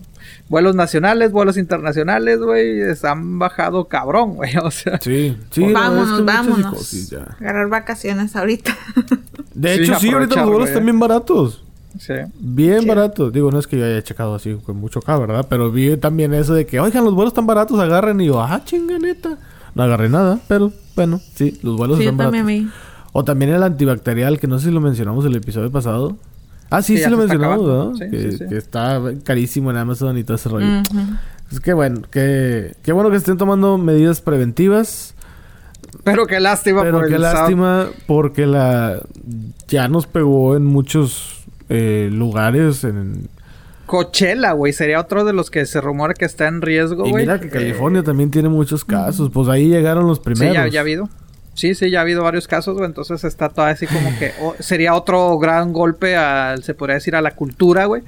Vuelos 0.49 0.77
nacionales, 0.77 1.33
vuelos 1.33 1.57
internacionales, 1.57 2.39
güey, 2.39 2.81
han 3.03 3.39
bajado 3.41 3.87
cabrón, 3.89 4.37
güey, 4.37 4.57
o 4.63 4.71
sea. 4.71 5.01
Sí, 5.01 5.37
sí. 5.51 5.67
no, 5.67 5.73
vámonos, 5.73 6.25
vámonos. 6.25 7.13
Agarrar 7.41 7.69
vacaciones 7.69 8.37
ahorita. 8.37 8.77
De 9.55 9.75
Sí, 9.77 9.83
hecho, 9.83 9.99
sí, 9.99 10.09
ahorita 10.11 10.37
los 10.43 10.51
vuelos 10.51 10.69
están 10.69 10.85
bien 10.85 11.01
baratos. 11.01 11.65
Sí. 11.99 12.15
Bien 12.39 12.81
Sí. 12.83 12.87
baratos. 12.89 13.33
Digo, 13.33 13.51
no 13.51 13.59
es 13.59 13.67
que 13.67 13.79
yo 13.79 13.85
haya 13.85 14.03
checado 14.03 14.35
así 14.35 14.57
con 14.65 14.77
mucho 14.77 14.99
acá, 15.01 15.17
¿verdad? 15.19 15.47
Pero 15.49 15.71
vi 15.71 15.97
también 15.97 16.35
eso 16.35 16.55
de 16.55 16.67
que, 16.67 16.81
oigan, 16.81 17.05
los 17.05 17.15
vuelos 17.15 17.33
están 17.33 17.47
baratos, 17.47 17.79
agarren. 17.79 18.21
Y 18.21 18.27
yo, 18.27 18.41
ah, 18.43 18.61
chinga 18.65 18.99
neta. 18.99 19.39
No 19.75 19.83
agarré 19.83 20.09
nada, 20.09 20.39
pero 20.49 20.73
bueno, 20.95 21.21
sí, 21.35 21.59
los 21.63 21.77
vuelos 21.77 21.99
Sí, 21.99 22.05
están 22.05 22.17
baratos. 22.17 22.73
O 23.13 23.25
también 23.25 23.53
el 23.53 23.63
antibacterial, 23.63 24.39
que 24.39 24.47
no 24.47 24.59
sé 24.59 24.67
si 24.67 24.73
lo 24.73 24.81
mencionamos 24.81 25.25
el 25.25 25.37
episodio 25.37 25.71
pasado. 25.71 26.17
Ah, 26.71 26.83
sí, 26.83 26.99
Sí, 26.99 27.09
lo 27.09 27.17
mencionamos. 27.17 27.99
Sí, 27.99 28.11
que, 28.11 28.33
sí, 28.33 28.45
que 28.49 28.57
está 28.57 29.01
carísimo 29.25 29.71
en 29.71 29.77
Amazon 29.77 30.19
y 30.19 30.25
todo 30.25 30.37
ese 30.37 30.49
rollo. 30.49 30.83
Es 31.51 31.61
que 31.61 31.73
bueno, 31.73 32.03
que, 32.11 32.75
qué 32.83 32.93
bueno 32.93 33.11
que 33.11 33.17
estén 33.17 33.37
tomando 33.37 33.79
medidas 33.79 34.21
preventivas. 34.21 35.15
Pero 36.03 36.27
qué 36.27 36.41
lástima 36.41 36.83
Pero 36.83 36.99
por 36.99 37.09
qué 37.09 37.15
el 37.15 37.23
lástima 37.23 37.87
porque 38.07 38.47
la 38.47 39.01
ya 39.69 39.89
nos 39.89 40.07
pegó 40.07 40.57
en 40.57 40.65
muchos 40.65 41.36
eh, 41.69 42.09
lugares. 42.13 42.85
En, 42.85 43.29
Coachella, 43.87 44.53
güey, 44.53 44.73
sería 44.73 44.99
otro 45.01 45.25
de 45.25 45.33
los 45.33 45.49
que 45.51 45.65
se 45.65 45.81
rumora 45.81 46.13
que 46.15 46.25
está 46.25 46.49
en 46.49 46.61
riesgo, 46.61 47.07
y 47.07 47.11
güey. 47.11 47.25
mira 47.25 47.39
que 47.39 47.47
Eh, 47.47 47.51
California 47.51 48.03
también 48.03 48.31
tiene 48.31 48.49
muchos 48.49 48.85
casos. 48.85 49.31
Pues 49.33 49.49
ahí 49.49 49.69
llegaron 49.69 50.07
los 50.07 50.19
Sí, 50.19 50.25
primeros. 50.25 50.55
ya, 50.55 50.67
ya 50.69 50.81
ha 50.81 50.83
habido. 50.83 51.09
Sí, 51.55 51.75
sí, 51.75 51.89
ya 51.91 52.01
ha 52.01 52.03
habido 52.03 52.23
varios 52.23 52.49
casos, 52.49 52.75
güey. 52.75 52.87
Entonces 52.87 53.23
está 53.25 53.49
todo 53.49 53.65
así 53.67 53.87
como 53.87 54.11
que 54.19 54.33
sería 54.59 54.95
otro 54.95 55.39
gran 55.39 55.73
golpe 55.73 56.17
al, 56.17 56.63
se 56.65 56.75
podría 56.75 56.95
decir, 56.97 57.15
a 57.17 57.23
la 57.23 57.31
cultura, 57.37 57.85
güey. 57.87 58.03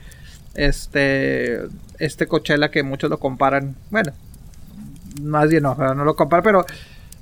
Este, 0.55 1.61
este 1.99 2.27
Coachella 2.27 2.71
que 2.71 2.83
muchos 2.83 3.09
lo 3.09 3.19
comparan, 3.19 3.77
bueno, 3.91 4.13
más 5.23 5.49
bien 5.49 5.63
no, 5.63 5.75
no 5.95 6.05
lo 6.05 6.17
comparan, 6.17 6.43
pero 6.43 6.67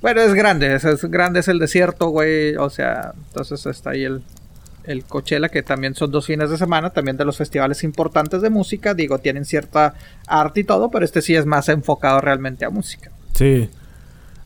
bueno, 0.01 0.21
es 0.21 0.33
grande, 0.33 0.73
es, 0.75 0.83
es 0.85 1.03
grande, 1.05 1.39
es 1.41 1.47
el 1.47 1.59
desierto, 1.59 2.07
güey. 2.09 2.55
O 2.55 2.69
sea, 2.71 3.13
entonces 3.27 3.63
está 3.67 3.91
ahí 3.91 4.03
el, 4.05 4.21
el 4.87 5.03
Coachella, 5.03 5.49
que 5.49 5.61
también 5.61 5.93
son 5.93 6.11
dos 6.11 6.25
fines 6.25 6.49
de 6.49 6.57
semana, 6.57 6.89
también 6.91 7.17
de 7.17 7.25
los 7.25 7.37
festivales 7.37 7.83
importantes 7.83 8.41
de 8.41 8.49
música. 8.49 8.93
Digo, 8.93 9.19
tienen 9.19 9.45
cierta 9.45 9.93
arte 10.25 10.61
y 10.61 10.63
todo, 10.63 10.89
pero 10.89 11.05
este 11.05 11.21
sí 11.21 11.35
es 11.35 11.45
más 11.45 11.69
enfocado 11.69 12.21
realmente 12.21 12.65
a 12.65 12.69
música. 12.69 13.11
Sí. 13.35 13.69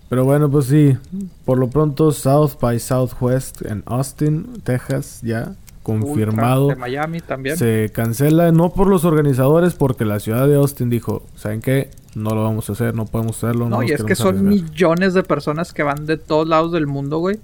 Pero 0.09 0.25
bueno, 0.25 0.51
pues 0.51 0.65
sí. 0.65 0.97
Por 1.45 1.57
lo 1.57 1.69
pronto, 1.69 2.11
South 2.11 2.59
by 2.59 2.79
Southwest 2.79 3.61
en 3.65 3.83
Austin, 3.85 4.61
Texas, 4.63 5.21
ya 5.23 5.55
confirmado. 5.83 6.67
Ultra 6.67 6.75
de 6.75 6.81
Miami 6.81 7.21
también. 7.21 7.57
Se 7.57 7.91
cancela 7.93 8.51
no 8.51 8.73
por 8.73 8.87
los 8.87 9.05
organizadores, 9.05 9.73
porque 9.73 10.03
la 10.05 10.19
ciudad 10.19 10.47
de 10.47 10.55
Austin 10.55 10.89
dijo, 10.89 11.23
¿saben 11.35 11.61
qué? 11.61 11.91
No 12.13 12.35
lo 12.35 12.43
vamos 12.43 12.69
a 12.69 12.73
hacer, 12.73 12.93
no 12.93 13.05
podemos 13.05 13.37
hacerlo. 13.37 13.69
No, 13.69 13.81
nos 13.81 13.89
y 13.89 13.93
es 13.93 14.03
que 14.03 14.15
son 14.15 14.39
arriesgar". 14.39 14.69
millones 14.69 15.13
de 15.13 15.23
personas 15.23 15.71
que 15.71 15.83
van 15.83 16.05
de 16.05 16.17
todos 16.17 16.47
lados 16.47 16.71
del 16.73 16.87
mundo, 16.87 17.19
güey. 17.19 17.39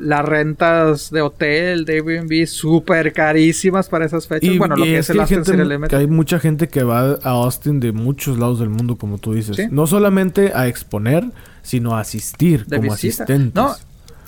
Las 0.00 0.24
rentas 0.24 1.10
de 1.10 1.20
hotel, 1.20 1.84
de 1.84 1.94
Airbnb, 1.94 2.46
súper 2.46 3.12
carísimas 3.12 3.88
para 3.88 4.04
esas 4.04 4.26
fechas. 4.26 4.56
bueno, 4.58 4.76
lo 4.76 4.84
que 4.84 4.98
es 4.98 5.10
el 5.10 5.20
Austin 5.20 5.44
gente 5.44 5.64
City 5.64 5.88
que 5.88 5.96
hay 5.96 6.06
mucha 6.06 6.38
gente 6.38 6.68
que 6.68 6.82
va 6.82 7.18
a 7.22 7.30
Austin 7.30 7.80
de 7.80 7.92
muchos 7.92 8.38
lados 8.38 8.60
del 8.60 8.70
mundo, 8.70 8.96
como 8.96 9.18
tú 9.18 9.34
dices. 9.34 9.56
Sí. 9.56 9.66
No 9.70 9.86
solamente 9.86 10.52
a 10.54 10.66
exponer, 10.68 11.24
sino 11.62 11.96
a 11.96 12.00
asistir 12.00 12.66
de 12.66 12.76
como 12.76 12.92
visita. 12.92 13.24
asistentes. 13.24 13.54
No, 13.54 13.74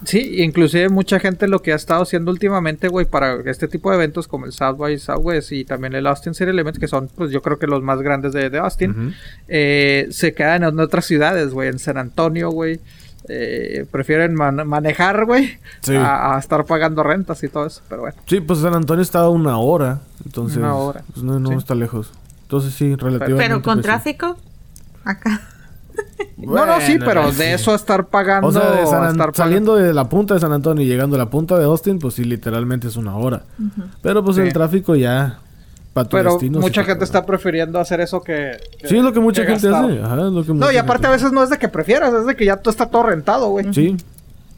sí, 0.04 0.42
inclusive 0.42 0.88
mucha 0.88 1.18
gente 1.18 1.48
lo 1.48 1.62
que 1.62 1.72
ha 1.72 1.76
estado 1.76 2.02
haciendo 2.02 2.30
últimamente, 2.30 2.88
güey, 2.88 3.06
para 3.06 3.40
este 3.50 3.68
tipo 3.68 3.90
de 3.90 3.96
eventos 3.96 4.28
como 4.28 4.46
el 4.46 4.52
South 4.52 4.76
by 4.76 4.98
Southwest 4.98 5.52
y 5.52 5.64
también 5.64 5.94
el 5.94 6.06
Austin 6.06 6.34
City 6.34 6.52
Limits, 6.52 6.78
que 6.78 6.88
son, 6.88 7.08
pues 7.14 7.30
yo 7.30 7.42
creo 7.42 7.58
que 7.58 7.66
los 7.66 7.82
más 7.82 8.00
grandes 8.00 8.32
de, 8.32 8.50
de 8.50 8.58
Austin, 8.58 9.14
eh, 9.48 10.08
se 10.10 10.34
quedan 10.34 10.64
en 10.64 10.78
otras 10.78 11.04
ciudades, 11.06 11.50
güey, 11.52 11.68
en 11.68 11.78
San 11.78 11.98
Antonio, 11.98 12.50
güey. 12.50 12.80
Eh, 13.28 13.86
prefieren 13.90 14.34
man- 14.34 14.66
manejar, 14.66 15.24
güey, 15.24 15.58
Sí. 15.80 15.96
a, 15.96 16.36
a 16.36 16.38
estar 16.38 16.64
pagando 16.66 17.02
rentas 17.02 17.42
y 17.42 17.48
todo 17.48 17.66
eso, 17.66 17.80
pero 17.88 18.02
bueno. 18.02 18.16
Sí, 18.26 18.40
pues 18.40 18.58
San 18.60 18.74
Antonio 18.74 19.02
está 19.02 19.20
a 19.20 19.28
una 19.28 19.58
hora. 19.58 20.00
Entonces, 20.24 20.58
Una 20.58 20.74
hora. 20.74 21.02
pues, 21.12 21.24
no, 21.24 21.38
no 21.40 21.50
Sí. 21.50 21.54
está 21.56 21.74
lejos. 21.74 22.12
Entonces 22.42 22.74
sí, 22.74 22.94
relativamente. 22.94 23.42
Pero 23.42 23.62
con 23.62 23.80
tráfico. 23.82 24.36
Acá. 25.04 25.40
no, 26.36 26.66
no, 26.66 26.80
sí, 26.80 26.98
pero 26.98 27.30
sí. 27.30 27.38
de 27.38 27.54
eso 27.54 27.72
a 27.72 27.76
estar 27.76 28.06
pagando, 28.06 28.48
O 28.48 28.52
sea, 28.52 28.70
de 28.72 28.86
San 28.86 28.96
a 29.02 29.06
An- 29.08 29.12
estar 29.12 29.32
pagando- 29.32 29.34
saliendo 29.36 29.74
de 29.76 29.94
la 29.94 30.08
punta 30.08 30.34
de 30.34 30.40
San 30.40 30.52
Antonio 30.52 30.84
y 30.84 30.86
llegando 30.88 31.16
a 31.16 31.18
la 31.18 31.30
punta 31.30 31.56
de 31.58 31.64
Austin, 31.64 31.98
pues 31.98 32.14
sí, 32.14 32.24
literalmente 32.24 32.88
es 32.88 32.96
una 32.96 33.16
hora. 33.16 33.42
Pero 34.02 34.24
pues 34.24 34.36
Sí. 34.36 34.42
el 34.42 34.52
tráfico 34.52 34.94
ya. 34.96 35.38
Para 35.94 36.08
tu 36.08 36.16
Pero 36.18 36.32
destino, 36.32 36.60
mucha 36.60 36.84
gente 36.84 37.04
está 37.04 37.24
prefiriendo 37.24 37.78
hacer 37.80 38.00
eso 38.00 38.20
que... 38.20 38.58
que- 38.78 38.88
Sí, 38.88 38.96
es 38.98 39.02
lo 39.02 39.12
que 39.12 39.20
mucha 39.20 39.42
que 39.46 39.52
gente 39.52 39.68
gastar. 39.70 39.90
hace. 39.90 40.02
Ajá, 40.02 40.14
es 40.26 40.32
lo 40.32 40.44
que 40.44 40.52
No, 40.52 40.70
y 40.70 40.76
aparte 40.76 41.06
a 41.06 41.10
veces 41.10 41.32
no 41.32 41.42
es 41.42 41.48
de 41.50 41.58
que 41.58 41.68
prefieras, 41.68 42.12
es 42.12 42.26
de 42.26 42.34
que 42.36 42.44
ya 42.44 42.56
todo 42.56 42.70
está 42.72 42.86
todo 42.90 43.04
rentado, 43.04 43.48
güey. 43.48 43.72
Sí. 43.72 43.96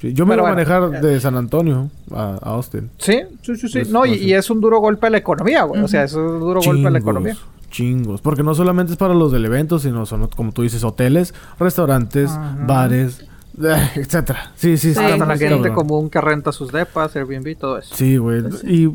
Sí, 0.01 0.13
Yo 0.13 0.27
me 0.27 0.33
Pero 0.33 0.43
voy 0.43 0.51
a 0.51 0.55
manejar 0.55 1.01
de 1.01 1.21
San 1.21 1.37
Antonio 1.37 1.89
a, 2.11 2.39
a 2.43 2.51
Austin. 2.55 2.91
Sí, 2.99 3.21
sí, 3.43 3.57
sí, 3.57 3.69
sí. 3.69 3.79
Pues, 3.79 3.91
no, 3.91 4.05
y, 4.05 4.11
pues, 4.19 4.33
es 4.33 4.51
un 4.51 4.61
duro 4.61 4.79
golpe 4.81 5.07
a 5.07 5.11
la 5.11 5.19
economía, 5.19 5.63
güey. 5.65 5.83
O 5.83 5.89
sea, 5.89 6.05
es 6.05 6.13
un 6.15 6.41
duro 6.41 6.61
golpe 6.61 6.87
a 6.87 6.91
la 6.91 6.99
economía. 6.99 7.37
Chingos. 7.71 8.21
Porque 8.21 8.43
no 8.43 8.55
solamente 8.55 8.93
es 8.93 8.99
para 8.99 9.15
los 9.15 9.33
del 9.33 9.45
evento, 9.45 9.79
sino 9.79 10.05
son, 10.07 10.29
como 10.29 10.53
tú 10.53 10.63
dices, 10.63 10.85
hoteles, 10.85 11.35
restaurantes, 11.59 12.31
Ajá. 12.31 12.57
bares, 12.67 13.25
etcétera. 13.95 14.53
Sí, 14.57 14.77
sí, 14.77 14.95
sí. 14.95 15.01
Hasta 15.01 15.17
la 15.19 15.25
muy 15.27 15.39
gente 15.39 15.73
común 15.73 16.09
que 16.11 16.21
renta 16.21 16.53
sus 16.53 16.73
depas, 16.73 17.15
Airbnb, 17.17 17.57
todo 17.59 17.79
eso. 17.79 17.95
Sí, 17.95 18.17
güey. 18.19 18.43
Y 18.65 18.95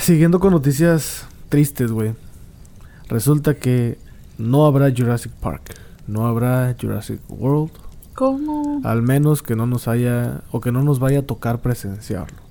Siguiendo 0.00 0.40
con 0.40 0.52
noticias 0.52 1.26
tristes, 1.48 1.92
güey. 1.92 2.14
Resulta 3.08 3.54
que 3.54 3.98
no 4.38 4.66
habrá 4.66 4.90
Jurassic 4.90 5.32
Park. 5.32 5.74
No 6.06 6.26
habrá 6.26 6.74
Jurassic 6.80 7.20
World. 7.28 7.70
¿Cómo? 8.14 8.80
Al 8.84 9.02
menos 9.02 9.42
que 9.42 9.56
no 9.56 9.66
nos 9.66 9.88
haya 9.88 10.42
o 10.50 10.60
que 10.60 10.72
no 10.72 10.82
nos 10.82 10.98
vaya 10.98 11.20
a 11.20 11.22
tocar 11.22 11.60
presenciarlo. 11.60 12.42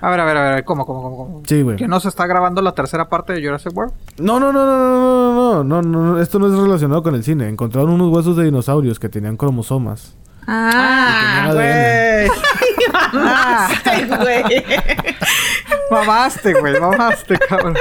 A 0.00 0.08
ver, 0.08 0.20
a 0.20 0.24
ver, 0.24 0.36
a 0.36 0.54
ver, 0.54 0.64
¿cómo, 0.64 0.86
cómo, 0.86 1.02
cómo? 1.02 1.16
cómo? 1.16 1.42
Sí, 1.46 1.60
güey. 1.60 1.76
¿Que 1.76 1.86
no 1.86 2.00
se 2.00 2.08
está 2.08 2.26
grabando 2.26 2.62
la 2.62 2.72
tercera 2.72 3.08
parte 3.10 3.34
de 3.34 3.44
Jurassic 3.44 3.76
World? 3.76 3.92
No, 4.18 4.40
no, 4.40 4.50
no, 4.50 4.64
no, 4.64 4.78
no, 4.78 5.64
no, 5.64 5.82
no, 5.82 5.82
no, 5.82 6.20
esto 6.20 6.38
no 6.38 6.46
es 6.46 6.54
relacionado 6.54 7.02
con 7.02 7.14
el 7.14 7.22
cine. 7.22 7.48
Encontraron 7.48 7.90
unos 7.90 8.08
huesos 8.08 8.36
de 8.36 8.44
dinosaurios 8.44 8.98
que 8.98 9.10
tenían 9.10 9.36
cromosomas. 9.36 10.16
Ah, 10.46 11.50
güey. 11.52 12.30
Ay, 13.12 14.06
güey. 14.08 14.64
Mamaste, 15.90 16.54
güey, 16.54 16.80
mamaste, 16.80 17.38
cabrón. 17.48 17.76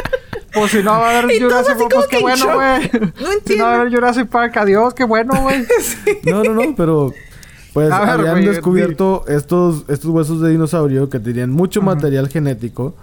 Pues 0.53 0.71
si 0.71 0.81
no 0.81 0.91
va 0.91 1.09
a 1.11 1.19
haber 1.19 1.35
Y 1.35 1.39
Jurassic 1.39 1.75
como 1.77 1.89
pues 1.89 2.07
qué 2.07 2.17
en 2.17 2.21
bueno, 2.23 2.45
güey. 2.55 2.91
No 3.19 3.27
Si 3.27 3.33
entiendo. 3.33 3.57
no 3.57 3.63
va 3.69 3.71
a 3.75 3.81
haber 3.81 3.93
Jurassic 3.93 4.27
Park, 4.29 4.57
adiós, 4.57 4.93
qué 4.93 5.03
bueno, 5.03 5.33
güey. 5.41 5.63
No, 6.23 6.43
no, 6.43 6.53
no, 6.53 6.75
pero 6.75 7.13
pues 7.73 7.89
ver, 7.89 7.93
habían 8.09 8.31
güey, 8.35 8.45
descubierto 8.47 9.25
estos, 9.27 9.85
estos 9.89 10.09
huesos 10.09 10.41
de 10.41 10.49
dinosaurio 10.49 11.07
que 11.09 11.19
tenían 11.19 11.51
mucho 11.51 11.81
material 11.83 12.27
genético 12.29 12.95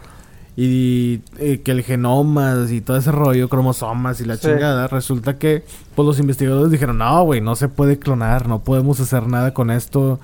y 0.56 1.20
eh, 1.38 1.60
que 1.62 1.70
el 1.70 1.82
genoma 1.84 2.56
y 2.68 2.80
todo 2.80 2.96
ese 2.96 3.12
rollo, 3.12 3.48
cromosomas 3.48 4.20
y 4.20 4.24
la 4.24 4.36
Sí. 4.36 4.48
chingada, 4.48 4.88
resulta 4.88 5.38
que 5.38 5.62
pues 5.94 6.04
los 6.06 6.18
investigadores 6.18 6.72
dijeron, 6.72 6.98
no, 6.98 7.22
güey, 7.22 7.40
no 7.40 7.54
se 7.54 7.68
puede 7.68 7.98
clonar, 7.98 8.48
no 8.48 8.58
podemos 8.64 8.98
hacer 8.98 9.28
nada 9.28 9.54
con 9.54 9.70
esto. 9.70 10.18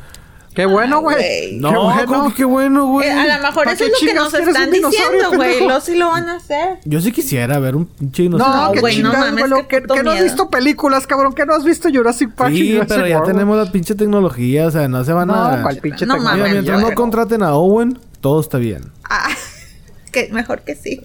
Qué 0.54 0.66
bueno, 0.66 1.00
güey. 1.00 1.58
No, 1.58 1.70
Qué 1.70 1.76
bueno. 1.78 2.06
¿cómo 2.06 2.28
que 2.30 2.34
qué 2.36 2.44
bueno, 2.44 2.86
güey. 2.86 3.08
Eh, 3.08 3.12
a 3.12 3.38
lo 3.38 3.42
mejor 3.42 3.64
¿Para 3.64 3.72
eso 3.72 3.84
es 3.84 3.90
lo 3.90 4.06
que 4.06 4.14
nos 4.14 4.34
están 4.34 4.70
diciendo, 4.70 5.32
güey. 5.34 5.66
Lo 5.66 5.80
sí 5.80 5.94
lo 5.94 6.08
van 6.08 6.28
a 6.28 6.36
hacer. 6.36 6.78
Yo 6.84 7.00
sí 7.00 7.10
quisiera 7.10 7.58
ver 7.58 7.74
un 7.74 7.86
pinche 7.86 8.24
dinosaurio. 8.24 8.56
No, 8.56 8.66
No, 8.66 8.72
qué 8.72 8.80
güey, 8.80 9.02
no 9.02 9.12
mames, 9.12 9.48
güey. 9.48 9.66
Que, 9.68 9.82
que 9.82 10.02
no 10.02 10.10
has 10.10 10.22
visto 10.22 10.50
películas, 10.50 11.06
cabrón. 11.06 11.32
Que 11.32 11.46
no 11.46 11.54
has 11.54 11.64
visto 11.64 11.88
Jurassic 11.92 12.34
Park 12.34 12.52
y 12.52 12.58
Sí, 12.58 12.72
Jurassic 12.74 12.88
pero 12.88 13.06
ya 13.06 13.18
World, 13.18 13.32
tenemos 13.32 13.56
la 13.66 13.72
pinche 13.72 13.94
tecnología, 13.94 14.66
o 14.66 14.70
sea, 14.70 14.88
no 14.88 15.02
se 15.04 15.12
van 15.14 15.28
No, 15.28 15.34
a... 15.34 15.62
cuál 15.62 15.78
pinche 15.78 16.04
No 16.04 16.14
tecnología. 16.14 16.42
Mames, 16.42 16.52
mientras 16.52 16.80
no 16.82 16.94
contraten 16.94 17.42
a 17.42 17.54
Owen, 17.54 17.98
todo 18.20 18.40
está 18.40 18.58
bien. 18.58 18.92
Ah, 19.08 19.30
que 20.12 20.28
mejor 20.32 20.60
que 20.62 20.74
sí. 20.74 21.00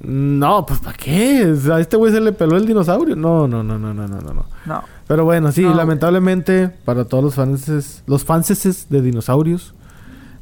No, 0.00 0.64
pues 0.64 0.78
¿para 0.78 0.96
qué? 0.96 1.46
O 1.46 1.56
sea, 1.56 1.76
a 1.76 1.80
este 1.80 1.96
güey 1.96 2.12
se 2.12 2.20
le 2.20 2.30
peló 2.30 2.56
el 2.56 2.64
dinosaurio. 2.66 3.16
No, 3.16 3.48
no, 3.48 3.64
no, 3.64 3.76
no, 3.76 3.92
no, 3.92 4.06
no, 4.06 4.20
no. 4.20 4.46
no. 4.66 4.84
Pero 5.08 5.24
bueno, 5.24 5.50
sí, 5.52 5.62
No. 5.62 5.74
lamentablemente 5.74 6.68
para 6.84 7.04
todos 7.06 7.24
los 7.24 7.34
fans, 7.34 8.02
los 8.06 8.24
fanses 8.24 8.86
de 8.90 9.02
dinosaurios, 9.02 9.74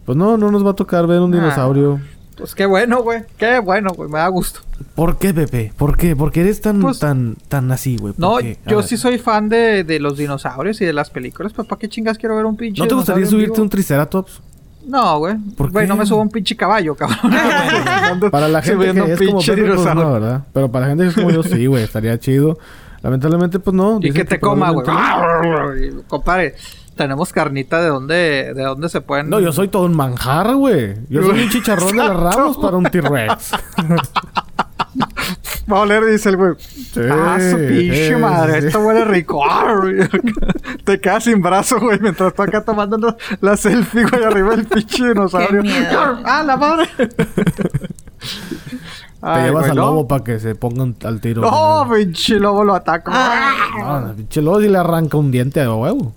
pues 0.05 0.19
no, 0.19 0.37
no 0.37 0.51
nos 0.51 0.67
va 0.67 0.71
a 0.73 0.75
tocar 0.75 1.07
ver 1.07 1.21
un 1.21 1.33
Ah. 1.33 1.37
dinosaurio. 1.39 2.01
Pues 2.37 2.55
qué 2.55 2.67
bueno, 2.67 3.03
güey. 3.03 3.23
Qué 3.39 3.61
bueno, 3.61 3.93
güey. 3.97 4.11
Me 4.11 4.19
da 4.19 4.29
gusto. 4.29 4.61
¿Por 4.95 5.17
qué, 5.17 5.33
Pepe? 5.33 5.73
¿Por 5.75 5.97
qué? 5.97 6.15
¿Por 6.15 6.31
qué 6.33 6.43
eres 6.43 6.61
tan, 6.61 6.81
Pues- 6.83 6.99
tan, 6.99 7.37
tan 7.49 7.73
así, 7.73 7.97
güey? 7.97 8.13
¿Por 8.13 8.21
No, 8.21 8.37
qué? 8.37 8.59
Yo 8.67 8.77
ver. 8.79 8.85
sí 8.87 8.99
soy 8.99 9.17
fan 9.19 9.49
de, 9.49 9.85
de 9.85 9.99
los 10.01 10.19
dinosaurios 10.19 10.79
y 10.83 10.85
de 10.85 10.93
las 10.93 11.09
películas. 11.09 11.53
Pero 11.57 11.67
¿para 11.67 11.79
qué 11.79 11.89
chingas 11.89 12.19
quiero 12.19 12.37
ver 12.37 12.45
un 12.45 12.57
pinche 12.57 12.83
¿No 12.83 12.89
te 12.89 12.95
gustaría 12.95 13.25
subirte 13.25 13.53
vivo? 13.53 13.63
un 13.63 13.71
triceratops? 13.71 14.43
No, 14.87 15.19
güey. 15.19 15.37
¿Por 15.57 15.73
Güey, 15.73 15.85
qué? 15.87 15.89
no 15.89 15.97
me 15.97 16.05
subo 16.05 16.21
un 16.21 16.29
pinche 16.29 16.55
caballo, 16.57 16.95
cabrón. 16.95 17.19
Para 18.31 18.49
la 18.49 18.61
gente 18.63 18.85
que 18.85 18.91
es 18.91 19.19
como 19.31 19.41
Pepe, 19.41 19.73
pues 19.75 19.95
no. 19.95 20.13
¿verdad? 20.13 20.45
Pero 20.53 20.71
para 20.71 20.85
la 20.87 20.91
gente 20.91 21.05
que 21.05 21.09
es 21.11 21.15
como 21.17 21.31
yo, 21.31 21.43
sí, 21.43 21.67
güey, 21.67 21.83
estaría 21.85 22.19
chido. 22.21 22.59
Lamentablemente, 23.03 23.59
pues 23.59 23.75
no. 23.75 23.99
Y 24.03 24.13
que 24.13 24.25
te 24.25 24.41
coma, 24.41 24.71
güey. 24.71 24.85
probablemente 24.85 26.03
Compadre, 26.09 26.55
tenemos 26.97 27.33
carnita 27.33 27.81
de 27.81 27.89
dónde, 27.89 28.53
de 28.55 28.63
dónde 28.63 28.89
se 28.89 29.01
pueden. 29.01 29.29
No, 29.29 29.39
yo 29.41 29.53
soy 29.53 29.69
todo 29.69 29.85
un 29.85 29.95
manjar, 29.95 30.55
güey. 30.55 30.97
Yo 31.09 31.23
soy 31.23 31.43
un 31.43 31.51
chicharrón 31.51 31.93
de 31.97 31.99
las 32.05 32.17
ramos 32.17 32.57
para 32.59 32.77
un 32.77 32.85
T-Rex. 32.85 33.53
Va 35.71 35.79
a 35.79 35.81
oler, 35.81 36.05
dice 36.05 36.29
el 36.31 36.37
güey. 36.37 36.53
Sí, 36.59 37.01
ah, 37.11 37.39
su 37.41 37.57
pinche 37.57 38.09
sí, 38.09 38.15
madre. 38.15 38.61
sí. 38.61 38.67
Esto 38.69 38.81
huele 38.81 39.05
rico. 39.05 39.43
Te 40.85 41.01
quedas 41.01 41.25
sin 41.25 41.43
brazo, 41.43 41.81
güey. 41.81 41.99
Mientras 42.01 42.33
tú 42.33 42.43
acá 42.43 42.65
tomando 42.65 42.97
la, 42.97 43.17
la 43.41 43.57
selfie, 43.57 44.05
güey, 44.07 44.25
arriba 44.25 44.55
del 44.57 44.65
pinche 44.67 45.09
dinosaurio. 45.09 45.63
Qué 45.63 45.69
miedo. 45.69 46.19
ah, 46.25 46.43
la 46.45 46.57
madre. 46.57 46.89
Te 49.35 49.43
llevas 49.43 49.71
al 49.71 49.77
lobo 49.77 50.07
para 50.09 50.23
que 50.25 50.39
se 50.39 50.55
pongan 50.55 50.95
al 51.05 51.21
tiro. 51.21 51.43
No, 51.43 51.89
pinche 51.93 52.39
lobo 52.39 52.65
lo 52.65 52.75
ataca. 52.75 53.53
No, 53.79 54.01
no, 54.01 54.15
pinche 54.15 54.41
lobo 54.43 54.61
si 54.61 54.69
le 54.69 54.79
arranca 54.79 55.17
un 55.17 55.31
diente 55.31 55.61
a 55.63 55.75
huevo. 55.75 56.13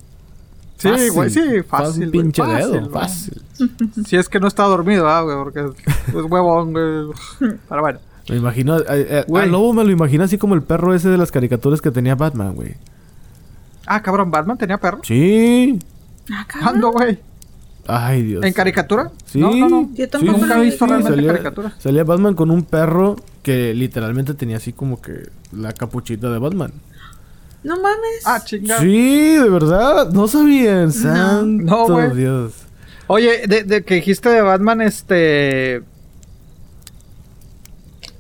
sí, 0.78 0.90
Fácil. 0.90 1.12
güey, 1.12 1.30
sí, 1.30 1.40
Un 1.40 1.64
fácil. 1.64 2.10
güey, 2.10 2.12
pinche 2.12 2.42
fácil, 2.44 2.58
dedo, 2.72 2.80
güey. 2.80 2.92
fácil. 2.92 3.42
Si 4.06 4.16
es 4.16 4.30
que 4.30 4.40
no 4.40 4.48
está 4.48 4.64
dormido, 4.64 5.08
ah, 5.10 5.22
güey, 5.22 5.38
porque 5.38 5.60
es 6.08 6.14
huevón, 6.30 6.72
güey. 6.74 7.58
Pero 7.68 7.82
bueno. 7.82 8.00
Me 8.30 8.36
imagino... 8.38 8.78
eh, 8.80 8.86
eh, 8.90 9.26
al 9.36 9.52
lobo 9.52 9.74
me 9.74 9.84
lo 9.84 9.90
imagino 9.92 10.24
así 10.24 10.38
como 10.38 10.54
el 10.54 10.62
perro 10.62 10.94
ese 10.94 11.10
de 11.10 11.18
las 11.18 11.32
caricaturas 11.32 11.82
que 11.82 11.90
tenía 11.92 12.14
Batman, 12.16 12.54
güey. 12.54 12.76
Ah, 13.88 14.02
cabrón, 14.04 14.30
Batman 14.30 14.58
tenía 14.58 14.78
perro. 14.78 15.00
Sí. 15.04 15.80
Ah, 16.32 16.46
¿Cuándo, 16.62 16.92
güey? 16.92 17.18
Ay, 17.92 18.22
Dios. 18.22 18.46
¿En 18.46 18.54
caricatura? 18.54 19.12
Sí. 19.26 19.40
No, 19.40 19.52
no, 19.56 19.68
no. 19.68 19.90
Yo 19.94 20.08
tampoco 20.08 20.38
Nunca 20.38 20.58
he 20.60 20.62
visto 20.62 20.86
realmente 20.86 21.16
salía, 21.16 21.32
caricaturas. 21.32 21.74
salía 21.80 22.04
Batman 22.04 22.36
con 22.36 22.52
un 22.52 22.64
perro 22.64 23.16
que 23.42 23.74
literalmente 23.74 24.36
tenía 24.36 24.58
así 24.58 24.74
como 24.74 25.02
que 25.02 25.30
la 25.52 25.74
capuchita 25.74 26.30
de 26.30 26.38
Batman. 26.38 26.72
No 27.64 27.76
mames. 27.78 28.22
Ah, 28.26 28.42
chingada. 28.46 28.80
Sí, 28.82 29.38
de 29.38 29.50
verdad. 29.50 30.12
No 30.12 30.28
sabían. 30.28 30.92
Santo 30.92 31.64
No, 31.64 31.88
güey. 31.88 32.16
Dios. 32.16 32.54
Oye, 33.08 33.48
de, 33.48 33.64
de 33.64 33.84
que 33.84 33.96
dijiste 33.96 34.30
de 34.30 34.42
Batman, 34.42 34.82
este. 34.82 35.82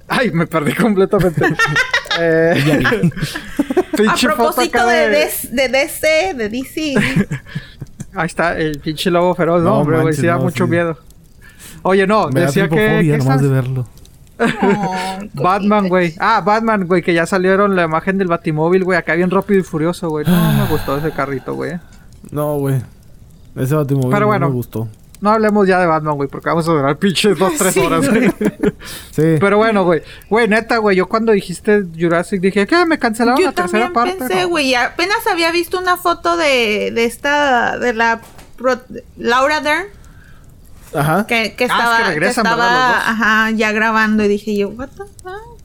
Ay, 0.07 0.31
me 0.31 0.47
perdí 0.47 0.73
completamente. 0.73 1.45
eh, 2.19 3.11
a 4.09 4.15
propósito 4.15 4.87
de, 4.87 5.29
de 5.51 5.69
DC, 5.69 6.33
de 6.35 6.49
DC. 6.49 6.95
Ahí 8.15 8.25
está, 8.25 8.57
el 8.57 8.79
pinche 8.79 9.09
lobo 9.11 9.35
feroz. 9.35 9.61
No, 9.61 9.69
No 9.69 9.77
hombre, 9.79 10.01
güey, 10.01 10.13
sí 10.13 10.25
da 10.25 10.35
no, 10.37 10.43
mucho 10.43 10.65
sí. 10.65 10.69
miedo. 10.71 10.97
Oye, 11.83 12.07
no, 12.07 12.27
Me 12.29 12.41
da 12.41 12.45
decía 12.47 12.67
que. 12.67 12.75
tripofobia 12.75 13.11
¿qué 13.13 13.17
nomás 13.19 13.35
estás- 13.35 13.41
de 13.41 13.49
verlo. 13.49 13.87
Ay, 14.39 15.29
Batman, 15.33 15.89
güey. 15.89 16.13
Ah, 16.19 16.41
Batman, 16.45 16.87
güey, 16.87 17.01
que 17.01 17.13
ya 17.13 17.25
salieron 17.25 17.75
la 17.75 17.83
imagen 17.83 18.17
del 18.17 18.27
Batimóvil, 18.29 18.83
güey, 18.85 18.97
acá 18.97 19.13
bien 19.15 19.29
rápido 19.29 19.59
y 19.59 19.63
furioso, 19.63 20.09
güey. 20.09 20.25
No 20.25 20.53
me 20.53 20.65
gustó 20.69 20.97
ese 20.97 21.11
carrito, 21.11 21.55
güey. 21.55 21.73
No, 22.31 22.55
güey. 22.57 22.81
Ese 23.55 23.75
Batimóvil 23.75 24.09
Pero 24.11 24.21
no 24.21 24.27
bueno. 24.27 24.47
me 24.47 24.53
gustó. 24.55 24.87
No 25.21 25.31
hablemos 25.31 25.67
ya 25.67 25.79
de 25.79 25.85
Batman, 25.85 26.15
güey, 26.15 26.29
porque 26.29 26.47
vamos 26.47 26.67
a 26.69 26.71
durar 26.71 26.97
pinches 26.97 27.37
dos, 27.37 27.53
tres 27.57 27.73
Sí, 27.73 27.79
horas, 27.81 28.09
güey. 28.09 28.31
Sí. 29.11 29.35
Pero 29.39 29.57
bueno, 29.57 29.83
güey. 29.83 30.01
Güey, 30.29 30.47
neta, 30.47 30.77
güey, 30.77 30.95
yo 30.95 31.07
cuando 31.09 31.31
dijiste 31.33 31.83
Jurassic 31.99 32.39
dije, 32.39 32.65
¿qué? 32.65 32.85
¿Me 32.85 32.97
cancelaron 32.97 33.39
Yo 33.39 33.47
la 33.47 33.51
tercera 33.51 33.91
también 33.91 33.93
parte? 33.93 34.15
pensé, 34.29 34.43
No. 34.43 34.49
güey. 34.49 34.75
Apenas 34.75 35.27
había 35.29 35.51
visto 35.51 35.77
una 35.77 35.97
foto 35.97 36.37
de, 36.37 36.91
de 36.93 37.03
esta, 37.05 37.77
de 37.77 37.93
la 37.93 38.21
pro- 38.57 38.79
Laura 39.17 39.59
Dern, 39.59 39.87
Ajá. 40.95 41.27
que, 41.27 41.35
que 41.35 41.41
Ah, 41.41 41.45
es 41.49 41.55
que 41.57 41.63
estaba, 41.65 41.97
que 41.97 42.03
regresan, 42.05 42.43
¿verdad, 42.45 42.59
estaba 42.65 42.87
los 42.87 42.95
dos? 42.95 43.03
ajá, 43.07 43.51
ya 43.51 43.71
grabando 43.73 44.23
y 44.23 44.27
dije 44.29 44.55
yo, 44.57 44.69
what 44.69 44.87
the 44.89 45.03
fuck? 45.21 45.59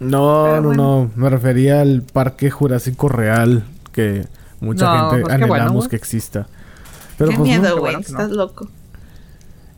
No, 0.00 0.44
Pero 0.44 0.56
no, 0.60 0.62
bueno. 0.68 0.82
no. 0.82 1.10
Me 1.16 1.28
refería 1.30 1.80
al 1.80 2.02
Parque 2.02 2.50
Jurásico 2.50 3.08
Real 3.08 3.64
que 3.92 4.26
mucha 4.60 4.84
No, 4.84 5.10
gente 5.10 5.22
pues 5.22 5.34
anhelamos 5.34 5.72
bueno, 5.72 5.88
que 5.90 5.96
exista. 5.96 6.46
Pero 7.20 7.32
Qué 7.32 7.36
pues 7.36 7.50
no. 7.50 7.60
miedo, 7.60 7.78
güey, 7.78 7.92
bueno 7.92 8.06
que 8.06 8.12
no. 8.12 8.18
estás 8.18 8.30
loco. 8.34 8.66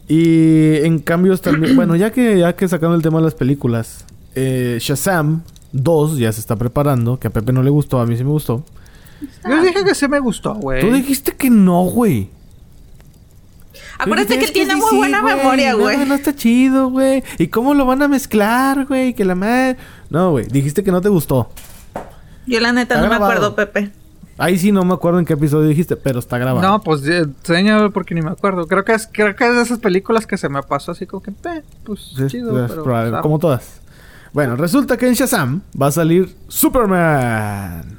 Y 0.06 0.76
en 0.84 1.00
cambios 1.00 1.40
también, 1.40 1.74
bueno, 1.74 1.96
ya 1.96 2.12
que 2.12 2.38
ya 2.38 2.54
que 2.54 2.68
sacando 2.68 2.94
el 2.94 3.02
tema 3.02 3.18
de 3.18 3.24
las 3.24 3.34
películas, 3.34 4.04
eh, 4.36 4.78
Shazam 4.80 5.42
2 5.72 6.18
ya 6.18 6.30
se 6.30 6.38
está 6.38 6.54
preparando, 6.54 7.18
que 7.18 7.26
a 7.26 7.30
Pepe 7.30 7.52
no 7.52 7.64
le 7.64 7.70
gustó, 7.70 7.98
a 7.98 8.06
mí 8.06 8.16
sí 8.16 8.22
me 8.22 8.30
gustó. 8.30 8.64
Yo 9.48 9.60
dije 9.60 9.82
que 9.82 9.92
sí 9.96 10.06
me 10.06 10.20
gustó, 10.20 10.54
güey. 10.54 10.82
Tú 10.82 10.92
dijiste 10.92 11.32
que 11.32 11.50
no, 11.50 11.82
güey. 11.82 12.30
Acuérdate 13.98 14.38
que 14.38 14.44
él 14.44 14.52
tiene 14.52 14.74
sí, 14.74 14.80
muy 14.80 14.98
buena 14.98 15.20
memoria, 15.20 15.74
güey. 15.74 15.96
No, 15.98 16.06
no 16.06 16.14
está 16.14 16.36
chido, 16.36 16.90
güey. 16.90 17.24
¿Y 17.38 17.48
cómo 17.48 17.74
lo 17.74 17.86
van 17.86 18.02
a 18.02 18.08
mezclar, 18.08 18.86
güey? 18.86 19.14
Que 19.14 19.24
la 19.24 19.34
madre... 19.34 19.76
No, 20.10 20.30
güey, 20.30 20.46
dijiste 20.46 20.84
que 20.84 20.92
no 20.92 21.00
te 21.00 21.08
gustó. 21.08 21.50
Yo 22.46 22.60
la 22.60 22.72
neta 22.72 22.96
no 22.96 23.08
grabado. 23.08 23.20
me 23.20 23.26
acuerdo, 23.26 23.56
Pepe. 23.56 24.01
Ahí 24.38 24.58
sí 24.58 24.72
no 24.72 24.84
me 24.84 24.94
acuerdo 24.94 25.18
en 25.18 25.24
qué 25.26 25.34
episodio 25.34 25.68
dijiste, 25.68 25.96
pero 25.96 26.18
está 26.18 26.38
grabado. 26.38 26.66
No, 26.66 26.80
pues 26.82 27.06
eh, 27.06 27.18
enséñame 27.20 27.90
porque 27.90 28.14
ni 28.14 28.22
me 28.22 28.30
acuerdo. 28.30 28.66
Creo 28.66 28.84
que 28.84 28.92
es, 28.94 29.08
creo 29.12 29.36
que 29.36 29.46
es 29.46 29.54
de 29.54 29.62
esas 29.62 29.78
películas 29.78 30.26
que 30.26 30.36
se 30.36 30.48
me 30.48 30.62
pasó 30.62 30.92
así 30.92 31.06
como 31.06 31.22
que, 31.22 31.30
eh, 31.30 31.62
pues 31.84 32.12
Sí, 32.16 32.26
chido, 32.28 32.64
es 32.64 32.70
pero. 32.70 32.82
probable, 32.84 33.08
o 33.10 33.12
sea, 33.12 33.20
como 33.20 33.38
todas. 33.38 33.80
Bueno, 34.32 34.56
resulta 34.56 34.96
que 34.96 35.06
en 35.06 35.14
Shazam 35.14 35.60
va 35.80 35.88
a 35.88 35.92
salir 35.92 36.34
Superman. 36.48 37.98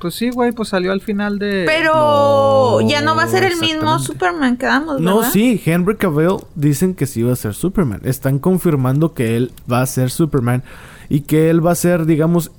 Pues 0.00 0.14
sí, 0.14 0.30
güey, 0.30 0.52
pues 0.52 0.68
salió 0.68 0.92
al 0.92 1.00
final 1.00 1.38
de. 1.38 1.64
Pero 1.66 1.92
No, 1.94 2.88
ya 2.88 3.00
no 3.00 3.16
va 3.16 3.24
a 3.24 3.28
ser 3.28 3.42
el 3.44 3.56
mismo. 3.58 3.98
Superman, 3.98 4.56
quedamos, 4.56 5.00
No, 5.00 5.16
¿verdad? 5.18 5.32
sí, 5.32 5.60
Henry 5.64 5.96
Cavill 5.96 6.36
dicen 6.54 6.94
que 6.94 7.06
sí 7.06 7.22
va 7.22 7.32
a 7.32 7.36
ser 7.36 7.54
Superman. 7.54 8.00
Están 8.04 8.38
confirmando 8.38 9.12
que 9.14 9.36
él 9.36 9.52
va 9.70 9.80
a 9.82 9.86
ser 9.86 10.10
Superman 10.10 10.62
y 11.08 11.22
que 11.22 11.50
él 11.50 11.64
va 11.66 11.72
a 11.72 11.74
ser, 11.74 12.06
digamos, 12.06 12.52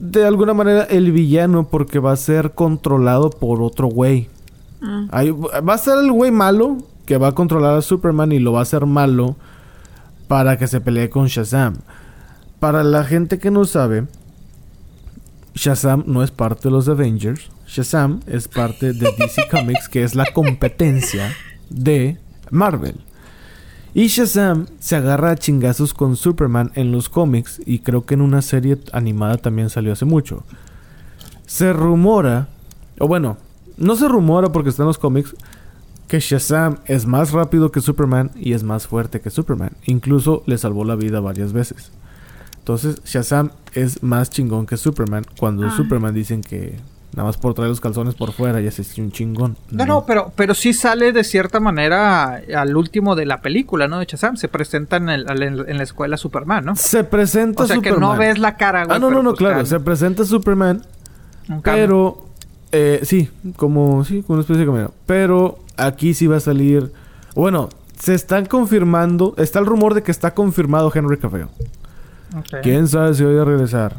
de 0.00 0.24
alguna 0.24 0.54
manera 0.54 0.84
el 0.84 1.12
villano 1.12 1.68
porque 1.68 1.98
va 1.98 2.12
a 2.12 2.16
ser 2.16 2.52
controlado 2.52 3.30
por 3.30 3.62
otro 3.62 3.86
güey. 3.86 4.28
Ah. 4.82 5.22
Va 5.60 5.74
a 5.74 5.78
ser 5.78 5.98
el 5.98 6.10
güey 6.10 6.30
malo 6.30 6.78
que 7.04 7.18
va 7.18 7.28
a 7.28 7.32
controlar 7.32 7.76
a 7.76 7.82
Superman 7.82 8.32
y 8.32 8.38
lo 8.38 8.52
va 8.52 8.60
a 8.60 8.62
hacer 8.62 8.86
malo 8.86 9.36
para 10.26 10.56
que 10.56 10.66
se 10.66 10.80
pelee 10.80 11.10
con 11.10 11.26
Shazam. 11.26 11.76
Para 12.60 12.82
la 12.82 13.04
gente 13.04 13.38
que 13.38 13.50
no 13.50 13.64
sabe, 13.66 14.06
Shazam 15.54 16.04
no 16.06 16.22
es 16.22 16.30
parte 16.30 16.68
de 16.68 16.70
los 16.70 16.88
Avengers. 16.88 17.50
Shazam 17.66 18.20
es 18.26 18.48
parte 18.48 18.94
de 18.94 19.12
DC 19.18 19.42
Comics, 19.50 19.88
que 19.88 20.02
es 20.02 20.14
la 20.14 20.32
competencia 20.32 21.34
de 21.68 22.18
Marvel. 22.50 23.00
Y 23.92 24.06
Shazam 24.06 24.66
se 24.78 24.96
agarra 24.96 25.32
a 25.32 25.36
chingazos 25.36 25.94
con 25.94 26.16
Superman 26.16 26.70
en 26.74 26.92
los 26.92 27.08
cómics 27.08 27.60
y 27.66 27.80
creo 27.80 28.06
que 28.06 28.14
en 28.14 28.20
una 28.20 28.40
serie 28.40 28.78
animada 28.92 29.36
también 29.38 29.68
salió 29.70 29.92
hace 29.92 30.04
mucho. 30.04 30.44
Se 31.46 31.72
rumora, 31.72 32.48
o 33.00 33.08
bueno, 33.08 33.36
no 33.76 33.96
se 33.96 34.08
rumora 34.08 34.52
porque 34.52 34.68
está 34.70 34.84
en 34.84 34.88
los 34.88 34.98
cómics, 34.98 35.34
que 36.06 36.20
Shazam 36.20 36.78
es 36.86 37.06
más 37.06 37.32
rápido 37.32 37.72
que 37.72 37.80
Superman 37.80 38.30
y 38.36 38.52
es 38.52 38.62
más 38.62 38.86
fuerte 38.86 39.20
que 39.20 39.30
Superman. 39.30 39.72
Incluso 39.86 40.42
le 40.46 40.58
salvó 40.58 40.84
la 40.84 40.94
vida 40.96 41.20
varias 41.20 41.52
veces. 41.52 41.90
Entonces 42.58 43.02
Shazam 43.04 43.50
es 43.74 44.02
más 44.02 44.30
chingón 44.30 44.66
que 44.66 44.76
Superman 44.76 45.24
cuando 45.38 45.66
Ah. 45.66 45.74
Superman 45.76 46.14
dicen 46.14 46.42
que 46.42 46.78
nada 47.12 47.26
más 47.26 47.36
por 47.36 47.54
traer 47.54 47.68
los 47.70 47.80
calzones 47.80 48.14
por 48.14 48.32
fuera 48.32 48.60
ya 48.60 48.70
se 48.70 48.82
hizo 48.82 49.02
un 49.02 49.10
chingón. 49.10 49.56
No, 49.70 49.84
no, 49.86 50.06
pero, 50.06 50.32
pero 50.36 50.54
sí 50.54 50.72
sale 50.72 51.12
de 51.12 51.24
cierta 51.24 51.58
manera 51.60 52.40
al 52.56 52.76
último 52.76 53.16
de 53.16 53.26
la 53.26 53.40
película, 53.40 53.88
¿no? 53.88 53.98
De 53.98 54.06
Shazam. 54.06 54.36
Se 54.36 54.48
presenta 54.48 54.96
en, 54.96 55.08
el- 55.08 55.26
en 55.68 55.76
la 55.76 55.82
escuela 55.82 56.16
Superman, 56.16 56.64
¿no? 56.64 56.76
Se 56.76 57.02
presenta 57.04 57.64
O 57.64 57.66
sea 57.66 57.76
que 57.80 57.88
Superman. 57.90 58.10
no 58.12 58.16
ves 58.16 58.38
la 58.38 58.56
cara, 58.56 58.84
güey. 58.84 58.96
Ah, 58.96 59.00
no, 59.00 59.10
no, 59.10 59.22
no, 59.22 59.30
pues 59.30 59.38
claro. 59.38 59.66
Se 59.66 59.80
presenta 59.80 60.24
Superman, 60.24 60.82
un 61.48 61.62
pero... 61.62 62.26
eh, 62.72 63.00
sí, 63.02 63.28
como... 63.56 64.04
Sí, 64.04 64.22
como 64.22 64.34
una 64.34 64.40
especie 64.42 64.60
de 64.60 64.66
camino. 64.70 64.92
Pero 65.06 65.58
aquí 65.76 66.14
sí 66.14 66.26
va 66.28 66.36
a 66.36 66.40
salir... 66.40 66.92
Bueno, 67.34 67.68
se 67.98 68.14
están 68.14 68.46
confirmando... 68.46 69.34
Está 69.36 69.58
el 69.58 69.66
rumor 69.66 69.94
de 69.94 70.02
que 70.02 70.10
está 70.12 70.32
confirmado 70.34 70.92
Henry 70.94 71.16
Cavill. 71.18 71.48
Ok. 72.36 72.60
¿Quién 72.62 72.86
sabe 72.86 73.14
si 73.14 73.24
voy 73.24 73.36
a 73.38 73.44
regresar? 73.44 73.96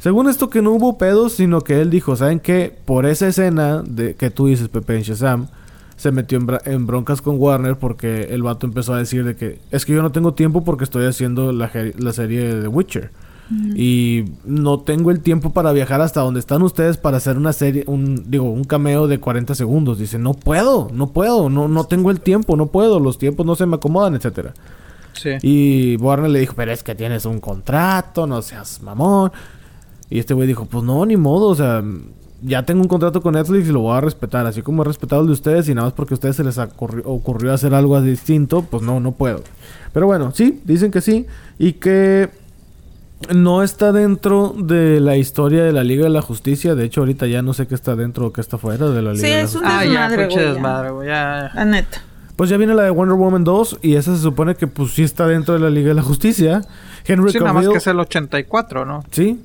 Según 0.00 0.30
esto 0.30 0.48
que 0.48 0.62
no 0.62 0.72
hubo 0.72 0.96
pedos, 0.96 1.34
sino 1.34 1.60
que 1.60 1.82
él 1.82 1.90
dijo, 1.90 2.16
¿saben 2.16 2.40
qué? 2.40 2.74
Por 2.86 3.04
esa 3.04 3.28
escena 3.28 3.82
de 3.82 4.14
que 4.14 4.30
tú 4.30 4.46
dices, 4.46 4.68
Pepe, 4.68 4.96
en 4.96 5.02
Shazam, 5.02 5.48
se 5.96 6.10
metió 6.10 6.38
en, 6.64 6.86
broncas 6.86 7.20
con 7.20 7.38
Warner 7.38 7.76
porque 7.76 8.28
el 8.30 8.42
vato 8.42 8.66
empezó 8.66 8.94
a 8.94 8.98
decir 8.98 9.24
de 9.24 9.36
que 9.36 9.58
es 9.70 9.84
que 9.84 9.92
yo 9.92 10.00
no 10.00 10.10
tengo 10.10 10.32
tiempo 10.32 10.64
porque 10.64 10.84
estoy 10.84 11.04
haciendo 11.04 11.52
la, 11.52 11.70
la 11.98 12.12
serie 12.14 12.54
de 12.54 12.62
The 12.62 12.68
Witcher. 12.68 13.10
Y 13.74 14.26
no 14.44 14.78
tengo 14.78 15.10
el 15.10 15.20
tiempo 15.20 15.52
para 15.52 15.72
viajar 15.72 16.00
hasta 16.00 16.20
donde 16.20 16.38
están 16.38 16.62
ustedes 16.62 16.96
para 16.96 17.16
hacer 17.16 17.36
una 17.36 17.52
serie, 17.52 17.82
un, 17.88 18.30
digo, 18.30 18.44
un 18.44 18.62
cameo 18.62 19.08
de 19.08 19.18
40 19.18 19.56
segundos. 19.56 19.98
Dice, 19.98 20.18
no 20.20 20.34
puedo, 20.34 20.88
no 20.92 21.08
puedo, 21.08 21.50
no, 21.50 21.66
no 21.66 21.84
tengo 21.84 22.12
el 22.12 22.20
tiempo, 22.20 22.56
no 22.56 22.68
puedo, 22.68 23.00
los 23.00 23.18
tiempos 23.18 23.44
no 23.44 23.56
se 23.56 23.66
me 23.66 23.74
acomodan, 23.74 24.14
etcétera. 24.14 24.54
Sí. 25.14 25.30
Y 25.42 25.96
Warner 25.96 26.30
le 26.30 26.38
dijo, 26.38 26.54
pero 26.56 26.70
es 26.70 26.84
que 26.84 26.94
tienes 26.94 27.24
un 27.24 27.40
contrato, 27.40 28.26
no 28.26 28.40
seas 28.40 28.80
mamón. 28.82 29.32
Y 30.10 30.18
este 30.18 30.34
güey 30.34 30.46
dijo, 30.48 30.66
pues 30.66 30.84
no, 30.84 31.06
ni 31.06 31.16
modo, 31.16 31.46
o 31.48 31.54
sea, 31.54 31.82
ya 32.42 32.64
tengo 32.64 32.82
un 32.82 32.88
contrato 32.88 33.20
con 33.22 33.34
Netflix 33.34 33.68
y 33.68 33.72
lo 33.72 33.80
voy 33.80 33.96
a 33.96 34.00
respetar, 34.00 34.44
así 34.46 34.60
como 34.62 34.82
he 34.82 34.84
respetado 34.84 35.20
el 35.22 35.28
de 35.28 35.32
ustedes 35.34 35.68
y 35.68 35.74
nada 35.74 35.86
más 35.86 35.92
porque 35.94 36.14
a 36.14 36.16
ustedes 36.16 36.36
se 36.36 36.42
les 36.44 36.58
ocurri- 36.58 37.02
ocurrió 37.04 37.52
hacer 37.52 37.74
algo 37.74 38.00
distinto, 38.00 38.62
pues 38.62 38.82
no, 38.82 38.98
no 39.00 39.12
puedo. 39.12 39.42
Pero 39.92 40.06
bueno, 40.06 40.32
sí, 40.34 40.60
dicen 40.64 40.90
que 40.90 41.00
sí 41.00 41.26
y 41.58 41.74
que 41.74 42.28
no 43.34 43.62
está 43.62 43.92
dentro 43.92 44.54
de 44.58 44.98
la 45.00 45.16
historia 45.18 45.62
de 45.62 45.72
la 45.72 45.84
Liga 45.84 46.04
de 46.04 46.10
la 46.10 46.22
Justicia, 46.22 46.74
de 46.74 46.84
hecho 46.86 47.02
ahorita 47.02 47.26
ya 47.26 47.42
no 47.42 47.52
sé 47.52 47.66
qué 47.66 47.74
está 47.74 47.94
dentro 47.94 48.26
o 48.28 48.32
qué 48.32 48.40
está 48.40 48.56
fuera 48.56 48.88
de 48.88 49.02
la 49.02 49.12
Liga 49.12 49.22
Sí, 49.26 49.30
de 49.30 49.36
la 49.36 49.42
es 49.42 49.54
un 49.54 49.60
Justicia. 49.60 49.78
Ah, 49.78 49.84
ya, 49.84 49.90
desmadre, 50.08 50.16
pinche 50.26 50.34
güey, 50.36 50.46
ya. 50.46 50.52
desmadre, 50.54 50.90
güey. 50.90 51.08
Ya, 51.08 51.50
ya. 51.52 51.54
La 51.54 51.64
neta. 51.66 52.02
Pues 52.36 52.48
ya 52.48 52.56
viene 52.56 52.74
la 52.74 52.84
de 52.84 52.90
Wonder 52.90 53.18
Woman 53.18 53.44
2 53.44 53.80
y 53.82 53.96
esa 53.96 54.16
se 54.16 54.22
supone 54.22 54.54
que 54.54 54.66
pues 54.66 54.92
sí 54.92 55.02
está 55.02 55.26
dentro 55.26 55.52
de 55.52 55.60
la 55.60 55.68
Liga 55.68 55.88
de 55.88 55.94
la 55.94 56.02
Justicia. 56.02 56.62
Henry 57.04 57.30
Sí, 57.32 57.38
nada 57.38 57.52
más 57.52 57.68
que 57.68 57.76
es 57.76 57.86
el 57.86 58.00
84, 58.00 58.86
¿no? 58.86 59.04
Sí, 59.10 59.38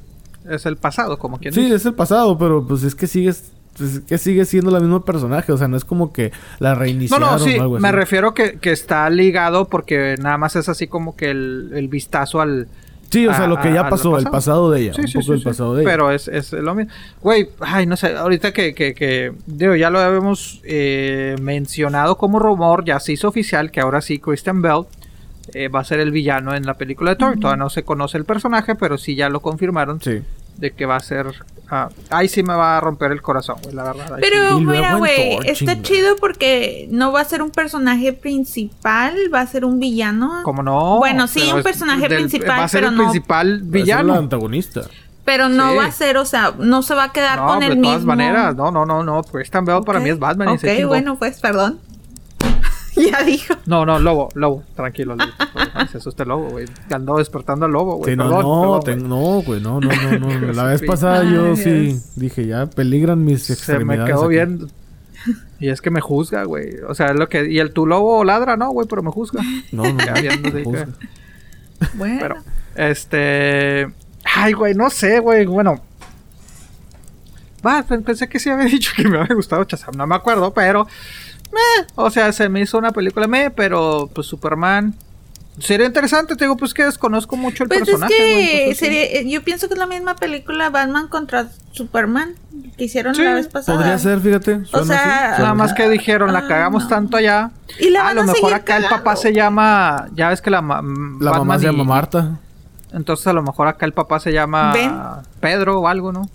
Es 0.50 0.66
el 0.66 0.78
pasado, 0.78 1.18
como 1.18 1.38
quien 1.40 1.54
sí, 1.54 1.62
dice. 1.64 1.76
es 1.76 1.86
el 1.86 1.94
pasado, 1.94 2.38
pero 2.38 2.66
pues 2.66 2.84
es 2.84 2.96
que 2.96 3.08
sigues 3.08 3.52
pues, 3.78 3.96
es 3.96 4.00
que 4.02 4.18
sigue 4.18 4.46
siendo 4.46 4.72
la 4.72 4.80
misma 4.80 5.04
personaje, 5.04 5.52
o 5.52 5.58
sea, 5.58 5.68
no 5.68 5.76
es 5.76 5.84
como 5.86 6.14
que 6.14 6.32
la 6.60 6.76
No, 6.76 6.80
reiniciaron 6.80 7.30
no, 7.32 7.40
sí, 7.40 7.58
o 7.58 7.62
algo 7.64 7.76
así. 7.76 7.82
me 7.84 7.92
refiero 7.92 8.34
que, 8.34 8.58
que 8.60 8.72
está 8.72 9.10
ligado 9.10 9.66
porque 9.68 10.16
nada 10.20 10.38
más 10.38 10.56
es 10.56 10.70
así 10.70 10.88
como 10.88 11.16
que 11.16 11.32
el, 11.32 11.72
el 11.74 11.88
vistazo 11.90 12.40
al... 12.42 12.68
Sí, 13.12 13.28
o 13.28 13.34
sea, 13.34 13.48
lo 13.48 13.60
que 13.60 13.72
ya 13.72 13.88
pasó, 13.90 14.18
el 14.18 14.26
pasado 14.26 14.72
de 14.72 14.82
ella, 14.82 14.94
Sí, 14.94 15.02
un 15.02 15.08
sí, 15.08 15.14
poco 15.14 15.26
sí, 15.26 15.32
el 15.34 15.40
sí. 15.40 15.44
pasado 15.46 15.76
de 15.76 15.84
ella. 15.84 15.92
Pero 15.92 16.12
es, 16.12 16.28
es 16.28 16.52
lo 16.54 16.74
mismo. 16.76 16.92
Güey, 17.22 17.50
ay, 17.62 17.86
no 17.86 17.96
sé, 17.96 18.16
ahorita 18.16 18.52
que, 18.52 18.74
que, 18.74 18.94
que 18.94 19.32
digo, 19.46 19.76
ya 19.76 19.90
lo 19.90 20.00
habíamos 20.00 20.60
eh, 20.64 21.36
mencionado 21.42 22.18
como 22.18 22.40
rumor, 22.40 22.84
ya 22.84 23.00
se 23.00 23.14
hizo 23.14 23.28
oficial 23.28 23.72
que 23.72 23.80
ahora 23.80 24.02
sí 24.02 24.20
Christian 24.20 24.62
Bell 24.62 24.84
eh, 25.54 25.68
va 25.70 25.82
a 25.82 25.84
ser 25.84 26.00
el 26.00 26.12
villano 26.12 26.56
en 26.56 26.66
la 26.66 26.74
película 26.74 27.12
de 27.12 27.18
Thor. 27.18 27.38
Todavía 27.40 27.64
no 27.64 27.70
se 27.70 27.84
conoce 27.84 28.18
el 28.18 28.26
personaje, 28.26 28.76
pero 28.76 28.98
sí 28.98 29.16
ya 29.16 29.30
lo 29.30 29.40
confirmaron 29.42 30.02
Sí. 30.02 30.22
De 30.58 30.72
que 30.72 30.86
va 30.86 30.96
a 30.96 31.00
ser... 31.02 31.28
ah, 31.70 31.90
ahí 32.10 32.28
sí 32.28 32.44
me 32.44 32.54
va 32.54 32.78
a 32.78 32.82
romper 32.82 33.12
el 33.12 33.22
corazón, 33.22 33.58
güey, 33.64 33.76
la 33.76 33.84
verdad. 33.84 34.08
sí. 34.16 34.22
Pero 34.22 34.60
mira, 34.60 34.96
güey, 34.96 35.38
está 35.46 35.82
chido 35.82 36.16
porque 36.18 36.88
no 36.92 37.12
va 37.12 37.22
a 37.22 37.26
ser 37.26 37.42
un 37.42 37.52
personaje 37.52 38.14
principal, 38.14 39.16
va 39.34 39.42
a 39.42 39.48
ser 39.48 39.66
un 39.66 39.80
villano. 39.80 40.42
¿Cómo 40.44 40.64
no? 40.64 40.98
Bueno, 40.98 41.28
sí, 41.28 41.42
Pero 41.44 41.58
un 41.58 41.64
personaje 41.64 42.08
del- 42.08 42.18
principal, 42.20 42.60
Va 42.60 42.64
a 42.64 42.68
ser 42.68 42.82
pero 42.82 42.90
el 42.92 42.98
no- 42.98 43.04
principal 43.04 43.48
Va 43.48 43.52
a 43.52 43.58
ser 43.58 43.64
el 43.66 43.72
villano. 43.72 44.14
antagonista. 44.16 44.82
Pero 45.26 45.50
no 45.50 45.72
Sí. 45.72 45.78
va 45.78 45.86
a 45.86 45.92
ser, 45.92 46.18
o 46.18 46.26
sea, 46.26 46.54
no 46.60 46.84
se 46.84 46.94
va 46.94 47.06
a 47.06 47.12
quedar 47.12 47.40
No, 47.40 47.48
con 47.48 47.60
de 47.60 47.66
el 47.66 47.82
todas 47.82 47.96
mismo. 47.98 48.08
maneras. 48.08 48.56
No, 48.56 48.70
no, 48.70 48.86
no, 48.86 49.04
no. 49.04 49.24
Christian 49.24 49.66
Bell 49.66 49.82
para 49.84 49.98
Ok, 49.98 50.04
mí 50.04 50.12
es 50.12 50.20
Batman. 50.20 50.54
y 50.54 50.58
se 50.60 50.84
Ok, 50.84 50.88
bueno, 50.88 51.18
pues, 51.18 51.40
perdón. 51.40 51.80
ya 53.12 53.24
dijo. 53.24 53.56
No, 53.66 53.86
no, 53.86 54.00
Lobo, 54.00 54.30
Lobo. 54.36 54.64
Tranquilo, 54.76 55.16
Lobo. 55.16 55.32
Se 55.92 55.98
asuste 55.98 56.26
Lobo, 56.26 56.50
güey. 56.50 56.66
Andó 56.92 57.18
despertando 57.18 57.66
al 57.66 57.72
Lobo, 57.72 57.98
güey. 57.98 58.12
Sí, 58.12 58.18
no, 58.18 58.24
Perdón, 58.26 58.42
no, 58.44 58.80
perdón, 58.84 59.10
no, 59.10 59.42
güey, 59.42 59.62
no, 59.62 59.80
no, 59.80 59.90
no, 60.20 60.40
no. 60.40 60.54
La 60.54 60.64
vez 60.66 60.82
pasada 60.84 61.24
yo 61.24 61.48
Ay, 61.48 61.56
sí 61.58 62.00
dije, 62.16 62.46
ya 62.48 62.66
peligran 62.68 63.24
mis 63.24 63.44
Se 63.44 63.54
me 63.54 63.56
extremidades. 63.58 64.06
quedó 64.14 64.26
aquí. 64.26 64.30
bien. 64.34 64.68
Y 65.60 65.70
es 65.70 65.82
que 65.82 65.90
me 65.90 66.02
juzga, 66.02 66.44
güey. 66.44 66.76
O 66.88 66.94
sea, 66.94 67.08
es 67.08 67.16
lo 67.18 67.28
que... 67.30 67.50
Y 67.50 67.60
el 67.60 67.72
tu 67.72 67.88
lobo 67.88 68.24
ladra, 68.24 68.58
no, 68.58 68.70
güey, 68.72 68.88
pero 68.88 69.02
me 69.02 69.10
juzga. 69.12 69.42
No, 69.72 69.84
no, 69.92 70.06
Ya 70.06 70.14
viendo. 70.14 70.52
Bueno. 71.96 72.20
Pero, 72.20 72.36
este... 72.76 73.88
Ay, 74.36 74.54
güey, 74.54 74.76
no 74.76 74.90
sé, 74.90 75.20
güey. 75.20 75.46
Bueno... 75.46 75.82
Va, 77.66 77.82
pe- 77.84 78.00
pensé 78.00 78.28
que 78.30 78.40
sí 78.40 78.50
había 78.50 78.66
dicho 78.72 78.92
que 78.96 79.08
me 79.08 79.18
había 79.18 79.34
gustado 79.36 79.64
Shazam. 79.64 79.96
No 79.96 80.06
me 80.06 80.16
acuerdo, 80.16 80.54
pero... 80.54 80.88
meh, 81.52 81.88
o 81.96 82.10
sea, 82.10 82.32
se 82.32 82.50
me 82.50 82.62
hizo 82.62 82.78
una 82.78 82.92
película 82.92 83.28
me, 83.28 83.50
pero 83.52 84.10
pues 84.14 84.28
Superman... 84.28 84.96
Sería 85.58 85.86
interesante, 85.88 86.36
te 86.36 86.44
digo, 86.44 86.58
pues 86.58 86.74
que 86.74 86.84
desconozco 86.84 87.38
mucho 87.38 87.64
el 87.64 87.70
Pues 87.70 87.84
es 87.84 87.86
personaje. 87.88 88.14
güey, 88.14 88.36
que 88.46 88.58
entonces, 88.64 88.78
sí. 88.78 88.86
sería- 88.86 89.04
eh, 89.06 89.30
yo 89.30 89.42
pienso 89.42 89.70
que 89.70 89.76
es 89.76 89.80
la 89.80 89.88
misma 89.88 90.18
película 90.18 90.70
Batman 90.70 91.08
contra 91.08 91.48
Superman 91.72 92.36
que 92.78 92.84
hicieron 92.84 93.16
Sí, 93.16 93.24
la 93.24 93.36
vez 93.36 93.48
pasada. 93.48 93.78
Podría 93.78 93.98
ser, 93.98 94.20
fíjate. 94.20 94.66
suena 94.66 94.86
sea, 94.86 95.32
así, 95.32 95.42
Nada 95.44 95.54
más 95.54 95.72
que 95.74 95.88
dijeron, 95.88 96.34
la 96.34 96.40
Ah, 96.40 96.48
cagamos 96.50 96.84
no. 96.84 96.90
tanto 96.90 97.16
allá. 97.16 97.52
Y 97.80 97.90
la 97.90 98.10
a 98.10 98.14
lo 98.14 98.24
a 98.24 98.26
mejor 98.26 98.54
acá 98.54 98.76
el 98.76 98.84
papá 98.90 99.16
se 99.16 99.32
llama. 99.34 100.08
Ya 100.14 100.28
ves 100.28 100.42
que 100.42 100.50
la, 100.50 100.62
ma- 100.62 100.82
La 101.22 101.32
mamá 101.32 101.58
se 101.58 101.64
y- 101.64 101.72
llama 101.72 101.86
Marta. 101.86 102.38
Entonces 102.92 103.26
a 103.28 103.32
lo 103.32 103.42
mejor 103.42 103.70
acá 103.70 103.86
el 103.86 103.94
papá 103.94 104.20
se 104.20 104.34
llama 104.34 104.74
Ben. 104.74 104.94
Pedro 105.40 105.80
o 105.80 105.88
algo, 105.88 106.12
¿no? 106.12 106.30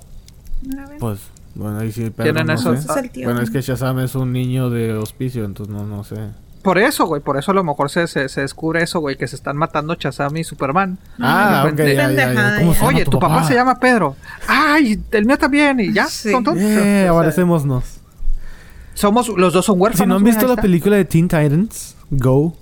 Pues, 0.98 1.20
bueno, 1.54 1.78
ahí 1.80 1.92
sí, 1.92 2.10
pero 2.16 2.32
Tienen 2.32 2.46
no 2.46 2.52
eso. 2.54 2.72
sé. 2.74 2.78
Ese 2.80 2.90
es 2.92 2.96
el 2.96 3.10
tío. 3.10 3.24
Bueno, 3.26 3.40
es 3.42 3.50
que 3.50 3.60
Shazam 3.60 3.98
es 4.00 4.14
un 4.14 4.32
niño 4.32 4.70
de 4.70 4.92
hospicio, 4.94 5.44
entonces 5.44 5.74
no, 5.74 5.84
no 5.86 6.04
sé. 6.04 6.16
Por 6.62 6.76
eso, 6.78 7.06
güey, 7.06 7.22
por 7.22 7.38
eso 7.38 7.52
a 7.52 7.54
lo 7.54 7.64
mejor 7.64 7.88
se, 7.88 8.06
se, 8.06 8.28
se 8.28 8.42
descubre 8.42 8.82
eso, 8.82 9.00
güey, 9.00 9.16
que 9.16 9.26
se 9.26 9.34
están 9.34 9.56
matando 9.56 9.94
Shazam 9.94 10.36
y 10.36 10.44
Superman. 10.44 10.98
Ah, 11.18 11.62
de 11.64 11.70
ok, 11.72 11.78
repente- 11.78 11.94
ya, 11.96 12.02
ya, 12.02 12.10
ya. 12.10 12.16
Pendejada, 12.26 12.58
¿Cómo 12.58 12.72
ya. 12.72 12.78
se 12.78 12.80
llama 12.84 12.94
Oye, 12.96 13.04
tu 13.06 13.18
papá? 13.18 13.44
se 13.44 13.54
llama 13.54 13.80
Pedro. 13.80 14.16
Ay, 14.46 15.00
el 15.12 15.24
mío 15.26 15.38
también. 15.38 15.80
Y 15.80 15.92
ya, 15.94 16.06
Sí. 16.06 16.30
tonto. 16.30 16.52
Eh, 16.56 17.08
abracémonos. 17.08 17.84
Somos, 18.92 19.28
los 19.30 19.54
dos 19.54 19.64
son 19.64 19.80
huérfanos. 19.80 20.04
Si 20.04 20.08
no 20.08 20.16
han 20.16 20.24
visto 20.24 20.44
la 20.46 20.52
está. 20.52 20.62
película 20.62 20.96
de 20.96 21.06
Teen 21.06 21.28
Titans, 21.28 21.96
Go, 22.10 22.54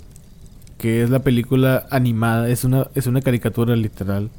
que 0.78 1.02
es 1.02 1.10
la 1.10 1.18
película 1.18 1.86
animada, 1.90 2.48
es 2.48 2.62
una, 2.62 2.86
es 2.94 3.08
una 3.08 3.20
caricatura 3.20 3.74
literal. 3.74 4.30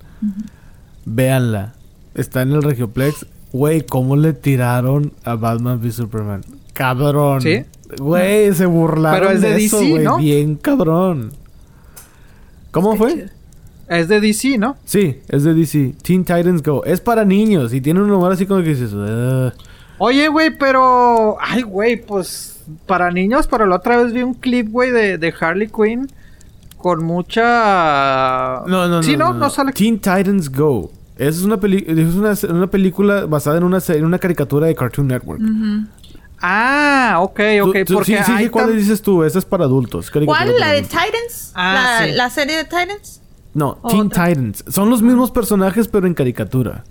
Véanla. 1.05 1.73
Está 2.15 2.41
en 2.41 2.51
el 2.53 2.63
Regioplex. 2.63 3.25
Güey, 3.51 3.81
¿cómo 3.85 4.15
le 4.15 4.33
tiraron 4.33 5.11
a 5.23 5.35
Batman 5.35 5.79
v 5.81 5.91
Superman? 5.91 6.41
Cabrón. 6.73 7.41
¿Sí? 7.41 7.63
Güey, 7.99 8.53
se 8.53 8.65
burlaron 8.67 9.19
Pero 9.19 9.31
es 9.31 9.41
de 9.41 9.55
eso, 9.65 9.79
DC, 9.79 9.89
güey. 9.91 10.03
¿no? 10.03 10.17
Bien 10.17 10.55
cabrón. 10.55 11.31
¿Cómo 12.71 12.95
fue? 12.95 13.27
Es 13.87 14.07
de 14.07 14.21
DC, 14.21 14.59
¿no? 14.59 14.77
Sí, 14.85 15.19
es 15.27 15.43
de 15.43 15.55
DC. 15.55 15.95
Teen 16.03 16.23
Titans 16.23 16.61
Go. 16.61 16.83
Es 16.85 17.01
para 17.01 17.25
niños 17.25 17.73
y 17.73 17.81
tiene 17.81 18.01
un 18.01 18.11
humor 18.11 18.31
así 18.31 18.45
como 18.45 18.61
que 18.61 18.69
dices... 18.69 18.93
"Ugh". 18.93 19.51
Oye, 19.97 20.27
güey, 20.29 20.55
pero. 20.57 21.35
Ay, 21.41 21.61
güey, 21.63 21.97
pues. 22.01 22.55
Para 22.85 23.09
niños, 23.11 23.47
pero 23.47 23.65
la 23.65 23.77
otra 23.77 23.97
vez 23.97 24.13
vi 24.13 24.21
un 24.21 24.35
clip, 24.35 24.69
güey, 24.69 24.91
de, 24.91 25.17
de 25.17 25.33
Harley 25.39 25.67
Quinn. 25.69 26.07
Con 26.77 27.03
mucha. 27.03 28.61
No, 28.67 28.87
no, 28.87 29.03
Sí, 29.03 29.17
no. 29.17 29.33
no, 29.33 29.39
no, 29.39 29.49
sale. 29.49 29.73
Teen 29.73 29.97
Titans 29.97 30.49
Go. 30.51 30.91
Es 31.19 31.41
una, 31.43 31.59
peli 31.59 31.85
es 31.87 32.15
una, 32.15 32.33
una 32.55 32.67
película 32.67 33.25
basada 33.27 33.57
en 33.57 33.63
una, 33.65 33.79
serie- 33.79 33.99
en 33.99 34.05
una 34.05 34.17
caricatura 34.17 34.65
de 34.67 34.73
Cartoon 34.75 35.07
Network. 35.07 35.41
Ah, 36.41 37.17
ok, 37.19 37.39
ok. 37.63 37.75
Tú- 37.85 37.95
porque 37.95 38.23
sí, 38.23 38.31
sí, 38.37 38.49
¿cuál 38.49 38.75
dices 38.77 39.01
tú? 39.01 39.23
Esa 39.23 39.39
es 39.39 39.45
para 39.45 39.65
adultos. 39.65 40.09
¿Cuál? 40.09 40.25
para 40.25 40.45
¿La 40.51 40.67
de 40.71 40.77
adultos. 40.79 40.89
Titans? 41.03 41.51
Ah, 41.55 41.97
la, 42.01 42.05
sí. 42.07 42.11
la 42.13 42.29
serie 42.29 42.57
de 42.57 42.63
Titans? 42.63 43.21
No, 43.53 43.77
Teen 43.89 44.07
otra. 44.07 44.27
Titans. 44.27 44.63
Son 44.69 44.89
los 44.89 45.01
mismos 45.01 45.31
personajes, 45.31 45.87
pero 45.89 46.07
en 46.07 46.13
caricatura. 46.13 46.85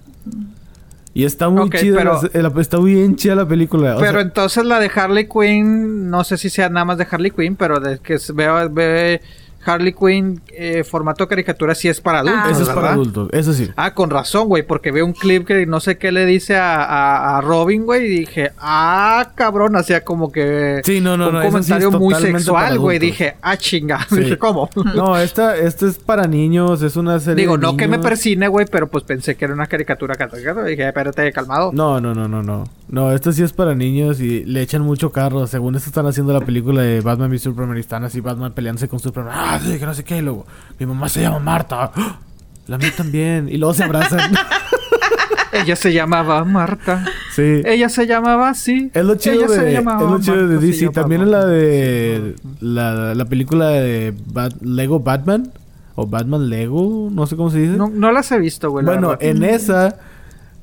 Y 1.15 1.25
está 1.25 1.49
muy 1.49 1.71
chida. 1.71 1.97
pero- 1.97 2.21
la- 2.35 2.51
la- 2.51 2.61
está 2.61 2.79
bien 2.79 3.17
chida 3.17 3.35
la 3.35 3.49
película. 3.49 3.97
o 3.97 3.99
Pero 4.01 4.13
sea, 4.13 4.21
entonces 4.21 4.65
la 4.67 4.79
de 4.79 4.91
Harley 4.95 5.27
Quinn, 5.29 6.11
no 6.11 6.23
sé 6.25 6.37
si 6.37 6.51
sea 6.51 6.69
nada 6.69 6.85
más 6.85 6.99
de 6.99 7.07
Harley 7.11 7.31
Quinn, 7.31 7.57
pero 7.57 7.81
de 7.81 7.99
que 7.99 8.19
se 8.19 8.33
veo, 8.35 8.69
ve 8.69 9.23
Harley 9.69 9.93
Quinn 9.93 10.40
eh, 10.49 10.82
formato 10.85 11.28
caricatura 11.28 11.74
sí 11.74 11.89
es 11.89 12.01
para 12.01 12.20
adultos. 12.20 12.40
Ah, 12.45 12.51
eso 12.51 12.62
es 12.62 12.69
para 12.70 12.93
adultos. 12.93 13.28
Eso 13.32 13.53
sí. 13.53 13.69
Ah, 13.77 13.95
con 13.95 14.11
razón, 14.11 14.49
güey, 14.49 14.62
porque 14.62 14.90
veo 14.90 15.05
un 15.05 15.12
clip 15.12 15.47
que 15.47 15.66
no 15.66 15.81
sé 15.81 15.99
qué 15.99 16.11
le 16.12 16.24
dice 16.27 16.57
a, 16.57 16.82
a- 16.85 17.39
a 17.39 17.40
Robin, 17.40 17.85
güey, 17.85 18.07
y 18.07 18.09
dije, 18.20 18.53
ah, 18.59 19.31
cabrón, 19.35 19.77
hacía 19.77 20.05
como 20.05 20.32
que 20.32 20.81
Sí, 20.85 21.01
no, 21.01 21.16
no, 21.16 21.28
un 21.28 21.35
no, 21.35 21.43
sí 21.43 21.47
comentario 21.49 21.89
es 21.90 21.95
muy 21.99 22.15
sexual, 22.15 22.78
güey. 22.78 22.99
Dije, 22.99 23.36
ah, 23.43 23.57
chinga. 23.57 23.99
Sí. 24.09 24.20
Dije, 24.20 24.39
¿cómo? 24.39 24.69
No, 24.95 25.16
esta, 25.19 25.57
esta 25.57 25.86
es 25.86 25.99
para 25.99 26.27
niños. 26.27 26.82
Es 26.82 26.97
una 26.97 27.20
serie 27.20 27.43
Digo, 27.43 27.57
de 27.59 27.62
no 27.66 27.77
que 27.77 27.86
me 27.86 27.97
niños. 27.99 28.07
persine, 28.07 28.49
güey, 28.49 28.66
pero 28.70 28.89
pues 28.89 29.05
pensé 29.05 29.36
que 29.36 29.45
era 29.45 29.55
una 29.55 29.66
caricatura 29.66 30.15
caricatura. 30.15 30.65
Dije, 30.65 30.86
espérate, 30.89 31.31
calmado. 31.32 31.70
No, 31.73 32.01
no, 32.01 32.15
no, 32.15 32.27
no, 32.28 32.43
no. 32.43 32.65
No, 32.90 33.12
esto 33.12 33.32
sí 33.32 33.43
es 33.43 33.52
para 33.52 33.74
niños 33.74 34.19
y 34.20 34.44
le 34.44 34.62
echan 34.62 34.82
mucho 34.82 35.12
carro. 35.12 35.47
Según 35.47 35.74
esto 35.77 35.90
están 35.90 36.06
haciendo 36.06 36.32
la 36.32 36.40
película 36.40 36.81
de 36.82 37.01
Batman 37.02 37.35
y 37.35 37.39
Superman 37.39 37.77
y 37.77 37.81
están 37.81 38.02
así 38.05 38.20
Batman 38.20 38.52
peleándose 38.52 38.89
con 38.89 38.98
Superman. 38.98 39.35
Ah, 39.36 39.60
sí, 39.62 39.78
que 39.78 39.85
no 39.85 39.93
sé 39.93 40.05
qué. 40.05 40.19
Y 40.19 40.23
luego, 40.23 40.47
mi 40.78 40.86
mamá 40.86 41.09
se 41.09 41.20
llama 41.20 41.39
Marta. 41.39 41.93
¡Ah! 41.94 42.19
La 42.66 42.78
mía 42.78 42.93
también. 42.97 43.48
Y 43.48 43.59
luego 43.59 43.74
se 43.74 43.85
abrazan. 43.85 44.32
Ella 45.52 45.77
se 45.77 45.93
llamaba 45.93 46.44
Marta. 46.44 47.05
sí. 47.35 47.62
Ella 47.65 47.89
se 47.89 48.06
llamaba 48.06 48.51
así. 48.51 48.90
Es 48.94 49.05
lo 49.05 49.15
chido 49.16 49.35
Ella 49.36 49.47
de, 49.48 49.74
es 49.74 49.85
lo 49.85 50.20
chido 50.20 50.36
de 50.36 50.55
Marta, 50.55 50.66
DC. 50.66 50.89
También 50.90 51.23
en 51.23 51.31
la 51.31 51.47
de 51.47 52.36
la, 52.60 53.15
la 53.15 53.24
película 53.24 53.69
de 53.70 54.15
Bat- 54.32 54.60
Lego 54.60 55.01
Batman 55.01 55.51
o 55.94 56.06
Batman 56.06 56.48
Lego, 56.48 57.09
no 57.10 57.27
sé 57.27 57.36
cómo 57.36 57.51
se 57.51 57.59
dice. 57.59 57.77
No, 57.77 57.89
no 57.89 58.12
las 58.12 58.31
he 58.31 58.39
visto, 58.39 58.70
güey. 58.70 58.85
Bueno, 58.85 59.16
en 59.20 59.43
esa 59.43 59.97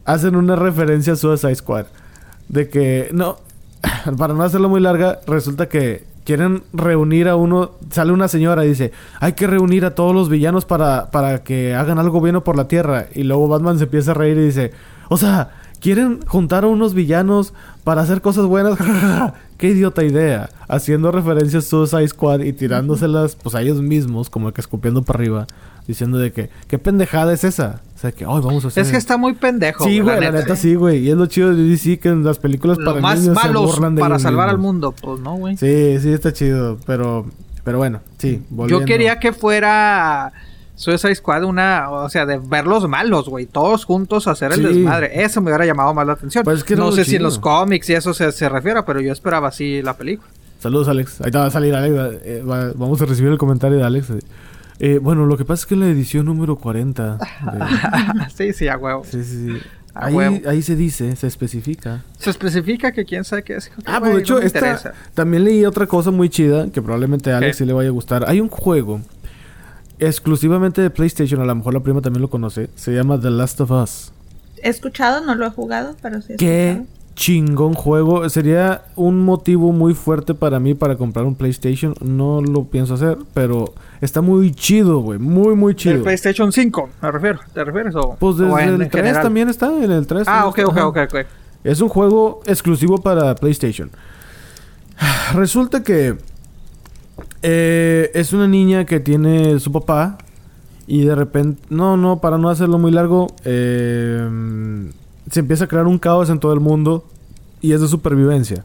hacen 0.06 0.36
una 0.36 0.56
referencia 0.56 1.14
a 1.14 1.16
Suicide 1.16 1.56
Squad. 1.56 1.86
De 2.48 2.70
que, 2.70 3.10
no, 3.14 3.38
para 4.18 4.34
no 4.34 4.44
hacerlo 4.44 4.70
muy 4.70 4.82
larga, 4.82 5.20
resulta 5.28 5.68
que 5.68 6.04
quieren 6.26 6.64
reunir 6.74 7.30
a 7.30 7.36
uno. 7.36 7.72
Sale 7.92 8.12
una 8.12 8.28
señora 8.28 8.66
y 8.66 8.70
dice: 8.70 8.92
Hay 9.20 9.34
que 9.34 9.48
reunir 9.48 9.86
a 9.86 9.96
todos 9.96 10.14
los 10.14 10.30
villanos 10.30 10.66
para, 10.66 11.12
para 11.12 11.44
que 11.44 11.74
hagan 11.76 12.00
algo 12.00 12.20
bueno 12.20 12.44
por 12.44 12.58
la 12.58 12.68
tierra. 12.68 13.08
Y 13.14 13.24
luego 13.24 13.48
Batman 13.48 13.78
se 13.78 13.86
empieza 13.86 14.12
a 14.12 14.16
reír 14.16 14.38
y 14.38 14.46
dice: 14.46 14.72
O 15.10 15.18
sea, 15.18 15.52
quieren 15.80 16.22
juntar 16.26 16.64
a 16.64 16.68
unos 16.68 16.94
villanos 16.94 17.54
para 17.84 18.02
hacer 18.02 18.22
cosas 18.22 18.46
buenas. 18.46 18.78
Qué 19.58 19.70
idiota 19.70 20.04
idea. 20.04 20.50
Haciendo 20.68 21.12
referencias 21.12 21.66
a 21.66 21.70
Suicide 21.70 22.08
Squad 22.10 22.42
y 22.42 22.52
tirándoselas 22.52 23.36
pues 23.36 23.56
a 23.56 23.62
ellos 23.62 23.82
mismos, 23.82 24.30
como 24.30 24.52
que 24.52 24.62
escupiendo 24.62 25.04
para 25.04 25.20
arriba. 25.20 25.48
Diciendo 25.88 26.18
de 26.18 26.32
que, 26.32 26.50
¿qué 26.68 26.80
pendejada 26.80 27.32
es 27.32 27.44
esa? 27.44 27.82
O 27.96 27.98
sea, 27.98 28.12
que, 28.12 28.26
hoy 28.26 28.42
vamos 28.42 28.66
a 28.66 28.68
hacer. 28.68 28.84
Es 28.84 28.92
que 28.92 28.98
está 28.98 29.16
muy 29.16 29.34
pendejo. 29.36 29.86
Sí, 29.86 30.02
güey, 30.02 30.20
la 30.20 30.32
neta 30.32 30.56
sí, 30.58 30.76
güey. 30.76 31.00
Y 31.00 31.10
es 31.12 31.16
lo 31.18 31.28
chido 31.28 31.56
de 31.56 31.64
DC 31.64 31.98
que 32.00 32.10
en 32.10 32.24
las 32.26 32.38
películas 32.40 32.78
Lo 32.78 32.92
para 32.92 33.02
más 33.02 33.20
niños 33.22 33.38
se 33.40 33.48
malos 33.48 33.66
burlan 33.76 33.96
de 33.96 34.02
para 34.02 34.20
salvar 34.20 34.50
al 34.50 34.58
mundo, 34.58 34.94
pues 35.02 35.20
no, 35.22 35.36
güey. 35.36 35.56
Sí, 35.56 35.98
sí, 36.02 36.12
está 36.12 36.34
chido. 36.34 36.78
Pero, 36.86 37.26
pero 37.64 37.78
bueno, 37.78 38.02
sí. 38.18 38.42
Yo 38.50 38.56
volviendo. 38.56 38.86
quería 38.86 39.18
que 39.20 39.32
fuera 39.32 40.34
Suicide 40.76 41.16
Squad 41.16 41.46
una, 41.46 41.90
o 41.90 42.10
sea, 42.10 42.26
de 42.26 42.38
verlos 42.38 42.86
malos, 42.90 43.30
güey, 43.30 43.46
todos 43.46 43.86
juntos 43.86 44.28
a 44.28 44.32
hacer 44.32 44.52
el 44.52 44.58
Sí. 44.60 44.64
desmadre. 44.80 45.24
Eso 45.24 45.40
me 45.42 45.50
hubiera 45.52 45.66
llamado 45.66 45.94
más 45.94 46.06
la 46.06 46.14
atención. 46.14 46.44
Pues 46.44 46.58
es 46.58 46.64
que 46.66 46.74
era 46.74 46.84
no 46.84 46.92
sé 46.92 47.06
si 47.06 47.16
en 47.16 47.24
los 47.24 47.40
cómics 47.40 47.90
y 47.90 47.94
eso 47.94 48.14
se, 48.14 48.32
se 48.34 48.50
refiere, 48.50 48.84
pero 48.84 49.00
yo 49.00 49.14
esperaba 49.14 49.48
así 49.48 49.82
la 49.82 49.96
película. 49.96 50.30
Saludos, 50.60 50.90
Alex. 50.90 51.22
Ahí 51.22 51.32
te 51.32 51.38
va 51.38 51.46
a 51.46 51.50
salir 51.52 51.74
Alex. 51.76 51.96
eh, 52.26 52.44
va- 52.46 52.72
vamos 52.76 53.02
a 53.02 53.06
recibir 53.06 53.32
el 53.32 53.38
comentario 53.38 53.78
de 53.78 53.84
Alex. 53.86 54.08
Eh, 54.80 55.00
bueno, 55.02 55.26
lo 55.26 55.38
que 55.38 55.46
pasa 55.46 55.62
es 55.62 55.66
que 55.68 55.74
en 55.76 55.80
la 55.82 55.88
edición 55.88 56.26
número 56.26 56.58
40. 56.58 57.18
de- 57.18 58.30
sí, 58.36 58.54
sí, 58.54 58.68
a 58.68 58.78
huevo. 58.78 59.04
sí, 59.06 59.24
sí, 59.24 59.46
sí. 59.54 59.62
A 59.94 60.08
Ahí, 60.08 60.14
huevo. 60.14 60.42
ahí 60.50 60.62
se 60.62 60.76
dice, 60.76 61.16
se 61.16 61.26
especifica. 61.28 62.04
Se 62.20 62.30
especifica 62.30 62.92
que 62.92 63.06
quién 63.06 63.24
sabe 63.24 63.44
qué 63.44 63.56
es. 63.56 63.72
Ah, 63.86 64.00
Güey, 64.00 64.12
pues 64.12 64.14
de 64.16 64.20
hecho, 64.22 64.34
no 64.36 64.42
esta, 64.42 64.94
también 65.14 65.46
leí 65.46 65.64
otra 65.66 65.88
cosa 65.88 66.12
muy 66.12 66.28
chida 66.28 66.68
que 66.70 66.82
probablemente 66.82 67.32
a 67.32 67.38
Alex 67.38 67.56
¿Qué? 67.56 67.64
sí 67.64 67.66
le 67.66 67.72
vaya 67.72 67.88
a 67.88 67.92
gustar. 67.94 68.26
Hay 68.28 68.42
un 68.42 68.50
juego 68.50 69.00
exclusivamente 70.00 70.82
de 70.82 70.90
PlayStation, 70.90 71.40
a 71.42 71.46
lo 71.46 71.56
mejor 71.56 71.74
la 71.74 71.80
prima 71.80 72.02
también 72.02 72.22
lo 72.22 72.30
conoce. 72.30 72.70
Se 72.76 72.92
llama 72.94 73.20
The 73.20 73.30
Last 73.32 73.62
of 73.62 73.72
Us. 73.72 74.12
He 74.62 74.70
escuchado, 74.70 75.24
no 75.26 75.36
lo 75.36 75.46
he 75.48 75.50
jugado, 75.52 75.96
pero 76.02 76.22
sí 76.22 76.34
he 76.34 76.36
Qué 76.36 76.72
escuchado. 76.72 76.88
Chingón 77.16 77.74
juego. 77.74 78.28
Sería 78.30 78.84
un 78.96 79.24
motivo 79.24 79.72
muy 79.72 79.94
fuerte 79.94 80.34
para 80.34 80.60
mí 80.60 80.74
para 80.76 80.96
comprar 80.98 81.26
un 81.26 81.36
PlayStation. 81.36 81.96
No 82.02 82.42
lo 82.42 82.66
pienso 82.66 82.94
hacer, 82.96 83.18
pero 83.34 83.74
está 84.02 84.22
muy 84.22 84.52
chido, 84.52 85.00
güey. 85.00 85.18
Muy, 85.20 85.56
muy 85.56 85.72
El 85.72 85.76
chido. 85.78 86.04
PlayStation 86.04 86.52
5, 86.52 86.90
me 87.02 87.12
refiero. 87.12 87.40
¿Te 87.54 87.64
refieres? 87.64 87.96
O, 87.96 88.16
Pues 88.20 88.36
o 88.36 88.56
desde 88.56 88.64
en 88.64 88.82
el 88.82 88.90
3 88.90 88.92
general? 88.92 89.24
también 89.24 89.50
está, 89.50 89.68
en 89.84 89.92
el 89.92 90.06
3. 90.06 90.28
Ah, 90.28 90.48
ok, 90.48 90.60
ok, 90.66 90.78
ok, 90.84 90.98
ok. 91.10 91.16
Es 91.64 91.82
un 91.82 91.90
juego 91.90 92.42
exclusivo 92.46 93.00
para 93.00 93.34
PlayStation. 93.36 93.90
Resulta 95.34 95.84
que 95.84 96.16
eh, 97.42 98.12
es 98.14 98.34
una 98.34 98.48
niña 98.48 98.86
que 98.86 99.00
tiene 99.00 99.60
su 99.60 99.72
papá 99.72 100.18
y 100.88 101.06
de 101.06 101.16
repente, 101.16 101.62
no, 101.70 101.98
no, 101.98 102.20
para 102.20 102.38
no 102.38 102.50
hacerlo 102.50 102.78
muy 102.78 102.92
largo, 102.92 103.28
eh, 103.46 104.30
se 105.30 105.40
empieza 105.40 105.66
a 105.66 105.68
crear 105.68 105.88
un 105.88 106.00
caos 106.00 106.30
en 106.30 106.40
todo 106.40 106.54
el 106.54 106.60
mundo 106.60 107.06
y 107.62 107.74
es 107.74 107.82
de 107.82 107.88
supervivencia. 107.88 108.64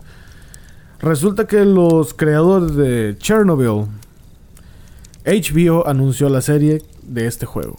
Resulta 1.01 1.47
que 1.47 1.65
los 1.65 2.13
creadores 2.13 2.77
de 2.77 3.17
Chernobyl, 3.19 3.87
HBO 5.25 5.87
anunció 5.87 6.29
la 6.29 6.43
serie 6.43 6.83
de 7.03 7.27
este 7.27 7.47
juego. 7.47 7.79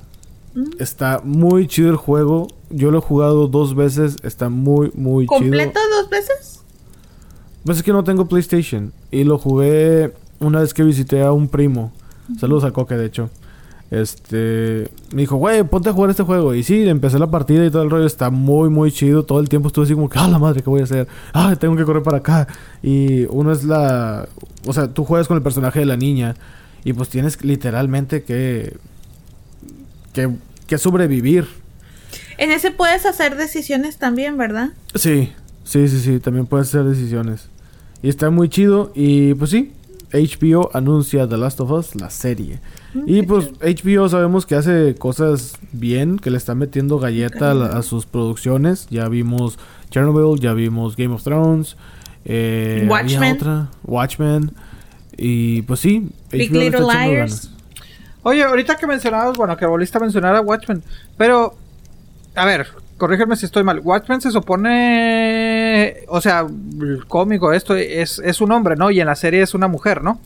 Está 0.80 1.22
muy 1.24 1.68
chido 1.68 1.90
el 1.90 1.96
juego. 1.96 2.48
Yo 2.70 2.92
lo 2.92 2.98
he 2.98 3.02
jugado 3.02 3.48
dos 3.48 3.76
veces. 3.76 4.18
Está 4.24 4.50
muy, 4.50 4.92
muy 4.96 5.26
chido. 5.26 5.40
¿Completo 5.40 5.80
dos 6.00 6.10
veces? 6.10 6.62
Pues 7.64 7.78
es 7.78 7.84
que 7.84 7.94
no 7.94 8.04
tengo 8.04 8.26
PlayStation. 8.26 8.92
Y 9.12 9.24
lo 9.24 9.38
jugué 9.38 10.14
una 10.40 10.62
vez 10.62 10.74
que 10.74 10.84
visité 10.84 11.22
a 11.22 11.32
un 11.32 11.48
primo. 11.48 11.94
Saludos 12.40 12.64
a 12.64 12.72
Coque, 12.72 12.98
de 12.98 13.06
hecho. 13.06 13.30
Este... 13.92 14.90
Me 15.14 15.22
dijo, 15.22 15.36
güey, 15.36 15.64
ponte 15.64 15.90
a 15.90 15.94
jugar 15.94 16.10
este 16.10 16.24
juego. 16.24 16.56
Y 16.56 16.64
sí, 16.64 16.88
empecé 16.88 17.20
la 17.20 17.30
partida 17.30 17.66
y 17.66 17.70
todo 17.70 17.84
el 17.84 17.92
rollo. 17.92 18.06
Está 18.06 18.30
muy, 18.30 18.70
muy 18.70 18.92
chido. 18.92 19.24
Todo 19.24 19.40
el 19.42 19.50
tiempo 19.50 19.68
estuve 19.68 19.86
así 19.86 19.94
como 19.94 20.10
que, 20.10 20.18
ah, 20.18 20.28
la 20.30 20.40
madre, 20.40 20.64
¿qué 20.64 20.70
voy 20.70 20.82
a 20.82 20.86
hacer? 20.86 21.08
Ah, 21.34 21.56
tengo 21.60 21.76
que 21.76 21.84
correr 21.84 22.02
para 22.02 22.18
acá. 22.18 22.48
Y 22.82 23.26
uno 23.26 23.52
es 23.52 23.66
la... 23.66 24.28
O 24.66 24.74
sea, 24.74 24.88
tú 24.88 25.04
juegas 25.04 25.28
con 25.28 25.38
el 25.38 25.44
personaje 25.44 25.80
de 25.80 25.86
la 25.86 25.98
niña. 25.98 26.36
Y 26.84 26.94
pues 26.94 27.10
tienes 27.10 27.44
literalmente 27.44 28.24
que, 28.24 28.78
que, 30.14 30.30
que 30.66 30.78
sobrevivir. 30.78 31.48
En 32.38 32.52
ese 32.52 32.72
puedes 32.72 33.06
hacer 33.06 33.36
decisiones 33.36 33.98
también, 33.98 34.38
¿verdad? 34.38 34.70
Sí, 34.96 35.32
sí, 35.64 35.88
sí, 35.88 36.00
sí, 36.00 36.20
también 36.20 36.48
puedes 36.48 36.70
hacer 36.70 36.86
decisiones. 36.86 37.50
Y 38.02 38.10
está 38.10 38.32
muy 38.32 38.50
chido. 38.50 38.92
Y 38.96 39.36
pues 39.36 39.52
sí, 39.52 39.74
HBO 40.12 40.70
anuncia 40.74 41.28
The 41.28 41.38
Last 41.38 41.60
of 41.60 41.72
Us, 41.72 41.96
la 41.96 42.10
serie. 42.10 42.60
Y 43.06 43.24
pues 43.24 43.52
HBO 43.62 44.10
sabemos 44.10 44.46
que 44.46 44.56
hace 44.56 44.96
cosas 44.96 45.58
bien, 45.72 46.20
que 46.20 46.30
le 46.30 46.38
está 46.38 46.56
metiendo 46.56 47.00
galleta 47.00 47.52
a, 47.52 47.82
sus 47.84 48.06
producciones. 48.06 48.88
Ya 48.90 49.08
vimos 49.08 49.58
Chernobyl, 49.90 50.40
ya 50.40 50.54
vimos 50.54 50.96
Game 50.96 51.14
of 51.14 51.24
Thrones. 51.24 51.78
Eh, 52.26 52.80
había 52.82 52.92
Watchmen. 52.92 53.36
otra, 53.36 53.70
Watchmen. 53.84 54.52
Y 55.18 55.62
pues 55.64 55.80
sí, 55.80 56.10
Big 56.32 56.52
HBO 56.52 56.60
Little 56.60 56.80
está 56.80 56.94
echando 56.94 57.12
Liars. 57.12 57.42
ganas. 57.42 57.62
Oye, 58.24 58.44
ahorita 58.44 58.76
que 58.76 58.88
mencionabas, 58.88 59.38
bueno, 59.38 59.58
que 59.58 59.66
volviste 59.66 59.98
a 59.98 60.02
mencionar 60.02 60.36
a 60.36 60.42
Watchmen, 60.42 60.84
pero, 61.18 61.56
a 62.36 62.46
ver, 62.46 62.68
corrígeme 63.02 63.36
si 63.36 63.48
estoy 63.48 63.64
mal. 63.64 63.80
Watchmen 63.84 64.22
se 64.22 64.30
supone, 64.30 65.96
o 66.08 66.22
sea, 66.22 66.42
el 66.80 67.04
cómico, 67.08 67.52
esto 67.52 67.76
es, 67.76 68.20
es 68.24 68.42
un 68.42 68.52
hombre, 68.52 68.76
¿no? 68.76 68.92
Y 68.92 69.00
en 69.02 69.08
la 69.08 69.16
serie 69.16 69.42
es 69.42 69.56
una 69.56 69.68
mujer, 69.68 70.04
¿no? 70.04 70.20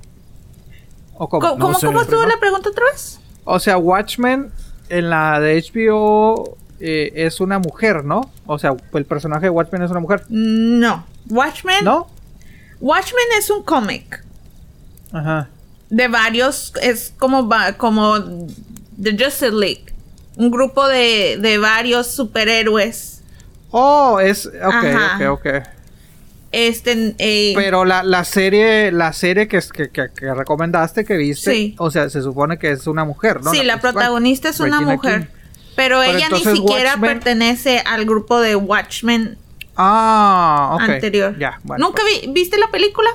¿O 1.13 1.29
cómo? 1.29 1.39
¿Cómo, 1.47 1.57
cómo, 1.59 1.79
sé, 1.79 1.85
cómo 1.85 2.01
estuvo 2.01 2.25
la 2.25 2.37
pregunta 2.37 2.69
otra 2.69 2.83
vez? 2.91 3.21
O 3.45 3.59
sea, 3.61 3.77
Watchmen 3.77 4.51
en 4.89 5.09
la 5.09 5.39
de 5.39 5.63
HBO 5.73 6.57
eh, 6.81 7.13
es 7.15 7.39
una 7.39 7.59
mujer, 7.59 8.03
¿no? 8.03 8.29
O 8.45 8.59
sea, 8.59 8.75
el 8.93 9.05
personaje 9.05 9.45
de 9.45 9.51
Watchmen 9.51 9.81
es 9.83 9.91
una 9.91 10.01
mujer, 10.01 10.23
No. 10.27 11.05
Watchmen. 11.29 11.85
¿no? 11.85 12.07
Watchmen 12.81 13.23
es 13.39 13.49
un 13.49 13.63
cómic 13.63 14.21
Ajá. 15.13 15.47
de 15.89 16.07
varios. 16.09 16.73
Es 16.81 17.13
como, 17.17 17.47
va- 17.47 17.71
como 17.77 18.19
The 19.01 19.11
Justice 19.11 19.51
League. 19.51 19.85
Un 20.37 20.51
grupo 20.51 20.87
de, 20.87 21.37
de 21.39 21.57
varios 21.57 22.07
superhéroes. 22.07 23.21
Oh, 23.71 24.19
es, 24.19 24.45
ok, 24.47 24.53
Ajá. 24.73 25.17
ok, 25.31 25.39
ok. 25.39 25.47
Este. 26.51 27.15
eh, 27.17 27.53
Pero 27.55 27.83
la, 27.83 28.03
la 28.03 28.23
serie, 28.23 28.91
la 28.91 29.11
serie 29.13 29.47
que, 29.47 29.57
es- 29.57 29.71
que, 29.73 29.89
que, 29.89 30.07
que 30.15 30.33
recomendaste, 30.33 31.03
que 31.03 31.17
viste, 31.17 31.51
Sí. 31.51 31.75
o 31.77 31.91
sea, 31.91 32.09
se 32.09 32.21
supone 32.21 32.57
que 32.57 32.71
es 32.71 32.87
una 32.87 33.03
mujer, 33.03 33.43
¿no? 33.43 33.51
sí, 33.51 33.63
la 33.63 33.81
protagonista 33.81 34.49
es 34.49 34.59
una 34.61 34.77
Regina 34.79 34.93
mujer. 34.93 35.19
King. 35.21 35.27
Pero, 35.75 35.99
Pero 35.99 36.03
ella 36.03 36.29
ni 36.31 36.39
siquiera 36.39 36.95
Watchmen- 36.95 37.01
pertenece 37.01 37.79
al 37.85 38.05
grupo 38.05 38.39
de 38.39 38.55
Watchmen 38.55 39.37
Ah, 39.75 40.77
anterior. 40.79 41.37
Ya, 41.37 41.59
bueno. 41.63 41.87
¿Nunca 41.87 42.01
vi- 42.05 42.31
viste 42.31 42.57
la 42.57 42.67
película? 42.71 43.09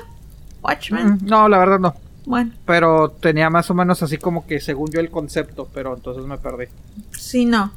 Watchmen. 0.61 1.13
Mm, 1.13 1.19
No, 1.25 1.49
la 1.49 1.57
verdad 1.57 1.79
no. 1.79 1.95
Bueno, 2.25 2.51
Pero 2.65 3.09
tenía 3.09 3.49
más 3.49 3.69
o 3.71 3.73
menos 3.73 4.03
así 4.03 4.17
como 4.17 4.45
que 4.45 4.59
según 4.59 4.89
yo 4.91 4.99
el 4.99 5.09
concepto, 5.09 5.67
pero 5.73 5.95
entonces 5.95 6.23
me 6.25 6.37
perdí. 6.37 6.65
sí, 7.11 7.45
no. 7.45 7.71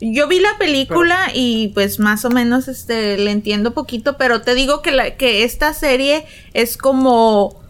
Yo 0.00 0.26
vi 0.26 0.40
la 0.40 0.58
película 0.58 1.28
y 1.32 1.68
pues 1.68 2.00
más 2.00 2.24
o 2.24 2.30
menos 2.30 2.66
este 2.66 3.16
le 3.16 3.30
entiendo 3.30 3.72
poquito, 3.72 4.16
pero 4.18 4.42
te 4.42 4.54
digo 4.54 4.82
que 4.82 4.90
la 4.90 5.16
que 5.16 5.44
esta 5.44 5.72
serie 5.72 6.26
es 6.52 6.76
como 6.76 7.62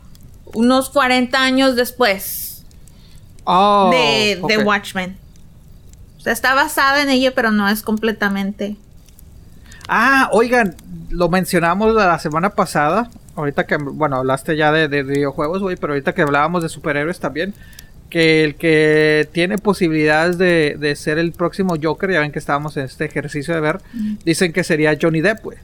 unos 0.55 0.89
40 0.89 1.39
años 1.41 1.77
después 1.77 2.65
Oh, 3.45 3.91
de, 3.93 4.41
de. 4.49 4.59
Watchmen. 4.65 5.19
O 6.17 6.21
sea, 6.23 6.33
está 6.33 6.55
basada 6.55 7.03
en 7.03 7.11
ella, 7.11 7.35
pero 7.35 7.51
no 7.51 7.69
es 7.69 7.83
completamente. 7.83 8.77
Ah, 9.87 10.31
oigan, 10.33 10.75
lo 11.11 11.29
mencionamos 11.29 11.95
la 11.95 12.19
semana 12.19 12.51
pasada. 12.51 13.11
Ahorita 13.37 13.65
que, 13.67 13.77
bueno, 13.77 14.17
hablaste 14.17 14.57
ya 14.57 14.71
de, 14.73 14.89
de 14.89 15.03
videojuegos, 15.03 15.61
güey, 15.63 15.77
pero 15.77 15.93
ahorita 15.93 16.13
que 16.15 16.23
hablábamos 16.23 16.63
de 16.63 16.69
superhéroes 16.69 17.19
también. 17.21 17.55
Que 18.11 18.45
el 18.45 18.55
que 18.55 19.29
tiene 19.33 19.59
posibilidades 19.59 20.39
de, 20.39 20.77
de 20.79 20.95
ser 20.95 21.19
el 21.19 21.33
próximo 21.33 21.75
Joker, 21.83 22.13
ya 22.13 22.21
ven 22.21 22.31
que 22.31 22.39
estábamos 22.39 22.77
en 22.77 22.85
este 22.85 23.05
ejercicio 23.07 23.55
de 23.55 23.61
ver, 23.61 23.81
dicen 24.25 24.53
que 24.53 24.63
sería 24.63 24.97
Johnny 25.01 25.21
Depp, 25.21 25.43
güey. 25.43 25.59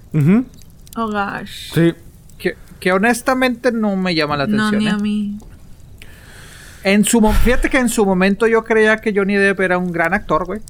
Oh 0.96 1.06
gosh. 1.06 1.72
Sí. 1.72 1.94
Que, 2.38 2.56
que 2.80 2.92
honestamente 2.92 3.70
no 3.70 3.94
me 3.94 4.14
llama 4.16 4.36
la 4.36 4.46
No, 4.48 4.66
atención. 4.66 4.82
ni 4.82 4.88
¿eh? 4.88 4.90
a 4.90 4.96
mí. 4.98 5.38
En 6.82 7.04
su 7.04 7.20
mo- 7.20 7.32
fíjate 7.32 7.68
que 7.68 7.78
en 7.78 7.88
su 7.90 8.04
momento 8.06 8.46
yo 8.48 8.64
creía 8.64 8.96
que 8.96 9.12
Johnny 9.14 9.36
Depp 9.36 9.60
era 9.60 9.78
un 9.78 9.92
gran 9.92 10.14
actor, 10.14 10.46
güey. 10.46 10.60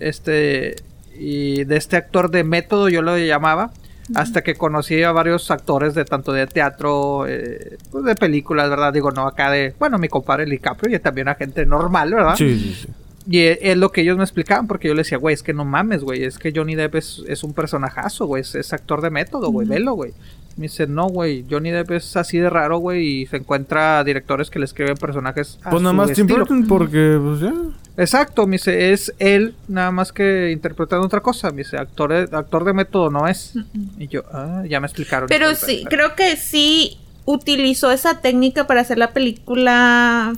Este 0.00 0.76
y 1.18 1.62
de 1.64 1.76
este 1.76 1.96
actor 1.96 2.30
de 2.30 2.42
método 2.42 2.88
yo 2.88 3.00
lo 3.00 3.16
llamaba 3.16 3.70
hasta 4.14 4.42
que 4.42 4.54
conocí 4.54 5.02
a 5.02 5.12
varios 5.12 5.50
actores 5.50 5.94
de 5.94 6.04
tanto 6.04 6.32
de 6.32 6.46
teatro, 6.46 7.26
eh, 7.26 7.78
pues 7.90 8.04
de 8.04 8.14
películas, 8.14 8.68
¿verdad? 8.68 8.92
Digo, 8.92 9.10
no 9.10 9.26
acá 9.26 9.50
de, 9.50 9.74
bueno, 9.78 9.98
mi 9.98 10.08
compadre 10.08 10.44
DiCaprio 10.44 10.96
y 10.96 11.00
también 11.00 11.28
a 11.28 11.34
gente 11.34 11.64
normal, 11.64 12.12
¿verdad? 12.12 12.36
Sí, 12.36 12.58
sí, 12.58 12.74
sí. 12.74 12.88
Y 13.26 13.40
es, 13.40 13.58
es 13.62 13.76
lo 13.76 13.90
que 13.90 14.02
ellos 14.02 14.18
me 14.18 14.24
explicaban, 14.24 14.66
porque 14.66 14.88
yo 14.88 14.94
les 14.94 15.06
decía, 15.06 15.18
güey, 15.18 15.34
es 15.34 15.42
que 15.42 15.54
no 15.54 15.64
mames, 15.64 16.02
güey, 16.02 16.24
es 16.24 16.38
que 16.38 16.52
Johnny 16.54 16.74
Depp 16.74 16.96
es, 16.96 17.22
es 17.26 17.42
un 17.42 17.54
personajazo, 17.54 18.26
güey, 18.26 18.42
es, 18.42 18.54
es 18.54 18.72
actor 18.72 19.00
de 19.00 19.10
método, 19.10 19.50
güey, 19.50 19.66
velo, 19.66 19.94
güey. 19.94 20.12
Me 20.56 20.64
dice, 20.64 20.86
no, 20.86 21.08
güey, 21.08 21.44
Johnny 21.50 21.70
Depp 21.72 21.90
es 21.92 22.16
así 22.16 22.38
de 22.38 22.48
raro, 22.48 22.78
güey, 22.78 23.22
y 23.22 23.26
se 23.26 23.38
encuentra 23.38 24.04
directores 24.04 24.50
que 24.50 24.60
le 24.60 24.66
escriben 24.66 24.96
personajes 24.96 25.58
a 25.64 25.70
Pues 25.70 25.82
nada 25.82 25.92
su 25.92 25.96
más 25.96 26.12
Tim. 26.12 26.26
Burton 26.28 26.66
porque, 26.68 27.18
pues 27.20 27.40
ya. 27.40 27.52
Exacto, 27.96 28.46
me 28.46 28.52
dice, 28.52 28.92
es 28.92 29.12
él 29.18 29.54
nada 29.66 29.90
más 29.90 30.12
que 30.12 30.50
interpretando 30.52 31.06
otra 31.06 31.20
cosa. 31.20 31.50
Me 31.50 31.58
dice, 31.58 31.76
actor, 31.76 32.12
actor 32.12 32.64
de 32.64 32.72
método 32.72 33.10
no 33.10 33.26
es. 33.26 33.54
Y 33.98 34.06
yo, 34.08 34.22
ah, 34.32 34.62
ya 34.68 34.78
me 34.80 34.86
explicaron. 34.86 35.28
Pero 35.28 35.54
sí, 35.56 35.84
pero- 35.84 35.90
creo 35.90 36.14
que 36.16 36.36
sí 36.36 36.98
utilizó 37.24 37.90
esa 37.90 38.20
técnica 38.20 38.66
para 38.66 38.80
hacer 38.82 38.98
la 38.98 39.12
película 39.12 40.34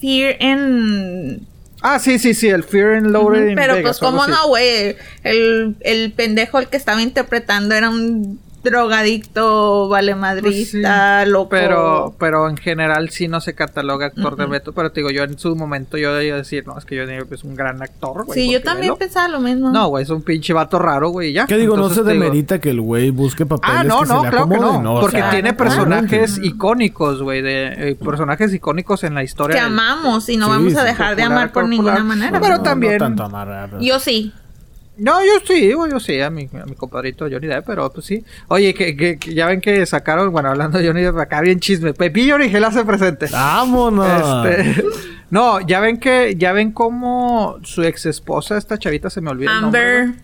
Fear 0.00 0.36
and... 0.40 1.46
Ah, 1.82 1.98
sí, 1.98 2.18
sí, 2.18 2.32
sí, 2.32 2.48
el 2.48 2.62
Fear 2.62 2.94
and 2.94 3.06
Loaded 3.10 3.48
in 3.50 3.54
Pero 3.56 3.74
Vegas, 3.74 3.98
pues 3.98 4.10
cómo 4.10 4.26
no, 4.28 4.46
güey. 4.48 4.96
El, 5.24 5.74
el 5.80 6.12
pendejo 6.12 6.58
el 6.60 6.68
que 6.68 6.76
estaba 6.76 7.02
interpretando 7.02 7.74
era 7.74 7.90
un 7.90 8.38
drogadicto, 8.62 9.88
valemadrista, 9.88 11.18
Pues 11.20 11.26
sí, 11.26 11.32
loco. 11.32 11.48
Pero, 11.50 12.14
pero 12.18 12.48
en 12.48 12.56
general 12.56 13.10
sí 13.10 13.28
no 13.28 13.40
se 13.40 13.54
cataloga 13.54 14.06
actor 14.06 14.36
de 14.36 14.46
método. 14.46 14.74
Pero 14.74 14.92
te 14.92 15.00
digo, 15.00 15.10
yo 15.10 15.24
en 15.24 15.38
su 15.38 15.54
momento 15.56 15.96
yo 15.96 16.14
debía 16.14 16.36
decir, 16.36 16.66
no, 16.66 16.78
es 16.78 16.84
que 16.84 16.94
Depp 17.06 17.32
es 17.32 17.44
un 17.44 17.54
gran 17.54 17.82
actor, 17.82 18.24
güey. 18.24 18.38
Sí, 18.40 18.52
yo 18.52 18.62
también 18.62 18.88
velo. 18.92 18.96
pensaba 18.98 19.28
lo 19.28 19.40
mismo. 19.40 19.70
No, 19.70 19.88
güey, 19.88 20.04
es 20.04 20.10
un 20.10 20.22
pinche 20.22 20.52
vato 20.52 20.78
raro, 20.78 21.10
güey, 21.10 21.32
ya. 21.32 21.46
¿Qué 21.46 21.56
digo? 21.56 21.74
Entonces, 21.74 21.98
no 21.98 22.02
se 22.04 22.08
te 22.08 22.12
digo- 22.14 22.24
demerita 22.24 22.60
que 22.60 22.70
el 22.70 22.80
güey 22.80 23.10
busque 23.10 23.46
papeles 23.46 23.76
Ah, 23.78 23.84
no, 23.84 24.00
que 24.00 24.06
se 24.06 24.12
no, 24.14 24.22
le 24.24 24.30
claro 24.30 24.48
que 24.48 24.58
no. 24.58 24.94
o 24.94 25.00
porque 25.00 25.16
sea, 25.18 25.30
tiene 25.30 25.54
claro. 25.54 25.56
personajes 25.56 26.30
obviamente. 26.32 26.46
icónicos, 26.48 27.22
güey, 27.22 27.42
de 27.42 27.90
eh, 27.90 27.94
personajes 27.96 28.52
icónicos 28.54 29.04
en 29.04 29.14
la 29.14 29.22
historia. 29.22 29.56
que 29.56 29.62
del- 29.62 29.72
amamos 29.72 30.28
y 30.28 30.36
no 30.36 30.46
Sí, 30.46 30.50
vamos 30.52 30.76
a 30.76 30.84
dejar 30.84 31.16
de 31.16 31.22
popular, 31.22 31.32
amar 31.38 31.52
por 31.52 31.62
popular. 31.64 31.70
ninguna 31.70 32.04
manera. 32.04 32.40
Pero 32.40 32.56
No, 32.58 32.62
también- 32.62 32.92
No 32.94 32.98
tanto 32.98 33.22
amarrar. 33.24 33.78
Yo 33.80 33.98
sí. 33.98 34.32
No, 35.02 35.20
yo 35.24 35.32
sí, 35.44 35.68
yo 35.70 35.98
sí, 36.00 36.20
a 36.20 36.30
mi, 36.30 36.48
a 36.60 36.64
mi 36.64 36.74
compadrito 36.76 37.26
Johnny 37.30 37.48
Depp, 37.48 37.66
pero 37.66 37.90
pues 37.92 38.06
sí. 38.06 38.24
Oye, 38.48 38.72
que, 38.72 38.96
que- 38.96 39.18
que 39.18 39.34
ya 39.34 39.46
ven 39.46 39.60
que 39.60 39.84
sacaron, 39.84 40.30
bueno, 40.32 40.48
hablando 40.50 40.78
de 40.78 40.86
Johnny 40.86 41.02
Depp, 41.02 41.18
acá 41.18 41.40
bien 41.40 41.58
chisme. 41.60 41.92
Pepillo 41.92 42.36
Origel 42.36 42.62
hace 42.64 42.84
presente. 42.84 43.26
¡Vámonos! 43.32 44.46
Este, 44.46 44.84
no, 45.30 45.60
ya 45.60 45.80
ven 45.80 45.98
que, 45.98 46.36
ya 46.36 46.52
ven 46.52 46.70
cómo 46.72 47.58
su 47.64 47.82
ex 47.82 48.06
esposa, 48.06 48.56
esta 48.56 48.78
chavita, 48.78 49.10
se 49.10 49.20
me 49.20 49.30
olvida 49.30 49.50
el 49.52 49.60
nombre, 49.62 49.80
Amber. 50.00 50.14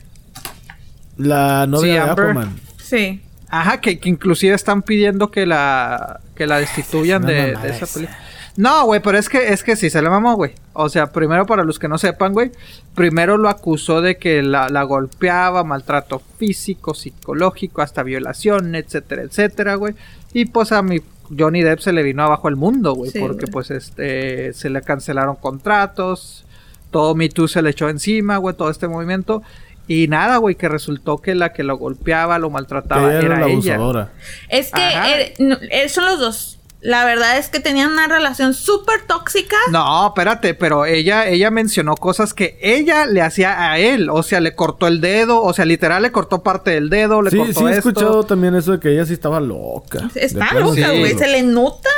La 1.17 1.67
novia 1.67 1.81
Sí, 1.81 1.89
de 1.93 1.99
Amber. 1.99 2.25
Aquaman. 2.31 2.57
Sí. 2.79 3.21
Ajá, 3.51 3.81
que, 3.81 3.99
que 3.99 4.09
inclusive 4.09 4.55
están 4.55 4.83
pidiendo 4.83 5.31
que 5.31 5.47
la, 5.47 6.21
que 6.37 6.47
la 6.47 6.59
destituyan 6.59 7.25
de, 7.25 7.57
de 7.57 7.69
esa 7.71 7.85
esa. 7.85 7.87
película. 7.95 8.19
No, 8.59 8.87
güey, 8.87 9.01
pero 9.01 9.17
es 9.19 9.29
que, 9.29 9.53
es 9.53 9.63
que 9.63 9.77
sí 9.77 9.89
se 9.89 10.03
le 10.03 10.11
mamó, 10.11 10.35
güey. 10.35 10.51
O 10.73 10.89
sea, 10.89 11.13
primero 11.13 11.47
para 11.47 11.63
los 11.63 11.79
que 11.79 11.87
no 11.87 11.97
sepan, 11.97 12.33
güey, 12.33 12.51
primero 12.97 13.39
lo 13.39 13.49
acusó 13.49 14.01
de 14.01 14.17
que 14.17 14.43
la, 14.43 14.69
la 14.69 14.83
golpeaba, 14.83 15.63
maltrato 15.63 16.21
físico, 16.39 16.93
psicológico, 16.93 17.83
hasta 17.83 18.03
violación, 18.03 18.75
etcétera, 18.75 19.23
etcétera, 19.23 19.77
güey. 19.77 19.95
Y 20.33 20.47
pues 20.47 20.73
a 20.73 20.83
mi 20.83 21.01
Johnny 21.39 21.63
Depp 21.63 21.79
se 21.79 21.93
le 21.93 22.03
vino 22.03 22.25
abajo 22.25 22.49
el 22.49 22.57
mundo, 22.57 22.95
güey, 22.95 23.13
Sí, 23.13 23.21
porque 23.21 23.47
pues 23.47 23.71
este 23.71 24.53
se 24.55 24.71
le 24.71 24.83
cancelaron 24.83 25.37
contratos, 25.37 26.45
todo 26.91 27.15
Me 27.15 27.29
Too 27.29 27.47
se 27.47 27.63
le 27.63 27.71
echó 27.71 27.89
encima, 27.89 28.39
güey, 28.39 28.57
todo 28.57 28.71
este 28.71 28.89
movimiento. 28.89 29.41
Y 29.87 30.09
nada, 30.09 30.39
güey, 30.39 30.57
que 30.57 30.69
resultó 30.69 31.19
que 31.19 31.37
la 31.37 31.53
que 31.53 31.63
lo 31.63 31.79
golpeaba, 31.79 32.41
lo 32.41 32.49
Que 32.49 32.55
maltrataba, 32.55 33.09
ella 33.09 33.19
era 33.19 33.27
era 33.27 33.39
la 33.39 33.47
ella. 33.47 33.75
abusadora. 33.75 34.13
Es 34.49 34.73
que 34.73 34.81
eh, 34.83 35.35
no, 35.39 35.57
eh, 35.71 35.89
son 35.89 36.07
los 36.07 36.19
dos. 36.19 36.58
La 36.81 37.05
verdad 37.05 37.39
es 37.39 37.49
que 37.49 37.59
tenían 37.59 37.91
una 37.91 38.07
relación 38.07 38.55
súper 38.55 39.03
tóxica. 39.07 39.57
No, 39.73 40.07
espérate, 40.09 40.55
pero 40.55 40.87
ella, 40.87 41.27
ella 41.27 41.51
mencionó 41.51 41.97
cosas 41.97 42.35
que 42.35 42.57
ella 42.63 43.05
le 43.07 43.21
hacía 43.21 43.71
a 43.73 43.79
él. 43.79 44.09
O 44.11 44.23
sea, 44.23 44.39
le 44.41 44.55
cortó 44.55 44.87
el 44.87 45.01
dedo, 45.01 45.43
o 45.43 45.53
sea, 45.53 45.65
literal 45.65 46.03
le 46.03 46.13
cortó 46.13 46.43
parte 46.45 46.71
del 46.71 46.89
dedo, 46.89 47.21
le 47.21 47.31
Sí, 47.31 47.37
cortó 47.39 47.53
sí 47.61 47.67
he 47.67 47.77
escuchado 47.77 48.23
también 48.25 48.55
eso 48.55 48.73
de 48.73 48.81
que 48.81 48.93
ella 48.93 49.05
sí 49.07 49.13
estaba 49.13 49.41
loca. 49.41 50.09
Está 50.15 50.55
loca, 50.55 50.75
sí. 50.93 50.99
güey. 51.01 51.19
Se 51.19 51.27
le 51.27 51.43
nota. 51.43 51.89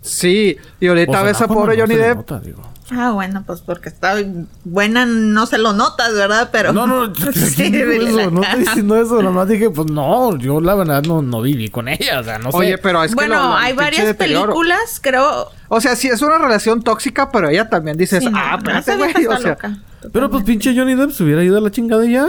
Sí, 0.00 0.56
y 0.80 0.86
ahorita 0.86 1.10
O 1.10 1.14
sea, 1.14 1.22
ves 1.22 1.40
a 1.40 1.44
Aquaman 1.44 1.64
pobre 1.64 1.76
no 1.76 1.82
Johnny 1.82 1.94
se 1.94 2.00
le 2.00 2.06
Depp. 2.06 2.16
nota, 2.16 2.40
digo. 2.40 2.62
Ah, 2.90 3.10
bueno, 3.10 3.42
pues 3.46 3.60
porque 3.62 3.88
está 3.88 4.14
buena, 4.64 5.06
no 5.06 5.46
se 5.46 5.58
lo 5.58 5.72
notas, 5.72 6.14
¿verdad? 6.14 6.50
Pero. 6.52 6.72
No, 6.72 6.86
no, 6.86 7.06
no 7.08 7.30
estoy 7.30 7.70
diciendo 8.58 8.96
eso, 8.96 9.22
nomás 9.22 9.48
dije, 9.48 9.70
pues 9.70 9.90
no, 9.90 10.36
yo 10.38 10.60
la 10.60 10.74
verdad 10.74 11.02
no, 11.02 11.20
no 11.22 11.42
viví 11.42 11.68
con 11.68 11.88
ella, 11.88 12.20
o 12.20 12.24
sea, 12.24 12.38
no 12.38 12.52
sé. 12.52 12.56
Oye, 12.58 12.78
pero 12.78 13.02
es 13.02 13.10
que 13.10 13.14
bueno, 13.16 13.34
lo- 13.36 13.48
lo- 13.48 13.56
hay 13.56 13.72
varias 13.72 14.14
películas, 14.14 15.00
creo. 15.02 15.50
O 15.68 15.80
sea, 15.80 15.96
sí 15.96 16.08
es 16.08 16.22
una 16.22 16.38
relación 16.38 16.82
tóxica, 16.82 17.30
pero 17.32 17.48
ella 17.48 17.68
también 17.68 17.96
dices, 17.96 18.22
Sí, 18.22 18.30
no, 18.30 18.38
ah, 18.38 18.54
espérate, 18.58 18.96
güey. 18.96 19.10
está 19.10 19.34
O 19.34 19.38
sea, 19.40 19.50
loca. 19.50 19.78
Pero 20.12 20.30
pues 20.30 20.44
pinche 20.44 20.72
Johnny 20.76 20.94
Depp 20.94 21.10
se 21.10 21.24
hubiera 21.24 21.42
ido 21.42 21.58
a 21.58 21.60
la 21.60 21.70
chingada 21.70 22.04
ya. 22.04 22.24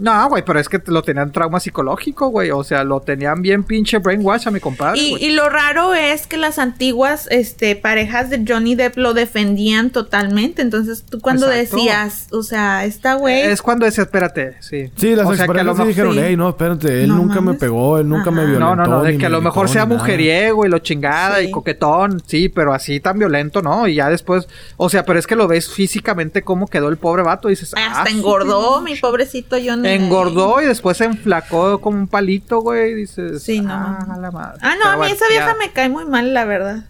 No, 0.00 0.30
güey, 0.30 0.42
pero 0.46 0.58
es 0.58 0.68
que 0.70 0.80
lo 0.86 1.02
tenían 1.02 1.30
trauma 1.30 1.60
psicológico, 1.60 2.28
güey. 2.28 2.50
O 2.50 2.64
sea, 2.64 2.84
lo 2.84 3.00
tenían 3.00 3.42
bien 3.42 3.64
pinche 3.64 3.98
brainwash 3.98 4.48
a 4.48 4.50
mi 4.50 4.58
compadre. 4.58 4.98
Y, 4.98 5.16
y 5.20 5.32
lo 5.32 5.50
raro 5.50 5.92
es 5.92 6.26
que 6.26 6.38
las 6.38 6.58
antiguas 6.58 7.28
este, 7.30 7.76
parejas 7.76 8.30
de 8.30 8.42
Johnny 8.48 8.74
Depp 8.74 8.96
lo 8.96 9.12
defendían 9.12 9.90
totalmente. 9.90 10.62
Entonces, 10.62 11.04
tú 11.08 11.20
cuando 11.20 11.52
Exacto. 11.52 11.76
decías, 11.76 12.28
o 12.32 12.42
sea, 12.42 12.86
esta 12.86 13.14
güey. 13.14 13.42
Es 13.42 13.60
cuando 13.60 13.84
decía, 13.84 14.04
espérate, 14.04 14.56
sí. 14.60 14.90
Sí, 14.96 15.14
las 15.14 15.26
o 15.26 15.34
sea, 15.34 15.46
que 15.46 15.60
a 15.60 15.64
lo 15.64 15.76
sí 15.76 15.82
dijeron, 15.84 16.14
sí. 16.14 16.20
hey, 16.22 16.34
no, 16.34 16.48
espérate, 16.48 17.02
él 17.02 17.08
No 17.08 17.16
nunca 17.16 17.42
me 17.42 17.52
pegó, 17.52 17.98
él 17.98 18.08
nunca 18.08 18.30
me 18.30 18.46
violentó. 18.46 18.76
No, 18.76 18.76
no, 18.76 18.86
no, 18.86 19.02
de 19.02 19.18
que 19.18 19.26
a 19.26 19.30
lo 19.30 19.42
mejor 19.42 19.68
sea 19.68 19.84
mujeriego 19.84 20.64
y 20.64 20.70
lo 20.70 20.78
chingada 20.78 21.42
y 21.42 21.50
coquetón, 21.50 22.22
sí, 22.24 22.48
pero 22.48 22.72
así 22.72 23.00
tan 23.00 23.18
violento, 23.18 23.60
¿no? 23.60 23.86
Y 23.86 23.96
ya 23.96 24.08
después, 24.08 24.48
o 24.78 24.88
sea, 24.88 25.04
pero 25.04 25.18
es 25.18 25.26
que 25.26 25.36
lo 25.36 25.46
ves 25.46 25.68
físicamente 25.68 26.40
cómo 26.40 26.68
quedó 26.68 26.88
el 26.88 26.96
pobre 26.96 27.22
vato 27.22 27.48
y 27.48 27.52
dices, 27.52 27.74
hasta 27.74 28.02
ah, 28.02 28.06
engordó, 28.08 28.78
sí, 28.78 28.84
mi 28.84 28.96
pobrecito 28.98 29.56
Johnny. 29.62 29.89
Engordó 29.94 30.60
y 30.62 30.66
después 30.66 30.96
se 30.96 31.04
enflacó 31.04 31.80
como 31.80 31.98
un 31.98 32.08
palito, 32.08 32.60
güey. 32.60 32.92
y 32.92 32.94
Dices, 32.94 33.42
Sí, 33.42 33.60
no, 33.60 33.72
ah, 33.72 34.04
no. 34.08 34.20
la 34.20 34.30
madre. 34.30 34.58
Ah, 34.62 34.74
no, 34.74 34.80
Pero 34.82 34.88
a 34.88 34.92
mí 34.92 34.98
bueno, 34.98 35.14
esa 35.14 35.28
vieja 35.28 35.52
ya. 35.52 35.56
me 35.58 35.70
cae 35.72 35.88
muy 35.88 36.04
mal, 36.06 36.32
la 36.34 36.44
verdad. 36.44 36.84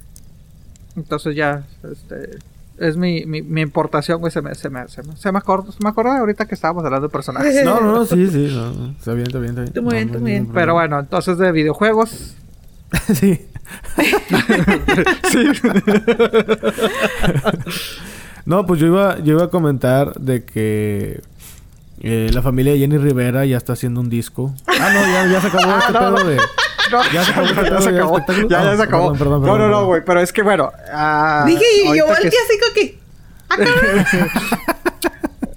Entonces 0.97 1.37
ya, 1.37 1.63
este, 1.91 2.39
es 2.79 2.97
mi, 2.97 3.25
mi, 3.27 3.43
mi 3.43 3.61
importación, 3.61 4.21
güey, 4.21 4.33
se 4.33 4.41
me, 4.43 4.55
se 4.55 4.71
me, 4.71 4.89
se 4.89 5.03
me, 5.03 5.17
se 5.17 5.33
me 5.33 5.39
acordó, 5.39 5.71
se 5.73 5.79
me 5.83 5.89
acordó 5.91 6.11
ahorita 6.13 6.47
que 6.47 6.55
estábamos 6.55 6.85
hablando 6.85 7.09
de 7.09 7.13
personajes. 7.13 7.55
No, 7.65 7.81
no, 7.81 7.93
no, 7.93 8.05
sí, 8.07 8.27
sí, 8.29 8.51
no, 8.55 8.73
no, 8.73 8.91
está 8.99 9.13
bien, 9.15 9.27
está 9.27 9.39
bien, 9.39 9.51
está 9.51 9.63
bien. 9.63 9.73
Tú 9.73 9.83
muy 9.83 9.91
No, 9.93 9.97
bien, 9.97 10.13
tú 10.13 10.19
muy 10.21 10.31
bien. 10.33 10.49
Pero 10.53 10.75
bueno, 10.75 10.99
entonces 10.99 11.39
de 11.39 11.53
videojuegos, 11.53 12.35
sí. 13.15 13.47
No, 18.47 18.67
pues 18.67 18.81
yo 18.81 18.87
iba, 18.87 19.19
yo 19.21 19.35
iba 19.35 19.45
a 19.45 19.51
comentar 19.51 20.15
de 20.15 20.45
que 20.45 21.21
eh, 22.01 22.31
la 22.33 22.43
familia 22.43 22.73
de 22.73 22.79
Jenny 22.79 22.99
Rivera 22.99 23.45
ya 23.47 23.57
está 23.57 23.75
haciendo 23.75 24.01
un 24.01 24.09
disco. 24.11 24.55
Ah, 24.67 24.91
no, 24.93 25.01
ya, 25.03 25.27
ya 25.33 25.41
se 25.41 25.47
acabó 25.49 25.79
este 25.79 25.93
no, 25.93 25.99
pedo 25.99 26.11
no. 26.11 26.25
de. 26.25 26.37
No, 26.91 27.03
Ya 27.13 27.25
se 27.25 27.31
acabó 27.31 27.47
este 27.47 27.63
ya 27.63 27.69
pedo 27.69 27.81
se 27.83 27.93
de 27.93 27.99
acabó. 27.99 28.19
espectáculo. 28.19 28.49
Ya, 28.49 28.63
ya 28.65 28.71
Ah, 28.73 28.77
se 28.77 28.83
acabó. 28.83 29.13
perdón, 29.13 29.19
perdón, 29.43 29.43
no, 29.47 29.59
no, 29.59 29.69
no, 29.69 29.87
güey, 29.87 30.03
pero 30.05 30.21
es 30.21 30.33
que 30.33 30.43
bueno. 30.43 30.73
ah, 30.93 31.45
Dije, 31.47 31.65
y 31.85 31.97
yo 31.99 32.07
ahorita 32.07 32.17
que 32.17 32.23
volteé 32.23 32.39
así 32.41 32.59
como 32.61 32.75
que. 32.75 32.99
ah. 33.51 34.61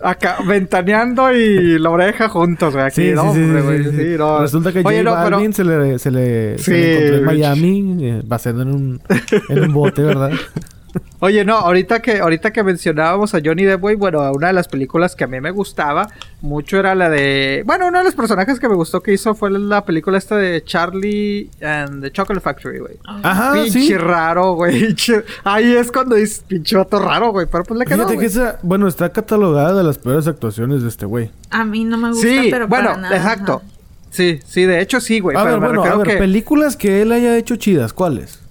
Acá, 0.05 0.37
ventaneando 0.45 1.31
y 1.31 1.79
la 1.79 1.89
oreja 1.89 2.27
juntos, 2.27 2.73
güey. 2.73 2.85
Aquí, 2.85 2.95
Sí, 3.09 3.11
no, 3.13 3.31
sí, 3.33 3.39
sí, 3.39 3.43
hombre, 3.45 3.61
sí, 3.61 3.65
güey, 3.67 3.83
sí, 3.85 3.89
sí. 3.91 3.97
sí, 4.11 4.15
no. 4.17 4.39
Resulta 4.41 4.73
que 4.73 4.79
Oye, 4.83 4.97
J 5.01 5.03
no, 5.03 5.23
pero- 5.23 5.35
Balvin 5.37 5.53
se 5.53 5.63
le, 5.63 5.97
se 5.97 6.11
le, 6.11 6.57
se 6.57 6.63
Sí, 6.65 6.71
le 6.71 6.91
encontró 6.97 7.15
en 7.15 7.21
Rich. 7.29 7.39
Miami, 7.39 8.05
eh, 8.05 8.21
en 8.45 8.67
un, 8.67 9.01
en 9.47 9.59
un 9.63 9.73
bote, 9.73 10.01
¿verdad? 10.01 10.31
Oye, 11.19 11.45
no, 11.45 11.55
ahorita 11.55 12.01
que, 12.01 12.19
ahorita 12.19 12.51
que 12.51 12.63
mencionábamos 12.63 13.33
a 13.33 13.39
Johnny 13.43 13.63
Depp, 13.63 13.81
güey, 13.81 13.95
bueno, 13.95 14.29
una 14.33 14.47
de 14.47 14.53
las 14.53 14.67
películas 14.67 15.15
que 15.15 15.23
a 15.23 15.27
mí 15.27 15.39
me 15.39 15.51
gustaba 15.51 16.07
mucho 16.41 16.77
era 16.77 16.93
la 16.95 17.09
de. 17.09 17.63
Bueno, 17.65 17.87
uno 17.87 17.99
de 17.99 18.03
los 18.03 18.13
personajes 18.13 18.59
que 18.59 18.67
me 18.67 18.75
gustó 18.75 19.01
que 19.01 19.13
hizo 19.13 19.33
fue 19.33 19.49
la 19.51 19.85
película 19.85 20.17
esta 20.17 20.35
de 20.35 20.63
Charlie 20.63 21.49
and 21.61 22.01
the 22.03 22.11
Chocolate 22.11 22.43
Factory, 22.43 22.79
güey. 22.79 22.95
Ajá, 23.05 23.53
pinche 23.53 23.71
sí. 23.79 23.97
raro, 23.97 24.53
güey. 24.53 24.95
Ahí 25.43 25.73
es 25.73 25.91
cuando 25.91 26.15
dices, 26.15 26.43
pinche 26.47 26.75
vato 26.75 26.99
raro, 26.99 27.31
güey. 27.31 27.47
Pero 27.49 27.63
pues 27.63 27.79
le 27.79 27.85
quedó. 27.85 27.97
Fíjate 28.07 28.17
que 28.19 28.25
esa, 28.25 28.59
bueno, 28.61 28.87
está 28.87 29.09
catalogada 29.11 29.73
de 29.75 29.83
las 29.83 29.97
peores 29.97 30.27
actuaciones 30.27 30.83
de 30.83 30.89
este 30.89 31.05
güey. 31.05 31.31
A 31.49 31.63
mí 31.63 31.85
no 31.85 31.97
me 31.97 32.09
gusta, 32.09 32.27
Sí, 32.27 32.49
pero 32.51 32.67
bueno, 32.67 32.89
para 32.89 33.01
nada. 33.01 33.15
exacto. 33.15 33.61
ajá. 33.63 33.73
Sí, 34.11 34.39
sí, 34.45 34.65
de 34.65 34.79
hecho 34.79 34.99
sí, 34.99 35.19
güey. 35.21 35.35
A 35.35 35.43
pero 35.43 35.53
ver, 35.53 35.61
me 35.61 35.77
bueno, 35.79 35.91
a 35.91 35.97
ver, 35.97 36.07
que 36.07 36.17
películas 36.17 36.77
que 36.77 37.01
él 37.01 37.11
haya 37.11 37.35
hecho 37.35 37.55
chidas, 37.55 37.93
¿cuáles? 37.93 38.42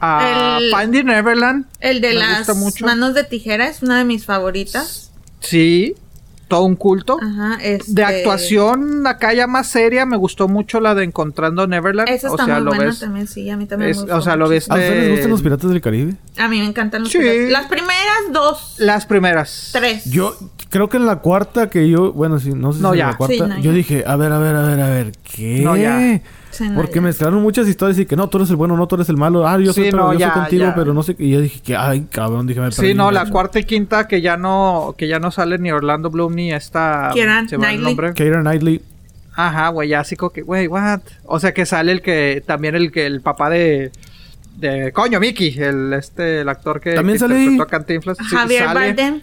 A 0.00 0.58
El- 0.60 0.74
Finding 0.74 1.06
Neverland. 1.06 1.66
El 1.80 2.00
de 2.00 2.08
me 2.08 2.14
las 2.14 2.38
gusta 2.38 2.54
mucho. 2.54 2.86
manos 2.86 3.14
de 3.14 3.24
tijera 3.24 3.68
es 3.68 3.82
una 3.82 3.98
de 3.98 4.04
mis 4.04 4.24
favoritas. 4.24 5.10
Sí, 5.40 5.94
todo 6.48 6.62
un 6.62 6.76
culto. 6.76 7.18
Ajá, 7.22 7.58
este... 7.62 7.92
De 7.92 8.04
actuación, 8.04 9.06
acá 9.06 9.34
ya 9.34 9.46
más 9.46 9.68
seria, 9.68 10.06
me 10.06 10.16
gustó 10.16 10.48
mucho 10.48 10.80
la 10.80 10.94
de 10.94 11.04
Encontrando 11.04 11.66
Neverland. 11.66 12.08
Esa 12.08 12.28
o 12.28 12.34
está 12.34 12.46
sea, 12.46 12.54
muy 12.56 12.64
lo 12.64 12.70
buena 12.70 12.84
ves. 12.86 13.00
también, 13.00 13.26
sí, 13.26 13.50
a 13.50 13.56
mí 13.56 13.66
también 13.66 13.90
es- 13.90 13.96
me 13.98 14.02
gustó 14.04 14.16
o 14.16 14.22
sea, 14.22 14.36
lo 14.36 14.48
ves-. 14.48 14.70
¿A 14.70 14.74
ustedes 14.74 14.98
les 15.02 15.10
gustan 15.10 15.30
los 15.30 15.42
piratas 15.42 15.70
del 15.70 15.80
Caribe? 15.80 16.14
A 16.38 16.48
mí 16.48 16.58
me 16.60 16.66
encantan 16.66 17.02
los 17.02 17.12
Sí. 17.12 17.18
piratas. 17.18 17.50
Las 17.50 17.66
primeras 17.66 18.32
dos, 18.32 18.74
Las 18.78 19.04
primeras. 19.06 19.70
tres. 19.72 20.04
Yo 20.06 20.36
creo 20.70 20.88
que 20.88 20.96
en 20.96 21.06
la 21.06 21.16
cuarta 21.16 21.68
que 21.70 21.88
yo, 21.88 22.12
bueno, 22.12 22.38
sí, 22.40 22.52
no 22.54 22.72
sé 22.72 22.80
No, 22.80 22.92
si 22.92 22.98
ya. 22.98 23.04
en 23.04 23.10
la 23.10 23.16
cuarta, 23.16 23.34
Sí, 23.34 23.40
no, 23.42 23.56
yo 23.58 23.70
ya. 23.70 23.76
dije, 23.76 24.04
a 24.06 24.16
ver, 24.16 24.32
a 24.32 24.38
ver, 24.38 24.54
a 24.56 24.62
ver, 24.62 24.80
a 24.80 24.88
ver, 24.90 25.12
¿qué? 25.22 25.60
No, 25.60 25.76
ya. 25.76 26.20
Sí, 26.50 26.68
no, 26.68 26.76
Porque 26.76 27.00
mezclaron 27.00 27.42
muchas 27.42 27.68
historias 27.68 27.98
y 27.98 28.06
que 28.06 28.16
no, 28.16 28.28
tú 28.28 28.38
eres 28.38 28.50
el 28.50 28.56
bueno, 28.56 28.76
no, 28.76 28.86
tú 28.86 28.94
eres 28.96 29.08
el 29.08 29.16
malo. 29.16 29.46
Ah, 29.46 29.58
yo 29.58 29.72
soy, 29.72 29.84
Sí, 29.84 29.90
pero 29.90 30.04
no, 30.04 30.12
yo 30.14 30.18
ya, 30.18 30.32
soy 30.32 30.40
contigo, 30.42 30.64
ya. 30.64 30.74
pero 30.74 30.94
no 30.94 31.02
sé. 31.02 31.14
Y 31.18 31.30
yo 31.30 31.40
dije 31.40 31.60
que, 31.60 31.76
ay, 31.76 32.06
cabrón, 32.10 32.46
dije, 32.46 32.60
me 32.60 32.72
Sí, 32.72 32.94
no, 32.94 33.10
la 33.10 33.26
cuarta 33.26 33.58
y 33.58 33.64
quinta 33.64 34.08
que 34.08 34.20
ya 34.20 34.36
no, 34.36 34.94
que 34.96 35.08
ya 35.08 35.18
no 35.18 35.30
sale 35.30 35.58
ni 35.58 35.70
Orlando 35.70 36.10
Bloom 36.10 36.34
ni 36.34 36.52
esta. 36.52 37.10
El 37.14 37.48
Knightley. 37.58 38.14
Keira 38.14 38.40
Knightley. 38.40 38.82
Ajá, 39.34 39.68
güey, 39.68 39.90
ya 39.90 40.00
así 40.00 40.16
como 40.16 40.30
que, 40.30 40.42
güey, 40.42 40.66
what? 40.66 41.00
O 41.24 41.38
sea 41.38 41.54
que 41.54 41.64
sale 41.64 41.92
el 41.92 42.02
que, 42.02 42.42
también 42.44 42.74
el 42.74 42.90
que, 42.90 43.06
el 43.06 43.20
papá 43.20 43.48
de, 43.50 43.92
de, 44.56 44.90
coño, 44.92 45.20
Mickey, 45.20 45.56
el, 45.58 45.92
este, 45.92 46.40
el 46.40 46.48
actor 46.48 46.80
que, 46.80 46.94
¿También 46.94 47.14
que 47.14 47.20
sale 47.20 47.36
ahí? 47.36 47.42
interpretó 47.44 47.62
a 47.62 47.78
Cantinflas. 47.78 48.18
Sí, 48.18 48.24
Javier 48.34 48.64
sale. 48.64 48.80
Bardem. 48.88 49.20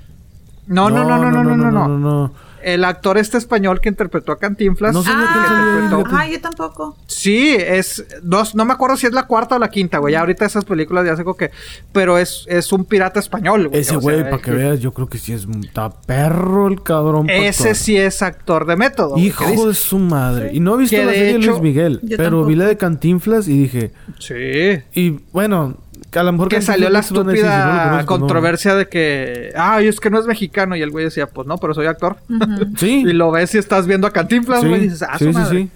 No, 0.67 0.89
no, 0.89 1.03
no, 1.03 1.17
no, 1.17 1.31
no, 1.31 1.43
no, 1.43 1.57
no, 1.57 1.71
no. 1.71 1.87
no, 1.89 1.97
no. 1.99 2.33
El 2.65 2.83
actor 2.83 3.17
este 3.17 3.37
español 3.37 3.79
que 3.79 3.89
interpretó 3.89 4.31
a 4.31 4.39
Cantinflas. 4.39 4.93
No 4.93 5.03
sé 5.03 5.09
ni 5.09 5.21
que 5.21 5.83
interpretó-. 5.85 6.15
Ah, 6.17 6.27
yo 6.27 6.41
tampoco. 6.41 6.97
Sí, 7.07 7.55
es 7.59 8.05
dos, 8.23 8.55
no 8.55 8.65
me 8.65 8.73
acuerdo 8.73 8.97
si 8.97 9.05
es 9.07 9.13
la 9.13 9.27
cuarta 9.27 9.55
o 9.55 9.59
la 9.59 9.69
quinta, 9.69 9.99
güey. 9.99 10.13
Ya 10.13 10.21
ahorita 10.21 10.45
esas 10.45 10.65
películas 10.65 11.05
ya 11.05 11.15
sé 11.15 11.23
como 11.23 11.37
que, 11.37 11.51
pero 11.91 12.17
es, 12.17 12.43
es 12.47 12.71
un 12.73 12.85
pirata 12.85 13.19
español, 13.19 13.67
güey. 13.69 13.81
Ese 13.81 13.95
o 13.95 14.01
sea, 14.01 14.11
güey, 14.11 14.23
para 14.23 14.37
que 14.37 14.43
que- 14.43 14.51
veas, 14.51 14.79
yo 14.79 14.91
creo 14.93 15.07
que 15.07 15.17
sí 15.19 15.31
es 15.33 15.45
un 15.45 15.63
está 15.63 15.89
perro 15.89 16.67
el 16.67 16.81
cabrón. 16.81 17.29
Ese 17.29 17.75
sí 17.75 17.95
es 17.97 18.21
actor 18.21 18.65
de 18.65 18.75
método. 18.75 19.17
Hijo 19.17 19.67
de 19.67 19.73
su 19.75 19.99
madre. 19.99 20.49
Y 20.53 20.59
no 20.59 20.75
he 20.75 20.77
visto 20.79 20.95
Que 20.95 21.05
la 21.05 21.11
de 21.11 21.17
serie 21.17 21.33
de 21.33 21.39
hecho- 21.39 21.51
Luis 21.51 21.61
Miguel, 21.61 21.99
pero 22.09 22.23
tampoco. 22.23 22.45
vi 22.45 22.55
la 22.55 22.65
de 22.65 22.77
Cantinflas 22.77 23.47
y 23.47 23.59
dije, 23.59 23.91
Sí. 24.19 24.81
y 24.93 25.19
bueno, 25.31 25.77
a 26.19 26.23
lo 26.23 26.31
mejor 26.31 26.49
Que 26.49 26.61
salió 26.61 26.89
la 26.89 26.99
no 26.99 27.05
estúpida 27.05 27.97
no. 27.99 28.05
controversia 28.05 28.75
de 28.75 28.87
que, 28.87 29.51
ay, 29.55 29.87
es 29.87 29.99
que 29.99 30.09
no 30.09 30.19
es 30.19 30.25
mexicano. 30.25 30.75
Y 30.75 30.81
el 30.81 30.91
güey 30.91 31.05
decía, 31.05 31.27
pues 31.27 31.47
no, 31.47 31.57
pero 31.57 31.73
soy 31.73 31.87
actor. 31.87 32.17
Sí. 32.77 33.03
Y 33.05 33.13
lo 33.13 33.31
ves 33.31 33.53
y 33.55 33.57
estás 33.57 33.87
viendo 33.87 34.07
a 34.07 34.11
Cantinflas, 34.11 34.61
Sí, 34.61 34.67
güey, 34.67 34.81
y 34.81 34.83
dices, 34.85 35.03
ah, 35.03 35.17
sí, 35.17 35.31
su 35.31 35.33
sí, 35.33 35.45
sí. 35.49 35.69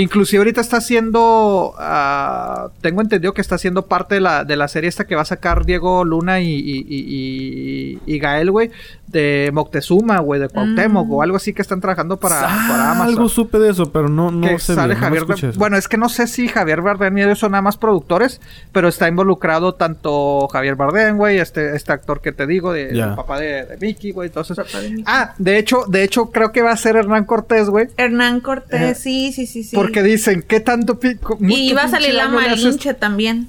Inclusive 0.00 0.38
ahorita 0.38 0.60
está 0.60 0.76
haciendo, 0.76 1.74
ah, 1.78 2.68
tengo 2.80 3.00
entendido 3.00 3.34
que 3.34 3.40
está 3.40 3.56
haciendo 3.56 3.86
parte 3.86 4.14
de 4.16 4.20
la, 4.20 4.44
de 4.44 4.56
la 4.56 4.68
serie 4.68 4.88
esta 4.88 5.06
que 5.06 5.16
va 5.16 5.22
a 5.22 5.24
sacar 5.24 5.64
Diego 5.66 6.04
Luna 6.04 6.40
y, 6.40 6.46
y, 6.48 6.86
y, 6.88 7.98
y- 8.06 8.14
y 8.14 8.18
Gael, 8.18 8.50
güey, 8.50 8.70
de 9.08 9.50
Moctezuma, 9.52 10.18
güey, 10.20 10.38
de 10.40 10.48
Cuauhtémoc 10.48 11.06
Mm. 11.08 11.12
o 11.12 11.22
algo 11.22 11.36
así 11.36 11.52
que 11.52 11.62
están 11.62 11.80
trabajando 11.80 12.16
para, 12.18 12.40
Ah, 12.42 12.66
para 12.68 12.90
Amazon. 12.92 13.08
algo 13.08 13.28
supe 13.28 13.58
de 13.58 13.70
eso, 13.70 13.90
pero 13.90 14.08
no, 14.08 14.30
no 14.30 14.46
que 14.46 14.58
sé 14.58 14.74
sale 14.74 14.94
bien, 14.94 15.00
no 15.00 15.06
Javier 15.18 15.24
eso. 15.50 15.58
Bueno, 15.58 15.76
es 15.76 15.88
que 15.88 15.96
no 15.96 16.08
sé 16.08 16.26
si 16.26 16.46
Javier 16.46 16.82
Bardem 16.82 17.16
y 17.18 17.22
ellos 17.22 17.38
son 17.38 17.52
nada 17.52 17.62
más 17.62 17.76
productores, 17.76 18.40
pero 18.72 18.86
está 18.88 19.08
involucrado 19.08 19.74
tanto 19.74 20.46
Javier 20.52 20.76
Bardem, 20.76 21.16
güey, 21.16 21.38
este, 21.38 21.74
este 21.74 21.92
actor 21.92 22.20
que 22.20 22.32
te 22.32 22.46
digo, 22.46 22.72
de, 22.72 22.90
el 22.90 23.14
papá 23.14 23.40
de, 23.40 23.64
de 23.64 23.76
Mickey, 23.80 24.12
güey, 24.12 24.28
entonces... 24.28 24.58
Ah, 25.06 25.34
de 25.38 25.58
hecho, 25.58 25.84
de 25.88 26.04
hecho 26.04 26.26
creo 26.30 26.52
que 26.52 26.62
va 26.62 26.72
a 26.72 26.76
ser 26.76 26.96
Hernán 26.96 27.24
Cortés, 27.24 27.68
güey. 27.70 27.88
Hernán 27.96 28.40
Cortés, 28.40 28.80
Eh, 28.80 28.94
sí, 28.94 29.32
sí, 29.32 29.46
sí, 29.46 29.64
sí. 29.64 29.74
Porque 29.74 29.87
dicen, 30.02 30.42
¿qué 30.46 30.60
tanto 30.60 30.98
pico? 31.00 31.36
Y 31.40 31.70
iba 31.70 31.82
a 31.82 31.88
salir 31.88 32.14
la 32.14 32.28
Malinche 32.28 32.94
también. 32.94 33.48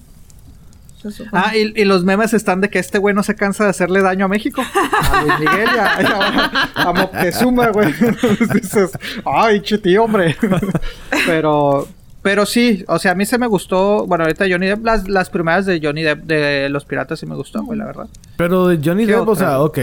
Ah, 1.31 1.55
y, 1.55 1.79
y 1.81 1.85
los 1.85 2.03
memes 2.03 2.33
están 2.33 2.59
de 2.59 2.69
que 2.69 2.77
este 2.77 2.97
güey 2.97 3.15
no 3.15 3.23
se 3.23 3.33
cansa 3.33 3.63
de 3.63 3.69
hacerle 3.69 4.01
daño 4.01 4.25
a 4.25 4.27
México. 4.27 4.61
A 5.13 5.21
Luis 5.23 5.39
Miguel 5.39 5.69
y 5.73 5.77
a, 5.77 6.01
y 6.01 6.05
a- 6.05 6.71
a 6.89 6.91
Moctezuma, 6.93 7.69
güey. 7.69 7.93
Dices, 8.53 8.91
ay, 9.25 9.61
chiti, 9.61 9.95
hombre. 9.97 10.35
Pero, 11.25 11.87
pero 12.21 12.45
sí, 12.45 12.83
o 12.89 12.99
sea, 12.99 13.13
a 13.13 13.15
mí 13.15 13.25
se 13.25 13.37
me 13.37 13.47
gustó. 13.47 14.05
Bueno, 14.07 14.25
ahorita 14.25 14.45
Johnny 14.49 14.67
Depp, 14.67 14.83
las, 14.83 15.07
las 15.07 15.29
primeras 15.29 15.65
de 15.65 15.79
Johnny 15.81 16.03
Depp 16.03 16.23
de 16.25 16.67
Los 16.69 16.83
Piratas 16.83 17.17
sí 17.19 17.25
me 17.25 17.35
gustó, 17.35 17.63
güey, 17.63 17.79
la 17.79 17.85
verdad. 17.85 18.07
Pero 18.35 18.67
de 18.67 18.79
Johnny 18.83 19.05
¿Qué 19.05 19.13
Depp, 19.13 19.27
o 19.27 19.35
sea, 19.35 19.61
ok. 19.61 19.77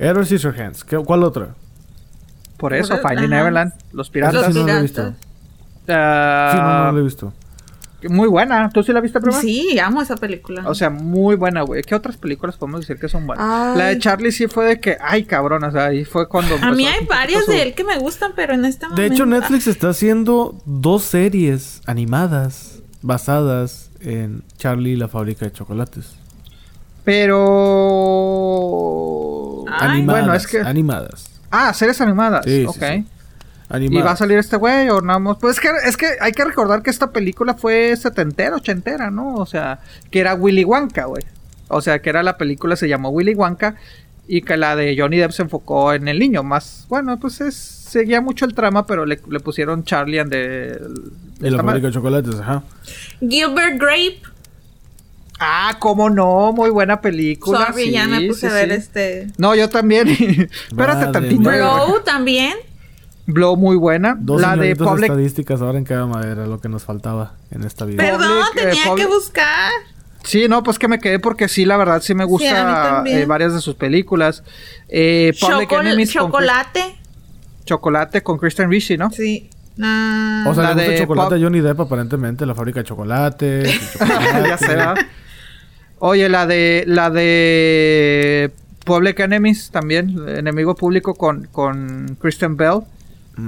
Edward 0.00 0.26
Scissorhands. 0.26 0.82
¿qué- 0.82 0.96
¿Cuál 0.98 1.22
otra? 1.22 1.54
Por 2.56 2.74
eso. 2.74 2.98
Finding 2.98 3.30
Neverland, 3.30 3.72
Los 3.92 4.10
Piratas. 4.10 4.52
no 4.52 4.62
he 4.62 4.64
Piratas. 4.64 4.82
visto. 4.82 5.14
Ah, 5.88 6.50
Sí, 6.52 6.58
no, 6.58 6.84
no 6.84 6.92
la 6.92 6.98
he 6.98 7.02
visto. 7.02 7.32
Muy 8.08 8.28
buena. 8.28 8.68
¿Tú 8.70 8.82
sí 8.82 8.92
la 8.92 9.00
viste 9.00 9.20
primero? 9.20 9.40
Sí, 9.40 9.78
amo 9.78 10.02
esa 10.02 10.16
película. 10.16 10.64
O 10.66 10.74
sea, 10.74 10.90
muy 10.90 11.36
buena, 11.36 11.62
güey. 11.62 11.82
¿Qué 11.82 11.94
otras 11.94 12.16
películas 12.16 12.56
podemos 12.56 12.80
decir 12.80 12.98
que 12.98 13.08
son 13.08 13.26
buenas? 13.26 13.46
Ay. 13.48 13.78
La 13.78 13.86
de 13.86 13.98
Charlie 13.98 14.32
sí 14.32 14.48
fue 14.48 14.66
de 14.66 14.80
que, 14.80 14.98
ay, 15.00 15.24
cabrón, 15.24 15.62
o 15.64 15.70
sea, 15.70 15.86
ahí 15.86 16.04
fue 16.04 16.28
cuando... 16.28 16.56
a 16.60 16.72
mí 16.72 16.84
hay 16.86 17.06
varias 17.06 17.46
de 17.46 17.62
él 17.62 17.74
que 17.74 17.84
me 17.84 17.98
gustan, 17.98 18.32
pero 18.34 18.54
en 18.54 18.64
este 18.64 18.86
momento... 18.86 19.02
De 19.02 19.08
hecho, 19.08 19.24
Netflix 19.26 19.68
está 19.68 19.90
haciendo 19.90 20.60
dos 20.64 21.04
series 21.04 21.80
animadas 21.86 22.80
basadas 23.02 23.90
en 24.00 24.42
Charlie 24.56 24.92
y 24.92 24.96
la 24.96 25.08
fábrica 25.08 25.44
de 25.44 25.52
chocolates. 25.52 26.16
Pero. 27.04 27.34
Ay. 29.68 29.90
animadas. 29.90 30.22
Bueno, 30.22 30.34
es 30.34 30.46
que. 30.46 30.60
Animadas. 30.60 31.30
Ah, 31.50 31.74
series 31.74 32.00
animadas. 32.00 32.44
Sí, 32.44 32.60
sí, 32.60 32.66
ok. 32.66 32.82
¿Y 33.78 34.00
va 34.00 34.12
a 34.12 34.16
salir 34.16 34.38
este 34.38 34.56
güey 34.56 34.88
o 34.90 35.00
nada 35.00 35.18
más? 35.18 35.38
Pues 35.40 35.56
es 35.56 35.60
que, 35.60 35.68
es 35.84 35.96
que 35.96 36.06
hay 36.20 36.32
que 36.32 36.44
recordar 36.44 36.82
que 36.82 36.90
esta 36.90 37.10
película 37.10 37.54
fue 37.54 37.96
setentera, 37.96 38.56
ochentera, 38.56 39.10
¿no? 39.10 39.34
O 39.36 39.46
sea, 39.46 39.80
que 40.10 40.20
era 40.20 40.34
Willy 40.34 40.64
Wonka, 40.64 41.06
güey. 41.06 41.24
O 41.68 41.80
sea, 41.80 42.00
que 42.00 42.10
era 42.10 42.22
la 42.22 42.36
película, 42.36 42.76
se 42.76 42.88
llamó 42.88 43.08
Willy 43.10 43.34
Wonka. 43.34 43.76
Y 44.28 44.42
que 44.42 44.56
la 44.56 44.76
de 44.76 44.94
Johnny 44.96 45.16
Depp 45.18 45.32
se 45.32 45.42
enfocó 45.42 45.92
en 45.92 46.06
el 46.06 46.18
niño. 46.18 46.42
Más, 46.42 46.86
bueno, 46.88 47.18
pues 47.18 47.40
es, 47.40 47.56
seguía 47.56 48.20
mucho 48.20 48.44
el 48.44 48.54
trama, 48.54 48.86
pero 48.86 49.04
le, 49.04 49.18
le 49.28 49.40
pusieron 49.40 49.84
Charlie 49.84 50.20
and 50.20 50.30
the... 50.30 50.78
Y 51.40 51.50
la 51.50 51.62
fábrica 51.62 51.88
de 51.88 51.92
chocolates, 51.92 52.36
ajá. 52.36 52.62
Gilbert 53.20 53.80
Grape. 53.80 54.22
Ah, 55.40 55.76
cómo 55.80 56.08
no, 56.08 56.52
muy 56.52 56.70
buena 56.70 57.00
película. 57.00 57.66
Sorry, 57.66 57.86
sí, 57.86 57.90
ya 57.90 58.06
me 58.06 58.28
puse 58.28 58.40
sí, 58.40 58.46
a 58.46 58.52
ver 58.52 58.68
sí. 58.68 58.74
este. 58.76 59.26
No, 59.38 59.56
yo 59.56 59.68
también. 59.68 60.08
Espérate 60.68 61.10
tantito. 61.10 61.42
Blow 61.42 62.00
también. 62.04 62.54
Blow 63.26 63.56
muy 63.56 63.76
buena. 63.76 64.16
Dos 64.18 64.40
la 64.40 64.56
de 64.56 64.74
Public 64.76 65.02
estadísticas 65.04 65.60
ahora 65.62 65.78
en 65.78 65.84
cada 65.84 66.06
madera, 66.06 66.46
lo 66.46 66.60
que 66.60 66.68
nos 66.68 66.82
faltaba 66.84 67.34
en 67.50 67.62
esta 67.64 67.84
vida. 67.84 68.02
Perdón, 68.02 68.42
Public, 68.50 68.64
eh, 68.66 68.70
tenía 68.84 68.94
que 68.96 69.06
buscar. 69.06 69.70
Sí, 70.24 70.46
no, 70.48 70.62
pues 70.62 70.78
que 70.78 70.88
me 70.88 70.98
quedé 70.98 71.18
porque 71.18 71.48
sí, 71.48 71.64
la 71.64 71.76
verdad 71.76 72.00
sí 72.02 72.14
me 72.14 72.24
gusta 72.24 73.02
eh, 73.06 73.24
varias 73.26 73.54
de 73.54 73.60
sus 73.60 73.74
películas. 73.74 74.42
Eh, 74.88 75.32
Public 75.40 75.68
Chocol- 75.70 75.80
Enemies 75.86 76.10
chocolate. 76.12 76.96
Chocolate 77.64 78.22
con 78.22 78.38
Kristen 78.38 78.70
Ricci, 78.70 78.96
¿no? 78.96 79.10
Sí. 79.10 79.48
Ah, 79.80 80.44
O 80.48 80.54
sea, 80.54 80.64
La 80.64 80.68
le 80.70 80.74
gusta 80.74 80.90
de 80.92 80.98
chocolate 80.98 81.28
Pop- 81.30 81.38
a 81.38 81.40
Johnny 81.42 81.60
Depp, 81.60 81.80
aparentemente, 81.80 82.44
la 82.44 82.54
fábrica 82.54 82.80
de 82.80 82.84
chocolate. 82.88 83.62
ya 83.98 84.58
será. 84.58 84.94
Oye, 85.98 86.28
la 86.28 86.46
de 86.46 86.84
la 86.86 87.10
de 87.10 88.50
Public 88.84 89.20
Enemies 89.20 89.70
también, 89.70 90.16
enemigo 90.28 90.74
público 90.74 91.14
con, 91.14 91.46
con 91.52 92.16
Kristen 92.20 92.56
Bell. 92.56 92.80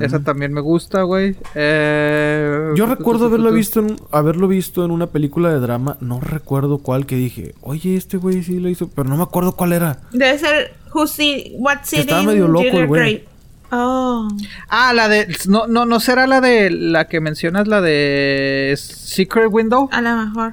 Esa 0.00 0.20
también 0.20 0.52
me 0.52 0.60
gusta, 0.62 1.02
güey. 1.02 1.36
Eh, 1.54 2.72
Yo 2.74 2.86
recuerdo 2.86 3.26
haberlo 3.26 3.52
visto, 3.52 3.80
en, 3.80 3.96
haberlo 4.12 4.48
visto 4.48 4.84
en 4.84 4.90
una 4.90 5.08
película 5.08 5.50
de 5.52 5.60
drama, 5.60 5.96
no 6.00 6.20
recuerdo 6.20 6.78
cuál, 6.78 7.04
que 7.06 7.16
dije, 7.16 7.54
oye, 7.60 7.96
este 7.96 8.16
güey 8.16 8.42
sí 8.42 8.60
lo 8.60 8.68
hizo, 8.70 8.88
pero 8.88 9.08
no 9.08 9.16
me 9.16 9.22
acuerdo 9.24 9.52
cuál 9.52 9.72
era. 9.74 9.98
Debe 10.12 10.38
ser 10.38 10.72
Who's 10.94 11.10
See, 11.12 11.52
What's 11.58 11.90
Que 11.90 11.96
It 11.96 12.02
estaba 12.02 12.22
medio 12.22 12.48
loco 12.48 12.64
el 12.78 12.86
güey. 12.86 13.24
Oh. 13.70 14.28
Ah, 14.68 14.92
la 14.94 15.08
de 15.08 15.26
no 15.48 15.66
no 15.66 15.84
no 15.84 15.98
será 15.98 16.26
la 16.26 16.40
de 16.40 16.70
la 16.70 17.08
que 17.08 17.20
mencionas 17.20 17.66
la 17.66 17.80
de 17.80 18.74
Secret 18.76 19.48
Window, 19.50 19.88
A 19.90 20.00
lo 20.00 20.16
mejor. 20.16 20.52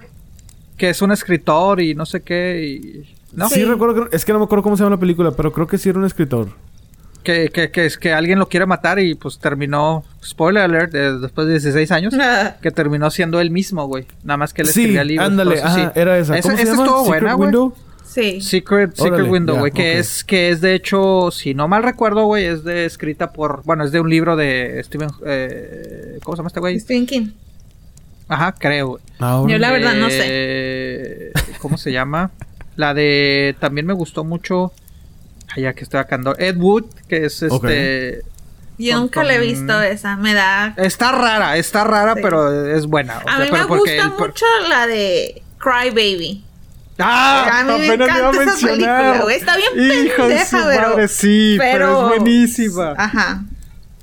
que 0.76 0.90
es 0.90 1.02
un 1.02 1.12
escritor 1.12 1.82
y 1.82 1.94
no 1.94 2.06
sé 2.06 2.22
qué 2.22 2.66
y 2.82 3.14
¿no? 3.36 3.48
Sí, 3.48 3.56
Sí. 3.56 3.64
recuerdo 3.66 4.10
que, 4.10 4.16
es 4.16 4.26
que 4.26 4.34
no 4.34 4.40
me 4.40 4.46
acuerdo 4.46 4.64
cómo 4.64 4.76
se 4.76 4.84
llama 4.84 4.96
la 4.96 5.00
película, 5.00 5.32
pero 5.32 5.54
creo 5.54 5.68
que 5.68 5.78
sí 5.78 5.88
era 5.90 6.00
un 6.00 6.06
escritor. 6.06 6.50
Que, 7.24 7.50
que, 7.50 7.70
que 7.70 7.86
es 7.86 7.98
que 8.00 8.14
alguien 8.14 8.40
lo 8.40 8.50
quiere 8.50 8.66
matar 8.66 8.98
y 9.00 9.14
pues 9.14 9.38
terminó, 9.38 10.04
spoiler 10.26 10.64
alert, 10.64 10.92
de- 10.92 11.20
después 11.20 11.46
de 11.46 11.54
16 11.54 11.92
años, 11.92 12.16
Ah. 12.20 12.56
que 12.62 12.72
terminó 12.72 13.12
siendo 13.12 13.40
él 13.40 13.52
mismo, 13.52 13.86
güey. 13.86 14.06
Nada 14.24 14.38
más 14.38 14.54
que 14.54 14.64
él 14.64 14.68
Sí, 14.70 14.82
escribía 14.82 15.04
libros. 15.04 15.28
ándale, 15.28 15.62
ajá, 15.62 15.90
así. 15.90 16.00
era 16.00 16.18
esa. 16.18 16.36
Esa, 16.38 16.50
¿Cómo 16.50 16.58
se 16.58 16.64
esa 16.64 16.72
llama? 16.72 16.84
estuvo 16.84 17.04
Secret 17.06 17.22
buena, 17.22 17.34
güey. 17.36 17.46
Window. 17.48 17.76
Sí. 18.06 18.42
Secret, 18.42 18.96
Secret 18.96 19.14
Órale, 19.14 19.30
Window, 19.30 19.58
güey, 19.60 19.72
que 19.72 19.92
ok. 19.94 19.98
es 20.00 20.24
que 20.24 20.50
es 20.50 20.60
de 20.62 20.74
hecho, 20.76 21.30
si 21.32 21.54
no 21.54 21.68
mal 21.68 21.84
recuerdo, 21.84 22.26
güey, 22.26 22.44
es 22.46 22.64
de 22.64 22.86
escrita 22.86 23.32
por, 23.32 23.62
bueno, 23.64 23.86
es 23.86 23.92
de 23.92 24.00
un 24.02 24.10
libro 24.10 24.36
de 24.36 24.82
Stephen, 24.84 25.10
eh, 25.26 26.18
¿cómo 26.24 26.36
se 26.36 26.40
llama 26.40 26.48
este 26.48 26.60
güey? 26.60 26.80
Stephen 26.80 27.06
King. 27.06 27.28
Ajá, 28.28 28.54
creo. 28.58 28.88
güey. 28.90 29.04
Ah, 29.20 29.44
Yo 29.48 29.58
la 29.60 29.72
verdad 29.72 29.94
no 29.94 30.10
sé. 30.10 30.22
Eh, 30.26 31.32
¿Cómo 31.62 31.78
se 31.78 31.92
llama? 31.92 32.32
La 32.76 32.94
de. 32.94 33.56
También 33.60 33.86
me 33.86 33.94
gustó 33.94 34.24
mucho. 34.24 34.72
Ay, 35.56 35.64
ya 35.64 35.74
que 35.74 35.84
estoy 35.84 36.00
acá. 36.00 36.18
ando- 36.18 36.36
Ed 36.38 36.58
Wood, 36.58 36.86
que 37.08 37.26
es 37.26 37.42
este. 37.42 38.22
Yo 38.78 38.94
Con- 38.94 39.02
nunca 39.02 39.24
la 39.24 39.36
he 39.36 39.40
visto 39.40 39.82
esa. 39.82 40.16
Me 40.16 40.34
da. 40.34 40.74
Está 40.78 41.12
rara, 41.12 41.58
está 41.58 41.84
rara, 41.84 42.14
Sí. 42.16 42.20
pero 42.24 42.74
es 42.76 42.86
buena. 42.88 43.18
o 43.24 43.30
A 43.30 43.36
sea, 43.38 43.46
mí 43.46 43.52
me 43.52 43.52
pero 43.52 43.68
gusta 43.68 44.10
mucho 44.18 44.46
la 44.70 44.88
de 44.88 45.42
Cry 45.60 45.90
Baby. 45.90 46.44
¡Ah! 47.00 47.60
A 47.62 47.64
mí 47.64 47.80
me 47.80 47.94
encanta 47.94 48.18
iba 48.18 48.28
a 48.28 48.32
esa 48.32 48.46
mencionar. 48.46 49.12
película. 49.14 49.34
Está 49.36 49.58
bien 49.58 49.70
Hijo 49.76 50.24
de 50.24 50.30
pendeja, 50.30 50.46
su 50.46 50.68
pero- 50.68 50.90
madre, 50.90 51.08
sí, 51.08 51.56
pero, 51.60 52.02
es 52.02 52.08
buenísima. 52.18 52.94
Ajá. 52.98 53.44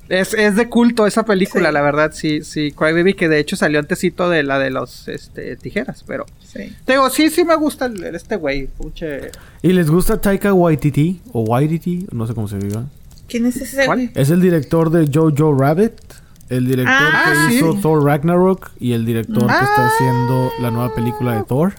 Es, 0.09 0.33
es 0.35 0.57
de 0.57 0.69
culto 0.69 1.07
esa 1.07 1.25
película, 1.25 1.69
Sí. 1.69 1.75
la 1.75 1.83
verdad, 1.83 2.13
sí, 2.15 2.43
sí. 2.43 2.73
Crybaby, 2.73 3.15
que 3.15 3.29
de 3.29 3.39
hecho 3.41 3.57
salió 3.57 3.79
antesito 3.79 4.31
de 4.31 4.43
la 4.43 4.59
de 4.59 4.71
los 4.71 5.07
este, 5.09 5.57
tijeras, 5.57 6.03
pero. 6.07 6.25
Sí. 6.43 6.75
Te 6.87 6.93
digo, 6.93 7.11
sí, 7.11 7.29
sí 7.29 7.45
me 7.45 7.55
gusta 7.57 7.87
el- 7.87 8.03
el- 8.03 8.15
este 8.15 8.37
güey. 8.37 8.67
Puche. 8.69 9.31
¿Y 9.63 9.73
les 9.73 9.91
gusta 9.91 10.19
Taika 10.21 10.53
Waititi? 10.55 11.21
O 11.33 11.41
Waititi, 11.43 12.07
no 12.13 12.27
sé 12.27 12.35
cómo 12.35 12.49
se 12.49 12.59
diga. 12.59 12.85
¿Quién 13.29 13.45
es 13.47 13.57
ese? 13.57 13.85
¿Cuál? 13.85 13.99
güey? 13.99 14.11
Es 14.15 14.31
el 14.31 14.41
director 14.41 14.91
de 14.91 15.11
Jojo 15.13 15.55
Rabbit, 15.59 15.93
el 16.49 16.67
director 16.67 16.95
Ah, 16.97 17.25
que 17.47 17.51
sí. 17.53 17.57
hizo 17.59 17.75
Thor 17.75 18.03
Ragnarok 18.03 18.71
y 18.81 18.93
el 18.93 19.05
director 19.05 19.47
que 19.47 19.53
está 19.53 19.85
Ah. 19.85 19.91
haciendo 19.93 20.51
la 20.63 20.71
nueva 20.71 20.95
película 20.95 21.35
de 21.37 21.43
Thor. 21.45 21.75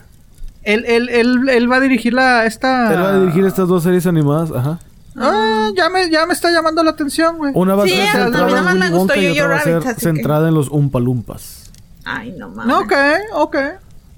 Él, 0.62 0.84
él, 0.86 1.08
él, 1.08 1.48
él 1.48 1.72
va 1.72 1.76
a 1.76 1.80
dirigir 1.80 2.12
la 2.12 2.46
esta. 2.46 2.92
Él 2.94 3.00
va 3.02 3.14
a 3.14 3.18
dirigir 3.20 3.44
estas 3.46 3.66
dos 3.66 3.82
series 3.82 4.06
animadas, 4.06 4.52
ajá. 4.52 4.78
Ah, 5.16 5.70
ya 5.76 5.88
me, 5.90 6.08
ya 6.10 6.24
me 6.26 6.32
está 6.34 6.50
llamando 6.50 6.82
la 6.82 6.90
atención, 6.90 7.36
güey. 7.38 7.52
Una 7.54 7.74
va 7.74 7.84
a 7.84 7.86
Sí, 7.86 7.92
ser 7.94 8.00
a 8.00 8.04
mí 8.04 8.22
centrada 8.22 8.46
nomás 8.48 8.74
en 8.74 8.78
me 8.80 8.86
Willy 8.86 8.98
gustó 8.98 9.14
Wonka 9.14 9.20
y 9.20 9.30
otra 9.40 9.46
va 9.48 9.56
a 9.56 9.62
ser 9.64 9.72
Rabbit, 9.74 9.86
así 9.88 9.94
que- 9.96 10.00
centrada 10.02 10.48
en 10.48 10.54
los 10.54 10.68
Umpa 10.68 11.00
Lumpas. 11.00 11.70
Ay, 12.04 12.32
no 12.38 12.48
mames. 12.48 12.76
Ok, 12.76 12.92
ok. 13.32 13.56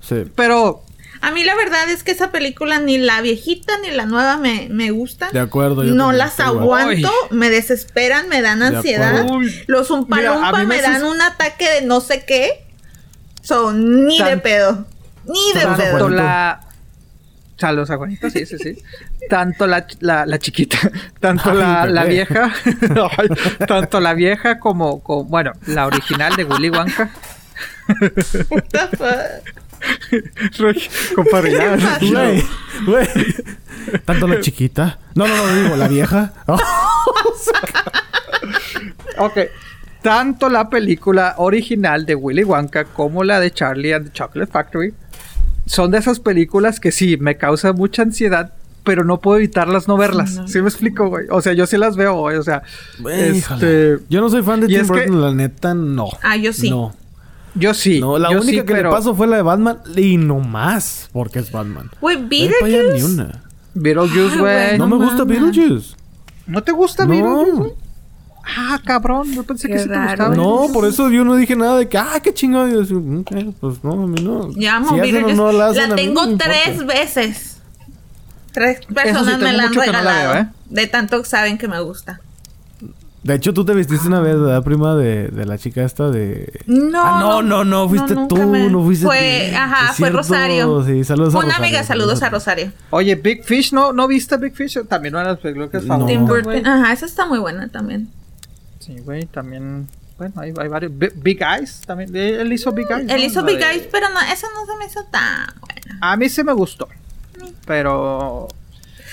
Sí. 0.00 0.24
Pero, 0.36 0.82
A 1.24 1.30
mí 1.30 1.44
la 1.44 1.54
verdad 1.54 1.88
es 1.88 2.02
que 2.02 2.10
esa 2.10 2.32
película 2.32 2.80
ni 2.80 2.98
la 2.98 3.20
viejita 3.20 3.74
ni 3.80 3.92
la 3.92 4.06
nueva 4.06 4.38
me, 4.38 4.66
me 4.70 4.90
gustan. 4.90 5.32
De 5.32 5.38
acuerdo. 5.38 5.84
yo 5.84 5.94
No 5.94 6.10
las 6.10 6.40
aguanto, 6.40 7.12
me 7.30 7.48
desesperan, 7.48 8.28
me 8.28 8.42
dan 8.42 8.60
ansiedad. 8.62 9.24
Los 9.68 9.88
Mira, 9.90 9.96
a 9.96 10.00
umpalumpa 10.00 10.58
mí 10.58 10.66
me 10.66 10.76
me 10.76 10.82
dan 10.82 11.04
un 11.04 11.20
ataque 11.22 11.68
de 11.70 11.82
no 11.82 12.00
sé 12.00 12.24
qué. 12.24 12.66
Son 13.40 14.04
ni 14.06 14.20
de 14.20 14.36
pedo. 14.38 14.84
Ni 15.26 15.52
de 15.60 15.66
pedo. 15.76 16.08
la. 16.08 16.60
Saludos 17.56 17.90
a 17.92 17.96
Juanito, 17.98 18.28
sí, 18.28 18.44
sí, 18.44 18.58
sí. 18.58 18.82
Tanto 19.28 19.66
la, 19.66 19.84
la, 20.00 20.26
la 20.26 20.38
chiquita, 20.38 20.78
tanto 21.20 21.50
Ay, 21.50 21.56
la, 21.56 21.86
la 21.86 22.04
vieja, 22.04 22.52
Ay, 23.18 23.28
tanto 23.66 24.00
la 24.00 24.14
vieja 24.14 24.58
como, 24.58 25.02
como, 25.02 25.24
bueno, 25.24 25.52
la 25.66 25.86
original 25.86 26.34
de 26.36 26.44
Willy 26.44 26.70
Wonka. 26.70 27.10
What 28.50 28.64
the 28.70 28.96
fuck? 28.96 31.14
Compadre, 31.14 31.52
ya, 31.52 31.76
Güey, 31.98 32.44
güey. 32.84 33.08
Tanto 34.04 34.28
la 34.28 34.40
chiquita. 34.40 34.98
No, 35.14 35.26
no, 35.26 35.36
no, 35.36 35.54
digo, 35.54 35.76
la 35.76 35.88
vieja. 35.88 36.32
Oh, 36.46 36.58
Ok. 39.18 39.38
Tanto 40.02 40.48
la 40.48 40.68
película 40.68 41.34
original 41.38 42.06
de 42.06 42.14
Willy 42.14 42.44
Wonka 42.44 42.84
como 42.84 43.24
la 43.24 43.40
de 43.40 43.50
Charlie 43.52 43.94
and 43.94 44.06
the 44.06 44.12
Chocolate 44.12 44.50
Factory 44.50 44.94
son 45.66 45.92
de 45.92 45.98
esas 45.98 46.18
películas 46.18 46.80
que 46.80 46.90
sí, 46.90 47.16
me 47.18 47.36
causan 47.36 47.76
mucha 47.76 48.02
ansiedad, 48.02 48.52
pero 48.84 49.04
no 49.04 49.20
puedo 49.20 49.38
evitarlas 49.38 49.86
no 49.88 49.96
verlas. 49.96 50.34
no. 50.36 50.48
¿Sí 50.48 50.60
me 50.60 50.68
explico, 50.68 51.08
güey? 51.08 51.26
O 51.30 51.40
sea, 51.40 51.52
yo 51.52 51.66
sí 51.66 51.76
las 51.76 51.96
veo, 51.96 52.14
güey. 52.18 52.36
O 52.36 52.42
sea, 52.42 52.62
este, 53.08 53.98
Yo 54.08 54.20
no 54.20 54.28
soy 54.28 54.42
fan 54.42 54.60
de 54.60 54.66
y 54.72 54.76
Tim 54.76 54.88
que- 54.88 55.06
la 55.08 55.32
neta, 55.32 55.74
no. 55.74 56.08
Ah, 56.22 56.36
yo 56.36 56.52
sí. 56.52 56.70
No. 56.70 56.94
yo 57.54 57.74
sí. 57.74 58.00
No, 58.00 58.18
la 58.18 58.30
única 58.30 58.46
sí, 58.46 58.56
que 58.56 58.64
pero 58.64 58.90
le 58.90 58.96
paso 58.96 59.14
fue 59.14 59.26
la 59.26 59.36
de 59.36 59.42
Batman 59.42 59.78
y 59.96 60.16
no 60.16 60.38
más, 60.40 61.08
porque 61.12 61.38
es 61.40 61.50
Batman. 61.52 61.90
Güey, 62.00 62.16
No 62.16 62.28
pa' 62.60 62.66
allá 62.66 62.76
ni 62.78 62.82
Beetlejuice. 62.84 63.04
una. 63.06 63.42
Beetlejuice, 63.74 64.32
Ay, 64.34 64.38
güey. 64.38 64.78
No, 64.78 64.88
No 64.88 64.98
me 64.98 65.04
gusta. 65.04 65.24
Beetlejuice. 65.24 65.94
¿No 66.46 66.62
te 66.62 66.72
gusta 66.72 67.04
No. 67.04 67.10
Beetlejuice, 67.10 67.52
güey? 67.52 67.72
Ah, 68.44 68.80
cabrón. 68.84 69.32
Yo 69.32 69.44
pensé 69.44 69.68
Qué 69.68 69.74
que 69.74 69.78
sí 69.84 69.88
te 69.88 69.96
gustaba. 69.96 70.34
No, 70.34 70.66
por 70.72 70.84
eso 70.84 71.08
yo 71.10 71.24
no 71.24 71.36
dije 71.36 71.54
nada 71.54 71.78
de 71.78 71.88
que, 71.88 71.96
ah, 71.96 72.18
qué 72.22 72.32
yo 72.32 72.80
"Ok, 73.20 73.30
pues 73.60 73.84
no, 73.84 73.92
a 73.92 74.06
mí 74.08 74.20
no. 74.20 74.50
Ya 74.56 74.76
amo 74.76 74.88
Si 74.88 75.00
Beetlejuice. 75.00 75.36
no 75.36 75.52
la 75.52 75.94
tengo 75.94 76.26
no 76.26 76.36
tres 76.36 76.68
importa. 76.80 76.92
veces. 76.94 77.61
Tres 78.52 78.80
personas 78.86 79.38
me 79.38 79.52
la 79.52 79.64
han 79.64 79.72
no 79.72 79.80
la 79.80 79.86
regalado. 79.86 80.32
veo, 80.34 80.42
¿eh? 80.42 80.48
De 80.66 80.86
tanto 80.86 81.24
saben 81.24 81.58
que 81.58 81.68
me 81.68 81.80
gusta. 81.80 82.20
De 83.22 83.34
hecho, 83.36 83.54
tú 83.54 83.64
te 83.64 83.72
vestiste 83.72 84.08
una 84.08 84.18
vez, 84.20 84.34
¿verdad, 84.38 84.64
prima? 84.64 84.96
De, 84.96 85.28
de 85.28 85.46
la 85.46 85.56
chica 85.56 85.84
esta 85.84 86.10
de... 86.10 86.60
No. 86.66 87.00
Ah, 87.04 87.20
no, 87.20 87.40
no, 87.40 87.64
no, 87.64 87.88
fuiste 87.88 88.14
nunca 88.16 88.34
tú, 88.34 88.46
me- 88.48 88.68
no 88.68 88.82
fuiste 88.82 89.06
Fue, 89.06 89.48
tú. 89.52 89.56
ajá, 89.58 89.86
fue 89.88 89.94
cierto, 89.96 90.16
Rosario. 90.16 90.84
Sí, 90.84 91.04
saludos 91.04 91.32
a 91.34 91.38
Una 91.38 91.46
Rosario. 91.46 91.64
amiga, 91.66 91.84
saludos 91.84 92.20
a 92.24 92.30
Rosario. 92.30 92.72
Oye, 92.90 93.14
Big 93.14 93.44
Fish, 93.44 93.72
¿no, 93.72 93.92
¿no 93.92 94.08
viste 94.08 94.36
Big 94.38 94.56
Fish? 94.56 94.76
También 94.88 95.14
una 95.14 95.22
de 95.22 95.30
las 95.30 95.38
películas 95.38 95.84
No. 95.84 96.04
Tim. 96.04 96.26
Burton. 96.26 96.66
Ajá, 96.66 96.92
esa 96.92 97.06
está 97.06 97.24
muy 97.26 97.38
buena 97.38 97.68
también. 97.68 98.08
Sí, 98.80 98.96
güey, 99.04 99.26
también. 99.26 99.86
Bueno, 100.18 100.34
hay, 100.40 100.52
hay 100.58 100.68
varios. 100.68 100.90
Bi- 100.98 101.12
Big 101.14 101.40
Eyes 101.42 101.82
también. 101.86 102.14
Él 102.16 102.52
hizo 102.52 102.72
Big 102.72 102.90
Eyes. 102.90 103.02
Él 103.08 103.20
¿no? 103.20 103.24
hizo 103.24 103.44
Big 103.44 103.58
de- 103.58 103.66
Eyes, 103.70 103.88
pero 103.92 104.08
no, 104.08 104.18
esa 104.20 104.48
no 104.52 104.66
se 104.66 104.76
me 104.80 104.86
hizo 104.86 105.04
tan 105.12 105.46
buena. 105.60 105.98
A 106.00 106.16
mí 106.16 106.28
sí 106.28 106.42
me 106.42 106.52
gustó. 106.52 106.88
Pero. 107.66 108.48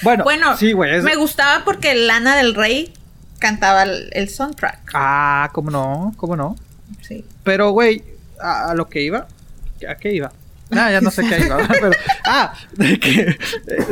Bueno, 0.01 0.23
Bueno, 0.23 0.55
sí, 0.57 0.71
güey. 0.71 0.95
es- 0.95 1.03
me 1.03 1.15
gustaba 1.15 1.63
porque 1.65 1.93
Lana 1.95 2.35
del 2.37 2.55
Rey 2.55 2.93
cantaba 3.39 3.83
el, 3.83 4.09
el 4.13 4.29
soundtrack. 4.29 4.91
Ah, 4.93 5.49
¿cómo 5.53 5.71
no? 5.71 6.13
¿Cómo 6.17 6.35
no? 6.35 6.55
Sí. 7.01 7.25
Pero, 7.43 7.71
güey, 7.71 8.03
a, 8.41 8.71
a 8.71 8.75
lo 8.75 8.87
que 8.89 9.01
iba. 9.01 9.27
¿A 9.87 9.95
qué 9.95 10.13
iba? 10.13 10.31
Ah, 10.71 10.91
ya 10.91 11.01
no 11.01 11.09
sé 11.09 11.23
qué 11.23 11.37
¿verdad? 11.39 11.67
Pero, 11.81 11.91
ah, 12.25 12.53
de 12.73 12.99
que 12.99 13.21
eh, 13.21 13.37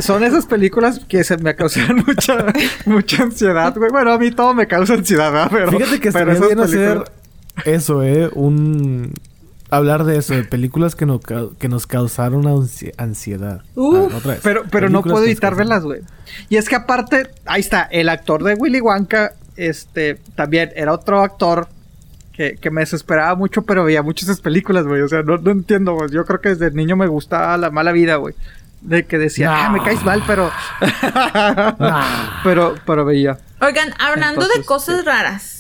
son 0.01 0.23
esas 0.23 0.45
películas 0.45 0.99
que 1.07 1.23
se 1.23 1.35
me 1.37 1.55
causan 1.55 1.95
mucha, 2.07 2.45
mucha 2.85 3.23
ansiedad, 3.23 3.73
güey. 3.75 3.89
Bueno, 3.89 4.11
a 4.13 4.17
mí 4.19 4.29
todo 4.31 4.53
me 4.53 4.67
causa 4.67 4.93
ansiedad, 4.93 5.31
¿verdad? 5.31 5.49
Pero, 5.51 5.71
Fíjate 5.71 5.99
que 5.99 6.11
pero 6.11 6.31
esas 6.33 6.45
bien 6.47 6.59
hacer 6.59 6.79
películas- 7.03 7.11
eso, 7.65 8.03
¿eh? 8.03 8.29
Un... 8.33 9.11
Hablar 9.69 10.05
de 10.05 10.17
eso, 10.17 10.33
de 10.33 10.43
películas 10.43 10.95
que, 10.95 11.05
no 11.05 11.19
que 11.19 11.67
nos 11.67 11.87
causaron 11.87 12.43
ansi- 12.43 12.93
ansiedad. 12.97 13.61
Uf. 13.75 14.13
Ah, 14.13 14.17
otra 14.17 14.31
vez. 14.33 14.39
Pero, 14.43 14.63
pero 14.71 14.89
no 14.89 15.01
puedo 15.03 15.23
evitar 15.23 15.55
verlas, 15.55 15.83
güey. 15.83 16.01
Y 16.49 16.55
es 16.55 16.69
que 16.69 16.75
aparte, 16.75 17.29
ahí 17.45 17.59
está, 17.61 17.81
el 17.83 18.07
actor 18.09 18.43
de 18.43 18.53
Willy 18.53 18.79
Wonka, 18.81 19.33
este, 19.57 20.15
también 20.35 20.71
era 20.75 20.93
otro 20.93 21.21
actor 21.21 21.67
que, 22.31 22.55
que 22.55 22.69
me 22.69 22.81
desesperaba 22.81 23.35
mucho, 23.35 23.63
pero 23.63 23.83
veía 23.83 24.03
muchas 24.03 24.29
esas 24.29 24.41
películas, 24.41 24.85
güey. 24.85 25.01
O 25.01 25.07
sea, 25.09 25.23
no, 25.23 25.37
no 25.37 25.51
entiendo, 25.51 25.93
güey. 25.95 26.09
Yo 26.11 26.23
creo 26.25 26.39
que 26.39 26.49
desde 26.49 26.71
niño 26.71 26.95
me 26.95 27.07
gustaba 27.07 27.57
la 27.57 27.69
mala 27.71 27.91
vida, 27.91 28.15
güey. 28.17 28.35
De 28.81 29.05
que 29.05 29.17
decía, 29.17 29.49
Nah. 29.49 29.65
ah, 29.65 29.69
me 29.71 29.83
caes 29.83 30.03
mal, 30.05 30.21
pero. 30.27 30.51
pero, 32.43 32.75
pero 32.85 33.05
veía. 33.05 33.37
Oigan, 33.59 33.93
hablando 33.99 34.47
de 34.47 34.63
cosas 34.63 34.99
sí. 34.99 35.05
raras. 35.05 35.56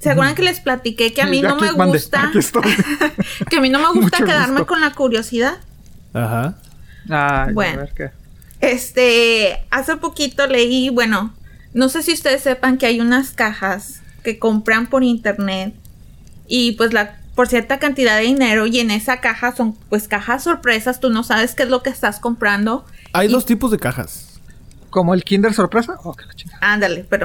¿Se 0.00 0.10
acuerdan 0.10 0.34
que 0.34 0.42
les 0.42 0.60
platiqué 0.60 1.12
que 1.12 1.22
a 1.22 1.26
mí 1.26 1.40
no 1.40 1.54
aquí- 1.54 1.64
me 1.64 1.72
mande, 1.72 1.98
gusta? 1.98 2.28
aquí 2.28 2.38
estoy. 2.38 2.62
que 3.50 3.56
a 3.56 3.60
mí 3.60 3.68
no 3.70 3.78
me 3.78 3.86
gusta 4.00 4.18
Mucho 4.18 4.24
quedarme 4.24 4.52
gusto. 4.60 4.66
con 4.66 4.80
la 4.80 4.92
curiosidad. 4.92 5.58
Ajá. 6.12 6.58
Ay, 7.10 7.52
Bueno. 7.54 7.80
a 7.80 7.84
ver 7.84 7.92
qué. 7.94 8.10
Este, 8.60 9.64
hace 9.70 9.96
poquito 9.96 10.46
leí, 10.46 10.90
bueno, 10.90 11.32
no 11.74 11.88
sé 11.88 12.02
si 12.02 12.12
ustedes 12.12 12.42
sepan 12.42 12.76
que 12.76 12.86
hay 12.86 13.00
unas 13.00 13.30
cajas 13.30 14.00
que 14.24 14.38
compran 14.38 14.88
por 14.88 15.04
internet 15.04 15.74
y 16.46 16.72
pues 16.72 16.92
la 16.92 17.16
por 17.34 17.46
cierta 17.46 17.78
cantidad 17.78 18.16
de 18.16 18.24
dinero 18.24 18.66
y 18.66 18.80
en 18.80 18.90
esa 18.90 19.20
caja 19.20 19.54
son 19.54 19.74
pues 19.88 20.08
cajas 20.08 20.42
sorpresas, 20.42 20.98
tú 20.98 21.08
no 21.08 21.22
sabes 21.22 21.54
qué 21.54 21.62
es 21.62 21.68
lo 21.68 21.82
que 21.84 21.90
estás 21.90 22.18
comprando. 22.18 22.84
Hay 23.12 23.28
Y- 23.28 23.32
dos 23.32 23.46
tipos 23.46 23.70
de 23.70 23.78
cajas. 23.78 24.40
¿Como 24.90 25.14
el 25.14 25.22
Kinder 25.22 25.54
sorpresa? 25.54 25.96
Oh, 26.02 26.14
qué. 26.14 26.24
Ándale, 26.60 27.04
pero. 27.08 27.24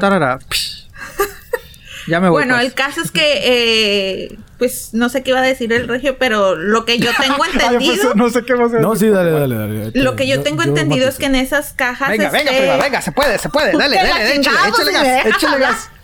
Ya 2.07 2.19
me 2.19 2.29
voy. 2.29 2.41
bueno, 2.41 2.55
pues. 2.55 2.65
el 2.67 2.73
caso 2.73 3.01
es 3.01 3.11
que 3.11 3.39
eh, 3.43 4.37
pues 4.57 4.89
no 4.93 5.09
sé 5.09 5.23
qué 5.23 5.31
iba 5.31 5.39
a 5.39 5.43
decir 5.43 5.71
el 5.73 5.87
regio, 5.87 6.17
pero 6.17 6.55
lo 6.55 6.85
que 6.85 6.97
yo 6.99 7.11
tengo 7.19 7.43
Ay, 7.43 7.51
yo 7.53 7.61
entendido, 7.63 8.13
no 8.15 8.29
sé 8.29 8.43
qué 8.43 8.53
vas 8.55 8.73
a 8.73 8.79
No, 8.79 8.91
decir. 8.93 9.07
sí, 9.09 9.13
dale, 9.13 9.31
dale, 9.31 9.55
dale. 9.55 9.91
lo 9.93 10.15
que 10.15 10.27
yo 10.27 10.41
tengo 10.41 10.63
entendido 10.63 11.07
es 11.07 11.17
que 11.17 11.25
en 11.27 11.35
esas 11.35 11.73
cajas 11.73 12.09
Venga, 12.09 12.29
venga, 12.29 12.51
este, 12.51 12.61
prima, 12.63 12.77
venga, 12.83 13.01
se 13.01 13.11
puede, 13.11 13.37
se 13.39 13.49
puede. 13.49 13.71
Dale, 13.77 13.95
dale, 13.95 14.35
échale, 14.35 14.57
échale 14.69 14.91
pues, 14.91 14.93
gas, 14.93 15.25
échale 15.25 15.59
gas. 15.59 15.89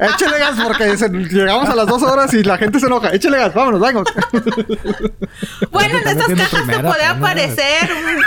Échale 0.00 0.38
gas 0.38 0.56
porque 0.62 0.96
se- 0.96 1.08
llegamos 1.10 1.68
a 1.68 1.74
las 1.74 1.86
dos 1.86 2.02
horas 2.02 2.32
y 2.32 2.42
la 2.42 2.56
gente 2.56 2.80
se 2.80 2.86
enoja. 2.86 3.10
Échale 3.12 3.36
gas, 3.36 3.52
vámonos, 3.52 3.80
vamos. 3.80 4.08
Bueno, 5.70 5.98
en 5.98 6.04
metiendo 6.04 6.26
cajas 6.48 6.66
te 6.66 6.78
puede 6.78 7.04
aparecer 7.04 7.90
un 7.92 8.22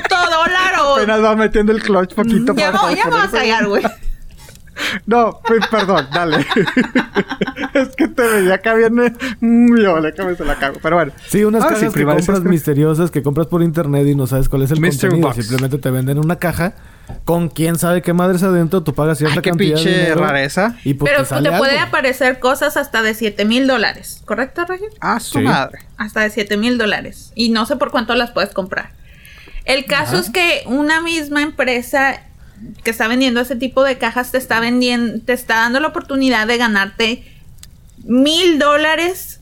puto 0.00 0.16
dólar 0.30 0.74
o 0.80 0.94
Apenas 0.96 1.22
va 1.24 1.34
metiendo 1.34 1.72
el 1.72 1.82
clutch 1.82 2.14
poquito 2.14 2.54
ya 2.54 2.70
para 2.72 2.82
no, 2.90 2.94
ya 2.94 3.04
me 3.06 3.10
vas 3.10 3.28
a 3.34 3.38
callar, 3.38 3.66
güey. 3.66 3.82
No, 5.06 5.40
pues, 5.46 5.60
perdón, 5.70 6.06
dale. 6.12 6.38
es 7.74 7.88
que 7.96 8.08
te 8.08 8.22
veía 8.22 8.54
acá 8.54 8.74
viene. 8.74 9.12
Mm, 9.40 9.76
yo, 9.80 9.98
le 10.00 10.12
se 10.36 10.44
la 10.44 10.54
cago. 10.56 10.78
Pero 10.82 10.96
bueno. 10.96 11.12
Sí, 11.28 11.44
unas 11.44 11.64
Ah, 11.64 11.68
cajas 11.68 11.92
que 11.92 12.04
compras 12.04 12.40
que- 12.40 12.48
misteriosas 12.48 13.10
que 13.10 13.22
compras 13.22 13.46
por 13.46 13.62
internet 13.62 14.06
y 14.06 14.14
no 14.14 14.26
sabes 14.26 14.48
cuál 14.48 14.62
es 14.62 14.70
el 14.70 14.80
Mystery 14.80 15.10
contenido. 15.12 15.28
box. 15.28 15.46
Simplemente 15.46 15.78
te 15.78 15.90
venden 15.90 16.18
una 16.18 16.36
caja 16.36 16.74
con 17.24 17.48
quién 17.48 17.76
sabe 17.78 18.02
qué 18.02 18.12
madres 18.12 18.42
adentro. 18.42 18.82
Tú 18.82 18.94
pagas 18.94 19.18
cierta 19.18 19.36
Ay, 19.36 19.42
qué 19.42 19.50
cantidad 19.50 19.76
de 19.76 19.82
pinche 19.82 19.98
dinero. 19.98 20.20
rareza. 20.20 20.76
Y 20.84 20.94
pues 20.94 21.10
Pero 21.10 21.24
te 21.24 21.28
sale 21.30 21.50
te 21.50 21.58
puede 21.58 21.78
algo. 21.78 21.88
aparecer 21.88 22.38
cosas 22.38 22.76
hasta 22.76 23.02
de 23.02 23.14
7 23.14 23.44
mil 23.44 23.66
dólares, 23.66 24.22
¿correcto, 24.24 24.64
Regio? 24.66 24.88
Ah, 25.00 25.18
su 25.20 25.38
Sí. 25.38 25.44
madre. 25.44 25.78
Hasta 25.96 26.20
de 26.20 26.30
7 26.30 26.56
mil 26.56 26.78
dólares. 26.78 27.32
Y 27.34 27.50
no 27.50 27.66
sé 27.66 27.76
por 27.76 27.90
cuánto 27.90 28.14
las 28.14 28.30
puedes 28.30 28.50
comprar. 28.50 28.90
El 29.64 29.84
caso 29.84 30.16
es 30.16 30.30
que 30.30 30.62
una 30.66 31.02
misma 31.02 31.42
empresa 31.42 32.22
que 32.84 32.90
está 32.90 33.08
vendiendo 33.08 33.40
ese 33.40 33.56
tipo 33.56 33.82
de 33.84 33.98
cajas 33.98 34.30
te 34.32 34.38
está 34.38 34.60
vendiendo, 34.60 35.20
te 35.24 35.32
está 35.32 35.56
dando 35.56 35.80
la 35.80 35.88
oportunidad 35.88 36.46
de 36.46 36.56
ganarte 36.58 37.24
mil 38.04 38.58
dólares 38.58 39.40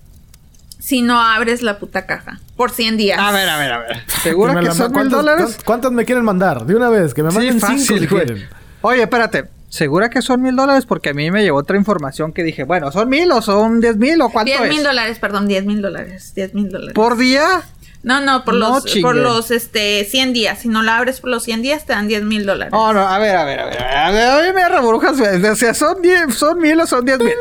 si 0.79 1.03
no 1.03 1.21
abres 1.21 1.63
la 1.63 1.79
puta 1.79 2.07
caja 2.07 2.41
por 2.57 2.71
100 2.71 2.97
días. 2.97 3.19
A 3.19 3.33
ver, 3.33 3.49
a 3.49 3.59
ver, 3.59 3.73
a 3.73 3.79
ver. 3.81 4.03
¿Segura 4.23 4.55
me 4.55 4.61
que 4.61 4.67
son 4.73 4.87
mil 4.87 4.93
¿cuántas- 4.93 5.13
dólares? 5.19 5.47
cuán- 5.57 5.65
¿Cuántas 5.65 5.93
me 5.93 6.05
quieren 6.05 6.25
mandar? 6.25 6.65
De 6.65 6.75
una 6.75 6.89
vez, 6.89 7.13
que 7.15 7.23
me 7.23 7.31
Sí, 7.31 7.37
manden 7.37 7.55
cinco 7.55 7.67
fácil, 7.67 7.87
si 8.01 8.07
güey. 8.07 8.25
quieren. 8.27 8.49
Oye, 8.83 9.03
espérate. 9.03 9.45
¿Segura 9.69 10.09
que 10.09 10.23
son 10.23 10.41
mil 10.43 10.55
dólares? 10.55 10.87
Porque 10.87 11.11
a 11.11 11.13
mí 11.13 11.31
me 11.33 11.43
llegó 11.43 11.59
otra 11.59 11.77
información 11.77 12.33
que 12.33 12.45
dije, 12.45 12.63
bueno, 12.63 12.93
¿son 12.93 13.09
mil 13.09 13.31
o 13.33 13.43
son 13.43 13.81
diez 13.81 13.97
mil 13.97 14.23
o 14.23 14.29
cuánto 14.31 14.47
10 14.53 14.61
mil 14.71 14.79
es? 14.79 14.85
dólares, 14.85 15.19
perdón, 15.19 15.49
10 15.49 15.67
mil 15.67 15.83
dólares. 15.83 16.33
10 16.37 16.55
mil 16.55 16.71
dólares. 16.71 16.95
¿Por 16.95 17.17
día? 17.19 17.63
No, 18.03 18.21
no, 18.21 18.45
por 18.45 18.55
No 18.55 18.69
los, 18.75 18.85
chingue. 18.85 19.03
por 19.03 19.17
los 19.17 19.51
este, 19.51 20.05
100 20.05 20.33
días. 20.33 20.59
Si 20.61 20.69
no 20.69 20.83
la 20.83 20.97
abres 20.99 21.21
por 21.21 21.31
los 21.31 21.43
100 21.43 21.63
días, 21.63 21.87
te 21.87 21.93
dan 21.93 22.07
10 22.07 22.23
mil 22.25 22.47
dólares. 22.47 22.73
Oh, 22.77 22.93
no, 22.93 23.01
a 23.01 23.19
ver, 23.19 23.35
a 23.37 23.45
ver, 23.45 23.59
a 23.61 23.65
ver. 23.67 23.83
A 23.83 24.11
ver, 24.13 24.29
a 24.29 24.37
ver, 24.37 24.55
me 24.55 24.69
reburujas. 24.69 25.19
O 25.21 25.57
sea, 25.57 25.75
¿son, 25.75 26.01
diez, 26.03 26.35
¿son 26.35 26.59
mil 26.61 26.79
o 26.81 26.87
son 26.87 27.05
diez 27.05 27.19
mil? 27.19 27.35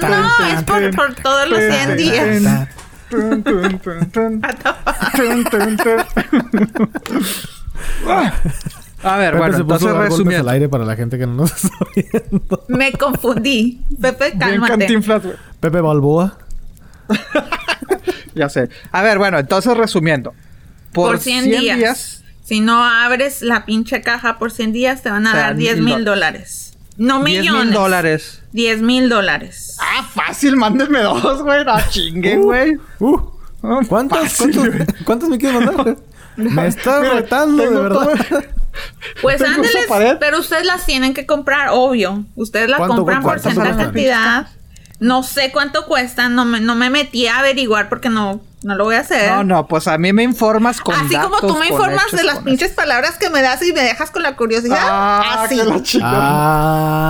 No, 0.00 0.46
es 0.54 0.62
por, 0.64 0.94
por 0.94 1.14
todos 1.16 1.48
los 1.48 1.58
100 1.58 1.96
días. 1.96 2.68
A 9.02 9.16
ver, 9.18 9.32
Pepe 9.32 9.38
bueno, 9.38 9.56
se 9.58 9.64
puso 9.64 9.74
entonces 9.74 9.82
golpes 9.82 9.96
al 9.96 10.02
resumiendo. 10.10 10.50
aire 10.50 10.68
para 10.68 10.84
la 10.84 10.96
gente 10.96 11.18
que 11.18 11.26
no 11.26 11.34
nos 11.34 11.52
está 11.64 11.76
viendo. 11.94 12.64
Me 12.68 12.92
confundí. 12.92 13.82
Pepe, 14.00 14.32
Bien 14.34 14.60
cálmate. 14.60 15.00
Pepe 15.60 15.80
Balboa. 15.80 16.38
Ya 18.36 18.48
sé. 18.48 18.68
A 18.92 19.02
ver, 19.02 19.18
bueno, 19.18 19.38
entonces 19.38 19.76
resumiendo. 19.76 20.32
Por, 20.92 21.18
100, 21.18 21.44
días, 21.50 22.22
Si 22.44 22.60
no 22.60 22.84
abres 22.84 23.42
la 23.42 23.66
pinche 23.66 24.00
caja 24.02 24.38
por 24.38 24.52
100 24.52 24.72
días, 24.72 25.02
te 25.02 25.10
van 25.10 25.26
a 25.26 25.34
dar 25.34 25.48
dan 25.48 25.58
10 25.58 25.80
mil 25.80 26.04
dólares. 26.04 26.76
No 26.96 27.22
10 27.24 27.40
millones. 27.40 27.64
mil 27.64 27.72
dólares. 27.74 28.42
10 28.52 28.80
mil 28.82 29.08
dólares. 29.08 29.76
Ah, 29.80 30.06
fácil, 30.14 30.56
mándenme 30.56 31.00
dos, 31.00 31.42
güey. 31.42 31.64
No 31.64 31.74
chinguen, 31.90 32.40
Uh, 32.40 32.44
güey. 32.44 32.76
uh. 33.00 33.18
¿Cuántos, 33.88 34.18
fácil, 34.20 34.36
cuántos, 34.54 34.74
güey. 34.76 34.86
cuántos 35.04 35.28
me 35.28 35.38
quieres 35.38 35.60
mandar? 35.64 35.96
Me 36.36 36.66
está 36.66 37.00
Mira, 37.00 37.14
retando, 37.14 37.62
de 37.62 37.70
verdad. 37.82 38.00
todo- 38.00 38.42
Pues 39.22 39.40
ándeles, 39.40 39.86
pero 40.20 40.38
ustedes 40.38 40.66
las 40.66 40.84
tienen 40.84 41.14
que 41.14 41.24
comprar, 41.24 41.68
obvio. 41.72 42.26
Ustedes 42.34 42.68
la 42.68 42.76
¿Cuánto 42.76 42.96
compran 42.96 43.22
por 43.22 43.40
cierta 43.40 43.74
cantidad. 43.76 44.48
No 44.98 45.22
sé 45.22 45.52
cuánto 45.52 45.86
cuestan, 45.86 46.34
no 46.34 46.44
me, 46.44 46.60
no 46.60 46.74
me 46.74 46.88
metí 46.88 47.26
a 47.26 47.38
averiguar 47.38 47.88
porque 47.88 48.08
no, 48.08 48.40
no 48.62 48.74
lo 48.74 48.84
voy 48.84 48.94
a 48.94 49.00
hacer. 49.00 49.30
No, 49.30 49.44
no, 49.44 49.66
pues 49.66 49.86
a 49.88 49.98
mí 49.98 50.12
me 50.12 50.22
informas 50.22 50.80
con 50.80 50.94
Así 50.94 51.16
como 51.16 51.38
tú 51.38 51.56
me 51.56 51.68
informas 51.68 52.06
hechos, 52.06 52.20
de 52.20 52.24
las 52.24 52.38
pinches 52.38 52.72
palabras 52.72 53.18
que 53.18 53.28
me 53.28 53.42
das 53.42 53.62
y 53.62 53.72
me 53.72 53.82
dejas 53.82 54.10
con 54.10 54.22
la 54.22 54.36
curiosidad. 54.36 54.78
Ah, 54.80 55.44
así. 55.44 55.56
que 55.56 55.64
la 55.64 55.82
chingada. 55.82 56.18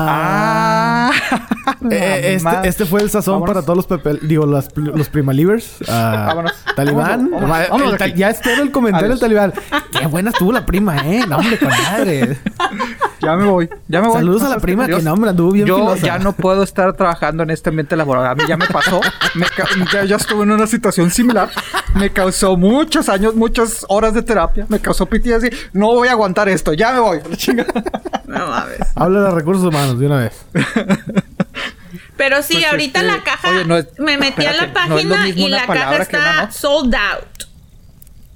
Ah. 0.09 1.11
Ah. 1.31 1.49
Eh, 1.91 2.35
este, 2.35 2.69
este 2.69 2.85
fue 2.87 3.01
el 3.03 3.11
sazón 3.11 3.35
Vámonos. 3.35 3.55
para 3.55 3.65
todos 3.67 3.77
los 3.77 3.87
Pepe, 3.87 4.19
digo, 4.27 4.47
los, 4.47 4.69
los 4.77 5.09
Primalivers. 5.09 5.77
Ah, 5.89 6.25
Vámonos. 6.29 6.53
Talibán. 6.75 7.31
Vámonos, 7.31 7.41
vámonos, 7.41 7.61
El 7.65 7.71
vámonos 7.71 7.91
ta- 7.99 8.05
de 8.05 8.11
aquí. 8.11 8.21
ya 8.21 8.31
espero 8.31 8.63
el 8.63 8.71
comentario 8.71 9.09
del. 9.11 9.19
Talibán. 9.21 9.53
Qué 9.93 10.07
buena 10.07 10.31
estuvo 10.31 10.53
la 10.53 10.65
prima, 10.67 10.97
eh. 11.07 11.25
No, 11.29 11.37
hombre, 11.39 11.59
con 11.59 11.69
madre. 11.69 12.39
Ya 13.21 13.35
me 13.35 13.45
voy, 13.47 13.69
ya 13.89 14.01
me 14.01 14.09
voy. 14.09 14.17
Saludos 14.19 14.43
a 14.43 14.49
la 14.51 14.59
prima, 14.59 14.87
que 14.87 15.01
no, 15.03 15.13
hombre, 15.13 15.31
anduvo 15.31 15.51
bien 15.53 15.67
Yo 15.67 15.77
filosa. 15.77 16.07
ya 16.07 16.19
no 16.19 16.33
puedo 16.33 16.63
estar 16.63 16.93
trabajando 16.95 17.43
en 17.43 17.51
este 17.51 17.71
ambiente 17.71 17.97
laboral. 17.97 18.27
A 18.27 18.35
mí 18.35 18.43
ya 18.49 18.57
me 18.57 18.67
pasó. 18.67 19.01
Me 19.35 19.47
ya, 19.93 20.05
ya 20.05 20.17
estuve 20.17 20.43
en 20.45 20.51
una 20.53 20.67
situación 20.67 21.11
similar. 21.11 21.49
Me 21.95 22.11
causó 22.11 22.57
muchos 22.57 23.09
años, 23.09 23.35
muchas 23.35 23.85
horas 23.89 24.15
de 24.15 24.23
terapia. 24.23 24.67
Me 24.69 24.79
causó 24.81 25.07
PTSD. 25.07 25.53
No 25.73 25.87
voy 25.95 26.09
a 26.09 26.13
aguantar 26.13 26.49
esto. 26.49 26.73
Ya 26.75 26.93
me 26.93 27.01
voy. 27.01 27.19
La. 27.47 27.67
No 28.27 28.47
mames. 28.49 28.79
Habla 28.95 29.21
de 29.23 29.31
recursos 29.31 29.65
humanos 29.65 29.99
de 29.99 30.07
una 30.07 30.17
vez. 30.19 30.45
Pero 32.17 32.43
sí, 32.43 32.55
Pues 32.55 32.67
ahorita 32.67 33.01
es 33.01 33.05
que- 33.07 33.13
la 33.13 33.23
caja 33.25 33.51
oye, 33.51 33.65
no 33.67 33.77
es- 33.77 33.89
me 33.99 34.17
metí 34.19 34.45
a 34.47 34.53
la 34.53 34.67
no 34.69 34.73
página 34.73 35.29
y 35.29 35.49
la 35.49 35.67
caja 35.67 35.97
está 35.99 36.51
sold 36.51 36.95
out. 36.95 37.47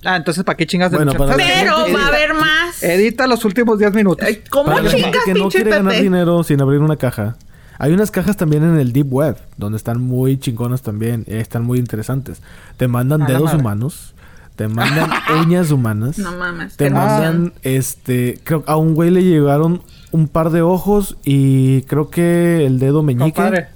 Ah, 0.05 0.17
entonces, 0.17 0.45
¿para 0.45 0.57
qué 0.57 0.67
chingas 0.67 0.91
de 0.91 0.97
Bueno, 0.97 1.13
para. 1.15 1.37
Pero 1.37 1.77
va 1.95 2.05
a 2.05 2.07
haber 2.09 2.33
más. 2.35 2.83
Edita 2.83 3.27
los 3.27 3.45
últimos 3.45 3.79
10 3.79 3.93
minutos. 3.93 4.27
Ay, 4.27 4.43
¿Cómo 4.49 4.67
Para 4.71 4.83
la 4.83 4.91
gente 4.91 5.05
chingas, 5.09 5.25
que 5.25 5.35
no 5.35 5.41
pinche 5.41 5.59
quiere 5.59 5.71
ganar 5.71 6.01
dinero 6.01 6.43
sin 6.43 6.61
abrir 6.63 6.81
una 6.81 6.97
caja. 6.97 7.37
Hay 7.79 7.93
unas 7.93 8.11
cajas 8.11 8.37
también 8.37 8.63
en 8.63 8.79
el 8.79 8.93
Deep 8.93 9.13
Web, 9.13 9.37
donde 9.57 9.77
están 9.77 10.01
muy 10.01 10.39
chingonas 10.39 10.83
también, 10.83 11.25
eh, 11.27 11.41
están 11.41 11.65
muy 11.65 11.79
interesantes. 11.79 12.41
Te 12.77 12.89
mandan 12.89 13.27
dedos 13.27 13.55
humanos, 13.55 14.15
te 14.57 14.69
mandan 14.69 15.11
uñas 15.43 15.71
humanas, 15.71 16.19
No 16.19 16.33
mames. 16.33 16.77
te 16.77 16.85
qué 16.85 16.91
mandan, 16.91 17.53
este, 17.63 18.39
creo 18.45 18.65
a 18.67 18.77
un 18.77 18.95
güey 18.95 19.11
le 19.11 19.23
llegaron 19.23 19.83
un 20.13 20.29
par 20.29 20.51
de 20.51 20.63
ojos 20.63 21.17
y 21.25 21.83
creo 21.83 22.11
que 22.11 22.67
el 22.67 22.79
dedo 22.79 23.03
meñique. 23.03 23.33
Compadre. 23.33 23.69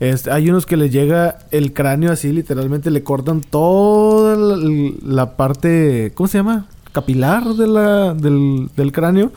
Este, 0.00 0.30
hay 0.30 0.50
unos 0.50 0.66
que 0.66 0.76
les 0.76 0.90
llega 0.90 1.38
el 1.50 1.72
cráneo 1.72 2.12
así, 2.12 2.32
literalmente 2.32 2.90
le 2.90 3.02
cortan 3.02 3.40
toda 3.40 4.36
la, 4.36 4.92
la 5.02 5.36
parte, 5.36 6.12
¿cómo 6.14 6.26
se 6.26 6.38
llama? 6.38 6.66
Capilar 6.92 7.44
de 7.44 7.66
la, 7.66 8.14
del, 8.14 8.70
del 8.76 8.92
cráneo 8.92 9.32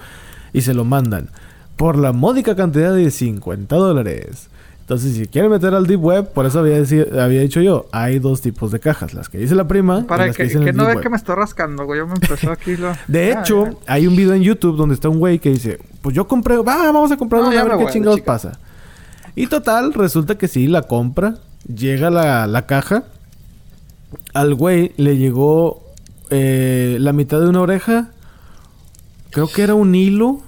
y 0.53 0.61
se 0.61 0.73
lo 0.73 0.84
mandan 0.84 1.30
por 1.77 1.98
la 1.98 2.11
módica 2.11 2.56
cantidad 2.56 2.94
de 2.94 3.11
50 3.11 3.76
dólares. 3.76 4.47
Entonces, 4.88 5.18
si 5.18 5.27
quieren 5.27 5.51
meter 5.51 5.73
al 5.73 5.85
Deep 5.85 6.01
Web, 6.01 6.31
por 6.31 6.45
eso 6.45 6.59
había, 6.59 6.80
dicho 6.80 7.59
yo, 7.59 7.88
hay 7.91 8.19
dos 8.19 8.39
tipos 8.39 8.72
de 8.72 8.80
cajas. 8.80 9.14
Las 9.14 9.27
que 9.27 9.38
dice 9.38 9.53
la 9.53 9.68
prima 9.68 9.99
y 9.99 10.03
Para 10.03 10.27
las 10.27 10.38
que, 10.38 10.43
que, 10.43 10.47
dicen 10.47 10.64
que 10.64 10.69
el 10.69 10.77
no 10.77 10.85
ve 10.85 11.01
que 11.01 11.09
me 11.09 11.18
estoy 11.18 11.35
rascando, 11.35 11.84
güey. 11.84 11.99
Yo 11.99 12.07
me 12.07 12.14
empezó 12.14 12.53
aquí 12.53 12.77
lo... 12.77 12.93
De 13.09 13.34
hecho, 13.34 13.81
hay 13.85 14.07
un 14.07 14.15
video 14.15 14.34
en 14.34 14.43
YouTube 14.43 14.77
donde 14.77 14.95
está 14.95 15.09
un 15.09 15.19
güey 15.19 15.39
que 15.39 15.49
dice, 15.49 15.77
pues 16.01 16.15
yo 16.15 16.26
compré, 16.26 16.55
va, 16.55 16.89
vamos 16.89 17.11
a 17.11 17.18
comprar 17.18 17.41
No, 17.41 17.49
una 17.49 17.59
a 17.59 17.64
ver 17.65 17.77
qué 17.80 17.91
chingados 17.91 18.15
chica. 18.19 18.31
pasa. 18.31 18.59
Y 19.35 19.47
total, 19.47 19.93
resulta 19.93 20.38
que 20.38 20.47
sí, 20.47 20.68
la 20.68 20.84
compra, 20.84 21.35
llega 21.68 22.09
la, 22.09 22.47
la 22.47 22.65
caja, 22.65 23.03
al 24.34 24.55
güey 24.55 24.93
le 24.95 25.18
llegó 25.18 25.84
eh, 26.30 26.95
la 27.01 27.11
mitad 27.11 27.41
de 27.41 27.49
una 27.49 27.59
oreja, 27.59 28.11
creo 29.31 29.49
que 29.49 29.64
era 29.64 29.76
un 29.76 29.93
hilo 29.95 30.39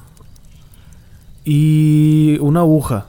y 1.44 2.38
una 2.40 2.61
aguja, 2.61 3.07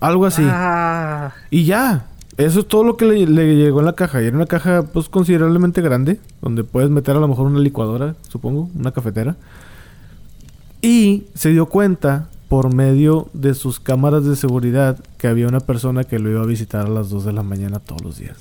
algo 0.00 0.26
así. 0.26 0.42
Ah, 0.46 1.32
Y 1.50 1.64
ya. 1.64 2.06
Eso 2.36 2.60
es 2.60 2.68
todo 2.68 2.84
lo 2.84 2.96
que 2.96 3.04
le, 3.04 3.26
le 3.26 3.54
llegó 3.56 3.80
en 3.80 3.86
la 3.86 3.92
caja. 3.92 4.22
Y 4.22 4.26
era 4.26 4.36
una 4.36 4.46
caja, 4.46 4.82
pues, 4.84 5.08
considerablemente 5.10 5.82
grande. 5.82 6.18
Donde 6.40 6.64
puedes 6.64 6.88
meter 6.88 7.14
a 7.16 7.20
lo 7.20 7.28
mejor 7.28 7.46
una 7.46 7.58
licuadora, 7.60 8.14
supongo. 8.28 8.70
Una 8.78 8.92
cafetera. 8.92 9.36
Y 10.82 11.24
se 11.34 11.50
dio 11.50 11.66
cuenta, 11.66 12.28
por 12.48 12.74
medio 12.74 13.28
de 13.34 13.54
sus 13.54 13.78
cámaras 13.78 14.24
de 14.24 14.36
seguridad, 14.36 14.98
que 15.18 15.28
había 15.28 15.46
una 15.48 15.60
persona 15.60 16.04
que 16.04 16.18
lo 16.18 16.30
iba 16.30 16.40
a 16.42 16.46
visitar 16.46 16.86
a 16.86 16.88
las 16.88 17.10
2 17.10 17.26
de 17.26 17.32
la 17.34 17.42
mañana 17.42 17.78
todos 17.78 18.02
los 18.02 18.18
días. 18.18 18.38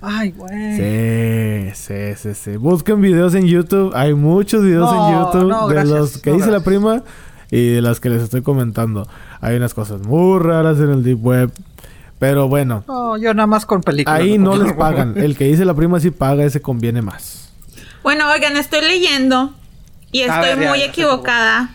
ay, 0.00 0.30
güey. 0.30 0.76
Sí, 0.76 1.74
sí, 1.74 2.14
sí, 2.16 2.34
sí. 2.34 2.56
Busquen 2.56 3.00
videos 3.00 3.34
en 3.34 3.46
YouTube. 3.46 3.92
Hay 3.94 4.14
muchos 4.14 4.62
videos 4.62 4.90
No, 4.90 5.08
en 5.08 5.18
YouTube 5.18 5.48
no, 5.50 5.68
de 5.68 5.74
gracias, 5.74 5.98
los 5.98 6.18
que 6.18 6.30
no, 6.30 6.36
dice 6.36 6.50
la 6.52 6.60
prima 6.60 7.02
y 7.50 7.68
de 7.70 7.82
las 7.82 8.00
que 8.00 8.10
les 8.10 8.22
estoy 8.22 8.42
comentando. 8.42 9.08
Hay 9.40 9.56
unas 9.56 9.74
cosas 9.74 10.00
muy 10.02 10.38
raras 10.40 10.78
en 10.78 10.90
el 10.90 11.02
Deep 11.02 11.24
Web. 11.24 11.52
Pero 12.18 12.48
bueno, 12.48 12.82
No, 12.88 13.16
yo 13.16 13.32
nada 13.32 13.46
más 13.46 13.64
con 13.64 13.80
películas. 13.80 14.20
ahí 14.20 14.38
no 14.38 14.56
les 14.56 14.72
pagan. 14.78 15.14
El 15.16 15.36
que 15.36 15.44
dice 15.44 15.64
la 15.64 15.74
prima 15.74 16.00
sí 16.00 16.10
paga, 16.10 16.44
ese 16.44 16.60
conviene 16.60 17.00
más. 17.00 17.50
Bueno, 18.02 18.28
oigan, 18.32 18.56
estoy 18.56 18.80
leyendo 18.80 19.54
y 20.10 20.20
estoy 20.22 20.40
ver, 20.40 20.60
ya, 20.60 20.68
muy 20.68 20.78
ya 20.80 20.86
equivocada. 20.86 21.70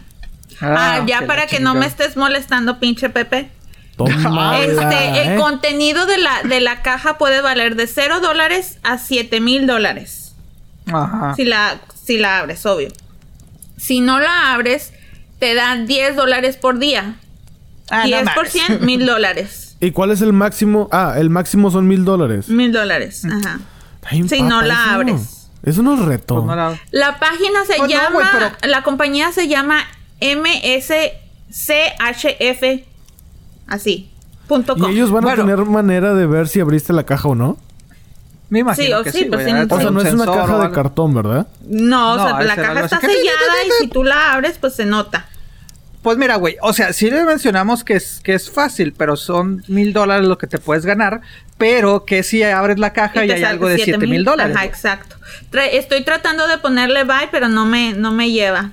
Ah, 0.61 1.03
ya 1.05 1.19
que 1.19 1.25
para 1.27 1.47
que 1.47 1.59
no 1.59 1.73
me 1.75 1.85
estés 1.85 2.17
molestando, 2.17 2.79
pinche 2.79 3.09
Pepe. 3.09 3.49
Toma. 3.95 4.59
Este, 4.59 5.21
el 5.21 5.31
¿eh? 5.33 5.35
contenido 5.39 6.05
de 6.05 6.17
la, 6.17 6.43
de 6.43 6.59
la 6.61 6.81
caja 6.81 7.17
puede 7.17 7.41
valer 7.41 7.75
de 7.75 7.87
0 7.87 8.19
dólares 8.21 8.79
a 8.83 8.97
7 8.97 9.39
mil 9.39 9.67
dólares. 9.67 10.35
Ajá. 10.91 11.35
Si 11.35 11.45
la, 11.45 11.79
si 12.03 12.17
la 12.17 12.39
abres, 12.39 12.65
obvio. 12.65 12.89
Si 13.77 14.01
no 14.01 14.19
la 14.19 14.53
abres, 14.53 14.93
te 15.44 15.56
dan 15.56 15.88
10 15.88 16.15
dólares 16.15 16.56
por 16.56 16.80
día. 16.80 17.15
Ah, 17.90 18.03
no 18.03 18.06
10 18.06 18.22
por 18.30 18.36
mames. 18.45 18.52
100, 18.53 18.86
mil 18.86 19.06
dólares. 19.14 19.76
¿Y 19.82 19.91
cuál 19.91 20.11
es 20.11 20.22
el 20.22 20.32
máximo? 20.32 20.88
Ah, 20.90 21.15
el 21.18 21.30
máximo 21.30 21.70
son 21.70 21.86
mil 21.86 22.06
dólares. 22.06 22.48
Mil 22.48 22.72
dólares. 22.72 23.26
Ajá. 23.26 23.60
Ay, 24.03 24.24
Si 24.30 24.38
papa, 24.38 24.49
no 24.49 24.61
la 24.61 24.74
eso 24.74 24.84
abres. 24.91 25.49
Eso 25.64 25.84
no 25.84 25.95
es 25.95 25.99
reto. 25.99 26.36
Pues 26.36 26.45
no 26.45 26.56
la- 26.56 26.80
La 26.91 27.20
página 27.20 27.65
se 27.68 27.76
Pues 27.76 27.91
no, 27.91 27.98
llama, 27.98 28.30
pero- 28.32 28.52
la 28.72 28.84
compañía 28.84 29.34
se 29.34 29.49
llama 29.49 29.82
MSCHF, 30.22 31.03
así, 33.68 34.10
punto 34.48 34.76
Y 34.78 34.82
com. 34.82 34.91
ellos 34.91 35.11
van 35.11 35.28
a 35.28 35.36
tener 35.36 35.57
manera 35.65 36.14
de 36.14 36.26
ver 36.26 36.48
si 36.48 36.61
abriste 36.61 36.94
la 36.94 37.03
caja 37.06 37.28
o 37.28 37.36
no. 37.36 37.57
Me 38.49 38.60
imagino 38.60 38.86
Sí, 38.88 38.94
o 38.94 39.03
que 39.03 39.11
sí, 39.11 39.20
sí, 39.20 39.26
pues 39.26 39.41
O 39.41 39.45
sea, 39.80 39.90
no 39.90 40.02
es 40.02 40.14
una 40.14 40.26
caja 40.26 40.60
de 40.68 40.72
cartón, 40.72 41.14
¿verdad? 41.15 41.48
No, 41.68 42.14
o 42.14 42.18
No, 42.18 42.24
sea, 42.28 42.41
la 42.44 42.56
caja 42.56 42.82
está 42.82 42.99
sellada 42.99 43.64
y 43.68 43.84
si 43.84 43.88
tú 43.88 44.03
la 44.03 44.34
abres, 44.34 44.57
pues 44.60 44.76
se 44.76 44.86
nota. 44.86 45.26
Pues 46.03 46.17
mira, 46.17 46.35
güey, 46.35 46.57
o 46.61 46.73
sea, 46.73 46.91
sí 46.91 47.09
le 47.09 47.23
mencionamos 47.23 47.85
que 47.85 47.93
es, 47.93 48.19
que 48.21 48.34
es 48.34 48.51
fácil, 48.51 48.93
pero 48.95 49.15
son 49.15 49.63
mil 49.69 49.93
dólares 49.93 50.27
lo 50.27 50.38
que 50.38 50.47
te 50.47 50.57
puedes 50.57 50.85
ganar, 50.85 51.21
pero 51.57 52.03
que 52.03 52.23
si 52.23 52.43
abres 52.43 52.77
la 52.77 52.91
caja 52.91 53.25
y, 53.25 53.31
hay 53.31 53.43
algo 53.43 53.69
de 53.69 53.77
siete 53.77 54.05
mil 54.05 54.25
dólares. 54.25 54.53
Ajá, 54.53 54.65
güey. 54.65 54.69
exacto. 54.69 55.15
Tra- 55.49 55.69
estoy 55.71 56.03
tratando 56.03 56.45
de 56.47 56.57
ponerle 56.57 57.05
buy, 57.05 57.30
pero 57.31 57.47
no 57.47 57.65
me, 57.65 57.93
no 57.93 58.11
me 58.11 58.31
lleva. 58.31 58.71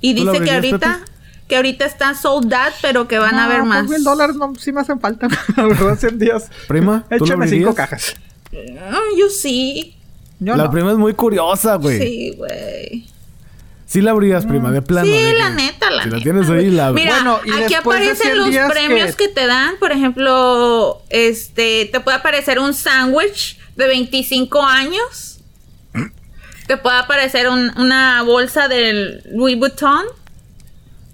Y 0.00 0.14
¿Tú 0.14 0.24
la 0.24 0.32
dice 0.32 0.44
que 0.44 0.50
ahorita, 0.52 1.00
que 1.48 1.56
ahorita 1.56 1.84
está 1.84 2.14
sold 2.14 2.54
out, 2.54 2.74
pero 2.80 3.08
que 3.08 3.18
van 3.18 3.34
a 3.34 3.46
haber 3.46 3.58
pues 3.58 3.68
más. 3.68 3.88
mil 3.88 4.04
dólares 4.04 4.36
no, 4.36 4.54
sí 4.54 4.70
me 4.70 4.80
hacen 4.80 5.00
falta, 5.00 5.26
la 5.56 5.64
verdad, 5.64 5.98
100 5.98 6.18
días. 6.18 6.48
Prima, 6.68 7.04
¿tú 7.08 7.24
Échame 7.24 7.48
cinco 7.48 7.70
abrirías? 7.70 7.74
cajas. 7.74 8.16
Mm, 8.52 9.18
yo 9.18 9.28
sí. 9.30 9.96
Yo 10.38 10.54
la 10.54 10.64
no. 10.64 10.70
prima 10.70 10.92
es 10.92 10.96
muy 10.96 11.14
curiosa, 11.14 11.74
güey. 11.74 11.98
Sí. 11.98 12.38
Sí, 13.88 14.02
la 14.02 14.10
abrías, 14.10 14.44
prima, 14.44 14.70
de 14.70 14.82
plano. 14.82 15.06
Sí, 15.06 15.12
de 15.12 15.32
la 15.32 15.48
que 15.48 15.54
neta, 15.54 15.90
la 15.90 16.02
Si 16.02 16.08
neta. 16.10 16.16
la 16.18 16.22
tienes 16.22 16.50
ahí, 16.50 16.70
la. 16.70 16.92
Mira, 16.92 17.14
Bueno, 17.14 17.40
y 17.46 17.62
aquí 17.62 17.72
aparecen 17.74 18.16
100 18.16 18.36
los 18.38 18.70
premios 18.70 19.16
que- 19.16 19.28
que... 19.28 19.32
te 19.34 19.46
dan. 19.46 19.76
Por 19.80 19.92
ejemplo, 19.92 21.02
este, 21.08 21.88
te 21.90 21.98
puede 22.00 22.18
aparecer 22.18 22.58
un 22.58 22.74
sándwich 22.74 23.58
de 23.76 23.86
25 23.86 24.62
años. 24.62 25.40
Te 26.66 26.76
puede 26.76 26.98
aparecer 26.98 27.48
un- 27.48 27.72
una 27.78 28.22
bolsa 28.24 28.68
del 28.68 29.22
Louis 29.32 29.58
Vuitton. 29.58 30.04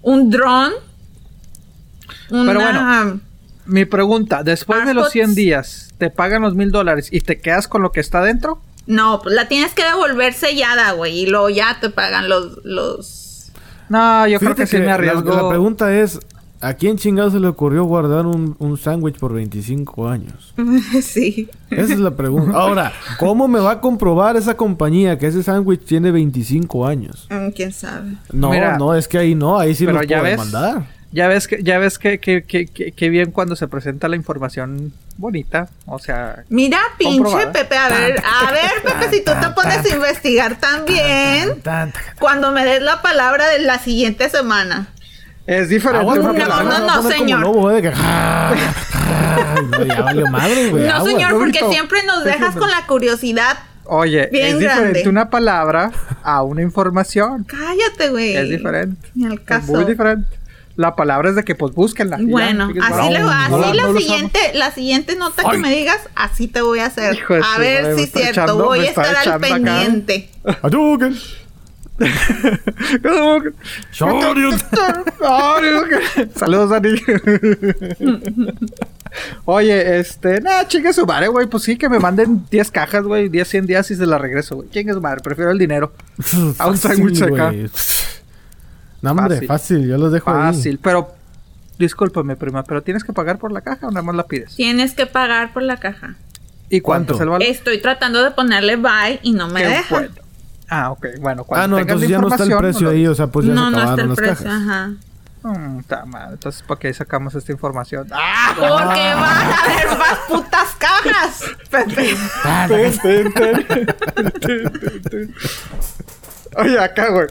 Un 0.01 0.29
dron. 0.29 0.73
Una, 2.29 2.45
Pero 2.51 2.59
bueno, 2.61 3.19
Mi 3.67 3.85
pregunta, 3.85 4.43
después 4.43 4.79
de 4.85 4.93
los 4.93 5.05
AirPods. 5.05 5.11
100 5.13 5.35
días, 5.35 5.93
¿te 5.97 6.09
pagan 6.09 6.41
los 6.41 6.53
mil 6.55 6.71
dólares 6.71 7.07
y 7.09 7.21
te 7.21 7.39
quedas 7.39 7.67
con 7.69 7.81
lo 7.81 7.91
que 7.93 8.01
está 8.01 8.21
dentro? 8.21 8.61
No, 8.87 9.19
pues 9.21 9.35
la 9.35 9.47
tienes 9.47 9.73
que 9.73 9.83
devolver 9.83 10.33
sellada, 10.33 10.91
güey. 10.93 11.19
Y 11.19 11.25
luego 11.27 11.49
ya 11.49 11.77
te 11.79 11.89
pagan 11.89 12.29
los... 12.29 12.59
los... 12.63 13.51
No, 13.89 14.27
yo 14.27 14.39
creo 14.39 14.55
que 14.55 14.67
sí 14.67 14.77
me 14.77 14.85
la- 14.85 14.95
arriesgo. 14.95 15.31
La, 15.35 15.47
pregunta 15.49 15.93
es: 15.93 16.19
¿a 16.59 16.73
quién 16.73 16.97
chingado 16.97 17.29
se 17.29 17.39
le 17.39 17.47
ocurrió 17.47 17.83
guardar 17.83 18.25
un, 18.25 18.55
un 18.57 18.77
sándwich 18.77 19.17
por 19.19 19.33
25 19.33 20.07
años? 20.07 20.53
sí. 21.03 21.49
Esa 21.69 21.93
es 21.93 21.99
la 21.99 22.11
pregunta. 22.11 22.57
Ahora, 22.57 22.93
¿cómo 23.19 23.47
me 23.47 23.59
va 23.59 23.71
a 23.71 23.81
comprobar 23.81 24.37
esa 24.37 24.57
compañía 24.57 25.19
que 25.19 25.27
ese 25.27 25.43
sándwich 25.43 25.85
tiene 25.85 26.11
25 26.11 26.87
años? 26.87 27.27
Mm, 27.29 27.49
¿Quién 27.49 27.71
sabe? 27.73 28.13
No, 28.31 28.49
Mira, 28.49 28.77
no, 28.77 28.95
es 28.95 29.07
que 29.07 29.19
ahí 29.19 29.35
no, 29.35 29.59
ahí 29.59 29.75
sí 29.75 29.85
ya 29.85 29.91
puedo 29.93 30.23
ves, 30.23 30.37
mandar. 30.37 30.87
Ya 31.15 31.27
ves 31.29 31.47
que, 31.47 31.63
ya 31.63 31.77
ves 31.79 31.97
que, 31.97 32.19
que, 32.19 32.43
que, 32.43 32.65
que- 32.67 32.91
que 32.91 33.09
bien 33.09 33.31
cuando 33.31 33.55
se 33.55 33.67
presenta 33.69 34.09
la 34.09 34.17
información 34.17 34.91
bonita. 35.15 35.69
O 35.85 35.97
sea, 35.97 36.43
Mira, 36.49 36.79
pinche. 36.97 37.47
Pepe, 37.53 37.77
a 37.77 37.87
ver, 37.87 38.21
a 38.21 38.51
ver, 38.51 38.71
Pepe, 38.83 39.09
si 39.15 39.23
tú 39.23 39.31
te 39.39 39.49
pones 39.51 39.85
a 39.89 39.95
investigar 39.95 40.59
también, 40.59 41.53
cuando 42.19 42.51
me 42.51 42.65
des 42.65 42.81
la 42.81 43.01
palabra 43.01 43.47
de 43.47 43.59
la 43.59 43.79
siguiente 43.79 44.29
semana. 44.29 44.87
es 45.47 45.69
diferente. 45.69 46.05
Porque 46.05 46.43
no, 46.45 46.63
no, 46.63 46.79
no, 46.79 47.09
señor. 47.09 47.39
lobo, 47.39 47.71
¿eh? 47.71 47.75
De 47.75 47.81
que- 47.83 47.93
Ay, 49.25 50.23
no, 50.71 51.05
señor, 51.05 51.31
porque 51.31 51.59
Lobito, 51.59 51.71
siempre 51.71 52.03
nos 52.03 52.23
dejas 52.23 52.55
con 52.55 52.69
la 52.69 52.85
curiosidad. 52.87 53.57
Oye, 53.85 54.27
Bien 54.31 54.47
es 54.47 54.59
diferente 54.59 54.91
grande. 55.01 55.09
una 55.09 55.29
palabra 55.29 55.91
a 56.23 56.41
una 56.43 56.61
información. 56.61 57.43
Cállate, 57.45 58.09
güey. 58.09 58.35
Es 58.35 58.49
diferente. 58.49 59.07
Ni 59.13 59.25
al 59.27 59.33
Es 59.33 59.39
caso. 59.41 59.71
muy 59.73 59.85
diferente. 59.85 60.27
La 60.75 60.95
palabra 60.95 61.29
es 61.29 61.35
de 61.35 61.43
que 61.43 61.55
pues 61.55 61.73
búsquenla. 61.73 62.17
ya, 62.19 62.25
Bueno, 62.27 62.65
así, 62.65 63.13
no, 63.13 63.29
así 63.29 63.51
no, 63.51 63.73
la 63.73 63.83
no 63.83 63.93
lo 63.93 63.99
siguiente, 63.99 64.39
la 64.55 64.71
siguiente 64.71 65.15
nota 65.15 65.49
que 65.49 65.57
me 65.57 65.73
digas, 65.73 65.99
así 66.15 66.47
te 66.47 66.61
voy 66.61 66.79
a 66.79 66.87
hacer. 66.87 67.15
Hijo 67.15 67.35
a 67.35 67.57
ver 67.57 67.83
madre, 67.83 67.95
si 67.95 68.03
es 68.03 68.11
cierto, 68.11 68.31
echando- 68.41 68.65
voy 68.65 68.79
a 68.79 68.89
estar 68.89 69.15
al 69.15 69.39
pendiente. 69.39 70.29
Hadouken. 70.61 71.17
Saludos, 76.35 76.69
Dani. 76.69 76.89
Oye, 79.45 79.99
este, 79.99 80.41
nah, 80.41 80.65
chingue 80.67 80.91
su 80.93 81.05
madre, 81.05 81.27
güey. 81.29 81.47
Pues 81.47 81.63
sí, 81.63 81.77
que 81.77 81.87
me 81.87 81.99
manden 81.99 82.45
10 82.51 82.71
cajas, 82.71 83.03
güey. 83.03 83.29
10, 83.29 83.47
100 83.47 83.65
días 83.65 83.89
y 83.91 83.95
se 83.95 84.05
las 84.05 84.19
regreso, 84.19 84.57
güey. 84.57 84.69
Chingue 84.69 84.93
su 84.93 85.01
madre, 85.01 85.21
prefiero 85.23 85.51
el 85.51 85.57
dinero. 85.57 85.93
A 86.57 86.67
un 86.67 86.77
sándwich 86.77 87.21
acá. 87.21 87.53
No, 89.05 89.11
hombre, 89.11 89.35
Fácil. 89.35 89.47
fácil. 89.47 89.87
Yo 89.87 89.97
los 89.97 90.11
dejo 90.11 90.29
ahí. 90.31 90.53
Fácil, 90.53 90.79
pero. 90.81 91.13
Discúlpame, 91.77 92.37
prima, 92.37 92.63
pero 92.63 92.81
¿tienes 92.81 93.03
que 93.03 93.11
pagar 93.11 93.37
por 93.37 93.51
la 93.51 93.59
caja 93.59 93.87
o 93.87 93.91
nada 93.91 94.01
más 94.01 94.15
la 94.15 94.23
pides? 94.23 94.55
Tienes 94.55 94.93
que 94.93 95.05
pagar 95.07 95.51
por 95.51 95.61
la 95.61 95.75
caja. 95.77 96.15
¿Y 96.69 96.79
cuánto, 96.79 97.13
¿Cuánto? 97.13 97.13
es 97.15 97.21
el 97.21 97.29
valor? 97.29 97.43
Estoy 97.43 97.81
tratando 97.81 98.23
de 98.23 98.31
ponerle 98.31 98.77
buy 98.77 99.19
y 99.23 99.33
no 99.33 99.49
me 99.49 99.61
deja. 99.65 99.83
bueno. 99.93 100.13
Ah, 100.69 100.91
ok, 100.91 101.05
bueno. 101.19 101.43
Cuando 101.43 101.63
Ah, 101.63 101.67
no, 101.67 101.75
tengas 101.75 102.01
entonces 102.01 102.09
la 102.09 102.15
ya 102.15 102.21
no 102.21 102.27
está 102.29 102.43
el 102.45 102.57
precio 102.57 102.89
ahí. 102.89 103.05
O 103.07 103.13
sea, 103.13 103.27
pues 103.27 103.45
ya 103.45 103.53
no, 103.53 103.65
se 103.65 103.71
no 103.71 103.77
está 103.77 103.81
acabaron 103.93 103.99
el 104.03 104.09
las 104.09 104.17
precio, 104.17 104.45
cajas. 104.45 104.61
ajá. 104.61 104.91
Mm, 105.43 105.79
está 105.79 106.05
mal. 106.05 106.31
Entonces, 106.33 106.63
¿para 106.63 106.79
qué 106.79 106.93
sacamos 106.93 107.35
esta 107.35 107.51
información? 107.51 108.07
¡Ah! 108.13 108.53
Porque 108.55 108.69
van 108.71 109.51
a 109.51 109.59
haber 109.59 109.97
más 109.99 110.17
putas 110.29 110.75
cajas. 110.79 111.43
Pepe. 111.69 112.15
Oye, 116.57 116.79
acá, 116.79 117.09
güey. 117.09 117.27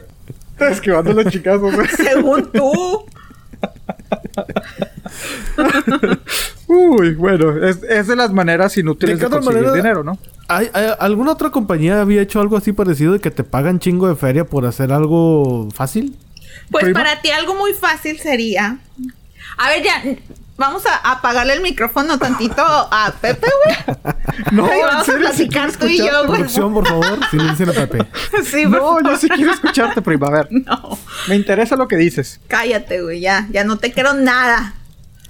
Esquivando 0.59 1.13
los 1.13 1.25
chicazos. 1.31 1.73
Según 1.97 2.51
tú. 2.51 3.05
Uy, 6.67 7.13
bueno, 7.15 7.63
es, 7.65 7.83
es 7.83 8.07
de 8.07 8.15
las 8.15 8.31
maneras 8.33 8.77
inútiles 8.77 9.19
¿De 9.19 9.25
de, 9.25 9.31
conseguir 9.31 9.61
manera? 9.61 9.73
dinero, 9.75 10.03
¿no? 10.03 10.17
¿Hay, 10.47 10.69
hay- 10.73 10.91
alguna 10.99 11.31
otra 11.31 11.49
compañía 11.51 12.01
había 12.01 12.21
hecho 12.21 12.39
algo 12.39 12.57
así 12.57 12.71
parecido 12.73 13.13
de 13.13 13.19
que 13.19 13.31
te 13.31 13.43
pagan 13.43 13.79
chingo 13.79 14.07
de 14.07 14.15
feria 14.15 14.45
por 14.45 14.65
hacer 14.65 14.91
algo 14.91 15.69
fácil? 15.73 16.15
Pues 16.71 16.85
Prima. 16.85 16.99
para 17.01 17.21
ti 17.21 17.29
algo 17.29 17.55
muy 17.55 17.73
fácil 17.73 18.17
sería. 18.19 18.79
A 19.57 19.69
ver, 19.69 19.83
ya. 19.83 20.03
Vamos 20.57 20.83
a 20.85 21.11
apagarle 21.11 21.53
el 21.53 21.61
micrófono 21.61 22.17
tantito 22.17 22.61
a 22.65 23.13
Pepe, 23.19 23.47
güey. 23.65 23.97
No, 24.51 24.65
Y 24.73 24.81
vamos 24.83 25.01
a 25.01 25.03
serio, 25.03 25.19
platicar 25.27 25.71
tú 25.73 25.85
y 25.85 25.97
yo, 25.97 26.05
güey. 26.27 26.39
Producción, 26.39 26.73
por 26.73 26.87
favor, 26.87 27.19
silencien 27.29 27.69
a 27.69 27.73
Pepe. 27.73 28.05
Sí, 28.49 28.65
No, 28.65 28.71
favor. 28.77 29.03
yo 29.05 29.17
sí 29.17 29.27
quiero 29.27 29.51
escucharte, 29.51 30.01
prima. 30.01 30.27
A 30.27 30.31
ver, 30.31 30.47
No. 30.51 30.97
me 31.27 31.35
interesa 31.35 31.75
lo 31.75 31.87
que 31.89 31.97
dices. 31.97 32.39
Cállate, 32.47 33.01
güey, 33.01 33.19
ya, 33.19 33.47
ya 33.51 33.65
no 33.65 33.77
te 33.77 33.91
quiero 33.91 34.13
nada. 34.13 34.75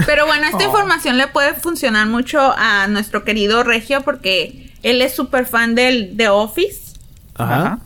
Pero 0.05 0.27
bueno, 0.27 0.43
Oh. 0.47 0.49
esta 0.51 0.63
información 0.65 1.17
le 1.17 1.27
puede 1.27 1.55
funcionar 1.55 2.05
mucho 2.05 2.53
a 2.55 2.85
nuestro 2.87 3.23
querido 3.23 3.63
Regio 3.63 4.01
porque 4.03 4.71
él 4.83 5.01
es 5.01 5.15
súper 5.15 5.47
fan 5.47 5.73
del 5.73 6.13
The 6.17 6.29
Office. 6.29 6.93
Ajá. 7.33 7.79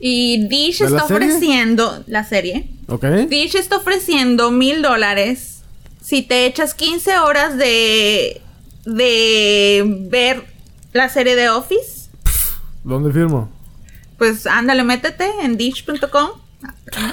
Y 0.00 0.48
Dish 0.48 0.78
¿De 0.78 0.88
la 0.90 1.02
está 1.02 1.14
ofreciendo 1.14 2.02
la 2.06 2.24
serie. 2.24 2.68
Ok. 2.88 3.04
Dish 3.28 3.56
está 3.56 3.76
ofreciendo 3.76 4.50
mil 4.50 4.80
dólares 4.82 5.51
si 6.02 6.22
te 6.22 6.46
echas 6.46 6.74
15 6.74 7.18
horas 7.18 7.56
de, 7.56 8.40
de 8.84 9.84
ver 10.10 10.44
la 10.92 11.08
serie 11.08 11.36
de 11.36 11.48
Office. 11.48 12.10
¿Dónde 12.84 13.12
firmo? 13.12 13.48
Pues 14.18 14.46
ándale, 14.46 14.82
métete 14.84 15.30
en 15.42 15.56
dish.com. 15.56 16.30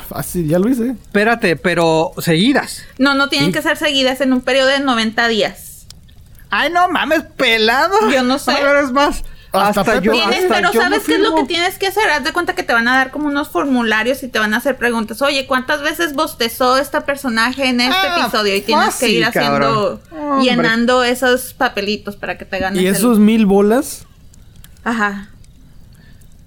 Fácil, 0.07 0.47
ya 0.47 0.59
lo 0.59 0.69
hice. 0.69 0.91
Espérate, 0.91 1.55
pero 1.55 2.11
seguidas. 2.19 2.83
No, 2.97 3.13
no 3.15 3.29
tienen 3.29 3.49
Sí. 3.49 3.53
que 3.53 3.61
ser 3.61 3.77
seguidas 3.77 4.21
en 4.21 4.33
un 4.33 4.41
periodo 4.41 4.67
de 4.67 4.79
90 4.79 5.27
días. 5.27 5.87
Ay, 6.51 6.71
no 6.71 6.89
mames, 6.89 7.23
pelado. 7.37 7.95
Yo 8.11 8.23
no 8.23 8.37
sé. 8.39 8.51
A 8.51 8.59
ver, 8.61 8.83
es 8.83 8.91
más. 8.91 9.23
Hasta 9.51 9.81
Hasta, 9.81 9.99
yo. 10.01 10.11
va. 10.11 10.17
Tienes- 10.17 10.43
hasta 10.43 10.55
pero 10.55 10.71
yo 10.71 10.81
¿sabes 10.81 11.03
qué 11.05 11.15
es 11.15 11.19
lo 11.21 11.35
que 11.35 11.43
tienes 11.45 11.77
que 11.79 11.87
hacer? 11.87 12.07
Haz 12.11 12.23
de 12.23 12.31
cuenta 12.33 12.53
que 12.53 12.61
te 12.63 12.71
van 12.73 12.87
a 12.87 12.95
dar 12.97 13.09
como 13.11 13.27
unos 13.27 13.49
formularios 13.49 14.21
y 14.21 14.27
te 14.27 14.37
van 14.37 14.53
a 14.53 14.57
hacer 14.57 14.77
preguntas. 14.77 15.21
Oye, 15.23 15.47
¿cuántas 15.47 15.81
veces 15.81 16.13
bostezó 16.13 16.77
este 16.77 17.01
personaje 17.01 17.67
en 17.67 17.81
este 17.81 17.95
Ah, 17.97 18.21
episodio? 18.21 18.55
Y 18.55 18.61
tienes 18.61 18.95
que 18.97 19.09
ir 19.09 19.25
haciendo, 19.25 19.49
cabrón. 19.51 19.99
Hombre. 20.11 20.43
llenando 20.45 21.03
esos 21.03 21.53
papelitos 21.55 22.15
para 22.15 22.37
que 22.37 22.45
te 22.45 22.59
ganes 22.59 22.81
¿Y 22.81 22.85
el- 22.87 22.95
esos 22.95 23.17
mil 23.17 23.45
bolas? 23.47 24.05
Ajá. 24.83 25.29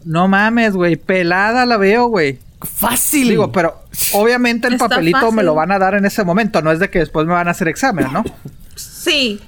No 0.05 0.29
mames, 0.29 0.75
güey. 0.75 0.97
Pelada 0.97 1.67
la 1.67 1.77
veo, 1.77 2.07
güey. 2.07 2.39
Fácil. 2.63 3.29
Digo, 3.29 3.51
pero 3.51 3.83
obviamente 4.13 4.69
el 4.69 4.75
Está 4.75 4.89
papelito 4.89 5.19
fácil. 5.19 5.35
me 5.37 5.43
lo 5.43 5.55
van 5.57 5.73
a 5.73 5.79
dar 5.81 5.95
en 5.95 6.05
ese 6.05 6.23
momento. 6.25 6.63
No 6.63 6.71
es 6.71 6.79
de 6.79 6.89
que 6.91 7.01
después 7.01 7.27
me 7.27 7.33
van 7.33 7.49
a 7.49 7.51
hacer 7.51 7.67
examen, 7.69 8.13
¿no? 8.13 8.23
Sí. 8.77 9.41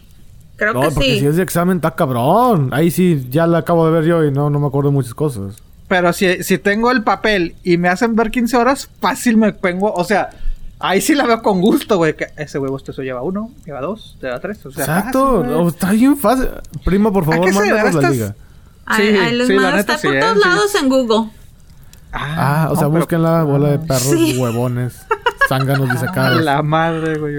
Creo 0.56 0.72
No, 0.72 0.80
que 0.82 0.90
porque 0.90 1.10
sí. 1.14 1.20
si 1.20 1.26
es 1.26 1.36
de 1.36 1.42
examen, 1.42 1.76
está 1.78 1.92
cabrón. 1.96 2.70
Ahí 2.72 2.90
sí, 2.90 3.26
ya 3.30 3.46
la 3.46 3.58
acabo 3.58 3.86
de 3.86 3.92
ver 3.92 4.04
yo 4.04 4.24
y 4.24 4.30
no, 4.30 4.50
no 4.50 4.60
me 4.60 4.66
acuerdo 4.68 4.90
de 4.90 4.94
muchas 4.94 5.14
cosas. 5.14 5.56
Pero 5.88 6.12
si, 6.12 6.42
si 6.42 6.58
tengo 6.58 6.90
el 6.90 7.02
papel 7.02 7.56
y 7.64 7.76
me 7.76 7.88
hacen 7.88 8.14
ver 8.16 8.30
15 8.30 8.56
horas, 8.56 8.88
fácil 9.00 9.36
me 9.36 9.52
pongo. 9.52 9.92
O 9.92 10.04
sea, 10.04 10.30
ahí 10.78 11.00
sí 11.00 11.14
la 11.14 11.26
veo 11.26 11.42
con 11.42 11.60
gusto, 11.60 11.96
güey. 11.98 12.14
que 12.16 12.28
Ese 12.36 12.58
huevo 12.58 12.76
esto 12.76 12.92
lleva 13.02 13.22
uno, 13.22 13.50
lleva 13.66 13.80
dos, 13.80 14.16
lleva 14.22 14.38
tres. 14.40 14.64
O 14.64 14.70
sea, 14.70 14.84
Exacto. 14.84 15.42
fácil, 15.44 15.68
está 15.68 15.90
bien 15.92 16.16
fácil. 16.16 16.48
Prima, 16.84 17.12
por 17.12 17.24
favor, 17.24 17.52
mándanos 17.52 17.94
la 17.96 18.10
liga. 18.10 18.36
Sí, 18.96 19.02
ahí 19.02 19.34
les 19.36 19.46
sí, 19.46 19.54
la 19.54 19.70
neta 19.76 19.80
Está 19.94 19.98
sí, 19.98 20.06
por 20.08 20.16
eh, 20.16 20.20
todos 20.20 20.34
sí. 20.42 20.48
lados 20.48 20.74
en 20.82 20.88
Google. 20.88 21.30
Ah, 22.12 22.68
o 22.70 22.74
sea, 22.76 22.84
no, 22.84 22.90
pero- 22.90 23.00
busquen 23.00 23.22
la 23.22 23.42
bola 23.42 23.70
de 23.70 23.78
perros 23.80 24.02
Sí. 24.02 24.36
huevones, 24.38 25.04
zánganos 25.48 25.90
A 25.90 25.92
disecados. 25.94 26.42
la 26.42 26.62
madre, 26.62 27.18
güey. 27.18 27.34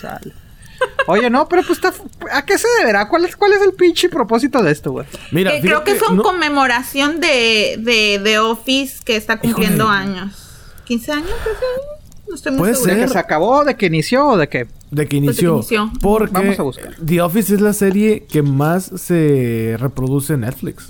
sale. 0.00 0.32
Oye, 1.06 1.28
no, 1.30 1.48
pero 1.48 1.62
pues 1.62 1.78
está. 1.78 1.92
¿A 2.32 2.44
qué 2.44 2.56
se 2.58 2.66
deberá? 2.80 3.08
¿Cuál 3.08 3.24
es, 3.26 3.36
cuál 3.36 3.52
es 3.52 3.60
el 3.62 3.72
pinche 3.74 4.08
propósito 4.08 4.62
de 4.62 4.72
esto, 4.72 4.92
güey? 4.92 5.06
Mira, 5.32 5.52
Que 5.52 5.60
creo 5.60 5.84
que 5.84 5.98
son 5.98 6.16
no- 6.16 6.22
conmemoración 6.22 7.20
de, 7.20 7.76
de, 7.78 8.18
de 8.22 8.38
Office 8.38 9.02
que 9.04 9.16
está 9.16 9.38
cumpliendo 9.38 9.84
Híjole. 9.84 9.98
años. 9.98 10.48
¿15 10.88 11.08
años? 11.10 11.30
creo 11.42 11.54
que? 11.56 11.94
No 12.28 12.34
estoy 12.36 12.52
muy 12.52 12.58
Puede 12.60 12.74
segura. 12.74 12.92
¿De 12.94 12.98
ser. 13.00 13.08
que 13.08 13.12
se 13.12 13.18
acabó? 13.18 13.64
¿De 13.64 13.76
que 13.76 13.86
inició 13.86 14.26
o 14.28 14.36
de 14.38 14.48
qué? 14.48 14.58
de 14.58 14.66
que 14.66 14.68
Pues 14.90 15.36
de 15.36 15.42
que 15.42 15.44
inició. 15.46 15.90
Porque 16.00 16.32
Vamos 16.32 16.58
a 16.58 16.62
buscar. 16.62 16.94
The 17.04 17.20
Office 17.20 17.54
es 17.54 17.60
la 17.60 17.72
serie 17.74 18.24
que 18.26 18.42
más 18.42 18.90
se 18.96 19.76
reproduce 19.78 20.34
en 20.34 20.40
Netflix. 20.40 20.86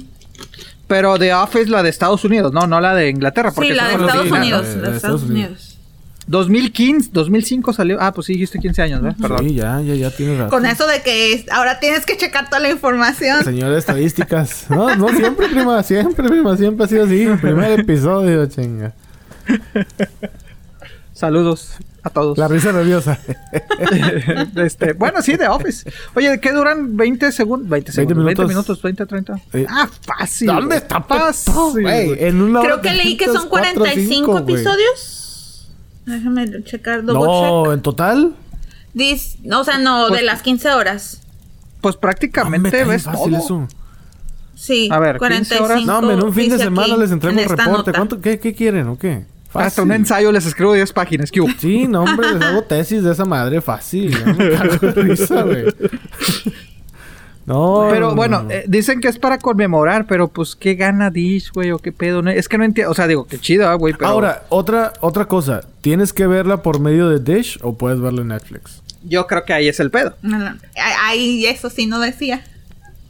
Pero 0.86 1.18
The 1.18 1.34
Office, 1.34 1.66
la 1.70 1.82
de 1.82 1.88
Estados 1.88 2.24
Unidos, 2.24 2.52
no, 2.52 2.66
no 2.66 2.80
la 2.80 2.94
de 2.94 3.08
Inglaterra. 3.08 3.50
Porque 3.52 3.70
Sí, 3.70 3.74
la 3.76 3.88
de 3.88 3.94
Estados 3.94 4.30
Unidos. 4.30 4.62
la 4.66 4.68
de- 4.68 4.76
La 4.76 4.82
de 4.82 4.90
de 4.90 4.96
Estados 4.96 5.22
Estados 5.22 5.22
Unidos. 5.24 5.73
2015, 6.26 7.10
2005 7.12 7.72
salió. 7.72 7.98
Ah, 8.00 8.12
pues 8.12 8.26
sí, 8.26 8.32
dijiste 8.34 8.58
15 8.58 8.82
años, 8.82 9.02
¿verdad? 9.02 9.16
Perdón. 9.20 9.38
Sí, 9.48 9.54
ya, 9.54 9.80
ya, 9.80 9.94
ya 9.94 10.10
tiene 10.10 10.34
razón. 10.36 10.50
Con 10.50 10.66
eso 10.66 10.86
de 10.86 11.02
que 11.02 11.32
es- 11.34 11.50
ahora 11.50 11.80
tienes 11.80 12.06
que 12.06 12.16
checar 12.16 12.46
toda 12.48 12.60
la 12.60 12.70
información. 12.70 13.44
Señor 13.44 13.70
de 13.72 13.78
estadísticas. 13.78 14.66
No, 14.70 14.94
no 14.96 15.08
siempre, 15.10 15.48
prima. 15.48 15.82
Siempre, 15.82 16.28
prima. 16.28 16.56
Siempre 16.56 16.84
ha 16.84 16.88
sido 16.88 17.04
así. 17.04 17.26
Primer 17.40 17.78
episodio, 17.80 18.46
chinga. 18.46 18.92
Saludos 21.12 21.74
a 22.02 22.10
todos. 22.10 22.36
La 22.36 22.48
risa 22.48 22.72
nerviosa. 22.72 23.18
este, 24.56 24.92
bueno, 24.94 25.22
sí, 25.22 25.36
The 25.36 25.48
Office. 25.48 25.90
Oye, 26.14 26.40
¿qué 26.40 26.52
duran 26.52 26.96
20 26.96 27.30
segundos? 27.32 27.68
20 27.68 27.92
segundos, 27.92 28.24
20 28.24 28.42
minutos. 28.42 28.48
minutos, 28.48 28.82
20, 28.82 29.06
30. 29.06 29.40
Sí. 29.52 29.66
Ah, 29.68 29.88
fácil. 30.02 30.46
¿Dónde 30.48 30.76
está 30.76 31.00
fácil? 31.02 31.52
Güey. 31.82 32.24
en 32.24 32.42
una 32.42 32.60
Creo 32.60 32.74
hora 32.74 32.82
que 32.82 32.94
leí 32.94 33.16
que 33.16 33.26
son 33.26 33.48
304, 33.48 33.80
45 33.80 34.14
cinco, 34.14 34.32
güey. 34.42 34.54
episodios. 34.56 35.20
Déjame 36.06 36.62
checar, 36.64 37.02
double 37.04 37.26
No, 37.26 37.62
check. 37.64 37.72
en 37.74 37.82
total. 37.82 38.34
Dis- 38.94 39.36
o 39.52 39.64
sea, 39.64 39.78
no, 39.78 40.06
Pues- 40.08 40.20
de 40.20 40.26
las 40.26 40.42
15 40.42 40.70
horas. 40.72 41.20
Pues 41.80 41.96
prácticamente 41.96 42.70
bien 42.70 42.88
ves 42.88 43.02
fácil 43.04 43.32
todo. 43.32 43.44
eso. 43.44 43.68
Sí, 44.54 44.88
A 44.90 44.98
ver, 44.98 45.18
15 45.18 45.56
45. 45.58 45.64
horas. 45.64 45.84
No, 45.84 46.10
en 46.10 46.22
un 46.22 46.32
fin 46.32 46.48
de 46.50 46.58
semana 46.58 46.92
aquí, 46.94 47.00
les 47.02 47.10
entrego 47.10 47.32
en 47.38 47.44
un 47.46 47.50
esta 47.52 47.64
reporte. 47.64 47.92
¿Cuánto, 47.92 48.20
qué, 48.20 48.38
¿Qué 48.38 48.54
quieren 48.54 48.86
o 48.88 48.98
qué? 48.98 49.24
Hasta 49.52 49.82
un 49.82 49.88
Fácil. 49.88 50.00
ensayo 50.02 50.32
les 50.32 50.46
escribo 50.46 50.72
10 50.72 50.92
páginas. 50.92 51.30
¿Qué? 51.30 51.40
Sí, 51.58 51.86
no, 51.86 52.02
hombre, 52.02 52.32
les 52.34 52.42
hago 52.42 52.62
tesis 52.62 53.02
de 53.04 53.12
esa 53.12 53.24
madre 53.24 53.60
fácil. 53.60 54.10
Ya 54.10 54.24
me 54.32 54.50
cago 54.50 54.76
de 54.78 54.92
risa, 55.02 55.42
güey. 55.42 55.64
No. 57.46 57.88
Pero 57.90 58.10
no, 58.10 58.14
bueno, 58.14 58.42
no. 58.44 58.50
eh, 58.50 58.64
dicen 58.66 59.00
que 59.00 59.08
es 59.08 59.18
para 59.18 59.38
conmemorar, 59.38 60.06
pero 60.06 60.28
pues 60.28 60.56
qué 60.56 60.74
gana 60.74 61.10
Dish, 61.10 61.50
güey, 61.52 61.70
o 61.72 61.78
qué 61.78 61.92
pedo. 61.92 62.22
No, 62.22 62.30
es 62.30 62.48
que 62.48 62.56
no 62.58 62.64
entiendo, 62.64 62.90
o 62.90 62.94
sea, 62.94 63.06
digo, 63.06 63.26
qué 63.26 63.38
chido, 63.38 63.68
ah, 63.68 63.74
güey, 63.74 63.94
pero 63.94 64.08
Ahora, 64.08 64.44
otra, 64.48 64.92
otra 65.00 65.26
cosa. 65.26 65.62
¿Tienes 65.80 66.12
que 66.12 66.26
verla 66.26 66.62
por 66.62 66.80
medio 66.80 67.08
de 67.08 67.20
Dish 67.20 67.58
o 67.62 67.74
puedes 67.74 68.00
verla 68.00 68.22
en 68.22 68.28
Netflix? 68.28 68.80
yo 69.06 69.26
creo 69.26 69.44
que 69.44 69.52
ahí 69.52 69.68
es 69.68 69.80
el 69.80 69.90
pedo. 69.90 70.14
No, 70.22 70.38
no, 70.38 70.56
Ahí 71.02 71.46
eso 71.46 71.70
sí 71.70 71.86
no 71.86 72.00
decía. 72.00 72.42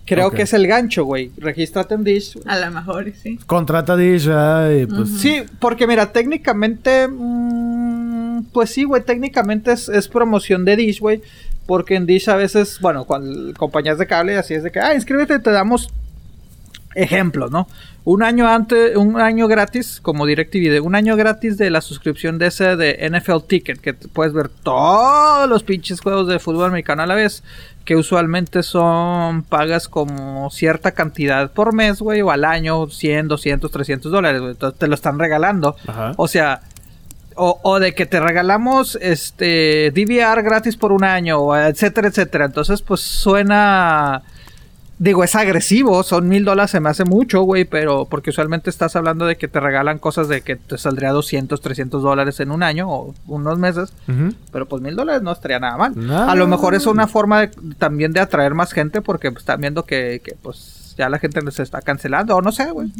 Creo 0.06 0.32
que 0.32 0.43
es 0.43 0.52
el 0.52 0.66
gancho, 0.66 1.05
güey. 1.05 1.31
Regístrate 1.39 1.94
en 1.94 2.05
Dish. 2.05 2.39
A 2.44 2.59
lo 2.59 2.70
mejor 2.70 3.11
sí. 3.23 3.39
Contrata 3.47 3.97
Dish, 3.97 4.28
ah, 4.28 4.69
y 4.70 4.85
pues. 4.86 5.09
Sí, 5.19 5.43
porque 5.59 5.86
mira, 5.86 6.12
técnicamente, 6.12 7.09
mm, 7.09 8.47
pues 8.52 8.70
sí, 8.70 8.85
güey, 8.85 9.02
técnicamente 9.02 9.73
es, 9.73 9.89
es 9.89 10.09
promoción 10.09 10.65
de 10.66 10.77
Dish, 10.77 11.01
güey. 11.01 11.23
Porque 11.66 11.97
en 11.97 12.07
Dish 12.07 12.28
a 12.28 12.36
veces, 12.36 12.78
bueno, 12.81 13.07
con 13.07 13.53
compañías 13.55 13.99
de 13.99 14.07
cable, 14.07 14.36
así 14.36 14.55
es 14.55 14.62
de 14.62 14.70
que, 14.70 14.81
ah, 14.81 14.95
inscríbete, 14.95 15.39
te 15.39 15.51
damos 15.51 15.91
ejemplos, 16.95 17.51
¿no? 17.51 17.66
Un 18.05 18.23
año 18.23 18.47
antes, 18.47 18.97
un 18.97 19.19
año 19.19 19.49
gratis, 19.49 19.99
como 20.03 20.27
DirecTV, 20.27 20.70
de 20.70 20.81
un 20.81 20.95
año 20.95 21.16
gratis 21.16 21.57
de 21.57 21.70
la 21.70 21.81
suscripción 21.81 22.39
de 22.39 22.49
ese 22.49 22.77
de 22.77 23.09
NFL 23.11 23.47
Ticket, 23.47 23.81
que 23.81 23.95
puedes 23.95 24.35
ver 24.35 24.51
todos 24.51 25.49
los 25.49 25.62
pinches 25.62 26.01
juegos 26.01 26.28
de 26.28 26.39
fútbol 26.39 26.66
americano 26.66 27.03
a 27.03 27.07
la 27.07 27.15
vez, 27.15 27.43
que 27.86 27.97
usualmente 27.97 28.62
son 28.62 29.43
pagas 29.43 29.89
como 29.89 30.51
cierta 30.51 30.93
cantidad 30.93 31.51
por 31.53 31.74
mes, 31.74 32.01
güey, 32.01 32.20
o 32.20 32.31
al 32.31 32.45
año, 32.45 32.89
100, 32.89 33.28
200, 33.28 33.70
300 33.70 34.12
dólares, 34.12 34.41
güey. 34.41 34.53
Entonces 34.53 34.78
te 34.78 34.86
lo 34.86 34.95
están 34.95 35.19
regalando. 35.19 35.77
Ajá. 35.86 36.12
O 36.16 36.28
sea, 36.28 36.61
o, 37.36 37.59
o 37.62 37.81
de 37.81 37.94
que 37.94 38.06
te 38.06 38.20
regalamos 38.20 38.97
este 39.01 39.90
DVR 39.94 40.43
gratis 40.43 40.77
por 40.77 40.93
un 40.93 41.05
año, 41.05 41.56
etcétera, 41.56 42.09
etcétera. 42.09 42.44
Entonces, 42.47 42.82
pues 42.82 43.01
suena. 43.01 44.23
Digo, 44.97 45.24
es 45.24 45.35
agresivo, 45.35 46.05
son 46.05 46.28
mil 46.28 46.44
dólares, 46.44 46.70
se 46.70 46.78
me 46.78 46.89
hace 46.89 47.05
mucho, 47.05 47.43
güey, 47.43 47.65
pero 47.65 48.05
porque 48.09 48.31
usualmente 48.31 48.70
estás 48.70 48.94
hablando 48.94 49.27
de 49.27 49.35
que 49.36 49.48
te 49.48 49.59
regalan 49.59 49.98
cosas 49.98 50.28
de 50.28 50.43
que 50.43 50.55
te 50.55 50.78
saldría 50.78 51.11
200, 51.11 51.61
300 51.61 52.01
dólares 52.01 52.39
en 52.39 52.52
un 52.52 52.62
año 52.62 52.89
o 52.89 53.12
unos 53.27 53.59
meses, 53.59 53.93
pero 54.52 54.66
pues 54.66 54.81
mil 54.82 54.94
dólares 54.94 55.20
no 55.23 55.32
estaría 55.32 55.59
nada 55.59 55.77
mal. 55.77 55.94
A 56.31 56.36
lo 56.36 56.47
mejor 56.47 56.74
es 56.77 56.86
una 56.86 57.09
forma 57.09 57.40
de- 57.40 57.51
también 57.77 58.12
de 58.12 58.20
atraer 58.20 58.55
más 58.55 58.73
gente 58.73 59.02
porque 59.02 59.32
pues, 59.32 59.43
están 59.43 59.61
viendo 59.61 59.82
que, 59.85 60.20
que, 60.24 60.36
pues 60.40 60.94
ya 60.97 61.09
la 61.09 61.19
gente 61.19 61.40
se 61.51 61.65
está 61.65 61.82
cancelando 61.82 62.36
o 62.36 62.40
no 62.40 62.52
sé, 62.52 62.70
güey. 62.70 62.93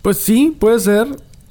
Pues 0.00 0.16
sí, 0.16 0.56
puede 0.58 0.80
ser. 0.80 1.06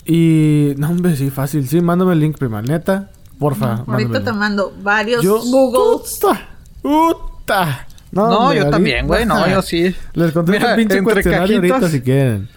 Y. 0.08 0.74
No, 0.78 0.90
hombre, 0.90 1.16
sí, 1.16 1.30
fácil. 1.30 1.68
Sí, 1.68 1.82
mándame 1.82 2.14
el 2.14 2.20
link, 2.22 2.38
prima. 2.38 2.62
Neta. 2.62 3.10
Porfa. 3.38 3.84
Ahorita 3.86 4.24
te 4.24 4.32
mando 4.34 4.74
varios 4.82 5.24
Yo. 5.24 5.40
Googles. 5.42 6.20
Puta. 6.20 6.48
Puta. 6.82 7.88
No, 8.12 8.24
hombre, 8.24 8.38
yo 8.58 8.62
ahorita- 8.64 8.70
también, 8.72 9.06
güey, 9.06 9.26
no, 9.26 9.48
yo 9.48 9.62
sí. 9.62 9.94
Les 10.14 10.34
Mira, 10.36 10.70
un 10.72 10.76
pinche 10.78 10.98
entre 10.98 11.02
cuestionario 11.14 11.58
ahorita 11.58 11.76
cajitas- 11.80 11.92
si 11.92 12.02
quieren. 12.02 12.50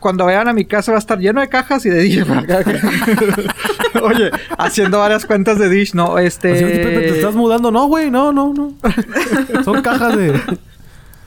Cuando 0.00 0.24
vayan 0.26 0.48
a 0.48 0.52
mi 0.52 0.64
casa 0.66 0.92
va 0.92 0.98
a 0.98 1.00
estar 1.00 1.18
lleno 1.18 1.40
de 1.40 1.48
cajas 1.48 1.86
y 1.86 1.88
de 1.90 2.00
Dish. 2.00 2.22
Oye, 4.02 4.30
haciendo 4.58 4.98
varias 4.98 5.24
cuentas 5.24 5.58
de 5.58 5.68
Dish, 5.70 5.94
no, 5.94 6.18
este... 6.18 6.52
¿te 6.52 7.08
estás 7.08 7.34
mudando? 7.34 7.70
No, 7.70 7.86
güey, 7.86 8.10
no, 8.10 8.32
no, 8.32 8.52
no. 8.52 8.74
Son 9.64 9.80
cajas 9.82 10.16
de. 10.16 10.38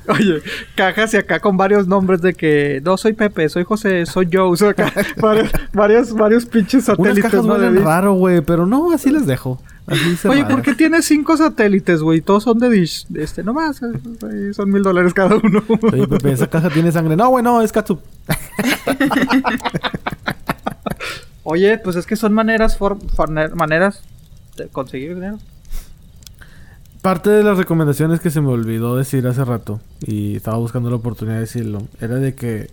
Oye, 0.10 0.42
cajas 0.76 1.14
y 1.14 1.18
acá 1.18 1.40
con 1.40 1.56
varios 1.58 1.88
nombres 1.88 2.22
de 2.22 2.34
que... 2.34 2.82
No, 2.84 2.98
soy 2.98 3.14
Pepe, 3.14 3.48
soy 3.50 3.64
José, 3.64 4.06
soy 4.06 4.28
Joe. 4.32 4.56
Soy 4.58 4.70
acá, 4.70 4.92
varios, 5.22 5.52
varios, 5.74 6.14
varios 6.14 6.46
pinches 6.46 6.88
Unas 6.90 6.98
satélites. 6.98 7.24
cajas 7.32 7.46
¿no? 7.46 7.58
raro, 7.84 8.14
güey, 8.14 8.42
pero 8.42 8.66
no, 8.66 8.92
así 8.92 9.10
les 9.12 9.26
dejo. 9.26 9.62
Así 9.88 10.16
se 10.18 10.28
Oye. 10.30 10.46
¿por 10.46 10.62
qué 10.62 10.76
tienes 10.76 11.06
cinco 11.06 11.36
satélites, 11.36 12.02
güey? 12.02 12.22
Todos 12.22 12.44
son 12.44 12.60
de 12.60 12.70
Dish. 12.70 13.08
Este, 13.16 13.44
nomás, 13.44 13.82
eh, 13.82 14.54
son 14.54 14.70
mil 14.70 14.84
dólares 14.84 15.14
cada 15.16 15.36
uno. 15.36 15.64
Oye, 15.92 16.08
Pepe, 16.08 16.32
esa 16.32 16.48
caja 16.48 16.70
tiene 16.70 16.92
sangre. 16.92 17.16
No, 17.16 17.30
güey, 17.30 17.44
no, 17.44 17.62
es 17.62 17.72
catsup. 17.72 18.00
Oye, 21.44 21.78
pues 21.80 21.96
es 21.96 22.06
que 22.06 22.16
son 22.16 22.34
maneras, 22.34 22.78
for- 22.78 22.98
maneras 23.56 24.02
de 24.58 24.68
conseguir 24.68 25.16
dinero. 25.16 25.40
Parte 27.02 27.30
de 27.30 27.44
las 27.44 27.58
recomendaciones 27.58 28.20
que 28.20 28.30
se 28.30 28.42
me 28.42 28.50
olvidó 28.50 28.98
decir 28.98 29.26
hace 29.28 29.46
rato 29.46 29.80
y 30.06 30.36
estaba 30.36 30.58
buscando 30.58 30.90
la 30.90 30.98
oportunidad 30.98 31.36
de 31.36 31.42
decirlo 31.42 31.82
era 32.02 32.16
de 32.16 32.36
que 32.36 32.70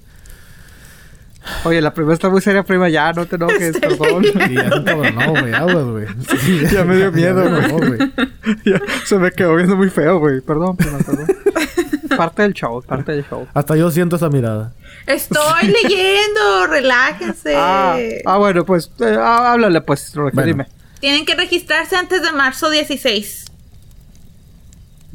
Oye, 1.65 1.81
la 1.81 1.94
prima 1.94 2.12
está 2.12 2.28
muy 2.28 2.40
seria, 2.40 2.65
prima. 2.65 2.89
Ya, 2.89 3.12
no 3.12 3.24
te 3.27 3.36
enojes, 3.36 3.78
perdón. 3.78 4.24
y 4.24 4.55
ya 4.55 4.69
se 4.69 4.77
encabronó, 4.78 5.31
güey, 5.31 5.55
aguas, 5.55 5.85
güey. 5.85 6.07
Sí, 6.40 6.62
Ya 6.73 6.85
me 6.85 6.97
dio 6.97 7.12
miedo, 7.12 7.44
ya 7.44 7.69
güey. 7.69 7.98
Ya, 8.65 8.81
se 9.05 9.16
me 9.19 9.31
quedó 9.31 9.55
viendo 9.55 9.77
muy 9.77 9.89
feo, 9.90 10.19
güey. 10.19 10.40
Perdón, 10.40 10.77
prima, 10.77 10.98
perdón. 10.98 11.27
parte 12.16 12.43
del 12.43 12.53
show, 12.53 12.82
parte 12.82 13.12
del 13.12 13.24
show. 13.28 13.47
Hasta 13.55 13.77
yo 13.77 13.90
siento 13.93 14.16
esa 14.16 14.28
mirada. 14.28 14.73
Estoy 15.07 15.69
leyendo, 15.82 16.66
relájense. 16.69 17.55
Ah, 17.57 17.97
ah, 18.24 18.39
bueno, 18.39 18.65
pues, 18.65 18.90
eh, 19.01 19.16
háblale, 19.20 19.81
pues, 19.82 20.12
Roque, 20.15 20.35
Bueno. 20.35 20.47
dime. 20.48 20.66
Tienen 20.98 21.24
que 21.27 21.35
registrarse 21.36 21.94
antes 21.94 22.23
de 22.23 22.32
marzo 22.32 22.70
16 22.70 23.45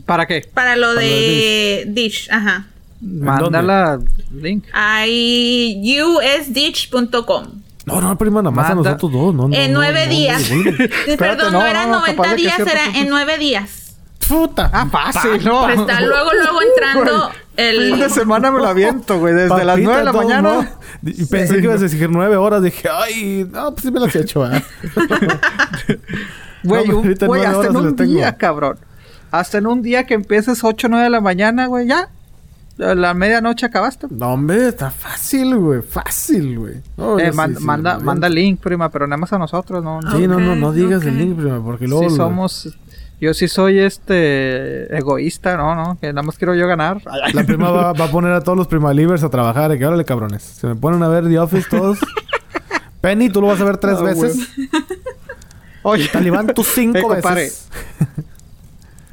¿Para 0.05 0.25
qué? 0.25 0.47
para 0.53 0.75
lo 0.75 0.87
Para 0.87 0.95
lo 0.95 0.99
de 0.99 1.85
Dish, 1.87 2.29
ajá. 2.31 2.67
Mándala 3.01 3.99
link. 4.31 4.65
Hay 4.73 5.99
usditch.com. 6.01 7.47
No, 7.85 7.99
no, 7.99 8.17
prima, 8.17 8.41
nada 8.43 8.51
más 8.55 8.69
a 8.69 8.75
nosotros 8.75 9.11
dos, 9.11 9.33
no, 9.33 9.47
no. 9.47 9.55
En 9.55 9.73
no, 9.73 9.79
nueve 9.79 10.05
no, 10.05 10.11
días. 10.11 10.51
no, 10.51 10.57
no, 10.57 10.71
no. 10.71 10.77
Perdón, 11.17 11.53
no, 11.53 11.59
no, 11.61 11.65
eran 11.65 11.89
no, 11.89 12.01
capaz 12.01 12.15
90 12.15 12.23
de 12.23 12.35
que 12.35 12.41
días, 12.41 12.55
cierto 12.55 12.73
era 12.73 12.99
en 12.99 13.09
9 13.09 13.37
días. 13.39 13.95
Puta. 14.27 14.69
Ah, 14.71 14.87
fácil, 14.89 15.43
¿no? 15.43 15.67
Está 15.67 15.99
luego, 16.01 16.31
luego 16.33 16.59
entrando 16.75 17.31
Fin 17.55 17.99
de 17.99 18.05
el... 18.05 18.11
semana 18.11 18.51
me 18.51 18.59
lo 18.59 18.67
aviento, 18.67 19.19
güey. 19.19 19.33
Desde 19.33 19.65
las 19.65 19.79
9 19.79 19.99
de 19.99 20.05
la 20.05 20.13
mañana. 20.13 20.41
¿no? 20.41 20.67
Y 21.03 21.25
pensé 21.25 21.57
que 21.57 21.63
ibas 21.63 21.81
a 21.81 21.85
exigir 21.85 22.09
nueve 22.09 22.37
horas. 22.37 22.61
Dije, 22.61 22.87
ay, 22.89 23.47
no, 23.51 23.71
pues 23.71 23.83
sí 23.83 23.91
me 23.91 23.99
las 23.99 24.15
he 24.15 24.21
hecho, 24.21 24.45
¿eh? 24.49 24.63
Güey, 26.63 26.91
un- 26.91 27.01
güey, 27.01 27.15
nueve 27.19 27.45
hasta 27.47 27.67
en 27.67 27.75
horas 27.75 27.93
un 27.99 28.07
día, 28.07 28.37
cabrón. 28.37 28.77
Hasta 29.31 29.57
en 29.57 29.67
un 29.67 29.81
día 29.81 30.05
que 30.05 30.13
empieces 30.13 30.63
8 30.63 30.87
o 30.87 30.89
9 30.89 31.03
de 31.05 31.09
la 31.09 31.21
mañana, 31.21 31.65
güey, 31.67 31.87
ya. 31.87 32.09
A 32.79 32.95
la 32.95 33.13
medianoche 33.13 33.65
acabaste. 33.65 34.07
No, 34.09 34.33
hombre, 34.33 34.67
está 34.67 34.89
fácil, 34.91 35.55
güey. 35.57 35.81
Fácil, 35.81 36.57
güey. 36.59 36.75
No, 36.97 37.19
Eh, 37.19 37.29
sí, 37.31 37.37
man- 37.37 37.55
sí, 37.57 37.63
manda, 37.63 37.99
manda 37.99 38.27
link, 38.29 38.59
prima, 38.59 38.89
pero 38.89 39.07
nada 39.07 39.17
más 39.17 39.31
a 39.33 39.37
nosotros, 39.37 39.83
¿no? 39.83 40.01
no. 40.01 40.17
Sí, 40.17 40.27
no, 40.27 40.39
no, 40.39 40.55
no 40.55 40.71
digas 40.71 41.03
el 41.05 41.17
link, 41.17 41.37
prima, 41.37 41.63
porque 41.63 41.87
luego... 41.87 42.09
Sí 42.09 42.15
somos... 42.15 42.77
Yo 43.19 43.35
sí 43.35 43.47
soy 43.47 43.77
este 43.77 44.97
egoísta, 44.97 45.55
¿no? 45.55 45.75
¿no? 45.75 45.97
Que 46.01 46.07
nada 46.07 46.23
más 46.23 46.37
quiero 46.39 46.55
yo 46.55 46.65
ganar. 46.65 47.03
La 47.33 47.43
prima 47.43 47.69
va, 47.69 47.93
va 47.93 48.05
a 48.05 48.09
poner 48.11 48.31
a 48.33 48.41
todos 48.41 48.57
los 48.57 48.67
primalivers 48.67 49.23
a 49.23 49.29
trabajar. 49.29 49.69
De 49.69 49.77
que 49.77 49.85
órale, 49.85 50.03
cabrones. 50.05 50.41
Se 50.41 50.65
me 50.65 50.73
ponen 50.75 51.03
a 51.03 51.07
ver 51.07 51.25
The 51.27 51.37
Office 51.37 51.67
todos. 51.69 51.99
Penny, 53.01 53.29
tú 53.29 53.39
lo 53.39 53.45
vas 53.47 53.61
a 53.61 53.63
ver 53.65 53.77
tres 53.77 54.01
veces. 54.01 54.39
Oye, 55.83 56.07
Talibán, 56.07 56.47
tú 56.47 56.63
cinco 56.63 57.13
Eh, 57.13 57.21
veces. 57.23 57.69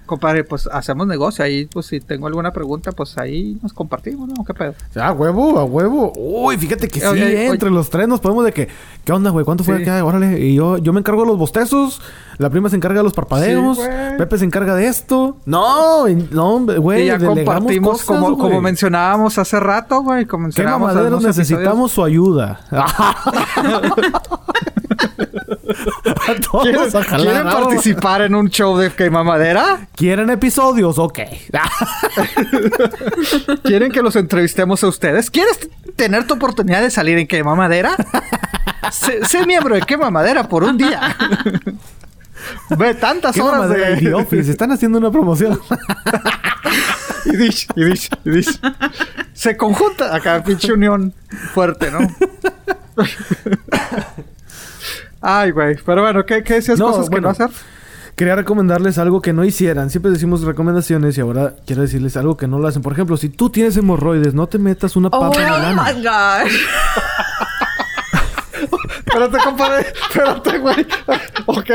Compadre, 0.09 0.43
pues 0.43 0.69
hacemos 0.73 1.07
negocio. 1.07 1.45
Ahí, 1.45 1.67
pues 1.67 1.87
si 1.87 2.01
tengo 2.01 2.27
alguna 2.27 2.53
pregunta, 2.53 2.91
pues 2.91 3.17
ahí 3.17 3.57
nos 3.63 3.73
compartimos, 3.73 4.29
¿no? 4.29 4.45
¿Qué 4.45 4.53
pedo? 4.55 4.75
A 5.01 5.13
huevo, 5.13 5.61
a 5.61 5.65
huevo. 5.65 6.13
Uy, 6.17 6.59
fíjate 6.59 6.89
que 6.89 6.99
sí, 6.99 7.07
Oye, 7.07 7.25
oye. 7.25 7.47
entre 7.47 7.71
los 7.71 7.89
tres 7.91 8.09
nos 8.09 8.19
podemos 8.19 8.45
de 8.45 8.53
que... 8.53 8.69
¿Qué 9.05 9.13
onda, 9.13 9.31
güey? 9.31 9.45
¿Cuánto 9.45 9.63
fue 9.63 9.77
Sí. 9.77 9.83
acá? 9.85 10.05
Órale. 10.05 10.41
Y 10.45 10.57
yo, 10.57 10.79
yo 10.79 10.93
me 10.93 10.99
encargo 10.99 11.21
de 11.23 11.29
los 11.29 11.39
bostezos. 11.39 12.01
La 12.39 12.51
prima 12.51 12.69
se 12.69 12.77
encarga 12.77 12.99
de 12.99 13.05
los 13.05 13.13
parpadeos. 13.15 13.79
Sí. 13.79 13.85
Pepe 14.19 14.39
se 14.39 14.45
encarga 14.45 14.75
de 14.75 14.87
esto. 14.89 15.37
No, 15.47 16.07
no, 16.09 16.67
güey. 16.81 17.03
y 17.05 17.07
ya 17.07 17.19
compartimos, 17.19 18.03
cosas, 18.03 18.07
como, 18.07 18.37
como 18.39 18.61
mencionábamos 18.61 19.39
hace 19.39 19.61
rato, 19.61 20.03
güey. 20.03 20.25
Como 20.27 20.43
¿Qué 20.45 20.63
mencionábamos 20.63 20.95
unos 20.95 21.23
necesitamos 21.23 21.93
su 21.93 22.03
ayuda? 22.05 22.61
a 24.99 26.35
todos 26.41 26.63
¿Quieren, 26.63 26.83
a 26.83 27.05
jalar, 27.05 27.21
quieren 27.21 27.45
vamos. 27.45 27.65
participar 27.65 28.23
en 28.23 28.35
un 28.35 28.51
show 28.51 28.77
de 28.77 28.91
quema 28.91 29.23
madera? 29.23 29.89
¿Quieren 29.95 30.31
episodios? 30.31 30.99
Ok. 30.99 31.19
¿Quieren 33.63 33.93
que 33.93 34.03
los 34.03 34.17
entrevistemos 34.17 34.83
a 34.83 34.89
ustedes? 34.89 35.31
¿Quieres 35.31 35.69
tener 35.97 36.27
tu 36.27 36.35
oportunidad 36.35 36.83
de 36.83 36.91
salir 36.91 37.19
en 37.19 37.27
quema 37.27 37.55
madera? 37.55 37.97
sé, 38.93 39.25
sé 39.25 39.47
miembro 39.47 39.75
de 39.75 39.83
quema 39.83 40.11
madera 40.11 40.49
por 40.49 40.65
un 40.65 40.77
día. 40.77 41.17
Ve 42.71 42.95
tantas 42.95 43.35
¿Qué 43.35 43.43
horas 43.43 43.61
mamadera 43.61 43.91
de 43.91 43.97
The 43.97 44.15
Office? 44.15 44.51
Están 44.51 44.73
haciendo 44.73 44.99
una 44.99 45.11
promoción. 45.11 45.61
y 47.25 47.37
dish, 47.37 47.67
y 47.75 47.85
dish, 47.85 48.09
y 48.25 48.31
dish. 48.31 48.61
Se 49.33 49.57
conjunta 49.57 50.15
acá, 50.15 50.43
pinche 50.43 50.73
unión 50.73 51.13
fuerte, 51.53 51.91
¿no? 51.91 51.99
Ay, 55.21 55.51
güey. 55.51 55.77
Pero 55.85 56.03
bueno, 56.03 56.25
¿qué, 56.25 56.43
qué 56.43 56.55
decías 56.55 56.79
No, 56.79 56.87
cosas 56.87 57.05
que 57.07 57.11
bueno. 57.17 57.29
no 57.29 57.33
hacer? 57.33 57.51
Quería 58.15 58.35
recomendarles 58.35 58.99
algo 58.99 59.21
que 59.23 59.33
no 59.33 59.45
hicieran. 59.45 59.91
Siempre 59.91 60.11
decimos 60.11 60.43
recomendaciones 60.43 61.17
y 61.17 61.21
ahora 61.21 61.55
quiero 61.67 61.83
decirles 61.83 62.17
algo 62.17 62.37
que 62.37 62.49
no 62.49 62.59
lo 62.59 62.67
hacen. 62.67 62.83
Por 62.83 62.93
ejemplo, 62.93 63.17
si 63.17 63.29
tú 63.29 63.49
tienes 63.51 63.77
hemorroides, 63.77 64.35
no 64.35 64.49
te 64.49 64.59
metas 64.59 64.97
una 64.97 65.09
Oh 65.13 65.21
papa 65.21 65.41
en 65.41 65.47
el 65.49 65.55
ano. 65.55 65.85
my 65.85 65.93
gosh. 66.03 66.61
Espérate, 69.07 69.39
compadre. 69.45 69.87
Espérate, 70.09 70.59
güey. 70.59 70.87
Ok, 71.47 71.71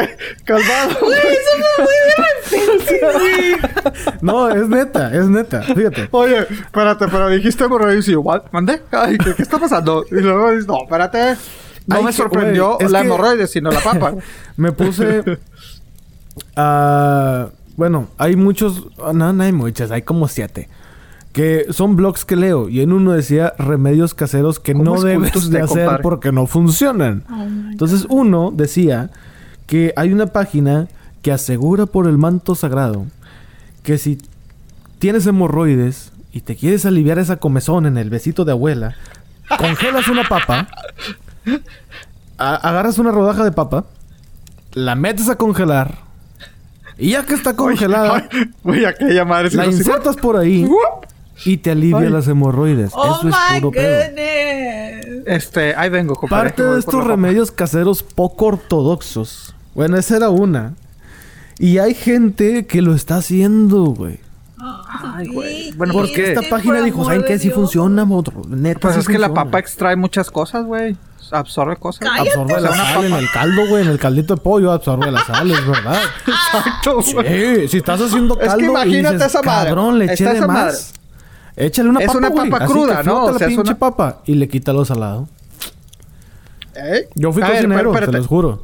calmado. 0.45 0.97
No, 4.21 4.49
es 4.49 4.67
neta, 4.69 5.13
es 5.13 5.27
neta. 5.27 5.61
Fíjate. 5.63 6.07
Oye, 6.11 6.39
espérate, 6.49 7.07
pero 7.07 7.29
dijiste 7.29 7.63
hemorroides 7.65 8.07
y 8.07 8.15
¿what? 8.15 8.43
¿Mandé? 8.51 8.81
Ay, 8.91 9.17
¿qué, 9.17 9.33
qué 9.35 9.41
está 9.43 9.59
pasando? 9.59 10.05
Y 10.11 10.15
luego 10.15 10.51
dices, 10.51 10.67
no, 10.67 10.83
espérate. 10.83 11.35
No 11.87 11.97
Ay, 11.97 12.03
me 12.05 12.13
sorprendió 12.13 12.75
güey, 12.77 12.89
la 12.89 13.01
que- 13.01 13.07
hemorroides, 13.07 13.51
sino 13.51 13.69
la 13.71 13.79
papa. 13.81 14.13
Me 14.57 14.71
puse. 14.71 15.23
ah, 16.55 17.49
bueno, 17.75 18.07
hay 18.17 18.35
muchos. 18.35 18.85
No, 19.13 19.33
no 19.33 19.43
hay 19.43 19.51
muchas, 19.51 19.91
hay 19.91 20.01
como 20.03 20.27
siete. 20.27 20.69
Que 21.31 21.65
son 21.71 21.95
blogs 21.95 22.25
que 22.25 22.35
leo. 22.35 22.69
Y 22.69 22.81
en 22.81 22.93
uno 22.93 23.11
decía 23.13 23.53
remedios 23.57 24.13
caseros 24.13 24.59
que 24.59 24.73
¿Cómo 24.73 24.83
no 24.83 24.95
es 24.97 25.03
debes 25.03 25.49
de 25.49 25.61
hacer 25.61 25.99
porque 26.03 26.31
no 26.31 26.45
funcionan. 26.45 27.23
Entonces, 27.71 28.05
uno 28.09 28.51
decía 28.53 29.09
que 29.65 29.93
hay 29.95 30.13
una 30.13 30.27
página 30.27 30.87
que 31.23 31.31
asegura 31.31 31.85
por 31.87 32.07
el 32.07 32.17
manto 32.17 32.53
sagrado 32.53 33.07
que 33.81 33.97
si 33.97 34.19
tienes 34.99 35.25
hemorroides 35.25 36.11
y 36.31 36.41
te 36.41 36.55
quieres 36.55 36.85
aliviar 36.85 37.17
esa 37.17 37.37
comezón 37.37 37.85
en 37.85 37.97
el 37.97 38.09
besito 38.09 38.45
de 38.45 38.51
abuela, 38.51 38.95
congelas 39.57 40.07
una 40.09 40.23
papa, 40.27 40.67
agarras 42.37 42.97
una 42.99 43.11
rodaja 43.11 43.43
de 43.43 43.51
papa, 43.51 43.85
la 44.73 44.95
metes 44.95 45.29
a 45.29 45.35
congelar 45.35 45.97
y 46.97 47.11
ya 47.11 47.25
que 47.25 47.33
está 47.33 47.55
congelada, 47.55 48.27
Güey, 48.63 48.85
aquella 48.85 49.25
madre. 49.25 49.49
la 49.51 49.65
insertas 49.65 50.15
por 50.15 50.37
ahí 50.37 50.67
y 51.45 51.57
te 51.57 51.71
alivia 51.71 51.97
Ay. 51.99 52.09
las 52.09 52.27
hemorroides. 52.27 52.91
Oh 52.93 53.05
Eso 53.19 53.29
es 53.29 53.35
my 53.53 53.59
puro 53.59 53.71
pedo. 53.71 55.23
Este, 55.25 55.75
ahí 55.75 55.89
vengo, 55.89 56.15
compadre. 56.15 56.49
Parte 56.49 56.63
voy 56.63 56.73
de 56.73 56.79
estos 56.79 56.95
papa. 56.95 57.07
remedios 57.07 57.51
caseros 57.51 58.03
poco 58.03 58.45
ortodoxos. 58.45 59.55
Bueno, 59.73 59.97
esa 59.97 60.17
era 60.17 60.29
una. 60.29 60.73
Y 61.59 61.77
hay 61.79 61.93
gente 61.93 62.65
que 62.67 62.81
lo 62.81 62.93
está 62.93 63.17
haciendo, 63.17 63.85
güey. 63.85 64.19
Ay, 64.57 65.27
güey. 65.27 65.71
Bueno, 65.73 65.93
sí, 65.93 65.97
¿por 65.99 66.07
Porque 66.07 66.13
qué? 66.13 66.33
esta 66.33 66.49
página 66.49 66.75
por 66.75 66.85
dijo, 66.85 67.05
¿saben 67.05 67.23
qué? 67.25 67.39
Sí 67.39 67.49
funciona, 67.49 68.03
otro. 68.03 68.41
Neta, 68.47 68.79
Pues 68.81 68.93
sí 68.95 68.99
es 69.01 69.07
que 69.07 69.17
la 69.19 69.33
papa 69.33 69.59
extrae 69.59 69.95
muchas 69.95 70.29
cosas, 70.29 70.65
güey. 70.65 70.95
Absorbe 71.31 71.77
cosas. 71.77 72.07
Cállate, 72.09 72.29
Absorbe 72.29 72.61
la 72.61 72.69
una 72.71 72.85
sal 72.93 73.05
en 73.05 73.13
el 73.13 73.31
caldo, 73.31 73.67
güey. 73.67 73.83
En 73.83 73.89
el 73.89 73.99
caldito 73.99 74.35
de 74.35 74.41
pollo 74.41 74.71
absorbe 74.71 75.11
la 75.11 75.23
sal, 75.23 75.49
es 75.51 75.65
verdad. 75.67 76.01
Exacto, 76.27 76.99
güey. 77.13 77.61
Sí, 77.61 77.67
si 77.69 77.77
estás 77.77 78.01
haciendo 78.01 78.33
Es 78.35 78.41
que 78.41 78.47
caldo 78.47 78.63
y 78.63 78.67
imagínate 78.67 79.15
dices, 79.15 79.29
esa 79.29 79.41
madre. 79.43 79.69
cabrón, 79.69 79.99
le 79.99 80.05
eché 80.05 80.13
Está 80.15 80.29
de 80.31 80.37
esa 80.37 80.47
madre. 80.47 80.65
más. 80.71 80.93
Échale 81.55 81.89
una 81.89 81.99
Es 81.99 82.07
papa, 82.07 82.17
una 82.17 82.29
güey. 82.29 82.49
papa 82.49 82.63
Así 82.65 82.73
cruda, 82.73 82.97
que 82.97 83.03
¿no? 83.07 83.23
O 83.25 83.31
la 83.31 83.37
sea, 83.37 83.47
es 83.47 83.53
pinche 83.55 83.69
una- 83.71 83.79
papa 83.79 84.21
y 84.25 84.33
le 84.35 84.47
quita 84.49 84.73
lo 84.73 84.83
salado. 84.85 85.29
¿Eh? 86.75 87.07
Yo 87.15 87.31
fui 87.31 87.43
A 87.43 87.47
ver, 87.47 87.55
cocinero, 87.57 87.91
pero 87.91 88.05
te 88.07 88.17
los 88.17 88.27
juro. 88.27 88.63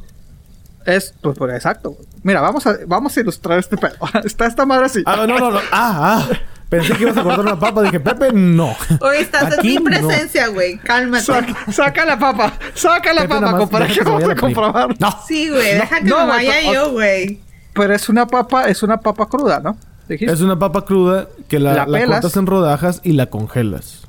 Es, 0.84 1.14
pues, 1.20 1.36
pues, 1.38 1.54
exacto. 1.54 1.96
Mira, 2.22 2.40
vamos 2.40 2.66
a, 2.66 2.76
vamos 2.86 3.16
a 3.16 3.20
ilustrar 3.20 3.58
este 3.58 3.76
pedo. 3.76 3.94
Está 4.24 4.46
esta 4.46 4.66
madre 4.66 4.86
así. 4.86 5.02
Ah, 5.06 5.24
no, 5.28 5.38
no, 5.38 5.50
no. 5.52 5.58
Ah, 5.72 6.26
ah. 6.28 6.28
Pensé 6.70 6.94
que 6.94 7.02
ibas 7.02 7.16
a 7.18 7.22
cortar 7.22 7.40
una 7.40 7.58
papa. 7.58 7.82
Dije, 7.82 8.00
Pepe, 8.00 8.32
no. 8.32 8.74
Hoy 9.00 9.16
estás 9.18 9.58
Aquí 9.58 9.76
en 9.76 9.84
mi 9.84 9.90
no. 9.90 10.06
presencia, 10.08 10.46
güey. 10.48 10.78
Cálmate. 10.78 11.24
Saca, 11.24 11.72
saca 11.72 12.04
la 12.06 12.18
papa. 12.18 12.54
Saca 12.74 13.12
la 13.12 13.22
Pepe, 13.22 13.34
papa, 13.40 13.58
compadre. 13.58 13.92
Que 13.92 14.00
vamos 14.04 14.24
a 14.28 14.34
comprobar. 14.36 15.00
No. 15.00 15.18
Sí, 15.26 15.48
güey. 15.50 15.74
Deja 15.74 15.98
que 15.98 16.04
no, 16.04 16.20
me 16.20 16.26
vaya 16.26 16.72
yo, 16.72 16.92
güey. 16.92 17.40
Pero 17.74 17.94
es 17.94 18.08
una 18.08 18.26
papa, 18.26 18.68
es 18.68 18.82
una 18.84 18.98
papa 19.00 19.26
cruda, 19.26 19.60
¿no? 19.60 19.76
Dijiste. 20.08 20.32
Es 20.32 20.40
una 20.40 20.58
papa 20.58 20.84
cruda 20.84 21.26
que 21.48 21.58
la, 21.58 21.86
La 21.86 22.06
cortas 22.06 22.36
en 22.36 22.46
rodajas 22.46 23.00
y 23.02 23.12
la 23.12 23.26
congelas. 23.26 24.02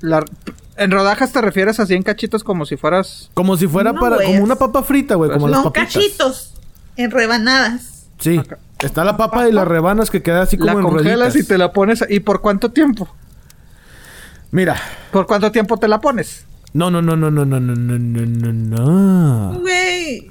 La- 0.00 0.24
en 0.76 0.90
rodajas 0.90 1.32
te 1.32 1.40
refieres 1.40 1.78
así 1.80 1.94
en 1.94 2.02
cachitos 2.02 2.42
como 2.44 2.64
si 2.66 2.76
fueras. 2.76 3.30
Como 3.34 3.56
si 3.56 3.66
fuera 3.68 3.92
No, 3.92 4.00
para... 4.00 4.16
Como 4.24 4.42
una 4.42 4.56
papa 4.56 4.82
frita, 4.82 5.14
güey. 5.14 5.30
Como 5.30 5.48
las 5.48 5.58
No, 5.64 5.72
papitas. 5.72 5.94
cachitos. 5.94 6.54
En 6.96 7.10
rebanadas. 7.10 8.06
Sí. 8.18 8.40
Está 8.84 9.04
la 9.04 9.16
papa 9.16 9.48
y 9.48 9.52
las 9.52 9.66
rebanas 9.66 10.10
que 10.10 10.22
queda 10.22 10.42
así 10.42 10.58
como 10.58 10.72
La 10.72 10.78
en 10.80 10.82
congelas 10.82 11.36
y 11.36 11.44
te 11.44 11.56
la 11.58 11.72
pones. 11.72 12.04
¿Y 12.08 12.20
por 12.20 12.40
cuánto 12.40 12.70
tiempo? 12.70 13.08
Mira. 14.50 14.76
¿Por 15.10 15.26
cuánto 15.26 15.50
tiempo 15.50 15.78
te 15.78 15.88
la 15.88 16.00
pones? 16.00 16.44
No, 16.72 16.90
no, 16.90 17.00
no, 17.00 17.16
no, 17.16 17.30
no, 17.30 17.44
no, 17.44 17.60
no, 17.60 17.74
no, 17.74 17.98
no, 17.98 18.26
no, 18.26 18.52
no. 18.52 19.58
Güey. 19.60 20.30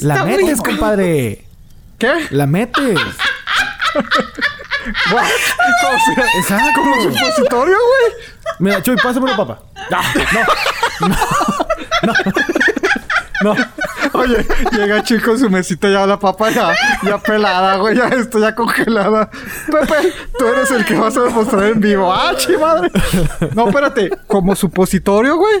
La 0.00 0.24
metes, 0.24 0.60
compadre. 0.62 1.44
¿Qué? 1.98 2.12
La 2.30 2.46
metes. 2.46 2.98
What? 5.12 5.24
O 5.24 6.14
sea, 6.14 6.24
Exacto. 6.38 6.80
como 6.80 7.02
supositorio, 7.02 7.76
güey. 7.76 8.12
Mira, 8.60 8.82
Chuy, 8.82 8.96
pásame 8.96 9.26
una 9.26 9.36
papa. 9.36 9.62
No, 9.90 9.98
no, 12.02 12.12
no, 12.12 12.12
no. 13.42 13.54
Oye, 14.12 14.46
llega 14.72 15.02
chico 15.02 15.26
con 15.26 15.38
su 15.38 15.48
mesita 15.50 15.88
ya 15.88 16.06
la 16.06 16.18
papa 16.18 16.50
ya, 16.50 16.74
ya 17.02 17.18
pelada, 17.18 17.76
güey. 17.76 17.96
Ya 17.96 18.08
esto 18.08 18.38
ya 18.38 18.54
congelada. 18.54 19.30
Pepe, 19.70 20.12
tú 20.38 20.46
eres 20.46 20.70
el 20.70 20.84
que 20.84 20.94
vas 20.94 21.16
a 21.16 21.22
demostrar 21.22 21.64
en 21.66 21.80
vivo. 21.80 22.12
¡Ah, 22.12 22.32
chi 22.36 22.56
madre! 22.56 22.90
No, 23.54 23.68
espérate. 23.68 24.10
Como 24.26 24.54
supositorio, 24.56 25.36
güey. 25.36 25.60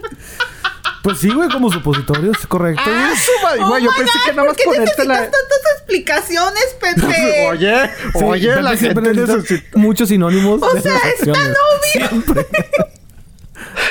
Pues 1.02 1.18
sí, 1.18 1.30
güey, 1.30 1.48
como 1.48 1.72
supositorio, 1.72 2.32
es 2.32 2.46
correcto. 2.46 2.82
¡Ah, 2.86 2.90
güey. 3.08 3.16
su 3.16 3.42
madre! 3.42 3.60
Oh 3.62 3.68
Güey, 3.68 3.84
yo 3.84 3.90
my 3.90 3.96
pensé 3.96 4.18
God, 4.18 4.24
que 4.26 4.30
nada 4.32 4.48
más 4.48 4.56
¿por 4.56 4.56
qué 4.56 4.64
ponerte 4.64 5.04
la... 5.06 5.14
necesitas 5.14 5.40
tantas 5.40 5.72
explicaciones, 5.78 6.76
Pepe? 6.80 7.46
Oye, 7.50 7.90
Sí, 8.12 8.24
oye, 8.24 8.48
Pepe 8.48 8.62
la 8.62 8.76
gente 8.76 9.00
necesita 9.00 9.36
necesita... 9.36 9.78
muchos 9.78 10.08
sinónimos. 10.10 10.62
O 10.62 10.74
de 10.74 10.80
sea, 10.82 10.96
acciones. 10.96 11.48
obvio. 11.48 12.08
Siempre. 12.08 12.46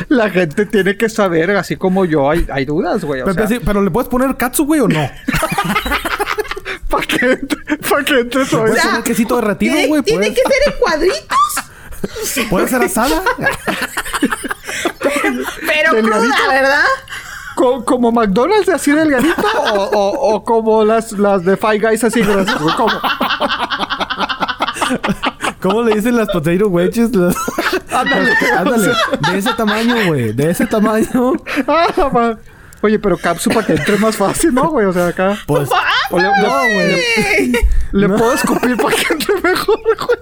La 0.10 0.30
gente 0.30 0.66
tiene 0.66 0.98
que 0.98 1.10
saber, 1.10 1.52
así 1.58 1.76
como 1.76 2.06
yo, 2.06 2.30
hay, 2.30 2.48
hay 2.52 2.66
dudas, 2.66 3.04
güey. 3.04 3.22
O 3.22 3.26
Pepe, 3.26 3.48
sea, 3.48 3.60
pero 3.66 3.82
le 3.82 3.91
puedes 3.91 4.10
poner 4.10 4.36
katsu, 4.38 4.66
güey, 4.66 4.82
o 4.82 4.88
no. 4.88 5.10
¿para 6.90 7.06
qué, 7.06 7.40
pa' 7.90 8.04
qué 8.04 8.20
entres 8.22 8.52
hoy? 8.54 8.70
Puedes 8.70 8.86
poner 8.86 9.04
quesito 9.04 9.36
derretido, 9.36 9.74
¿Tiene, 9.74 9.88
güey. 9.88 10.02
tiene 10.04 10.28
Puedes, 10.28 10.44
que 10.44 10.50
ser 10.50 10.74
en 10.74 10.80
cuadritos. 10.80 11.38
puede 12.50 12.68
ser 12.68 12.82
asada. 12.82 13.22
Pero 15.68 15.94
Delgadito. 15.94 16.34
cruda, 16.34 16.48
¿verdad? 16.50 16.84
Co- 17.56 17.84
¿Como 17.86 18.12
McDonald's 18.12 18.70
así 18.70 18.91
delgadito? 18.91 19.41
o, 19.74 19.84
o, 19.84 20.36
o 20.36 20.44
como 20.44 20.84
las, 20.86 21.12
las 21.14 21.44
de 21.44 21.58
Five 21.58 21.80
Guys 21.80 22.04
así? 22.06 22.22
¿Cómo? 22.78 22.90
¿Cómo 25.61 25.84
le 25.84 25.95
dicen 25.95 26.15
las 26.15 26.30
potato 26.30 26.68
wedges? 26.68 27.14
Las- 27.15 27.36
Ándale. 27.91 28.31
Ándale. 28.57 28.94
De 29.31 29.38
ese 29.38 29.53
tamaño, 29.53 29.95
güey. 30.07 30.34
De 30.34 30.49
ese 30.52 30.65
tamaño. 30.65 31.34
Ah. 31.68 32.36
Oye, 32.81 32.98
pero 32.98 33.18
cápsula 33.18 33.56
para 33.56 33.68
que 33.68 33.73
entre 33.73 33.98
más 33.98 34.15
fácil, 34.15 34.53
¿no, 34.53 34.69
güey? 34.69 34.86
O 34.86 34.94
sea, 34.94 35.07
acá... 35.07 35.38
Pues. 35.45 35.68
O 36.11 36.18
le, 36.18 36.23
No, 36.23 36.31
güey. 36.73 36.94
Ey, 37.18 37.52
le 37.91 38.07
puedo 38.07 38.34
escupir 38.34 38.77
para 38.77 38.95
que 38.95 39.14
entre 39.14 39.41
mejor, 39.41 39.80
güey. 39.84 40.18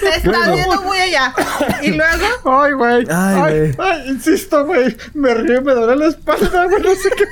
Se 0.00 0.08
está 0.16 0.30
Bueno. 0.30 0.52
viendo 0.54 0.82
muy 0.82 0.98
allá. 0.98 1.34
Y 1.82 1.90
luego, 1.90 2.26
Ay, 2.62 2.72
güey. 2.74 3.06
Ay, 3.10 3.40
Ay, 3.42 3.74
ay, 3.76 4.08
insisto, 4.10 4.64
güey. 4.64 4.96
Me 5.14 5.34
río 5.34 5.60
y 5.60 5.64
me 5.64 5.74
duele 5.74 5.96
la 5.96 6.06
espalda, 6.10 6.66
güey. 6.66 6.80
No 6.82 6.94
sé 6.94 7.10
qué... 7.10 7.24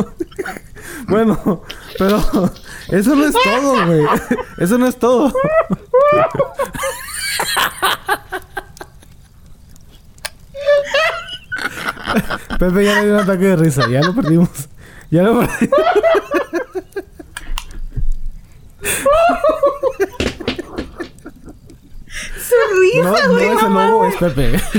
Bueno, 1.08 1.62
pero 1.98 2.18
eso 2.88 3.14
no 3.14 3.26
es 3.26 3.34
todo, 3.34 3.86
güey. 3.86 4.04
Eso 4.58 4.78
no 4.78 4.86
es 4.86 4.98
todo. 4.98 5.32
Pepe 12.58 12.84
ya 12.84 12.94
le 12.94 13.04
dio 13.04 13.14
un 13.14 13.20
ataque 13.20 13.44
de 13.44 13.56
risa, 13.56 13.88
ya 13.88 14.00
lo 14.00 14.14
perdimos. 14.14 14.50
Ya 15.10 15.22
lo 15.22 15.40
perdimos. 15.40 15.78
Su 22.38 22.80
risa, 22.80 23.02
No, 23.02 23.28
no 23.28 23.32
güey. 23.34 23.46
es 23.46 23.62
el 23.62 23.72
lobo, 23.72 24.06
es 24.06 24.16
Pepe. 24.16 24.60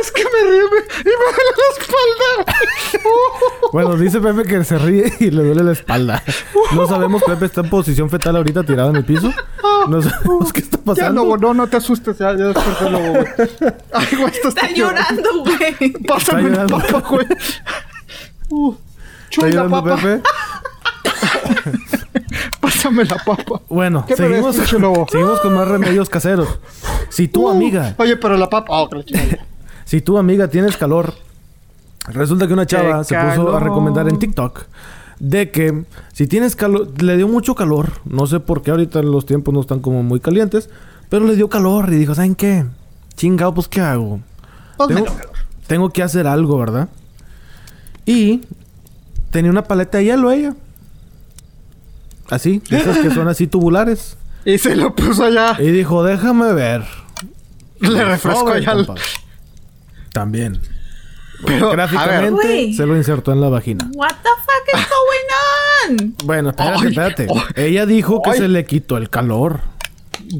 Es 0.00 0.10
que 0.12 0.22
me 0.24 0.50
río 0.50 0.66
y 0.66 0.70
me, 0.70 0.78
y 0.78 1.04
me 1.04 1.12
duele 1.12 1.52
la 1.56 1.82
espalda. 1.82 2.56
Bueno, 3.72 3.96
dice 3.96 4.20
Pepe 4.20 4.42
que 4.44 4.64
se 4.64 4.78
ríe 4.78 5.12
y 5.20 5.30
le 5.30 5.42
duele 5.44 5.62
la 5.62 5.72
espalda. 5.72 6.22
No 6.72 6.86
sabemos, 6.86 7.22
Pepe 7.22 7.46
está 7.46 7.60
en 7.60 7.70
posición 7.70 8.10
fetal 8.10 8.36
ahorita 8.36 8.62
tirado 8.64 8.90
en 8.90 8.96
el 8.96 9.04
piso. 9.04 9.30
No 9.88 10.02
sabemos 10.02 10.52
qué 10.52 10.60
está 10.60 10.78
Ya, 10.78 10.84
pasando. 10.84 11.22
lobo, 11.24 11.36
no, 11.36 11.54
no 11.54 11.66
te 11.68 11.76
asustes. 11.76 12.18
Ya, 12.18 12.32
ya 12.36 12.46
desperté 12.46 12.86
el 12.86 12.92
lobo, 12.92 13.08
güey. 13.10 13.26
Ay, 13.92 14.06
güey, 14.16 14.32
esto 14.32 14.48
está, 14.48 14.66
Está 14.66 14.74
llorando, 14.76 15.30
güey. 15.44 15.92
Pásame 16.06 16.42
Está 16.50 16.64
la 16.64 16.66
llorando. 16.66 16.78
papa, 16.78 17.08
güey. 17.08 17.26
Uh, 18.52 18.72
¿Está 18.72 19.30
chuy, 19.30 19.44
la 19.44 19.50
llorando 19.64 19.84
papa. 19.84 19.96
Pepe? 19.96 20.22
Pásame 22.80 23.04
la 23.04 23.16
papa. 23.16 23.60
Bueno, 23.68 24.06
¿Qué 24.06 24.16
me 24.16 24.28
ves, 24.28 24.56
seguimos, 24.56 25.40
con 25.40 25.54
más 25.54 25.68
remedios 25.68 26.08
caseros. 26.08 26.48
Si 27.10 27.28
tu 27.28 27.46
Uh, 27.46 27.50
amiga, 27.50 27.94
Oye, 27.98 28.16
pero 28.16 28.38
la 28.38 28.48
papa. 28.48 28.72
Oh, 28.72 28.88
si 29.84 30.00
tu 30.00 30.16
amiga 30.16 30.48
tienes 30.48 30.78
calor, 30.78 31.12
resulta 32.08 32.46
que 32.46 32.54
una 32.54 32.64
chava 32.64 33.00
¡Qué 33.00 33.04
se 33.04 33.18
puso 33.18 33.54
a 33.54 33.60
recomendar 33.60 34.08
en 34.08 34.18
TikTok 34.18 34.64
de 35.18 35.50
que 35.50 35.84
si 36.14 36.26
tienes 36.26 36.56
calor, 36.56 36.90
le 37.02 37.18
dio 37.18 37.28
mucho 37.28 37.54
calor, 37.54 37.92
no 38.06 38.26
sé 38.26 38.40
por 38.40 38.62
qué 38.62 38.70
ahorita 38.70 39.02
los 39.02 39.26
tiempos 39.26 39.52
no 39.52 39.60
están 39.60 39.80
como 39.80 40.02
muy 40.02 40.18
calientes, 40.18 40.70
pero 41.10 41.26
le 41.26 41.36
dio 41.36 41.50
calor 41.50 41.92
y 41.92 41.96
dijo, 41.96 42.14
¿saben 42.14 42.34
qué? 42.34 42.64
Chingado, 43.14 43.52
pues 43.52 43.68
¿qué 43.68 43.82
hago? 43.82 44.20
Ponme 44.78 44.94
Tengo, 45.02 45.16
tengo 45.66 45.90
que 45.90 46.02
hacer 46.02 46.26
algo, 46.26 46.56
¿verdad? 46.56 46.88
Y 48.06 48.40
tenía 49.30 49.50
una 49.50 49.64
paleta 49.64 49.98
de 49.98 50.04
hielo 50.04 50.30
ella. 50.30 50.54
Así, 52.30 52.62
esas 52.70 52.98
que 52.98 53.10
son 53.10 53.28
así 53.28 53.46
tubulares. 53.46 54.16
Y 54.44 54.58
se 54.58 54.76
lo 54.76 54.94
puso 54.94 55.24
allá. 55.24 55.56
Y 55.58 55.70
dijo, 55.70 56.02
déjame 56.04 56.52
ver. 56.52 56.84
Le 57.80 58.04
refresco 58.04 58.48
allá. 58.50 58.70
al-. 58.72 58.88
También. 60.12 60.60
Pero, 61.44 61.68
ver. 61.68 61.76
Gráficamente 61.76 62.42
Güey. 62.46 62.74
se 62.74 62.86
lo 62.86 62.96
insertó 62.96 63.32
en 63.32 63.40
la 63.40 63.48
vagina. 63.48 63.90
What 63.94 64.08
the 64.22 64.28
fuck 64.44 64.80
is 64.80 64.86
going 64.88 66.00
on? 66.02 66.14
Bueno, 66.24 66.50
espérate, 66.50 66.78
Ay, 66.82 66.88
espérate. 66.88 67.26
ay. 67.56 67.64
Ella 67.66 67.86
dijo 67.86 68.20
que 68.22 68.30
Ay. 68.30 68.38
se 68.38 68.48
le 68.48 68.64
quitó 68.64 68.96
el 68.96 69.08
calor. 69.10 69.60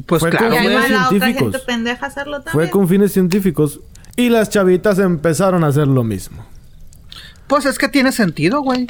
Pues 0.05 0.19
Fue 0.21 0.29
claro, 0.29 0.53
ahí 0.55 0.67
fines 0.67 0.85
científicos. 1.09 1.51
gente 1.51 1.59
pendeja 1.65 2.05
a 2.05 2.09
hacerlo 2.09 2.35
también. 2.41 2.53
Fue 2.53 2.69
con 2.69 2.87
fines 2.87 3.11
científicos. 3.11 3.79
Y 4.15 4.29
las 4.29 4.49
chavitas 4.49 4.99
empezaron 4.99 5.63
a 5.63 5.67
hacer 5.67 5.87
lo 5.87 6.03
mismo. 6.03 6.45
Pues 7.47 7.65
es 7.65 7.77
que 7.77 7.89
tiene 7.89 8.11
sentido, 8.11 8.61
güey. 8.61 8.87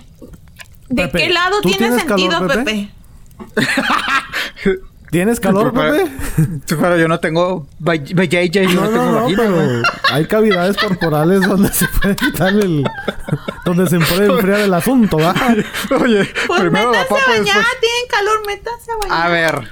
¿De 0.92 1.04
Pepe, 1.08 1.18
qué 1.18 1.30
lado 1.30 1.62
¿tú 1.62 1.70
tiene 1.70 1.88
tienes 1.88 2.04
calor, 2.06 2.20
sentido, 2.20 2.48
Pepe? 2.48 2.92
Pepe? 3.56 3.72
¿Tienes 5.12 5.40
calor, 5.42 5.74
Pero- 5.74 5.94
Pepe? 5.94 6.12
Pero 6.68 6.98
yo 6.98 7.08
no 7.10 7.20
tengo. 7.20 7.68
JJ, 7.82 8.74
No, 8.74 8.90
no, 8.90 9.12
no, 9.22 9.28
pero 9.36 9.82
hay 10.14 10.26
cavidades 10.26 10.78
corporales 10.78 11.42
donde 11.42 11.70
se 11.74 11.86
puede 11.88 12.16
quitar 12.16 12.54
el... 12.54 12.86
donde 13.66 13.88
se 13.90 14.00
puede 14.00 14.28
enfriar 14.32 14.62
el 14.62 14.74
asunto, 14.74 15.18
¿va? 15.18 15.34
Oye, 16.02 16.30
Pues 16.48 16.62
primero 16.62 16.92
la 16.94 17.00
métanse 17.00 17.10
papa 17.10 17.22
bañar, 17.28 17.44
después- 17.44 17.80
tienen 17.82 18.08
calor, 18.10 18.48
métanse 18.48 18.92
a 18.92 18.96
bañar. 19.10 19.26
A 19.28 19.30
ver. 19.30 19.72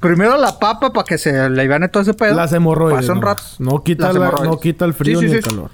Primero 0.00 0.36
la 0.38 0.58
papa 0.58 0.92
para 0.92 1.04
que 1.06 1.18
se 1.18 1.48
le 1.50 1.66
gane 1.68 1.88
todo 1.88 2.02
ese 2.02 2.12
pedo. 2.14 2.34
Las 2.34 2.52
hemorroides. 2.52 3.00
Pasa 3.02 3.12
un 3.12 3.22
rato. 3.22 3.42
No 3.60 3.82
quita, 3.84 4.06
Las 4.08 4.16
la- 4.16 4.20
hemorroides. 4.26 4.50
no 4.50 4.60
quita 4.60 4.84
el 4.86 4.94
frío 4.94 5.20
Sí, 5.20 5.26
sí, 5.26 5.30
ni 5.30 5.36
el 5.38 5.44
sí. 5.44 5.48
calor. 5.50 5.70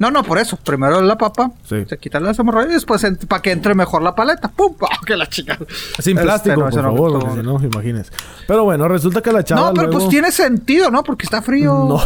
No, 0.00 0.12
no, 0.12 0.22
por 0.22 0.38
eso. 0.38 0.56
Primero 0.56 1.00
la 1.00 1.18
papa. 1.18 1.50
Sí. 1.68 1.84
Se 1.88 1.98
quitan 1.98 2.22
las 2.22 2.38
hemorroides. 2.38 2.72
Después 2.74 3.04
para 3.26 3.42
que 3.42 3.50
entre 3.50 3.74
mejor 3.74 4.02
la 4.02 4.14
paleta. 4.14 4.48
¡Pum! 4.48 4.74
¡Oh, 4.80 5.04
que 5.04 5.16
la 5.16 5.28
chica! 5.28 5.58
Sin 5.98 6.16
Este, 6.16 6.22
plástico, 6.24 6.56
no, 6.56 6.66
por 6.70 6.74
no, 6.76 6.82
favor, 6.82 7.12
no. 7.12 7.18
porque 7.18 7.40
si 7.40 7.46
no, 7.46 7.60
imagínese. 7.62 8.12
Pero 8.46 8.64
bueno, 8.64 8.86
resulta 8.88 9.20
que 9.22 9.32
la 9.32 9.42
chava 9.42 9.68
No, 9.68 9.74
pero 9.74 9.86
luego- 9.88 9.98
pues 9.98 10.08
tiene 10.10 10.30
sentido, 10.30 10.90
¿no? 10.90 11.02
Porque 11.02 11.24
está 11.26 11.42
frío. 11.42 11.72
No. 11.88 12.00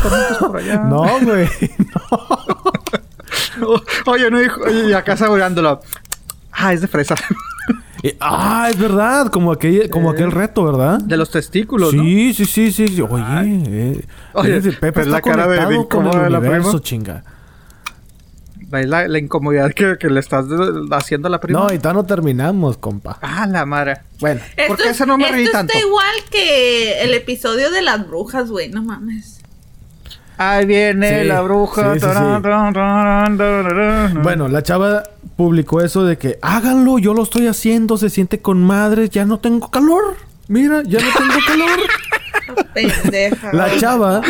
por 0.48 0.58
allá. 0.58 0.78
No, 0.84 1.04
güey. 1.20 1.48
Oye, 4.06 4.30
no 4.30 4.38
dijo. 4.40 4.60
Oye, 4.62 4.90
y 4.90 4.92
acá 4.92 5.16
saboreándolo. 5.16 5.80
Ah, 6.52 6.72
es 6.72 6.80
de 6.80 6.88
fresa. 6.88 7.14
Ah, 8.20 8.68
es 8.70 8.78
verdad. 8.78 9.28
Como 9.30 9.52
aquel, 9.52 9.88
como 9.90 10.10
aquel 10.10 10.32
reto, 10.32 10.64
¿verdad? 10.64 10.98
de 11.00 11.16
los 11.16 11.30
testículos, 11.30 11.94
¿no? 11.94 12.02
Sí, 12.02 12.34
sí, 12.34 12.44
sí, 12.46 12.72
sí, 12.72 12.88
sí. 12.88 13.00
Oye, 13.02 13.24
eh, 13.68 14.04
Oye, 14.34 14.60
Pepe 14.72 15.00
está 15.02 15.12
la 15.12 15.20
cara 15.22 15.46
de- 15.46 15.58
de 15.58 15.64
con 15.64 15.74
incómoda 15.74 16.20
de 16.20 16.26
el 16.26 16.32
la 16.32 16.38
universo, 16.40 16.70
prima. 16.70 16.82
chinga. 16.82 17.24
¿Ves 18.72 18.88
la, 18.88 19.06
la 19.06 19.18
incomodidad 19.18 19.70
que, 19.74 19.98
que 20.00 20.08
le 20.08 20.18
estás 20.18 20.46
haciendo 20.92 21.28
a 21.28 21.30
la 21.30 21.40
prima? 21.40 21.60
No, 21.60 21.72
y 21.74 21.78
todavía 21.78 22.00
no 22.02 22.06
terminamos, 22.06 22.78
compa. 22.78 23.18
Ah, 23.20 23.46
la 23.46 23.66
madre. 23.66 23.98
Bueno, 24.18 24.40
Esto, 24.56 24.66
¿Por 24.74 24.82
qué 24.82 24.88
ese 24.88 25.04
no 25.04 25.18
me 25.18 25.24
esto 25.24 25.34
reí 25.36 25.44
está 25.44 25.58
tanto? 25.58 25.74
igual 25.78 26.14
que 26.30 27.02
el 27.02 27.12
episodio 27.12 27.70
de 27.70 27.82
las 27.82 28.08
brujas, 28.08 28.48
güey. 28.50 28.70
No 28.70 28.82
mames. 28.82 29.40
Ahí 30.38 30.64
viene 30.64 31.20
Sí, 31.22 31.28
la 31.28 31.42
bruja. 31.42 31.92
sí, 31.94 32.00
sí, 32.00 32.06
bueno, 34.22 34.48
la 34.48 34.62
chava 34.62 35.02
publicó 35.36 35.82
eso 35.82 36.04
de 36.04 36.16
que 36.16 36.38
háganlo, 36.40 36.98
yo 36.98 37.12
lo 37.14 37.22
estoy 37.22 37.46
haciendo, 37.48 37.96
se 37.98 38.08
siente 38.10 38.40
con 38.40 38.62
madre, 38.64 39.08
ya 39.10 39.24
no 39.24 39.38
tengo 39.38 39.70
calor. 39.70 40.16
Mira, 40.48 40.82
ya 40.84 40.98
no 41.00 41.08
tengo 41.16 41.34
calor. 41.46 42.66
Pendeja. 42.74 43.52
La 43.52 43.76
chava 43.76 44.22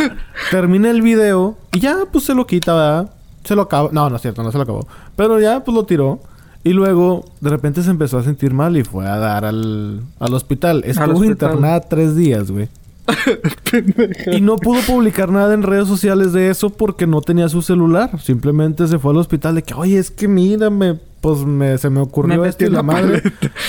termina 0.50 0.90
el 0.90 1.02
video 1.02 1.56
y 1.72 1.80
ya, 1.80 1.98
pues 2.10 2.24
se 2.24 2.34
lo 2.34 2.46
quita, 2.46 2.74
¿verdad? 2.74 3.10
Se 3.44 3.56
lo 3.56 3.62
acaba. 3.62 3.90
No, 3.92 4.08
no 4.08 4.16
es 4.16 4.22
cierto, 4.22 4.42
no 4.42 4.52
se 4.52 4.58
lo 4.58 4.64
acabó. 4.64 4.86
Pero 5.16 5.40
ya, 5.40 5.64
pues 5.64 5.74
lo 5.74 5.84
tiró. 5.84 6.20
Y 6.64 6.72
luego, 6.72 7.24
de 7.40 7.50
repente 7.50 7.82
se 7.82 7.90
empezó 7.90 8.18
a 8.18 8.22
sentir 8.22 8.54
mal 8.54 8.76
y 8.76 8.84
fue 8.84 9.06
a 9.06 9.16
dar 9.16 9.44
al, 9.44 10.02
al 10.20 10.34
hospital. 10.34 10.82
Estuvo 10.84 11.06
hospital. 11.06 11.30
internada 11.30 11.80
tres 11.80 12.14
días, 12.14 12.50
güey. 12.50 12.68
y 14.32 14.40
no 14.40 14.56
pudo 14.56 14.80
publicar 14.82 15.30
nada 15.30 15.54
en 15.54 15.62
redes 15.62 15.88
sociales 15.88 16.32
de 16.32 16.50
eso 16.50 16.70
porque 16.70 17.06
no 17.06 17.20
tenía 17.20 17.48
su 17.48 17.62
celular. 17.62 18.20
Simplemente 18.20 18.86
se 18.86 18.98
fue 18.98 19.12
al 19.12 19.18
hospital 19.18 19.56
de 19.56 19.62
que, 19.62 19.74
oye, 19.74 19.98
es 19.98 20.10
que 20.10 20.28
mírame, 20.28 21.00
pues 21.20 21.40
me, 21.40 21.76
se 21.78 21.90
me 21.90 22.00
ocurrió 22.00 22.42
Me 22.42 22.48
esto 22.48 22.64
y 22.64 22.70
la 22.70 22.82
madre. 22.82 23.22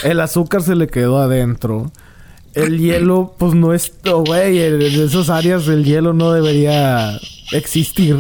El 0.04 0.20
azúcar 0.20 0.62
se 0.62 0.76
le 0.76 0.88
quedó 0.88 1.18
adentro. 1.18 1.92
El 2.54 2.80
hielo, 2.82 3.34
pues 3.38 3.54
no 3.54 3.74
es, 3.74 3.94
oh, 4.12 4.24
güey, 4.26 4.62
en 4.62 4.82
en 4.82 5.02
esas 5.06 5.30
áreas 5.30 5.68
el 5.68 5.84
hielo 5.86 6.14
no 6.14 6.32
debería 6.32 7.20
existir. 7.52 8.18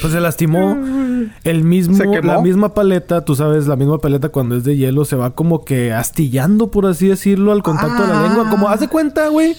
Pues 0.00 0.12
se 0.12 0.20
lastimó 0.20 0.76
el 1.44 1.64
mismo, 1.64 2.02
la 2.22 2.40
misma 2.40 2.74
paleta, 2.74 3.24
tú 3.24 3.34
sabes, 3.36 3.66
la 3.66 3.76
misma 3.76 3.98
paleta 3.98 4.28
cuando 4.30 4.56
es 4.56 4.64
de 4.64 4.76
hielo 4.76 5.04
se 5.04 5.16
va 5.16 5.30
como 5.34 5.64
que 5.64 5.92
astillando, 5.92 6.70
por 6.70 6.86
así 6.86 7.08
decirlo, 7.08 7.52
al 7.52 7.62
contacto 7.62 8.02
de 8.02 8.08
la 8.08 8.20
Ah. 8.20 8.28
lengua. 8.28 8.50
Como, 8.50 8.68
haz 8.68 8.80
de 8.80 8.88
cuenta, 8.88 9.28
güey, 9.28 9.54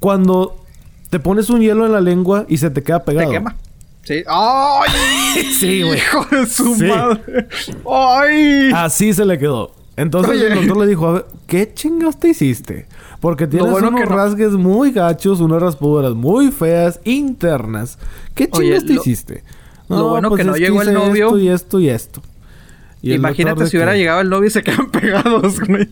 cuando 0.00 0.56
te 1.10 1.18
pones 1.18 1.48
un 1.50 1.60
hielo 1.60 1.86
en 1.86 1.92
la 1.92 2.00
lengua 2.00 2.44
y 2.48 2.58
se 2.58 2.70
te 2.70 2.82
queda 2.82 3.00
Te 3.00 3.06
pegado. 3.12 3.30
quema. 3.30 3.56
Sí. 4.04 4.22
¡Ay! 4.26 4.90
Sí, 5.58 5.82
güey. 5.82 5.98
Hijo 5.98 6.26
de 6.30 6.46
su 6.46 6.74
Sí. 6.74 6.84
madre. 6.84 7.46
¡Ay! 7.90 8.70
Así 8.74 9.12
se 9.14 9.24
le 9.24 9.38
quedó. 9.38 9.72
Entonces 9.98 10.30
Oye. 10.36 10.46
el 10.46 10.54
doctor 10.54 10.76
le 10.78 10.86
dijo, 10.86 11.08
a 11.08 11.12
ver, 11.12 11.26
¿qué 11.46 11.72
chingados 11.74 12.18
te 12.18 12.28
hiciste? 12.28 12.86
Porque 13.20 13.46
tienes 13.46 13.70
bueno 13.70 13.88
unos 13.88 14.00
no- 14.08 14.16
rasgues 14.16 14.52
muy 14.52 14.92
gachos, 14.92 15.40
unas 15.40 15.60
raspaduras 15.60 16.14
muy 16.14 16.50
feas, 16.52 17.00
internas. 17.04 17.98
¿Qué 18.34 18.48
chingados 18.48 18.86
te 18.86 18.94
lo- 18.94 19.00
hiciste? 19.00 19.42
lo 19.88 20.08
bueno 20.10 20.34
que 20.34 20.44
no 20.44 20.56
llegó 20.56 20.82
el 20.82 20.94
novio. 20.94 21.26
Esto 21.28 21.38
y 21.38 21.48
esto 21.48 21.80
y 21.80 21.88
esto. 21.88 22.22
Y 23.02 23.12
Imagínate 23.14 23.66
si 23.66 23.76
hubiera 23.76 23.92
que- 23.92 23.98
llegado 23.98 24.20
el 24.20 24.30
novio 24.30 24.46
y 24.46 24.50
se 24.50 24.62
quedan 24.62 24.90
pegados, 24.92 25.60
güey. 25.60 25.88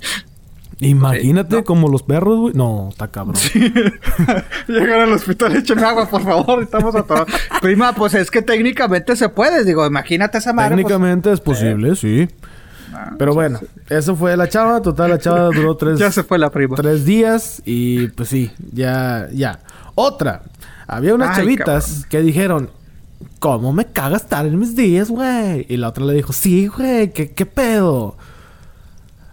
Imagínate 0.78 1.57
no. 1.57 1.65
como 1.65 1.89
los 1.89 2.03
perros, 2.03 2.39
güey. 2.39 2.55
No, 2.55 2.89
está 2.91 3.09
cabrón. 3.09 3.37
Llegar 4.69 5.01
al 5.01 5.12
hospital, 5.12 5.57
échame 5.57 5.83
agua, 5.83 6.09
por 6.09 6.23
favor. 6.23 6.62
Estamos 6.62 6.95
atorados. 6.95 7.28
Prima, 7.62 7.93
pues 7.95 8.15
es 8.15 8.31
que 8.31 8.43
técnicamente 8.43 9.16
se 9.16 9.28
puede. 9.31 9.65
Digo, 9.65 9.87
imagínate 9.87 10.39
esa 10.39 10.53
madre. 10.53 10.74
pues, 10.74 10.85
Técnicamente 10.85 11.33
es 11.33 11.41
posible, 11.41 11.97
sí. 11.97 12.28
Pero 13.18 13.35
bueno, 13.35 13.60
eso 13.89 14.16
fue 14.16 14.36
la 14.36 14.48
chava. 14.48 14.81
Total, 14.82 15.10
la 15.10 15.18
chava 15.18 15.47
duró 15.51 15.77
tres, 15.78 15.98
ya 15.98 16.10
se 16.10 16.23
fue 16.23 16.39
la 16.39 16.51
prima. 16.51 16.77
tres 16.77 17.05
días 17.05 17.62
y 17.64 18.09
pues 18.09 18.28
sí, 18.28 18.51
ya, 18.73 19.28
ya. 19.32 19.60
Otra. 19.94 20.43
Había 20.86 21.14
unas 21.14 21.31
Ay, 21.31 21.36
chavitas 21.44 21.86
cabrón. 21.86 22.05
que 22.10 22.23
dijeron, 22.23 22.70
¿cómo 23.40 23.73
me 23.73 23.86
cagas 23.86 24.23
estar 24.23 24.47
en 24.47 24.59
mis 24.59 24.77
días, 24.77 25.09
güey? 25.10 25.66
Y 25.68 25.77
la 25.78 25.89
otra 25.89 26.05
le 26.05 26.12
dijo, 26.12 26.32
sí, 26.32 26.68
güey, 26.68 27.12
¿qué, 27.12 27.32
qué 27.32 27.47
pedo? 27.47 28.16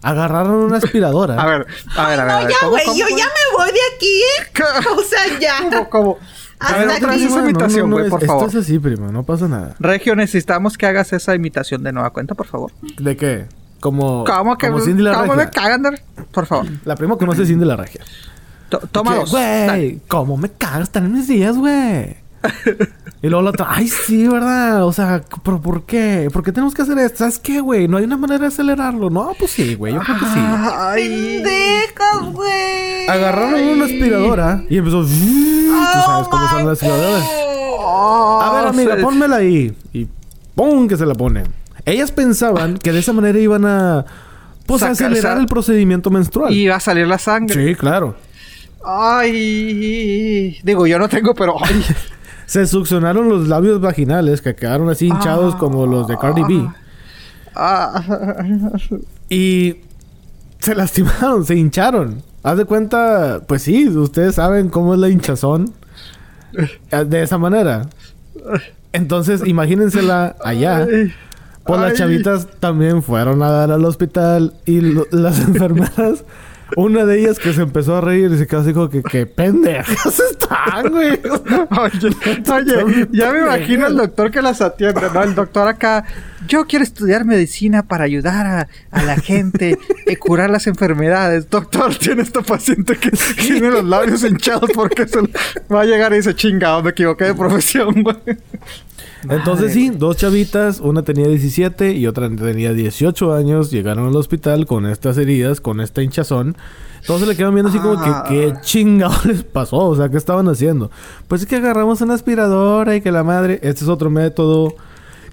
Agarraron 0.02 0.56
una 0.56 0.77
aspiradora. 0.77 1.35
A 1.41 1.45
ver, 1.45 1.65
a 1.95 2.07
ver, 2.10 2.19
a 2.19 2.26
ver. 2.26 2.31
a 2.34 2.40
No, 2.41 2.41
ver, 2.41 2.49
ya, 2.49 2.56
¿cómo, 2.60 2.72
güey, 2.72 2.85
yo 2.98 3.07
ya 3.10 3.26
me 3.26 3.57
voy 3.57 3.72
de 3.72 3.80
aquí, 3.95 4.22
¿eh? 4.22 4.52
¿Qué? 4.53 4.64
O 4.98 5.02
sea, 5.03 5.40
ya. 5.40 5.57
¿Cómo, 5.69 5.90
cómo? 5.90 6.18
A 6.64 6.77
ver, 6.77 6.88
otra 6.90 7.07
vez 7.11 7.22
esa 7.22 7.35
No, 7.35 7.41
no, 7.44 7.49
imitación, 7.49 7.90
no, 7.90 7.95
güey, 7.95 8.06
es- 8.06 8.11
por 8.11 8.22
esto 8.22 8.34
favor. 8.34 8.49
es 8.49 8.56
así, 8.56 8.80
primo, 8.80 9.11
no 9.11 9.23
pasa 9.23 9.48
nada. 9.48 9.76
Regio, 9.80 10.15
necesitamos 10.15 10.77
que 10.77 10.85
hagas 10.85 11.14
esa 11.14 11.35
imitación 11.35 11.84
de 11.84 11.91
nueva 11.91 12.10
cuenta, 12.11 12.35
por 12.35 12.48
favor. 12.48 12.72
¿De 12.99 13.15
qué? 13.18 13.45
Como, 13.80 14.23
¿Cómo 14.23 14.57
que 14.57 14.68
como 14.69 14.80
Cindy 14.80 15.03
la 15.03 15.14
¿Cómo 15.14 15.35
me 15.35 15.45
regia. 15.45 15.52
cagan? 15.52 15.81
de- 15.84 16.02
Por 16.31 16.45
favor. 16.45 16.65
La 16.85 16.95
prima 16.95 17.18
conoce 17.18 17.45
Cindy 17.45 17.65
la 17.65 17.76
regia. 17.76 18.02
To- 18.69 18.80
toma 18.91 19.15
dos. 19.15 19.31
Güey, 19.31 19.99
¿cómo 20.07 20.38
me 20.38 20.49
cagas 20.49 20.84
estar 20.84 21.03
en 21.03 21.11
mis 21.14 21.27
días, 21.27 21.57
güey? 21.57 22.15
Y 23.22 23.28
luego 23.28 23.41
la 23.44 23.49
otra, 23.52 23.68
ay, 23.70 23.88
sí, 23.88 24.28
¿verdad? 24.28 24.86
O 24.86 24.91
sea, 24.94 25.22
¿pero 25.44 25.61
por 25.61 25.84
qué? 25.86 26.30
¿Por 26.32 26.44
qué 26.44 26.52
tenemos 26.52 26.74
que 26.74 26.82
hacer 26.82 26.98
esto? 26.99 27.20
¿Sabes 27.20 27.40
qué, 27.40 27.61
güey? 27.61 27.88
No 27.88 27.98
hay 27.98 28.03
una 28.06 28.18
manera 28.18 28.40
de 28.40 28.48
acelerarlo. 28.48 29.10
No, 29.10 29.32
pues 29.40 29.52
sí, 29.52 29.76
güey, 29.76 29.94
yo 29.94 29.99
creo 30.02 30.18
que 30.20 30.26
sí. 30.26 30.32
Ay. 30.40 31.07
Pendejas, 31.44 32.34
güey. 32.34 33.07
Agarraron 33.07 33.61
una 33.68 33.86
aspiradora 33.86 34.64
y 34.70 34.78
empezó. 34.78 35.03
Tú 35.03 35.10
sabes 36.06 36.28
cómo 36.28 36.49
son 36.49 36.65
las 36.68 36.74
aspiradoras. 36.84 37.24
A 38.41 38.52
ver, 38.56 38.68
amiga, 38.68 38.95
se- 38.95 39.02
pónmela 39.02 39.36
ahí. 39.38 39.76
Y 39.94 40.07
¡pum! 40.56 40.88
que 40.88 40.98
se 40.98 41.06
la 41.06 41.14
ponen. 41.15 41.48
Ellas 41.86 42.11
pensaban 42.11 42.78
que 42.78 42.91
de 42.91 42.99
esa 42.99 43.14
manera 43.14 43.38
iban 43.40 43.65
a. 43.65 44.06
Pues 44.65 44.82
acelerar 44.84 45.38
el 45.38 45.45
procedimiento 45.48 46.10
menstrual. 46.10 46.53
Y 46.53 46.68
va 46.68 46.78
a 46.78 46.80
salir 46.80 47.06
la 47.06 47.18
sangre. 47.18 47.53
Sí, 47.68 47.76
claro. 47.76 48.15
Ay. 48.86 50.60
Digo, 50.64 50.88
yo 50.88 50.98
no 50.99 51.07
tengo, 51.10 51.34
pero. 51.34 51.56
Ay. 51.64 51.84
Se 52.54 52.68
succionaron 52.68 53.30
los 53.30 53.48
labios 53.48 53.82
vaginales 53.82 54.42
que 54.44 54.54
quedaron 54.54 54.88
así 54.90 55.08
hinchados 55.08 55.56
como 55.56 55.88
los 55.88 56.08
de 56.08 56.18
Cardi 56.20 56.44
B. 56.44 56.70
Ah. 57.56 58.04
Y 59.28 59.78
se 60.60 60.76
lastimaron, 60.82 61.46
se 61.46 61.56
hincharon. 61.56 62.22
Haz 62.44 62.58
de 62.58 62.66
cuenta, 62.66 63.42
pues 63.48 63.64
sí, 63.64 63.88
ustedes 63.90 64.36
saben 64.36 64.70
cómo 64.70 64.94
es 64.94 65.00
la 65.00 65.10
hinchazón. 65.10 65.74
Eh, 66.92 67.06
De 67.06 67.24
esa 67.24 67.40
manera. 67.40 67.88
Entonces, 68.92 69.42
imagínensela 69.48 70.36
allá. 70.44 70.86
Pues 71.66 71.82
las 71.82 71.94
chavitas 71.96 72.48
también 72.60 73.02
fueron 73.02 73.42
a 73.42 73.50
dar 73.50 73.72
al 73.72 73.84
hospital 73.86 74.54
y 74.68 74.82
lo- 74.82 75.08
las 75.10 75.40
enfermeras, 75.48 76.24
una 76.76 77.06
de 77.06 77.20
ellas 77.20 77.40
que 77.40 77.54
se 77.54 77.62
empezó 77.62 77.95
a 77.95 78.02
reír 78.02 78.32
y 78.32 78.38
se 78.38 78.48
quedó 78.48 78.62
así 78.62 78.74
como 78.74 78.90
que, 78.90 79.04
qué 79.04 79.26
pendejas 79.26 80.20
están, 80.20 80.90
güey. 80.90 81.12
Oye, 81.80 82.16
oye, 82.52 83.08
ya 83.12 83.32
me 83.32 83.40
imagino 83.40 83.86
al 83.86 83.98
doctor 83.98 84.32
que 84.32 84.41
las 84.41 84.62
atiende, 84.62 85.02
¿no? 85.14 85.24
El 85.24 85.36
doctor 85.36 85.68
acá, 85.68 86.06
yo 86.48 86.65
quiero 86.65 86.84
estudiar 86.84 87.26
medicina 87.26 87.84
para 87.84 88.03
ayudar 88.06 88.45
a, 88.45 88.68
a 88.91 89.03
la 89.03 89.15
gente 89.15 89.78
a 90.11 90.15
curar 90.20 90.49
las 90.49 90.68
enfermedades. 90.68 91.49
Doctor, 91.49 91.95
tiene 91.95 92.22
esta 92.22 92.41
paciente 92.41 92.95
que 92.98 93.11
tiene 93.11 93.72
los 93.72 93.84
labios 93.84 94.24
hinchados 94.24 94.70
porque 94.74 95.07
se 95.07 95.20
va 95.72 95.82
a 95.82 95.86
llegar 95.86 96.14
y 96.14 96.18
dice, 96.18 96.36
chingado, 96.36 96.84
me 96.84 96.91
equivoqué 96.91 97.26
de 97.26 97.34
profesión, 97.36 98.03
güey. 98.03 98.18
Entonces 99.30 99.74
sí, 99.74 99.90
dos 99.90 100.18
chavitas, 100.18 100.80
una 100.80 101.03
tenía 101.03 101.28
17 101.28 101.94
y 101.94 102.07
otra 102.07 102.30
tenía 102.30 102.74
18 102.74 103.34
años, 103.34 103.72
llegaron 103.72 104.07
al 104.07 104.15
hospital 104.15 104.65
con 104.65 104.86
estas 104.86 105.18
heridas, 105.18 105.61
con 105.61 105.80
esta 105.80 106.02
hinchazón. 106.02 106.57
Se 107.02 107.26
le 107.26 107.36
quedan 107.36 107.53
viendo 107.53 107.70
así 107.70 107.80
como 107.80 108.02
que 108.02 108.10
Ah. 108.10 108.26
qué 108.28 108.53
chingado 108.61 109.14
les 109.26 109.44
pasó, 109.44 109.78
o 109.78 109.95
sea, 109.95 110.10
¿qué 110.10 110.18
estaban 110.18 110.48
haciendo? 110.48 110.90
Pues 111.28 111.41
es 111.41 111.48
que 111.48 111.57
agarramos 111.57 112.02
una 112.02 112.14
aspiradora 112.14 112.95
y 112.95 113.02
que 113.02 113.11
la 113.11 113.24
madre, 113.24 113.60
este 113.61 113.84
es 113.84 113.90
otro 113.90 114.10
método 114.10 114.76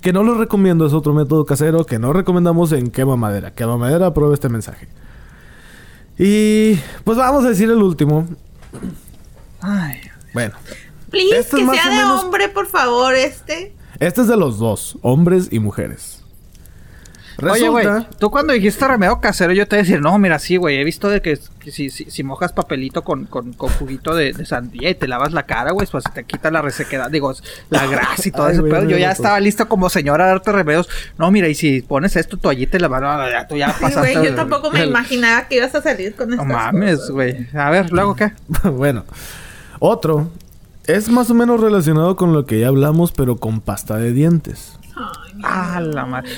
que 0.00 0.12
no 0.12 0.22
lo 0.22 0.34
recomiendo, 0.34 0.86
es 0.86 0.92
otro 0.92 1.12
método 1.14 1.44
casero 1.44 1.84
que 1.84 1.98
no 1.98 2.12
recomendamos 2.12 2.72
en 2.72 2.90
Quema 2.90 3.16
Madera. 3.16 3.52
Quema 3.52 3.76
Madera, 3.76 4.12
prueba 4.14 4.34
este 4.34 4.48
mensaje. 4.48 4.88
Y 6.18 6.74
pues 7.04 7.16
vamos 7.18 7.44
a 7.44 7.48
decir 7.48 7.70
el 7.70 7.82
último. 7.82 8.26
Ay, 9.60 10.00
Bueno, 10.32 10.54
Please, 11.10 11.38
Esto 11.38 11.56
es 11.58 11.68
que 11.68 11.74
sea 11.76 11.90
de 11.90 11.96
menos- 11.96 12.22
hombre, 12.24 12.48
por 12.48 12.66
favor, 12.66 13.14
este. 13.14 13.74
este 13.98 14.20
es 14.22 14.28
de 14.28 14.36
los 14.36 14.58
dos, 14.58 14.96
hombres 15.02 15.48
y 15.50 15.58
mujeres. 15.58 16.19
Oye, 17.42 17.68
güey, 17.68 17.86
Resulta 17.86 18.10
tú 18.18 18.30
cuando 18.30 18.52
dijiste 18.52 18.86
remedio 18.86 19.20
casero, 19.20 19.52
yo 19.52 19.66
te 19.66 19.76
iba 19.76 19.80
a 19.80 19.84
decir, 19.84 20.00
no, 20.02 20.18
mira, 20.18 20.38
sí, 20.38 20.56
güey, 20.56 20.76
he 20.78 20.84
visto 20.84 21.08
de 21.08 21.22
que, 21.22 21.38
que 21.58 21.70
si, 21.70 21.88
si, 21.90 22.10
si 22.10 22.22
mojas 22.22 22.52
papelito 22.52 23.02
con, 23.02 23.24
con, 23.26 23.52
con 23.54 23.70
juguito 23.70 24.14
de, 24.14 24.32
de 24.32 24.44
sandía 24.44 24.90
y 24.90 24.94
te 24.94 25.08
lavas 25.08 25.32
la 25.32 25.44
cara, 25.44 25.70
güey, 25.72 25.86
pues 25.90 26.04
te 26.12 26.24
quita 26.24 26.50
la 26.50 26.60
resequedad, 26.60 27.10
digo, 27.10 27.32
la 27.70 27.86
grasa 27.86 28.28
y 28.28 28.30
todo 28.30 28.46
Ay, 28.46 28.52
ese 28.54 28.62
pedo. 28.62 28.82
no, 28.82 28.90
Yo 28.90 28.98
ya 28.98 29.06
no, 29.06 29.12
estaba 29.12 29.40
listo 29.40 29.68
como 29.68 29.88
señora 29.88 30.24
a 30.24 30.28
darte 30.28 30.52
remedios. 30.52 30.88
No, 31.18 31.30
mira, 31.30 31.48
y 31.48 31.54
si 31.54 31.80
pones 31.82 32.14
esto, 32.16 32.36
toallita 32.36 32.76
y 32.76 32.80
la 32.80 32.88
mano, 32.88 33.08
ya, 33.30 33.46
tú 33.48 33.56
ya 33.56 33.68
pasaste. 33.80 34.14
güey, 34.14 34.28
yo 34.28 34.34
tampoco 34.34 34.70
me 34.70 34.82
el- 34.82 34.88
imaginaba 34.90 35.48
que 35.48 35.56
ibas 35.56 35.74
a 35.74 35.80
salir 35.82 36.14
con 36.14 36.28
No 36.28 36.34
estas 36.34 36.46
mames, 36.48 37.10
güey. 37.10 37.46
A 37.54 37.70
ver, 37.70 37.90
¿luego 37.92 38.16
qué? 38.16 38.32
bueno, 38.70 39.04
otro 39.78 40.30
es 40.86 41.08
más 41.08 41.30
o 41.30 41.34
menos 41.34 41.60
relacionado 41.60 42.16
con 42.16 42.32
lo 42.32 42.44
que 42.46 42.60
ya 42.60 42.68
hablamos, 42.68 43.12
pero 43.12 43.36
con 43.36 43.60
pasta 43.60 43.96
de 43.96 44.12
dientes. 44.12 44.76
Ah, 45.42 45.80
la 45.80 46.04
madre. 46.06 46.30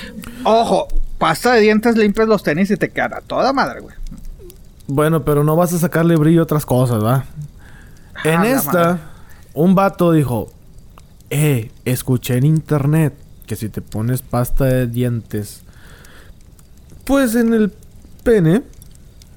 Ojo, 0.43 0.87
pasta 1.17 1.53
de 1.53 1.61
dientes, 1.61 1.95
limpias 1.97 2.27
los 2.27 2.43
tenis 2.43 2.69
y 2.71 2.77
te 2.77 2.89
quedan 2.89 3.13
a 3.13 3.21
toda 3.21 3.53
madre, 3.53 3.81
güey. 3.81 3.95
Bueno, 4.87 5.23
pero 5.23 5.43
no 5.43 5.55
vas 5.55 5.73
a 5.73 5.79
sacarle 5.79 6.15
brillo 6.15 6.41
a 6.41 6.43
otras 6.43 6.65
cosas, 6.65 7.03
¿va? 7.03 7.25
En 8.23 8.41
Ah, 8.41 8.47
esta, 8.49 8.71
madre. 8.83 8.99
un 9.53 9.75
vato 9.75 10.11
dijo, 10.11 10.51
eh, 11.29 11.71
escuché 11.85 12.37
en 12.37 12.45
internet 12.45 13.13
que 13.47 13.55
si 13.55 13.69
te 13.69 13.81
pones 13.81 14.21
pasta 14.21 14.65
de 14.65 14.87
dientes, 14.87 15.61
pues 17.05 17.35
en 17.35 17.53
el 17.53 17.71
pene, 18.23 18.63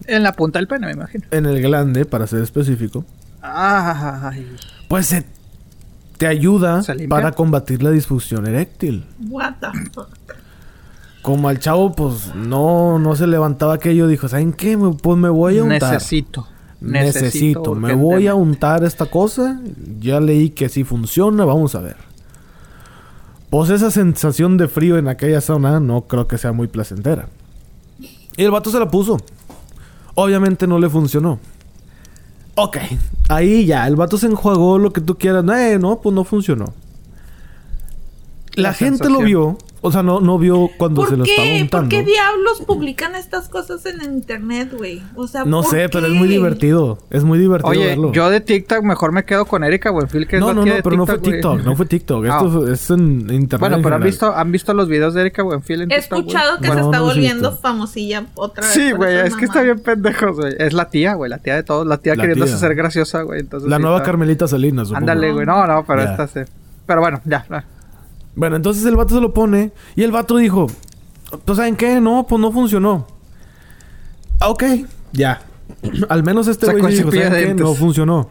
En 0.06 0.22
la 0.22 0.32
punta 0.32 0.58
del 0.58 0.68
pene, 0.68 0.86
me 0.86 0.92
imagino. 0.92 1.24
en 1.30 1.46
el 1.46 1.60
glande, 1.62 2.04
para 2.04 2.26
ser 2.26 2.42
específico, 2.42 3.04
Ay. 3.42 4.46
pues 4.88 5.06
se 5.06 5.24
te 6.18 6.26
ayuda 6.26 6.82
para 7.08 7.32
combatir 7.32 7.82
la 7.82 7.90
disfunción 7.90 8.46
eréctil. 8.46 9.04
What 9.28 9.54
the 9.60 9.66
fuck. 9.92 10.08
Como 11.22 11.48
al 11.48 11.58
chavo, 11.58 11.92
pues 11.92 12.34
no, 12.34 12.98
no 12.98 13.16
se 13.16 13.26
levantaba 13.26 13.74
aquello, 13.74 14.06
dijo, 14.06 14.28
¿saben 14.28 14.52
qué? 14.52 14.76
Me- 14.76 14.92
Pues 14.94 15.18
me 15.18 15.28
voy 15.28 15.58
a 15.58 15.64
untar. 15.64 15.94
Necesito. 15.94 16.46
Necesito, 16.80 17.74
me 17.74 17.94
voy 17.94 18.26
a 18.28 18.34
untar 18.34 18.84
esta 18.84 19.06
cosa. 19.06 19.60
Ya 19.98 20.20
leí 20.20 20.50
que 20.50 20.68
sí 20.68 20.84
funciona, 20.84 21.44
vamos 21.44 21.74
a 21.74 21.80
ver. 21.80 21.96
Pues 23.50 23.70
esa 23.70 23.90
sensación 23.90 24.56
de 24.56 24.68
frío 24.68 24.98
en 24.98 25.08
aquella 25.08 25.40
zona 25.40 25.80
no 25.80 26.02
creo 26.02 26.26
que 26.28 26.36
sea 26.38 26.52
muy 26.52 26.66
placentera. 26.68 27.28
Y 28.36 28.42
el 28.44 28.50
vato 28.50 28.70
se 28.70 28.78
la 28.78 28.90
puso. 28.90 29.16
Obviamente 30.14 30.66
no 30.66 30.78
le 30.78 30.88
funcionó. 30.90 31.38
Ok, 32.58 32.78
ahí 33.28 33.66
ya, 33.66 33.86
el 33.86 33.96
vato 33.96 34.16
se 34.16 34.26
enjuagó 34.26 34.78
lo 34.78 34.90
que 34.90 35.02
tú 35.02 35.18
quieras. 35.18 35.44
Eh, 35.58 35.78
no, 35.78 36.00
pues 36.00 36.14
no 36.14 36.24
funcionó. 36.24 36.72
La, 38.56 38.70
La 38.70 38.74
gente 38.74 39.08
lo 39.10 39.20
vio. 39.20 39.58
O 39.82 39.92
sea, 39.92 40.02
no, 40.02 40.20
no 40.20 40.36
vio 40.38 40.68
cuando 40.78 41.02
se 41.04 41.10
¿Por 41.10 41.18
lo 41.18 41.24
estaba 41.24 41.46
qué? 41.46 41.52
¿Por 41.70 41.80
untando. 41.80 41.88
qué 41.90 42.02
diablos 42.02 42.62
publican 42.66 43.14
estas 43.14 43.48
cosas 43.48 43.84
en 43.86 44.02
internet, 44.02 44.70
güey? 44.76 45.00
O 45.14 45.28
sea, 45.28 45.44
No 45.44 45.60
¿por 45.62 45.70
sé, 45.70 45.88
pero 45.90 46.06
es 46.06 46.12
qué? 46.14 46.18
muy 46.18 46.26
divertido. 46.26 46.98
Es 47.10 47.22
muy 47.22 47.38
divertido 47.38 47.70
Oye, 47.70 47.86
verlo. 47.88 48.10
yo 48.12 48.28
de 48.30 48.40
TikTok 48.40 48.82
mejor 48.82 49.12
me 49.12 49.24
quedo 49.24 49.44
con 49.44 49.62
Erika 49.62 49.90
Buenfil, 49.92 50.26
que 50.26 50.36
es 50.36 50.40
no, 50.40 50.48
la 50.48 50.54
no, 50.54 50.62
tía 50.64 50.72
no, 50.72 50.76
de 50.78 50.82
pero 50.82 50.96
no 50.96 51.06
fue 51.06 51.18
güey. 51.18 51.32
TikTok, 51.34 51.60
no 51.64 51.76
fue 51.76 51.86
TikTok. 51.86 52.24
Ah. 52.30 52.42
Esto 52.44 52.72
es 52.72 52.90
en 52.90 53.00
internet. 53.30 53.60
Bueno, 53.60 53.76
en 53.76 53.82
pero 53.82 53.94
¿han 53.96 54.02
visto, 54.02 54.34
¿han 54.34 54.50
visto 54.50 54.74
los 54.74 54.88
videos 54.88 55.14
de 55.14 55.20
Erika 55.20 55.42
Buenfil 55.44 55.82
en 55.82 55.92
He 55.92 56.00
TikTok? 56.00 56.10
güey? 56.10 56.20
escuchado 56.26 56.58
que 56.60 56.66
Bueno, 56.66 56.82
se 56.82 56.86
está 56.88 56.98
no 56.98 57.04
he 57.04 57.06
volviendo 57.14 57.50
visto. 57.50 57.62
famosilla 57.62 58.26
otra 58.34 58.64
vez. 58.64 58.72
Sí, 58.72 58.90
güey, 58.92 59.16
es 59.18 59.36
que 59.36 59.44
está 59.44 59.62
bien 59.62 59.78
pendejos, 59.78 60.36
güey. 60.36 60.54
Es 60.58 60.72
la 60.72 60.88
tía, 60.88 61.14
güey, 61.14 61.30
la 61.30 61.38
tía 61.38 61.54
de 61.54 61.62
todos. 61.62 61.86
La 61.86 61.98
tía 61.98 62.16
La 62.16 62.22
queriéndose 62.22 62.52
tía. 62.54 62.60
ser 62.60 62.74
graciosa, 62.74 63.22
güey. 63.22 63.40
Entonces, 63.40 63.68
La 63.68 63.76
sí 63.76 63.82
nueva 63.82 63.98
está- 63.98 64.06
Carmelita 64.06 64.48
Salinas, 64.48 64.88
supongo. 64.88 65.02
Ándale, 65.02 65.32
güey. 65.32 65.46
No, 65.46 65.64
no, 65.66 65.84
pero 65.86 66.02
esta 66.02 66.26
sí. 66.26 66.40
Pero 66.86 67.00
bueno, 67.02 67.20
ya. 67.24 67.46
Bueno, 68.36 68.56
entonces 68.56 68.84
el 68.84 68.94
vato 68.96 69.14
se 69.14 69.20
lo 69.20 69.34
pone 69.34 69.72
y 69.96 70.02
el 70.02 70.12
vato 70.12 70.36
dijo, 70.36 70.66
pues 71.44 71.56
¿saben 71.56 71.74
qué? 71.74 72.00
No, 72.00 72.26
pues 72.28 72.40
no 72.40 72.52
funcionó. 72.52 73.06
Ah, 74.38 74.50
Ok, 74.50 74.62
ya. 75.12 75.42
Al 76.08 76.22
menos 76.22 76.46
este 76.46 76.70
güey. 76.70 77.02
No 77.54 77.74
funcionó. 77.74 78.28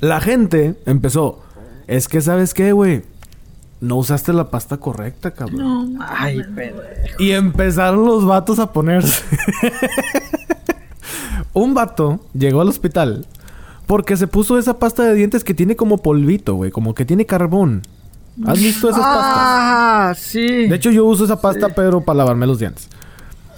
La 0.00 0.20
gente 0.20 0.74
empezó, 0.86 1.40
es 1.86 2.08
que 2.08 2.20
¿sabes 2.20 2.54
qué, 2.54 2.72
güey? 2.72 3.02
No 3.80 3.96
usaste 3.96 4.32
la 4.32 4.50
pasta 4.50 4.78
correcta, 4.78 5.32
cabrón. 5.32 5.94
No, 5.94 6.04
Ay, 6.08 6.40
pendejo. 6.42 7.20
Y 7.20 7.32
empezaron 7.32 8.04
los 8.04 8.24
vatos 8.24 8.58
a 8.58 8.72
ponerse. 8.72 9.22
Un 11.52 11.74
vato 11.74 12.20
llegó 12.32 12.60
al 12.62 12.68
hospital 12.68 13.26
porque 13.86 14.16
se 14.16 14.26
puso 14.26 14.58
esa 14.58 14.78
pasta 14.78 15.02
de 15.04 15.14
dientes 15.14 15.44
que 15.44 15.52
tiene 15.52 15.76
como 15.76 15.98
polvito, 15.98 16.54
güey, 16.54 16.70
como 16.70 16.94
que 16.94 17.04
tiene 17.04 17.26
carbón. 17.26 17.82
¿Has 18.46 18.58
visto 18.58 18.88
esas 18.88 19.00
pastas? 19.00 19.24
Ah, 19.36 20.14
sí. 20.16 20.66
De 20.68 20.74
hecho, 20.76 20.90
yo 20.90 21.04
uso 21.04 21.24
esa 21.24 21.40
pasta, 21.40 21.68
pero 21.68 22.00
para 22.00 22.18
lavarme 22.18 22.46
los 22.46 22.58
dientes. 22.58 22.88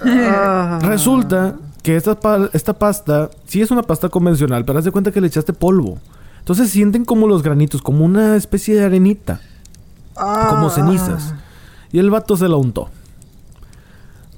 Ah. 0.04 0.78
Resulta 0.82 1.54
que 1.82 1.96
esta, 1.96 2.18
pa- 2.18 2.48
esta 2.52 2.72
pasta, 2.72 3.30
sí 3.46 3.62
es 3.62 3.70
una 3.70 3.82
pasta 3.82 4.08
convencional, 4.08 4.64
pero 4.64 4.78
haz 4.78 4.84
de 4.84 4.90
cuenta 4.90 5.12
que 5.12 5.20
le 5.20 5.28
echaste 5.28 5.52
polvo. 5.52 5.98
Entonces 6.40 6.70
sienten 6.70 7.04
como 7.04 7.26
los 7.26 7.42
granitos, 7.42 7.80
como 7.82 8.04
una 8.04 8.36
especie 8.36 8.74
de 8.74 8.84
arenita, 8.84 9.40
como 10.14 10.66
Ah. 10.66 10.72
cenizas. 10.74 11.34
Y 11.92 11.98
el 12.00 12.10
vato 12.10 12.36
se 12.36 12.48
la 12.48 12.56
untó. 12.56 12.88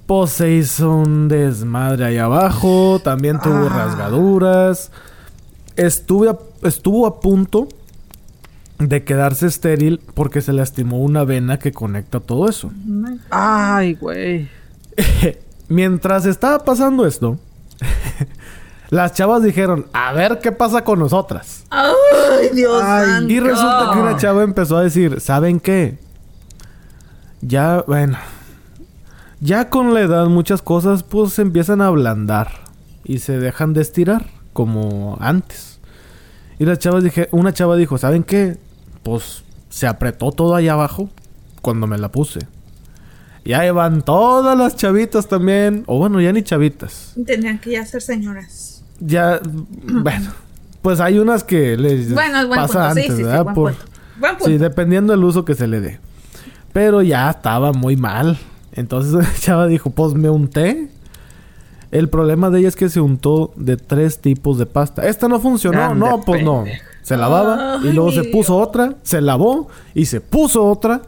Pues 0.07 0.31
se 0.31 0.53
hizo 0.53 0.91
un 0.99 1.27
desmadre 1.29 2.05
ahí 2.05 2.19
abajo, 2.19 3.01
también 3.03 3.41
tuvo 3.41 3.67
Ah. 3.71 3.87
rasgaduras. 3.87 4.93
Estuve 5.75 6.31
a- 6.31 6.39
estuvo 6.63 7.07
a 7.07 7.21
punto 7.21 7.69
de 8.79 9.05
quedarse 9.05 9.47
estéril 9.47 10.01
porque 10.15 10.41
se 10.43 10.53
lastimó 10.53 10.99
una 10.99 11.25
vena 11.25 11.59
que 11.59 11.73
conecta 11.73 12.21
todo 12.21 12.49
eso. 12.49 12.71
Ay, 13.31 13.95
güey. 13.95 14.49
Mientras 15.69 16.27
estaba 16.27 16.65
pasando 16.65 17.07
esto, 17.07 17.39
las 18.91 19.15
chavas 19.15 19.43
dijeron, 19.43 19.87
a 19.93 20.13
ver 20.13 20.39
qué 20.41 20.53
pasa 20.53 20.85
con 20.85 20.99
nosotras. 20.99 21.65
Ay, 21.71 22.51
Dios 22.55 22.83
Ay, 22.85 23.07
santo. 23.07 23.33
Y 23.33 23.41
resulta 23.41 23.91
que 23.93 23.99
una 23.99 24.17
chava 24.17 24.43
empezó 24.43 24.77
a 24.77 24.83
decir, 24.83 25.21
¿saben 25.21 25.59
qué? 25.61 25.99
Ya, 27.41 27.85
bueno, 27.87 28.19
ya 29.41 29.69
con 29.71 29.95
la 29.95 30.01
edad 30.01 30.27
muchas 30.27 30.63
cosas 30.63 31.03
pues 31.03 31.35
se 31.35 31.43
empiezan 31.43 31.81
a 31.81 31.89
ablandar 31.89 32.49
y 33.05 33.19
se 33.19 33.39
dejan 33.39 33.73
de 33.73 33.83
estirar 33.83 34.27
como 34.53 35.17
antes. 35.21 35.81
Y 36.59 36.65
las 36.65 36.79
chavas 36.79 37.05
dije, 37.05 37.29
una 37.33 37.53
chava 37.53 37.77
dijo, 37.77 37.99
¿saben 37.99 38.23
qué? 38.23 38.57
Pues 39.07 39.45
se 39.71 39.87
apretó 39.87 40.33
todo 40.33 40.57
allá 40.57 40.73
abajo 40.73 41.09
cuando 41.63 41.87
me 41.87 41.97
la 41.97 42.11
puse. 42.11 42.41
Y 43.45 43.53
ahí 43.53 43.71
van 43.71 44.03
todas 44.03 44.59
las 44.59 44.75
chavitas 44.75 45.29
también, 45.29 45.85
o 45.87 45.97
bueno, 45.99 46.21
ya 46.21 46.33
ni 46.33 46.43
chavitas. 46.43 47.13
Tendrían 47.25 47.61
que 47.61 47.71
ya 47.71 47.87
ser 47.87 48.03
señoras. 48.03 48.83
Ya, 48.99 49.41
bueno, 49.85 50.33
pues 50.83 50.99
hay 50.99 51.21
unas 51.21 51.45
que 51.45 51.77
les 51.77 52.13
Bueno, 52.13 52.49
buen 52.49 52.61
pasa 52.63 52.89
punto. 52.89 52.95
Sí, 52.95 53.01
antes, 53.03 53.05
sí, 53.13 53.17
sí, 53.19 53.23
¿verdad? 53.23 53.45
buen 53.45 53.55
Por- 53.55 53.75
punto. 53.77 53.93
Buen 54.19 54.33
punto. 54.39 54.47
Sí, 54.47 54.59
dependiendo 54.59 55.13
del 55.13 55.23
uso 55.23 55.45
que 55.45 55.55
se 55.55 55.69
le 55.69 55.81
dé. 55.81 56.01
Pero 56.73 57.01
ya 57.01 57.31
estaba 57.31 57.73
muy 57.73 57.95
mal. 57.97 58.37
Entonces 58.73 59.13
la 59.25 59.33
chava 59.39 59.69
dijo, 59.69 59.91
pues 59.91 60.15
me 60.15 60.29
unté. 60.31 60.89
El 61.91 62.09
problema 62.09 62.51
de 62.51 62.59
ella 62.61 62.69
es 62.69 62.77
que 62.77 62.89
se 62.89 63.01
untó 63.01 63.53
de 63.57 63.77
tres 63.77 64.19
tipos 64.21 64.59
de 64.59 64.67
pasta. 64.67 65.07
Esta 65.07 65.29
no 65.29 65.39
funcionó. 65.41 65.79
Grande 65.79 66.01
no, 66.07 66.21
pues 66.21 66.43
no. 66.45 66.65
Se 67.03 67.17
lavaba 67.17 67.79
y 67.85 67.93
luego 67.93 68.11
se 68.13 68.25
puso 68.25 68.57
otra, 68.57 68.95
se 69.03 69.21
lavó 69.21 69.69
y 69.95 70.07
se 70.07 70.21
puso 70.21 70.65
otra. 70.65 71.03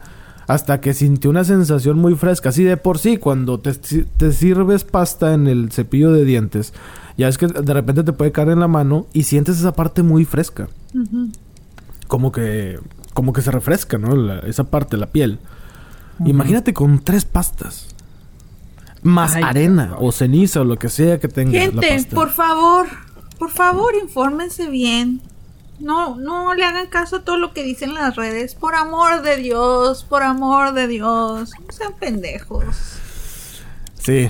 Hasta 0.47 0.81
que 0.81 0.93
sintió 0.95 1.29
una 1.29 1.43
sensación 1.43 1.99
muy 1.99 2.15
fresca. 2.15 2.49
Así 2.49 2.63
de 2.63 2.75
por 2.77 2.97
sí, 2.97 3.17
cuando 3.17 3.59
te, 3.59 3.71
te 3.73 4.31
sirves 4.31 4.83
pasta 4.83 5.33
en 5.35 5.45
el 5.47 5.71
cepillo 5.71 6.11
de 6.11 6.25
dientes, 6.25 6.73
ya 7.17 7.27
es 7.27 7.37
que 7.37 7.45
de 7.47 7.73
repente 7.73 8.03
te 8.03 8.13
puede 8.13 8.31
caer 8.31 8.49
en 8.49 8.59
la 8.59 8.67
mano 8.67 9.05
y 9.13 9.23
sientes 9.23 9.59
esa 9.59 9.73
parte 9.73 10.01
muy 10.01 10.25
fresca 10.25 10.67
como 12.07 12.31
que 12.31 12.79
como 13.13 13.33
que 13.33 13.41
se 13.41 13.51
refresca, 13.51 13.97
¿no? 13.99 14.15
La- 14.15 14.39
esa 14.39 14.63
parte, 14.63 14.97
la 14.97 15.07
piel. 15.07 15.37
Imagínate 16.25 16.73
con 16.73 16.99
tres 16.99 17.25
pastas. 17.25 17.88
Más 19.01 19.35
Ay, 19.35 19.43
arena 19.43 19.95
o 19.99 20.11
ceniza 20.11 20.61
o 20.61 20.63
lo 20.65 20.77
que 20.77 20.89
sea 20.89 21.19
que 21.19 21.27
tenga 21.27 21.53
la 21.53 21.59
Gente, 21.65 21.87
pasta. 21.95 22.15
por 22.15 22.31
favor, 22.31 22.87
por 23.37 23.49
favor, 23.51 23.93
infórmense 24.01 24.69
bien. 24.69 25.21
No, 25.79 26.17
no 26.17 26.53
le 26.55 26.65
hagan 26.65 26.87
caso 26.87 27.17
a 27.17 27.23
todo 27.23 27.37
lo 27.37 27.53
que 27.53 27.63
dicen 27.63 27.93
las 27.93 28.17
redes. 28.17 28.53
Por 28.55 28.75
amor 28.75 29.21
de 29.21 29.37
Dios, 29.37 30.03
por 30.03 30.23
amor 30.23 30.73
de 30.73 30.87
Dios. 30.87 31.51
No 31.65 31.71
sean 31.71 31.93
pendejos. 31.97 32.65
Sí. 33.97 34.29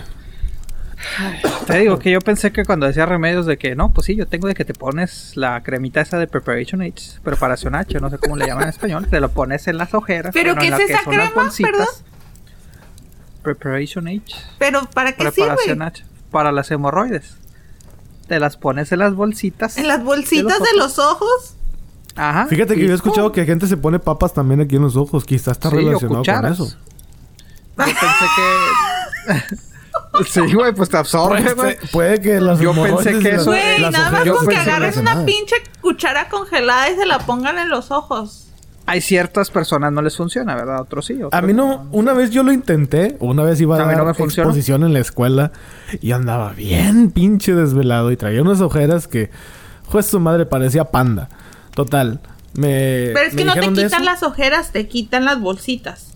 Te 1.65 1.79
digo 1.79 1.97
que 1.97 2.11
yo 2.11 2.19
pensé 2.19 2.51
que 2.51 2.65
cuando 2.65 2.85
decía 2.85 3.05
remedios 3.05 3.45
de 3.45 3.57
que 3.57 3.73
no, 3.75 3.93
pues 3.93 4.05
sí, 4.05 4.15
yo 4.15 4.27
tengo 4.27 4.47
de 4.47 4.53
que 4.53 4.65
te 4.65 4.73
pones 4.73 5.31
la 5.35 5.63
cremita 5.63 6.01
esa 6.01 6.19
de 6.19 6.27
Preparation 6.27 6.81
H, 6.81 7.19
preparación 7.23 7.73
H, 7.73 7.99
no 7.99 8.09
sé 8.09 8.17
cómo 8.17 8.35
le 8.35 8.45
llaman 8.45 8.63
en 8.63 8.69
español, 8.69 9.07
te 9.09 9.19
lo 9.21 9.29
pones 9.29 9.67
en 9.67 9.77
las 9.77 9.93
ojeras. 9.93 10.33
¿Pero 10.33 10.55
bueno, 10.55 10.61
qué 10.61 10.67
en 10.67 10.73
es 10.73 10.79
la 10.79 10.85
que 10.85 10.93
esa 10.93 11.03
son 11.03 11.17
las 11.17 11.29
crema, 11.29 11.43
bolsitas. 11.43 11.71
perdón? 11.71 11.87
Preparation 13.43 14.07
H, 14.07 14.35
Pero 14.57 14.81
¿para 14.93 15.13
qué 15.13 15.23
preparación 15.23 15.77
sirve? 15.77 15.85
H, 15.85 16.05
para 16.31 16.51
las 16.51 16.69
hemorroides. 16.71 17.35
Te 18.27 18.39
las 18.39 18.57
pones 18.57 18.91
en 18.91 18.99
las 18.99 19.15
bolsitas. 19.15 19.77
En 19.77 19.87
las 19.87 20.03
bolsitas 20.03 20.59
de 20.59 20.65
de 20.71 20.77
los 20.77 20.99
ojos. 20.99 21.55
Ajá. 22.15 22.47
Fíjate 22.47 22.75
que 22.75 22.85
yo 22.85 22.91
he 22.91 22.95
escuchado 22.95 23.31
que 23.31 23.45
gente 23.45 23.65
se 23.67 23.77
pone 23.77 23.97
papas 23.99 24.33
también 24.33 24.61
aquí 24.61 24.75
en 24.75 24.81
los 24.83 24.95
ojos. 24.95 25.23
Quizás 25.25 25.53
está 25.53 25.69
Sí, 25.69 25.77
relacionado 25.77 26.23
con 26.23 26.45
eso. 26.45 26.67
Yo 26.67 27.85
pensé 27.85 28.25
que. 28.35 30.25
sí, 30.29 30.53
güey, 30.53 30.73
pues 30.73 30.89
te 30.89 30.97
absorbe, 30.97 31.41
Puede, 31.41 31.53
güey. 31.55 31.77
puede 31.91 32.21
que 32.21 32.39
las 32.41 32.59
Yo 32.59 32.73
pensé 32.73 32.81
hemorroides 32.89 33.23
que 33.23 33.35
eso- 33.35 33.45
Güey, 33.45 33.81
nada 33.89 34.11
más 34.11 34.27
con 34.29 34.47
que 34.47 34.57
agarres 34.57 34.97
una 34.97 35.25
pinche 35.25 35.55
cuchara 35.81 36.27
congelada 36.29 36.89
y 36.91 36.95
se 36.95 37.05
la 37.05 37.19
pongan 37.19 37.57
en 37.57 37.69
los 37.69 37.89
ojos. 37.91 38.48
Hay 38.89 39.01
ciertas 39.01 39.51
personas 39.51 39.91
no 39.91 40.01
les 40.01 40.17
funciona, 40.17 40.55
¿verdad? 40.55 40.81
Otros 40.81 41.05
sí. 41.05 41.19
A 41.31 41.41
mí 41.41 41.53
no, 41.53 41.87
una 41.91 42.13
vez 42.13 42.31
yo 42.31 42.41
lo 42.41 42.51
intenté, 42.51 43.17
una 43.19 43.43
vez 43.43 43.61
iba 43.61 43.75
a, 43.75 43.77
A 43.77 43.85
dar 43.85 43.97
no 43.97 44.05
me 44.05 44.85
en 44.87 44.93
la 44.93 44.99
escuela 44.99 45.51
y 46.01 46.11
andaba 46.11 46.53
bien 46.53 47.11
pinche 47.11 47.53
desvelado 47.53 48.11
y 48.11 48.17
traía 48.17 48.41
unas 48.41 48.61
ojeras 48.61 49.07
que, 49.07 49.29
juez 49.85 50.07
su 50.07 50.19
madre, 50.19 50.47
parecía 50.47 50.85
panda. 50.85 51.29
Total, 51.75 52.19
me 52.55 53.11
Pero 53.13 53.19
es 53.27 53.33
me 53.35 53.41
que 53.41 53.45
no 53.45 53.53
te 53.53 53.59
quitan 53.69 53.85
eso. 53.85 54.03
las 54.03 54.23
ojeras, 54.23 54.71
te 54.71 54.87
quitan 54.87 55.23
las 55.23 55.39
bolsitas. 55.39 56.13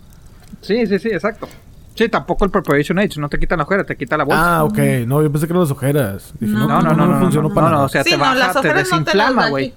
Sí, 0.62 0.88
sí, 0.88 0.98
sí, 0.98 1.10
exacto. 1.10 1.48
Sí, 1.96 2.10
tampoco 2.10 2.44
el 2.46 2.50
Preparation 2.50 2.98
Age, 2.98 3.20
no 3.20 3.30
te 3.30 3.38
quita 3.38 3.56
la 3.56 3.64
ojera, 3.64 3.84
te 3.84 3.96
quita 3.96 4.18
la 4.18 4.24
bolsa. 4.24 4.58
Ah, 4.58 4.64
ok. 4.64 4.80
No, 5.06 5.22
yo 5.22 5.32
pensé 5.32 5.46
que 5.46 5.54
eran 5.54 5.62
las 5.62 5.72
ojeras. 5.72 6.34
Dije, 6.40 6.52
No, 6.54 6.68
no, 6.68 6.82
no, 6.82 6.94
no, 6.94 6.96
no, 6.96 7.06
no, 7.14 7.20
funcionó 7.20 7.50
no, 7.50 7.54
para 7.54 7.68
no, 7.68 7.74
nada. 7.74 7.86
o 7.86 7.90
sea, 7.90 8.04
sí, 8.04 8.10
te 8.12 8.18
no, 8.18 8.24
baja, 8.24 8.36
las 8.36 8.54
te 8.54 8.60
ojeras 8.60 8.76
no 8.90 8.90
te 8.90 8.96
las 8.96 9.06
desinflama, 9.06 9.42
va 9.42 9.46
a 9.46 9.50
güey. 9.52 9.74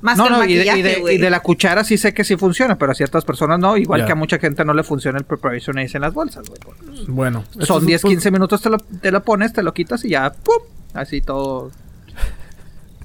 Más 0.00 0.16
no, 0.16 0.24
que 0.24 0.28
el 0.30 0.36
no, 0.36 0.44
y 0.44 0.54
de, 0.54 0.58
maquillaje, 0.58 0.78
y, 0.78 0.82
de, 0.82 1.00
güey. 1.00 1.14
y 1.16 1.18
de 1.18 1.30
la 1.30 1.40
cuchara 1.40 1.82
sí 1.84 1.98
sé 1.98 2.14
que 2.14 2.24
sí 2.24 2.36
funciona, 2.36 2.76
pero 2.76 2.92
a 2.92 2.94
ciertas 2.94 3.24
personas 3.24 3.58
no. 3.58 3.76
Igual 3.76 4.06
que 4.06 4.12
a 4.12 4.14
mucha 4.14 4.38
gente 4.38 4.64
no 4.64 4.74
le 4.74 4.82
funciona 4.84 5.18
el 5.18 5.24
Preparation 5.24 5.78
Age 5.78 5.96
en 5.96 6.02
las 6.02 6.14
bolsas, 6.14 6.46
güey. 6.48 6.60
Bueno. 7.08 7.44
Son 7.60 7.82
es- 7.82 7.86
10, 7.86 8.02
pues, 8.02 8.12
15 8.12 8.30
minutos, 8.30 8.62
te 8.62 8.70
lo, 8.70 8.78
te 8.78 9.10
lo 9.10 9.22
pones, 9.22 9.52
te 9.52 9.62
lo 9.62 9.74
quitas 9.74 10.04
y 10.04 10.10
ya, 10.10 10.32
¡pum! 10.32 10.62
Así 10.94 11.20
todo. 11.20 11.70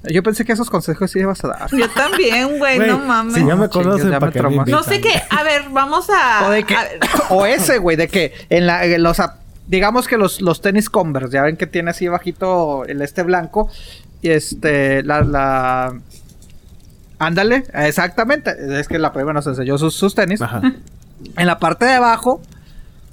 Yo 0.04 0.22
pensé 0.22 0.44
que 0.44 0.52
esos 0.52 0.68
consejos 0.68 1.10
sí 1.10 1.20
ibas 1.20 1.42
a 1.44 1.48
dar. 1.48 1.70
Yo 1.70 1.88
también, 1.90 2.58
güey, 2.58 2.78
no 2.78 2.98
mames. 2.98 3.34
Si 3.34 3.46
ya 3.46 3.56
me 3.56 3.68
conocen, 3.68 4.10
ya 4.10 4.20
¿para 4.20 4.32
me 4.32 4.38
traumaste. 4.38 4.70
No 4.70 4.82
sé 4.82 5.00
qué. 5.00 5.22
A 5.30 5.42
ver, 5.42 5.64
vamos 5.70 6.08
a. 6.10 6.46
O 6.46 6.50
de 6.50 6.64
que, 6.64 6.76
a 6.76 6.82
ver. 6.82 7.00
o 7.30 7.46
ese, 7.46 7.78
güey, 7.78 7.96
de 7.96 8.08
que 8.08 8.32
en 8.50 8.66
la, 8.66 8.84
en 8.84 9.02
los, 9.02 9.16
digamos 9.66 10.06
que 10.06 10.18
los, 10.18 10.42
los 10.42 10.60
tenis 10.60 10.90
Converse, 10.90 11.32
ya 11.32 11.42
ven 11.42 11.56
que 11.56 11.66
tiene 11.66 11.90
así 11.90 12.06
bajito 12.08 12.84
el 12.84 13.00
este 13.00 13.22
blanco, 13.22 13.70
y 14.20 14.30
este, 14.30 15.02
la, 15.02 15.22
la, 15.22 15.98
ándale, 17.18 17.64
exactamente, 17.74 18.54
es 18.80 18.88
que 18.88 18.98
la 18.98 19.12
prueba 19.12 19.32
nos 19.32 19.46
enseñó 19.46 19.78
sus, 19.78 19.94
sus 19.94 20.14
tenis, 20.14 20.40
Ajá. 20.42 20.60
En 21.36 21.46
la 21.46 21.58
parte 21.58 21.84
de 21.86 21.92
abajo, 21.92 22.42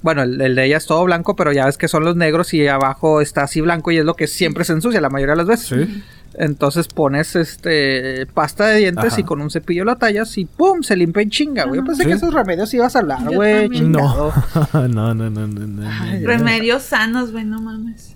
bueno, 0.02 0.22
el, 0.22 0.40
el 0.40 0.54
de 0.54 0.66
ella 0.66 0.76
es 0.78 0.86
todo 0.86 1.04
blanco, 1.04 1.36
pero 1.36 1.52
ya 1.52 1.66
ves 1.66 1.78
que 1.78 1.88
son 1.88 2.04
los 2.04 2.16
negros 2.16 2.52
y 2.52 2.66
abajo 2.66 3.20
está 3.20 3.44
así 3.44 3.60
blanco 3.60 3.90
y 3.92 3.98
es 3.98 4.04
lo 4.04 4.14
que 4.14 4.26
siempre 4.26 4.64
se 4.64 4.72
ensucia 4.72 5.00
la 5.00 5.08
mayoría 5.08 5.32
de 5.34 5.36
las 5.38 5.46
veces. 5.46 5.66
Sí. 5.86 6.02
Entonces 6.34 6.88
pones 6.88 7.36
este 7.36 8.26
pasta 8.34 8.66
de 8.66 8.78
dientes 8.78 9.12
Ajá. 9.12 9.20
y 9.20 9.24
con 9.24 9.40
un 9.42 9.50
cepillo 9.50 9.84
la 9.84 9.96
tallas 9.96 10.36
y 10.38 10.46
¡pum! 10.46 10.82
se 10.82 10.96
limpia 10.96 11.22
en 11.22 11.30
chinga, 11.30 11.64
güey. 11.66 11.80
Yo 11.80 11.84
pensé 11.86 12.02
Sí. 12.04 12.08
que 12.08 12.14
esos 12.14 12.32
remedios 12.34 12.72
ibas 12.74 12.96
a 12.96 13.00
hablar, 13.00 13.22
güey. 13.34 13.68
No. 13.82 14.32
no, 14.72 14.88
no, 14.88 15.14
no, 15.14 15.30
no, 15.30 15.46
no, 15.46 15.90
Ay, 15.90 16.20
no. 16.20 16.26
Remedios 16.26 16.82
sanos, 16.82 17.32
güey, 17.32 17.44
no 17.44 17.60
mames. 17.60 18.11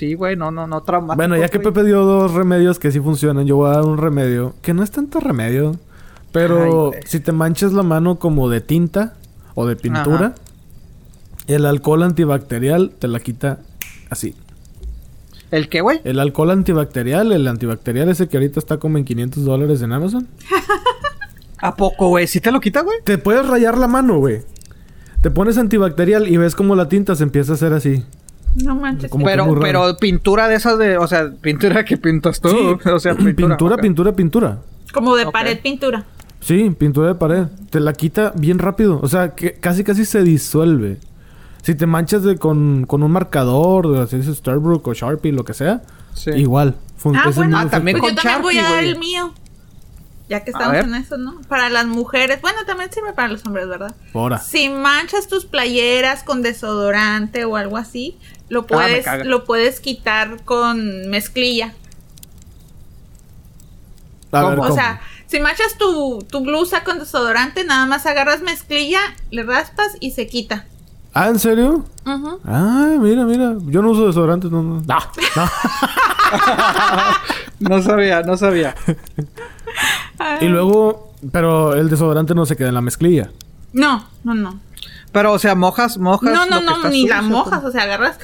Sí, 0.00 0.14
güey, 0.14 0.34
no, 0.34 0.50
no, 0.50 0.66
no 0.66 0.82
traumáticos, 0.82 1.18
Bueno, 1.18 1.36
ya 1.36 1.50
que 1.50 1.58
güey. 1.58 1.74
Pepe 1.74 1.84
dio 1.84 2.06
dos 2.06 2.32
remedios 2.32 2.78
que 2.78 2.90
sí 2.90 3.00
funcionan, 3.00 3.44
yo 3.44 3.56
voy 3.56 3.68
a 3.68 3.74
dar 3.74 3.84
un 3.84 3.98
remedio 3.98 4.54
que 4.62 4.72
no 4.72 4.82
es 4.82 4.90
tanto 4.90 5.20
remedio, 5.20 5.76
pero 6.32 6.92
Ay, 6.94 7.00
si 7.04 7.20
te 7.20 7.32
manchas 7.32 7.74
la 7.74 7.82
mano 7.82 8.18
como 8.18 8.48
de 8.48 8.62
tinta 8.62 9.12
o 9.54 9.66
de 9.66 9.76
pintura, 9.76 10.28
Ajá. 10.28 10.34
el 11.48 11.66
alcohol 11.66 12.02
antibacterial 12.02 12.92
te 12.98 13.08
la 13.08 13.20
quita 13.20 13.58
así. 14.08 14.34
¿El 15.50 15.68
qué, 15.68 15.82
güey? 15.82 16.00
El 16.04 16.18
alcohol 16.18 16.50
antibacterial, 16.52 17.30
el 17.32 17.46
antibacterial 17.46 18.08
ese 18.08 18.26
que 18.26 18.38
ahorita 18.38 18.58
está 18.58 18.78
como 18.78 18.96
en 18.96 19.04
500 19.04 19.44
dólares 19.44 19.82
en 19.82 19.92
Amazon, 19.92 20.26
¿A 21.58 21.76
poco, 21.76 22.08
güey? 22.08 22.26
¿Sí 22.26 22.40
te 22.40 22.50
lo 22.50 22.60
quita, 22.60 22.80
güey? 22.80 22.96
te 23.04 23.18
puedes 23.18 23.46
rayar 23.46 23.76
la 23.76 23.86
mano, 23.86 24.16
güey. 24.16 24.40
Te 25.20 25.30
pones 25.30 25.58
antibacterial 25.58 26.26
y 26.26 26.38
ves 26.38 26.54
como 26.54 26.74
la 26.74 26.88
tinta 26.88 27.14
se 27.16 27.22
empieza 27.24 27.52
a 27.52 27.56
hacer 27.56 27.74
así. 27.74 28.02
No 28.56 28.74
manches. 28.74 29.10
Como 29.10 29.24
Pero, 29.26 29.58
pero 29.60 29.96
pintura 29.96 30.48
de 30.48 30.56
esas 30.56 30.78
de, 30.78 30.98
o 30.98 31.06
sea, 31.06 31.30
pintura 31.40 31.84
que 31.84 31.96
pintas 31.96 32.40
tú. 32.40 32.48
Sí. 32.48 32.88
O 32.90 32.98
sea, 32.98 33.14
pintura. 33.14 33.56
Pintura, 33.56 33.74
ok. 33.76 33.80
pintura, 33.82 34.12
pintura. 34.12 34.58
Como 34.92 35.14
de 35.16 35.24
Ok. 35.26 35.32
pared 35.32 35.58
pintura. 35.60 36.04
Sí, 36.40 36.70
pintura 36.70 37.08
de 37.08 37.14
pared. 37.14 37.44
Te 37.70 37.80
la 37.80 37.92
quita 37.92 38.32
bien 38.34 38.58
rápido. 38.58 38.98
O 39.02 39.08
sea, 39.08 39.34
que 39.34 39.52
casi 39.54 39.84
casi 39.84 40.04
se 40.04 40.22
disuelve. 40.22 40.98
Si 41.62 41.74
te 41.74 41.86
manchas 41.86 42.22
de, 42.24 42.38
con, 42.38 42.86
con 42.86 43.02
un 43.02 43.12
marcador, 43.12 43.92
de 43.92 44.00
así 44.00 44.16
dice 44.16 44.34
Starbrook 44.34 44.86
o 44.88 44.94
Sharpie, 44.94 45.32
lo 45.32 45.44
que 45.44 45.52
sea, 45.54 45.82
Sí. 46.14 46.30
igual. 46.30 46.74
Fun- 46.96 47.14
Ah, 47.16 47.30
bueno, 47.34 47.58
Ah, 47.58 47.68
también. 47.68 47.98
Pues 47.98 48.12
yo 48.12 48.16
con 48.16 48.24
también 48.24 48.42
voy 48.42 48.58
a 48.58 48.62
Sharpie, 48.62 48.74
dar 48.76 48.84
el 48.84 48.98
mío. 48.98 49.32
Ya 50.30 50.44
que 50.44 50.52
estamos 50.52 50.76
en 50.76 50.94
eso, 50.94 51.18
¿no? 51.18 51.40
Para 51.48 51.68
las 51.70 51.86
mujeres. 51.86 52.40
Bueno, 52.40 52.58
también 52.64 52.90
sirve 52.92 53.12
para 53.12 53.28
los 53.28 53.44
hombres, 53.46 53.68
¿verdad? 53.68 53.94
Ahora. 54.14 54.38
Si 54.38 54.68
manchas 54.68 55.26
tus 55.26 55.44
playeras 55.44 56.22
con 56.22 56.40
desodorante 56.40 57.44
o 57.44 57.56
algo 57.56 57.76
así, 57.76 58.16
lo 58.50 58.60
Ah, 58.60 58.66
puedes, 58.66 59.06
lo 59.26 59.44
puedes 59.44 59.80
quitar 59.80 60.44
con 60.44 61.08
mezclilla. 61.08 61.72
A 64.32 64.44
ver, 64.48 64.58
o 64.58 64.62
¿cómo? 64.62 64.74
sea, 64.74 65.00
si 65.26 65.40
manchas 65.40 65.76
tu, 65.78 66.24
tu 66.30 66.40
blusa 66.40 66.84
con 66.84 66.98
desodorante, 66.98 67.64
nada 67.64 67.86
más 67.86 68.04
agarras 68.06 68.42
mezclilla, 68.42 69.00
le 69.30 69.42
raspas 69.42 69.96
y 70.00 70.10
se 70.12 70.26
quita. 70.26 70.66
Ah, 71.14 71.26
¿en 71.28 71.38
serio? 71.40 71.84
Ujú. 72.06 72.40
Ah, 72.44 72.94
mira, 73.00 73.24
mira. 73.24 73.54
Yo 73.66 73.82
no 73.82 73.90
uso 73.90 74.06
desodorante, 74.06 74.48
no, 74.48 74.62
no. 74.62 74.80
No, 74.82 74.98
no. 75.36 75.50
No 77.60 77.82
sabía, 77.82 78.22
no 78.22 78.36
sabía. 78.38 78.74
Y 80.40 80.46
luego, 80.46 81.12
pero 81.30 81.74
el 81.74 81.90
desodorante 81.90 82.34
no 82.34 82.46
se 82.46 82.56
queda 82.56 82.68
en 82.68 82.74
la 82.74 82.80
mezclilla. 82.80 83.30
No, 83.72 84.06
no, 84.24 84.34
no. 84.34 84.60
Pero, 85.12 85.32
o 85.32 85.38
sea, 85.38 85.54
mojas, 85.54 85.98
mojas. 85.98 86.32
No, 86.32 86.46
no, 86.46 86.54
lo 86.56 86.60
que 86.60 86.66
no, 86.66 86.76
está 86.76 86.88
ni 86.90 87.06
la 87.06 87.18
sucio, 87.20 87.36
mojas, 87.36 87.60
pues. 87.60 87.64
o 87.64 87.72
sea, 87.72 87.82
agarras. 87.82 88.18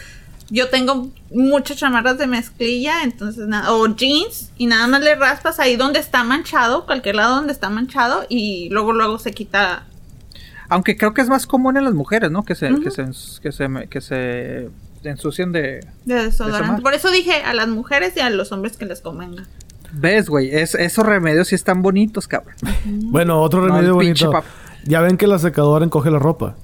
Yo 0.48 0.68
tengo 0.68 1.09
muchas 1.32 1.77
chamarras 1.77 2.18
de 2.18 2.27
mezclilla, 2.28 3.02
entonces 3.02 3.48
nada, 3.48 3.73
o 3.73 3.86
jeans, 3.97 4.51
y 4.56 4.66
nada 4.66 4.86
más 4.86 5.02
le 5.02 5.14
raspas 5.16 5.59
ahí 5.59 5.77
donde 5.77 5.98
está 5.98 6.23
manchado, 6.23 6.86
cualquier 6.86 7.16
lado 7.16 7.35
donde 7.36 7.52
está 7.52 7.68
manchado, 7.68 8.24
y 8.28 8.68
luego 8.70 8.93
luego 8.93 9.18
se 9.18 9.32
quita. 9.32 9.85
Aunque 10.68 10.97
creo 10.97 11.14
que 11.14 11.23
es 11.23 11.28
más 11.28 11.47
común 11.47 11.77
en 11.77 11.85
las 11.85 11.94
mujeres, 11.94 12.31
¿no? 12.31 12.44
Que 12.44 12.55
se, 12.55 12.68
que 12.81 12.90
se, 12.90 13.05
que 13.40 13.52
se, 13.52 13.68
que 13.90 14.01
se 14.01 14.70
ensucien 15.05 15.52
de... 15.52 15.86
De 16.05 16.24
desodorante. 16.27 16.82
Por 16.82 16.94
eso 16.94 17.10
dije 17.10 17.43
a 17.44 17.55
las 17.55 17.68
mujeres 17.68 18.14
y 18.16 18.20
a 18.20 18.31
los 18.31 18.51
hombres 18.52 18.77
que 18.77 18.85
les 18.85 19.01
convenga. 19.01 19.44
¿Ves, 19.93 20.28
güey? 20.28 20.51
Es, 20.55 20.74
esos 20.74 21.06
remedios 21.06 21.48
sí 21.48 21.55
están 21.55 21.82
bonitos, 21.82 22.27
cabrón. 22.27 22.56
Bueno, 22.85 23.40
otro 23.40 23.64
remedio 23.66 23.94
bonito. 23.94 24.32
Ya 24.85 25.01
ven 25.01 25.16
que 25.16 25.27
la 25.27 25.39
secadora 25.39 25.85
encoge 25.85 26.10
la 26.10 26.18
ropa. 26.18 26.56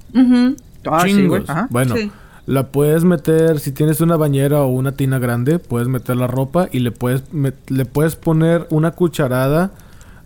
Ah, 0.85 1.01
sí, 1.03 1.09
Chingos. 1.09 1.27
güey. 1.27 1.43
Ajá. 1.47 1.67
Bueno, 1.69 1.95
Sí. 1.95 2.11
La 2.45 2.67
puedes 2.71 3.03
meter, 3.03 3.59
si 3.59 3.71
tienes 3.71 4.01
una 4.01 4.17
bañera 4.17 4.61
o 4.61 4.67
una 4.67 4.93
tina 4.93 5.17
grande, 5.19 5.59
puedes 5.59 5.87
meter 5.87 6.17
la 6.17 6.27
ropa 6.27 6.67
y 6.71 6.79
le 6.79 6.91
puedes, 6.91 7.23
le 7.31 7.85
puedes 7.85 8.15
poner 8.15 8.67
una 8.69 8.91
cucharada 8.91 9.71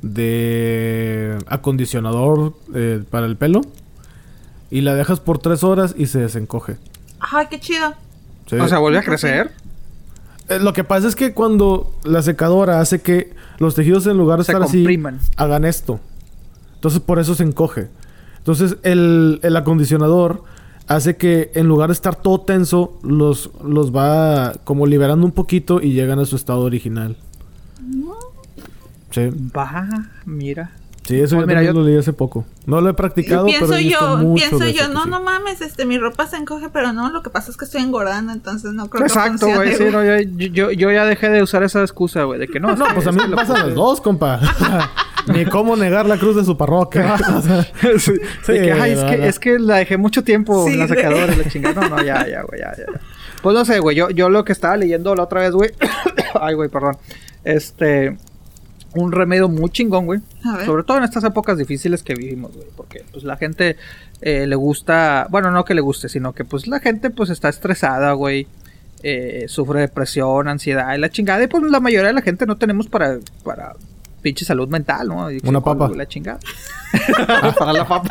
de 0.01 1.37
acondicionador 1.47 2.53
eh, 2.73 3.03
para 3.09 3.25
el 3.25 3.35
pelo 3.35 3.61
y 4.69 4.81
la 4.81 4.95
dejas 4.95 5.19
por 5.19 5.39
tres 5.39 5.63
horas 5.63 5.95
y 5.97 6.07
se 6.07 6.19
desencoge. 6.19 6.77
Ay, 7.19 7.47
qué 7.49 7.59
chido. 7.59 7.93
Sí. 8.47 8.55
O 8.55 8.67
sea, 8.67 8.79
vuelve 8.79 8.99
a 8.99 9.03
crecer. 9.03 9.51
Eh, 10.49 10.59
lo 10.59 10.73
que 10.73 10.83
pasa 10.83 11.07
es 11.07 11.15
que 11.15 11.33
cuando 11.33 11.93
la 12.03 12.21
secadora 12.21 12.79
hace 12.79 13.01
que 13.01 13.33
los 13.59 13.75
tejidos 13.75 14.07
en 14.07 14.17
lugar 14.17 14.39
de 14.39 14.45
Se 14.45 14.53
estar 14.53 14.63
así 14.63 14.85
hagan 15.35 15.65
esto. 15.65 15.99
Entonces 16.75 16.99
por 16.99 17.19
eso 17.19 17.35
se 17.35 17.43
encoge. 17.43 17.89
Entonces 18.37 18.77
el, 18.83 19.39
el 19.43 19.55
acondicionador 19.55 20.43
hace 20.87 21.15
que 21.17 21.51
en 21.53 21.67
lugar 21.67 21.89
de 21.89 21.93
estar 21.93 22.15
todo 22.15 22.41
tenso, 22.41 22.97
los, 23.03 23.51
los 23.63 23.95
va 23.95 24.53
como 24.63 24.85
liberando 24.87 25.25
un 25.25 25.31
poquito 25.31 25.81
y 25.81 25.91
llegan 25.93 26.19
a 26.19 26.25
su 26.25 26.35
estado 26.35 26.61
original. 26.61 27.15
Sí, 29.11 29.29
Va, 29.55 29.87
mira. 30.25 30.71
sí, 31.05 31.15
eso 31.19 31.35
Pues 31.37 31.43
yo 31.43 31.47
mira, 31.47 31.59
también 31.59 31.73
yo- 31.73 31.79
lo 31.79 31.85
leí 31.87 31.97
hace 31.97 32.11
poco. 32.13 32.45
No 32.65 32.81
lo 32.81 32.89
he 32.89 32.93
practicado, 32.93 33.45
pienso 33.45 33.65
pero 33.67 33.79
he 33.79 33.83
visto 33.83 33.99
yo, 33.99 34.17
mucho 34.17 34.35
pienso 34.35 34.59
de 34.65 34.73
yo, 34.73 34.89
no, 34.89 35.03
sí. 35.05 35.09
no 35.09 35.21
mames, 35.21 35.61
este, 35.61 35.85
mi 35.85 35.97
ropa 35.97 36.27
se 36.27 36.35
encoge, 36.35 36.69
pero 36.69 36.91
no, 36.91 37.09
lo 37.11 37.23
que 37.23 37.29
pasa 37.29 37.49
es 37.49 37.55
que 37.57 37.63
estoy 37.65 37.81
engordando, 37.81 38.33
entonces 38.33 38.73
no 38.73 38.89
creo 38.89 39.05
Exacto, 39.05 39.45
que 39.47 39.55
güey. 39.55 39.69
funcione. 39.75 39.91
Sí, 40.21 40.27
no, 40.35 40.47
yo, 40.47 40.47
yo, 40.53 40.71
yo 40.71 40.91
ya 40.91 41.05
dejé 41.05 41.29
de 41.29 41.41
usar 41.41 41.63
esa 41.63 41.81
excusa, 41.81 42.23
güey. 42.25 42.39
De 42.39 42.47
que 42.49 42.59
no. 42.59 42.75
No, 42.75 42.85
pues 42.93 43.07
a 43.07 43.11
mí 43.13 43.17
me 43.21 43.27
lo 43.29 43.37
pasan 43.37 43.67
las 43.67 43.75
dos, 43.75 44.01
compa. 44.01 44.39
Ni 45.33 45.45
cómo 45.45 45.75
negar 45.75 46.05
la 46.05 46.17
cruz 46.17 46.35
de 46.35 46.43
su 46.45 46.57
parroquia. 46.57 47.15
O 47.35 47.41
sea, 47.41 47.63
sí. 47.99 48.13
Sí, 48.43 48.51
De 48.53 48.61
que, 48.61 48.71
ay, 48.73 48.91
es, 48.91 49.03
que, 49.03 49.27
es 49.27 49.39
que 49.39 49.59
la 49.59 49.77
dejé 49.77 49.97
mucho 49.97 50.23
tiempo 50.23 50.65
Sí, 50.65 50.73
en 50.73 50.79
la 50.79 50.87
de- 50.87 50.95
secadora 50.95 51.33
y 51.33 51.35
la 51.37 51.49
chingada. 51.49 51.81
No, 51.87 51.95
no, 51.97 52.03
ya, 52.03 52.27
ya, 52.27 52.41
güey, 52.43 52.61
ya, 52.61 52.73
ya. 52.77 52.85
Pues 53.41 53.55
no 53.55 53.65
sé, 53.65 53.79
güey. 53.79 53.95
Yo, 53.95 54.09
yo 54.09 54.29
lo 54.29 54.43
que 54.43 54.51
estaba 54.53 54.77
leyendo 54.77 55.13
la 55.15 55.23
otra 55.23 55.41
vez, 55.41 55.51
güey. 55.51 55.71
ay, 56.41 56.55
güey, 56.55 56.69
perdón. 56.69 56.97
Este. 57.43 58.17
Un 58.93 59.11
remedio 59.11 59.47
muy 59.47 59.69
chingón, 59.69 60.05
güey. 60.05 60.21
Sobre 60.65 60.83
todo 60.83 60.97
en 60.97 61.03
estas 61.03 61.23
épocas 61.23 61.57
difíciles 61.57 62.01
que 62.01 62.15
vivimos, 62.15 62.53
güey. 62.55 62.67
Porque 62.75 63.03
pues 63.11 63.23
la 63.23 63.37
gente 63.37 63.75
eh, 64.21 64.47
le 64.47 64.55
gusta. 64.55 65.27
Bueno, 65.29 65.51
no 65.51 65.65
que 65.65 65.75
le 65.75 65.81
guste, 65.81 66.09
sino 66.09 66.33
que 66.33 66.45
pues 66.45 66.65
la 66.67 66.79
gente 66.79 67.09
pues 67.11 67.29
está 67.29 67.49
estresada, 67.49 68.13
güey. 68.13 68.47
eh, 69.03 69.45
sufre 69.49 69.81
depresión, 69.81 70.47
ansiedad 70.47 70.95
y 70.95 70.99
la 70.99 71.09
chingada. 71.09 71.43
Y 71.43 71.47
pues 71.47 71.61
la 71.63 71.79
mayoría 71.79 72.07
de 72.07 72.13
la 72.13 72.21
gente 72.23 72.47
no 72.47 72.55
tenemos 72.57 72.87
para, 72.87 73.19
para 73.43 73.73
pinche 74.21 74.45
salud 74.45 74.67
mental, 74.67 75.07
¿no? 75.07 75.31
Y 75.31 75.39
Una 75.43 75.61
papa. 75.61 75.89
La 75.95 76.07
chingada. 76.07 76.39
para 77.57 77.73
la 77.73 77.87
papa. 77.87 78.09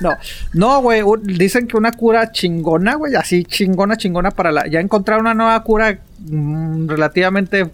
No, 0.00 0.16
no, 0.52 0.82
güey. 0.82 1.02
Dicen 1.22 1.66
que 1.66 1.76
una 1.76 1.92
cura 1.92 2.32
chingona, 2.32 2.94
güey. 2.94 3.14
Así 3.14 3.44
chingona, 3.44 3.96
chingona 3.96 4.30
para 4.30 4.52
la. 4.52 4.66
Ya 4.66 4.80
encontrar 4.80 5.20
una 5.20 5.34
nueva 5.34 5.62
cura 5.62 5.98
mm, 6.20 6.88
relativamente 6.88 7.70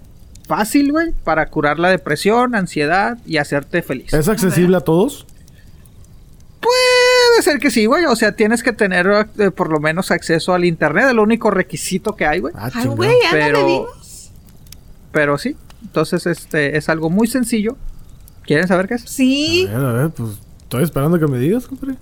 fácil, 0.47 0.92
güey. 0.92 1.12
Para 1.24 1.47
curar 1.47 1.78
la 1.78 1.88
depresión, 1.90 2.55
ansiedad 2.55 3.18
y 3.26 3.36
hacerte 3.38 3.82
feliz. 3.82 4.12
¿Es 4.12 4.28
accesible 4.28 4.76
a 4.76 4.80
todos? 4.80 5.26
Puede 6.60 7.42
ser 7.42 7.59
que 7.59 7.70
sí, 7.70 7.86
güey. 7.86 8.05
O 8.05 8.16
sea, 8.16 8.32
tienes 8.32 8.62
que 8.62 8.72
tener 8.72 9.28
eh, 9.38 9.51
por 9.51 9.70
lo 9.70 9.80
menos 9.80 10.10
acceso 10.10 10.52
al 10.52 10.64
internet. 10.64 11.05
Es 11.05 11.10
el 11.10 11.18
único 11.18 11.51
requisito 11.51 12.16
que 12.16 12.26
hay, 12.26 12.40
güey. 12.40 12.52
Ah, 12.56 12.70
güey, 12.84 13.16
Pero-. 13.30 13.86
Pero 15.12 15.38
sí. 15.38 15.56
Entonces, 15.82 16.27
este 16.27 16.77
es 16.77 16.89
algo 16.89 17.11
muy 17.11 17.27
sencillo. 17.27 17.77
¿Quieren 18.44 18.66
saber 18.69 18.89
qué 18.89 18.94
es? 18.94 19.02
Sí. 19.02 19.69
A 19.73 19.78
ver, 19.78 19.86
a 19.86 19.93
ver, 19.93 20.11
pues 20.11 20.31
estoy 20.62 20.82
esperando 20.85 21.19
que 21.19 21.27
me 21.27 21.39
digas, 21.39 21.66
compadre. 21.66 21.97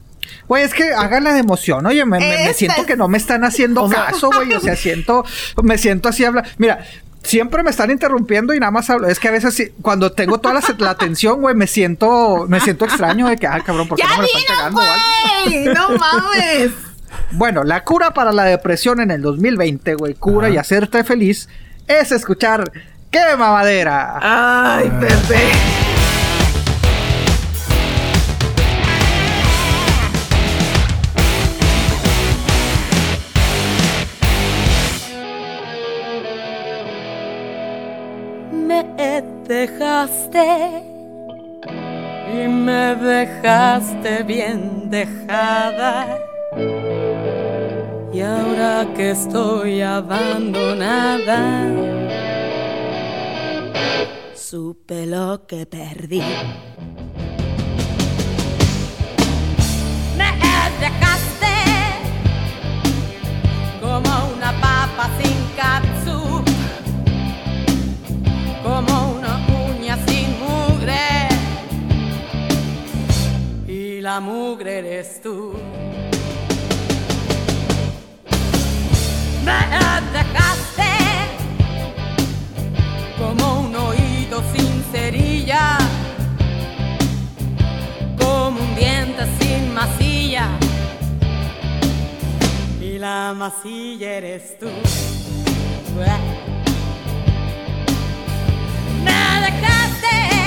Güey, 0.47 0.63
es 0.63 0.75
que 0.75 0.93
háganla 0.93 1.33
de 1.33 1.41
emoción, 1.41 1.87
oye, 1.87 2.05
me, 2.05 2.19
me- 2.19 2.53
siento 2.55 2.85
que 2.85 2.97
no 2.97 3.09
me 3.09 3.17
están 3.17 3.45
haciendo 3.45 3.85
O 3.85 3.89
caso, 3.89 4.31
güey, 4.31 4.53
o 4.53 4.61
sea, 4.61 4.77
siento, 4.77 5.25
me 5.63 5.79
siento 5.79 6.09
así 6.11 6.25
habla, 6.25 6.45
mira, 6.59 6.85
siempre 7.23 7.63
me 7.63 7.71
están 7.71 7.91
interrumpiendo 7.91 8.53
y 8.53 8.61
nada 8.61 8.71
más 8.71 8.91
hablo, 8.91 9.09
es 9.09 9.19
que 9.19 9.29
a 9.29 9.31
veces 9.31 9.73
cuando 9.81 10.13
tengo 10.13 10.39
toda 10.39 10.55
la, 10.55 10.63
la 10.79 10.91
atención, 10.91 11.41
güey, 11.41 11.55
me 11.55 11.67
siento, 11.67 12.45
me 12.47 12.61
siento 12.61 12.85
extraño 12.85 13.27
de 13.27 13.39
que, 13.39 13.47
ah, 13.47 13.61
cabrón, 13.65 13.89
¿por 13.89 13.97
qué 13.97 14.05
¡Ya 14.05 14.17
no 14.17 14.23
me 14.23 14.23
lo 14.23 14.39
están 14.39 14.43
vino, 14.45 14.57
cagando 14.59 14.81
o 14.81 14.85
algo? 14.85 15.05
güey! 15.47 15.75
¡No 15.75 15.99
mames! 15.99 16.71
Bueno, 17.33 17.65
la 17.65 17.85
cura 17.85 18.13
para 18.15 18.33
la 18.33 18.45
depresión 18.45 19.01
en 19.01 19.11
el 19.11 19.21
2020, 19.23 19.95
güey, 19.95 20.15
cura 20.15 20.47
Ajá. 20.49 20.55
y 20.55 20.59
hacerte 20.59 21.05
feliz, 21.05 21.49
es 21.87 22.13
escuchar 22.13 22.71
Quema 23.11 23.51
Madera. 23.53 24.19
¡Ay, 24.21 24.91
Pepe! 25.01 25.79
me 38.69 39.23
dejaste 39.47 40.83
y 42.35 42.49
me 42.49 42.95
dejaste 42.97 44.23
bien 44.23 44.91
dejada. 44.91 46.19
Y 48.13 48.21
ahora 48.21 48.87
que 48.95 49.11
estoy 49.13 49.81
abandonada, 49.81 51.41
supe 54.51 55.05
lo 55.05 55.47
que 55.47 55.67
perdí. 55.67 56.23
Me 60.17 60.31
dejaste 60.81 61.55
como 63.79 64.11
una 64.35 64.51
papa 64.59 65.11
sin 65.19 65.39
katsu, 65.55 66.43
como 68.63 69.13
una 69.19 69.35
uña 69.69 69.99
sin 70.07 70.29
mugre, 70.41 71.29
y 73.67 74.01
la 74.01 74.19
mugre 74.19 74.79
eres 74.79 75.21
tú. 75.21 75.53
Me 79.45 79.61
dejaste 80.17 80.89
como 83.19 83.58
como 88.19 88.61
un 88.61 88.75
diente 88.77 89.25
sin 89.39 89.75
masilla, 89.75 90.49
y 92.81 92.99
la 92.99 93.35
masilla 93.37 94.13
eres 94.19 94.59
tú. 94.59 94.69
Me 99.05 99.21
dejaste 99.47 100.38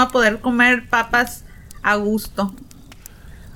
va 0.00 0.08
a 0.08 0.08
poder 0.10 0.40
comer 0.40 0.88
papas 0.88 1.44
a 1.82 1.96
gusto. 1.96 2.54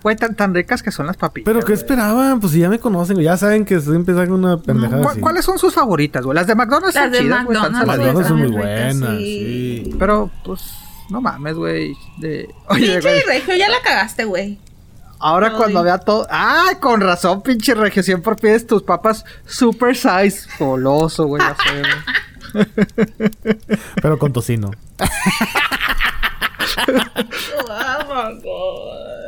Güey, 0.02 0.16
tan, 0.16 0.34
tan 0.34 0.52
ricas 0.54 0.82
que 0.82 0.90
son 0.90 1.06
las 1.06 1.16
papitas. 1.16 1.46
Pero 1.46 1.60
¿qué 1.60 1.72
güey. 1.72 1.78
esperaban? 1.78 2.38
Pues 2.38 2.52
si 2.52 2.58
ya 2.60 2.68
me 2.68 2.78
conocen, 2.78 3.18
ya 3.20 3.38
saben 3.38 3.64
que 3.64 3.76
estoy 3.76 3.96
empezando 3.96 4.34
una 4.34 4.58
pendejada 4.58 5.02
¿Cu- 5.02 5.08
así. 5.08 5.20
¿Cuáles 5.20 5.44
son 5.46 5.58
sus 5.58 5.72
favoritas, 5.72 6.22
güey? 6.24 6.34
Las 6.36 6.46
de 6.46 6.54
McDonald's 6.54 6.94
Las 6.94 7.04
son 7.04 7.12
de 7.12 7.18
chidas, 7.20 7.44
güey. 7.46 7.56
McDonald's, 7.58 7.86
Las 7.86 7.96
saladonas. 7.96 8.14
donas 8.14 8.28
son 8.28 8.38
muy 8.38 8.50
buenas, 8.50 8.96
sí. 9.18 9.82
sí. 9.86 9.96
Pero, 9.98 10.30
pues, 10.44 10.60
no 11.08 11.22
mames, 11.22 11.54
güey. 11.56 11.94
De... 12.18 12.48
Oye, 12.68 13.00
Pinche 13.00 13.22
regio, 13.26 13.56
ya 13.56 13.68
la 13.70 13.80
cagaste, 13.82 14.24
güey. 14.26 14.58
Ahora 15.20 15.48
Ay. 15.48 15.54
cuando 15.56 15.82
vea 15.82 15.96
todo. 15.96 16.26
¡Ay, 16.28 16.74
con 16.80 17.00
razón, 17.00 17.40
pinche 17.40 17.74
regio! 17.74 18.02
Siempre 18.02 18.34
pides 18.34 18.66
tus 18.66 18.82
papas 18.82 19.24
super 19.46 19.96
size. 19.96 20.46
Goloso, 20.58 21.24
güey. 21.24 21.40
Ya 21.40 21.56
sé, 21.64 21.82
güey. 22.52 22.66
Pero 24.02 24.18
con 24.18 24.34
tocino. 24.34 24.70
Oh 26.76 28.06
my 28.08 28.40
God. 28.42 29.23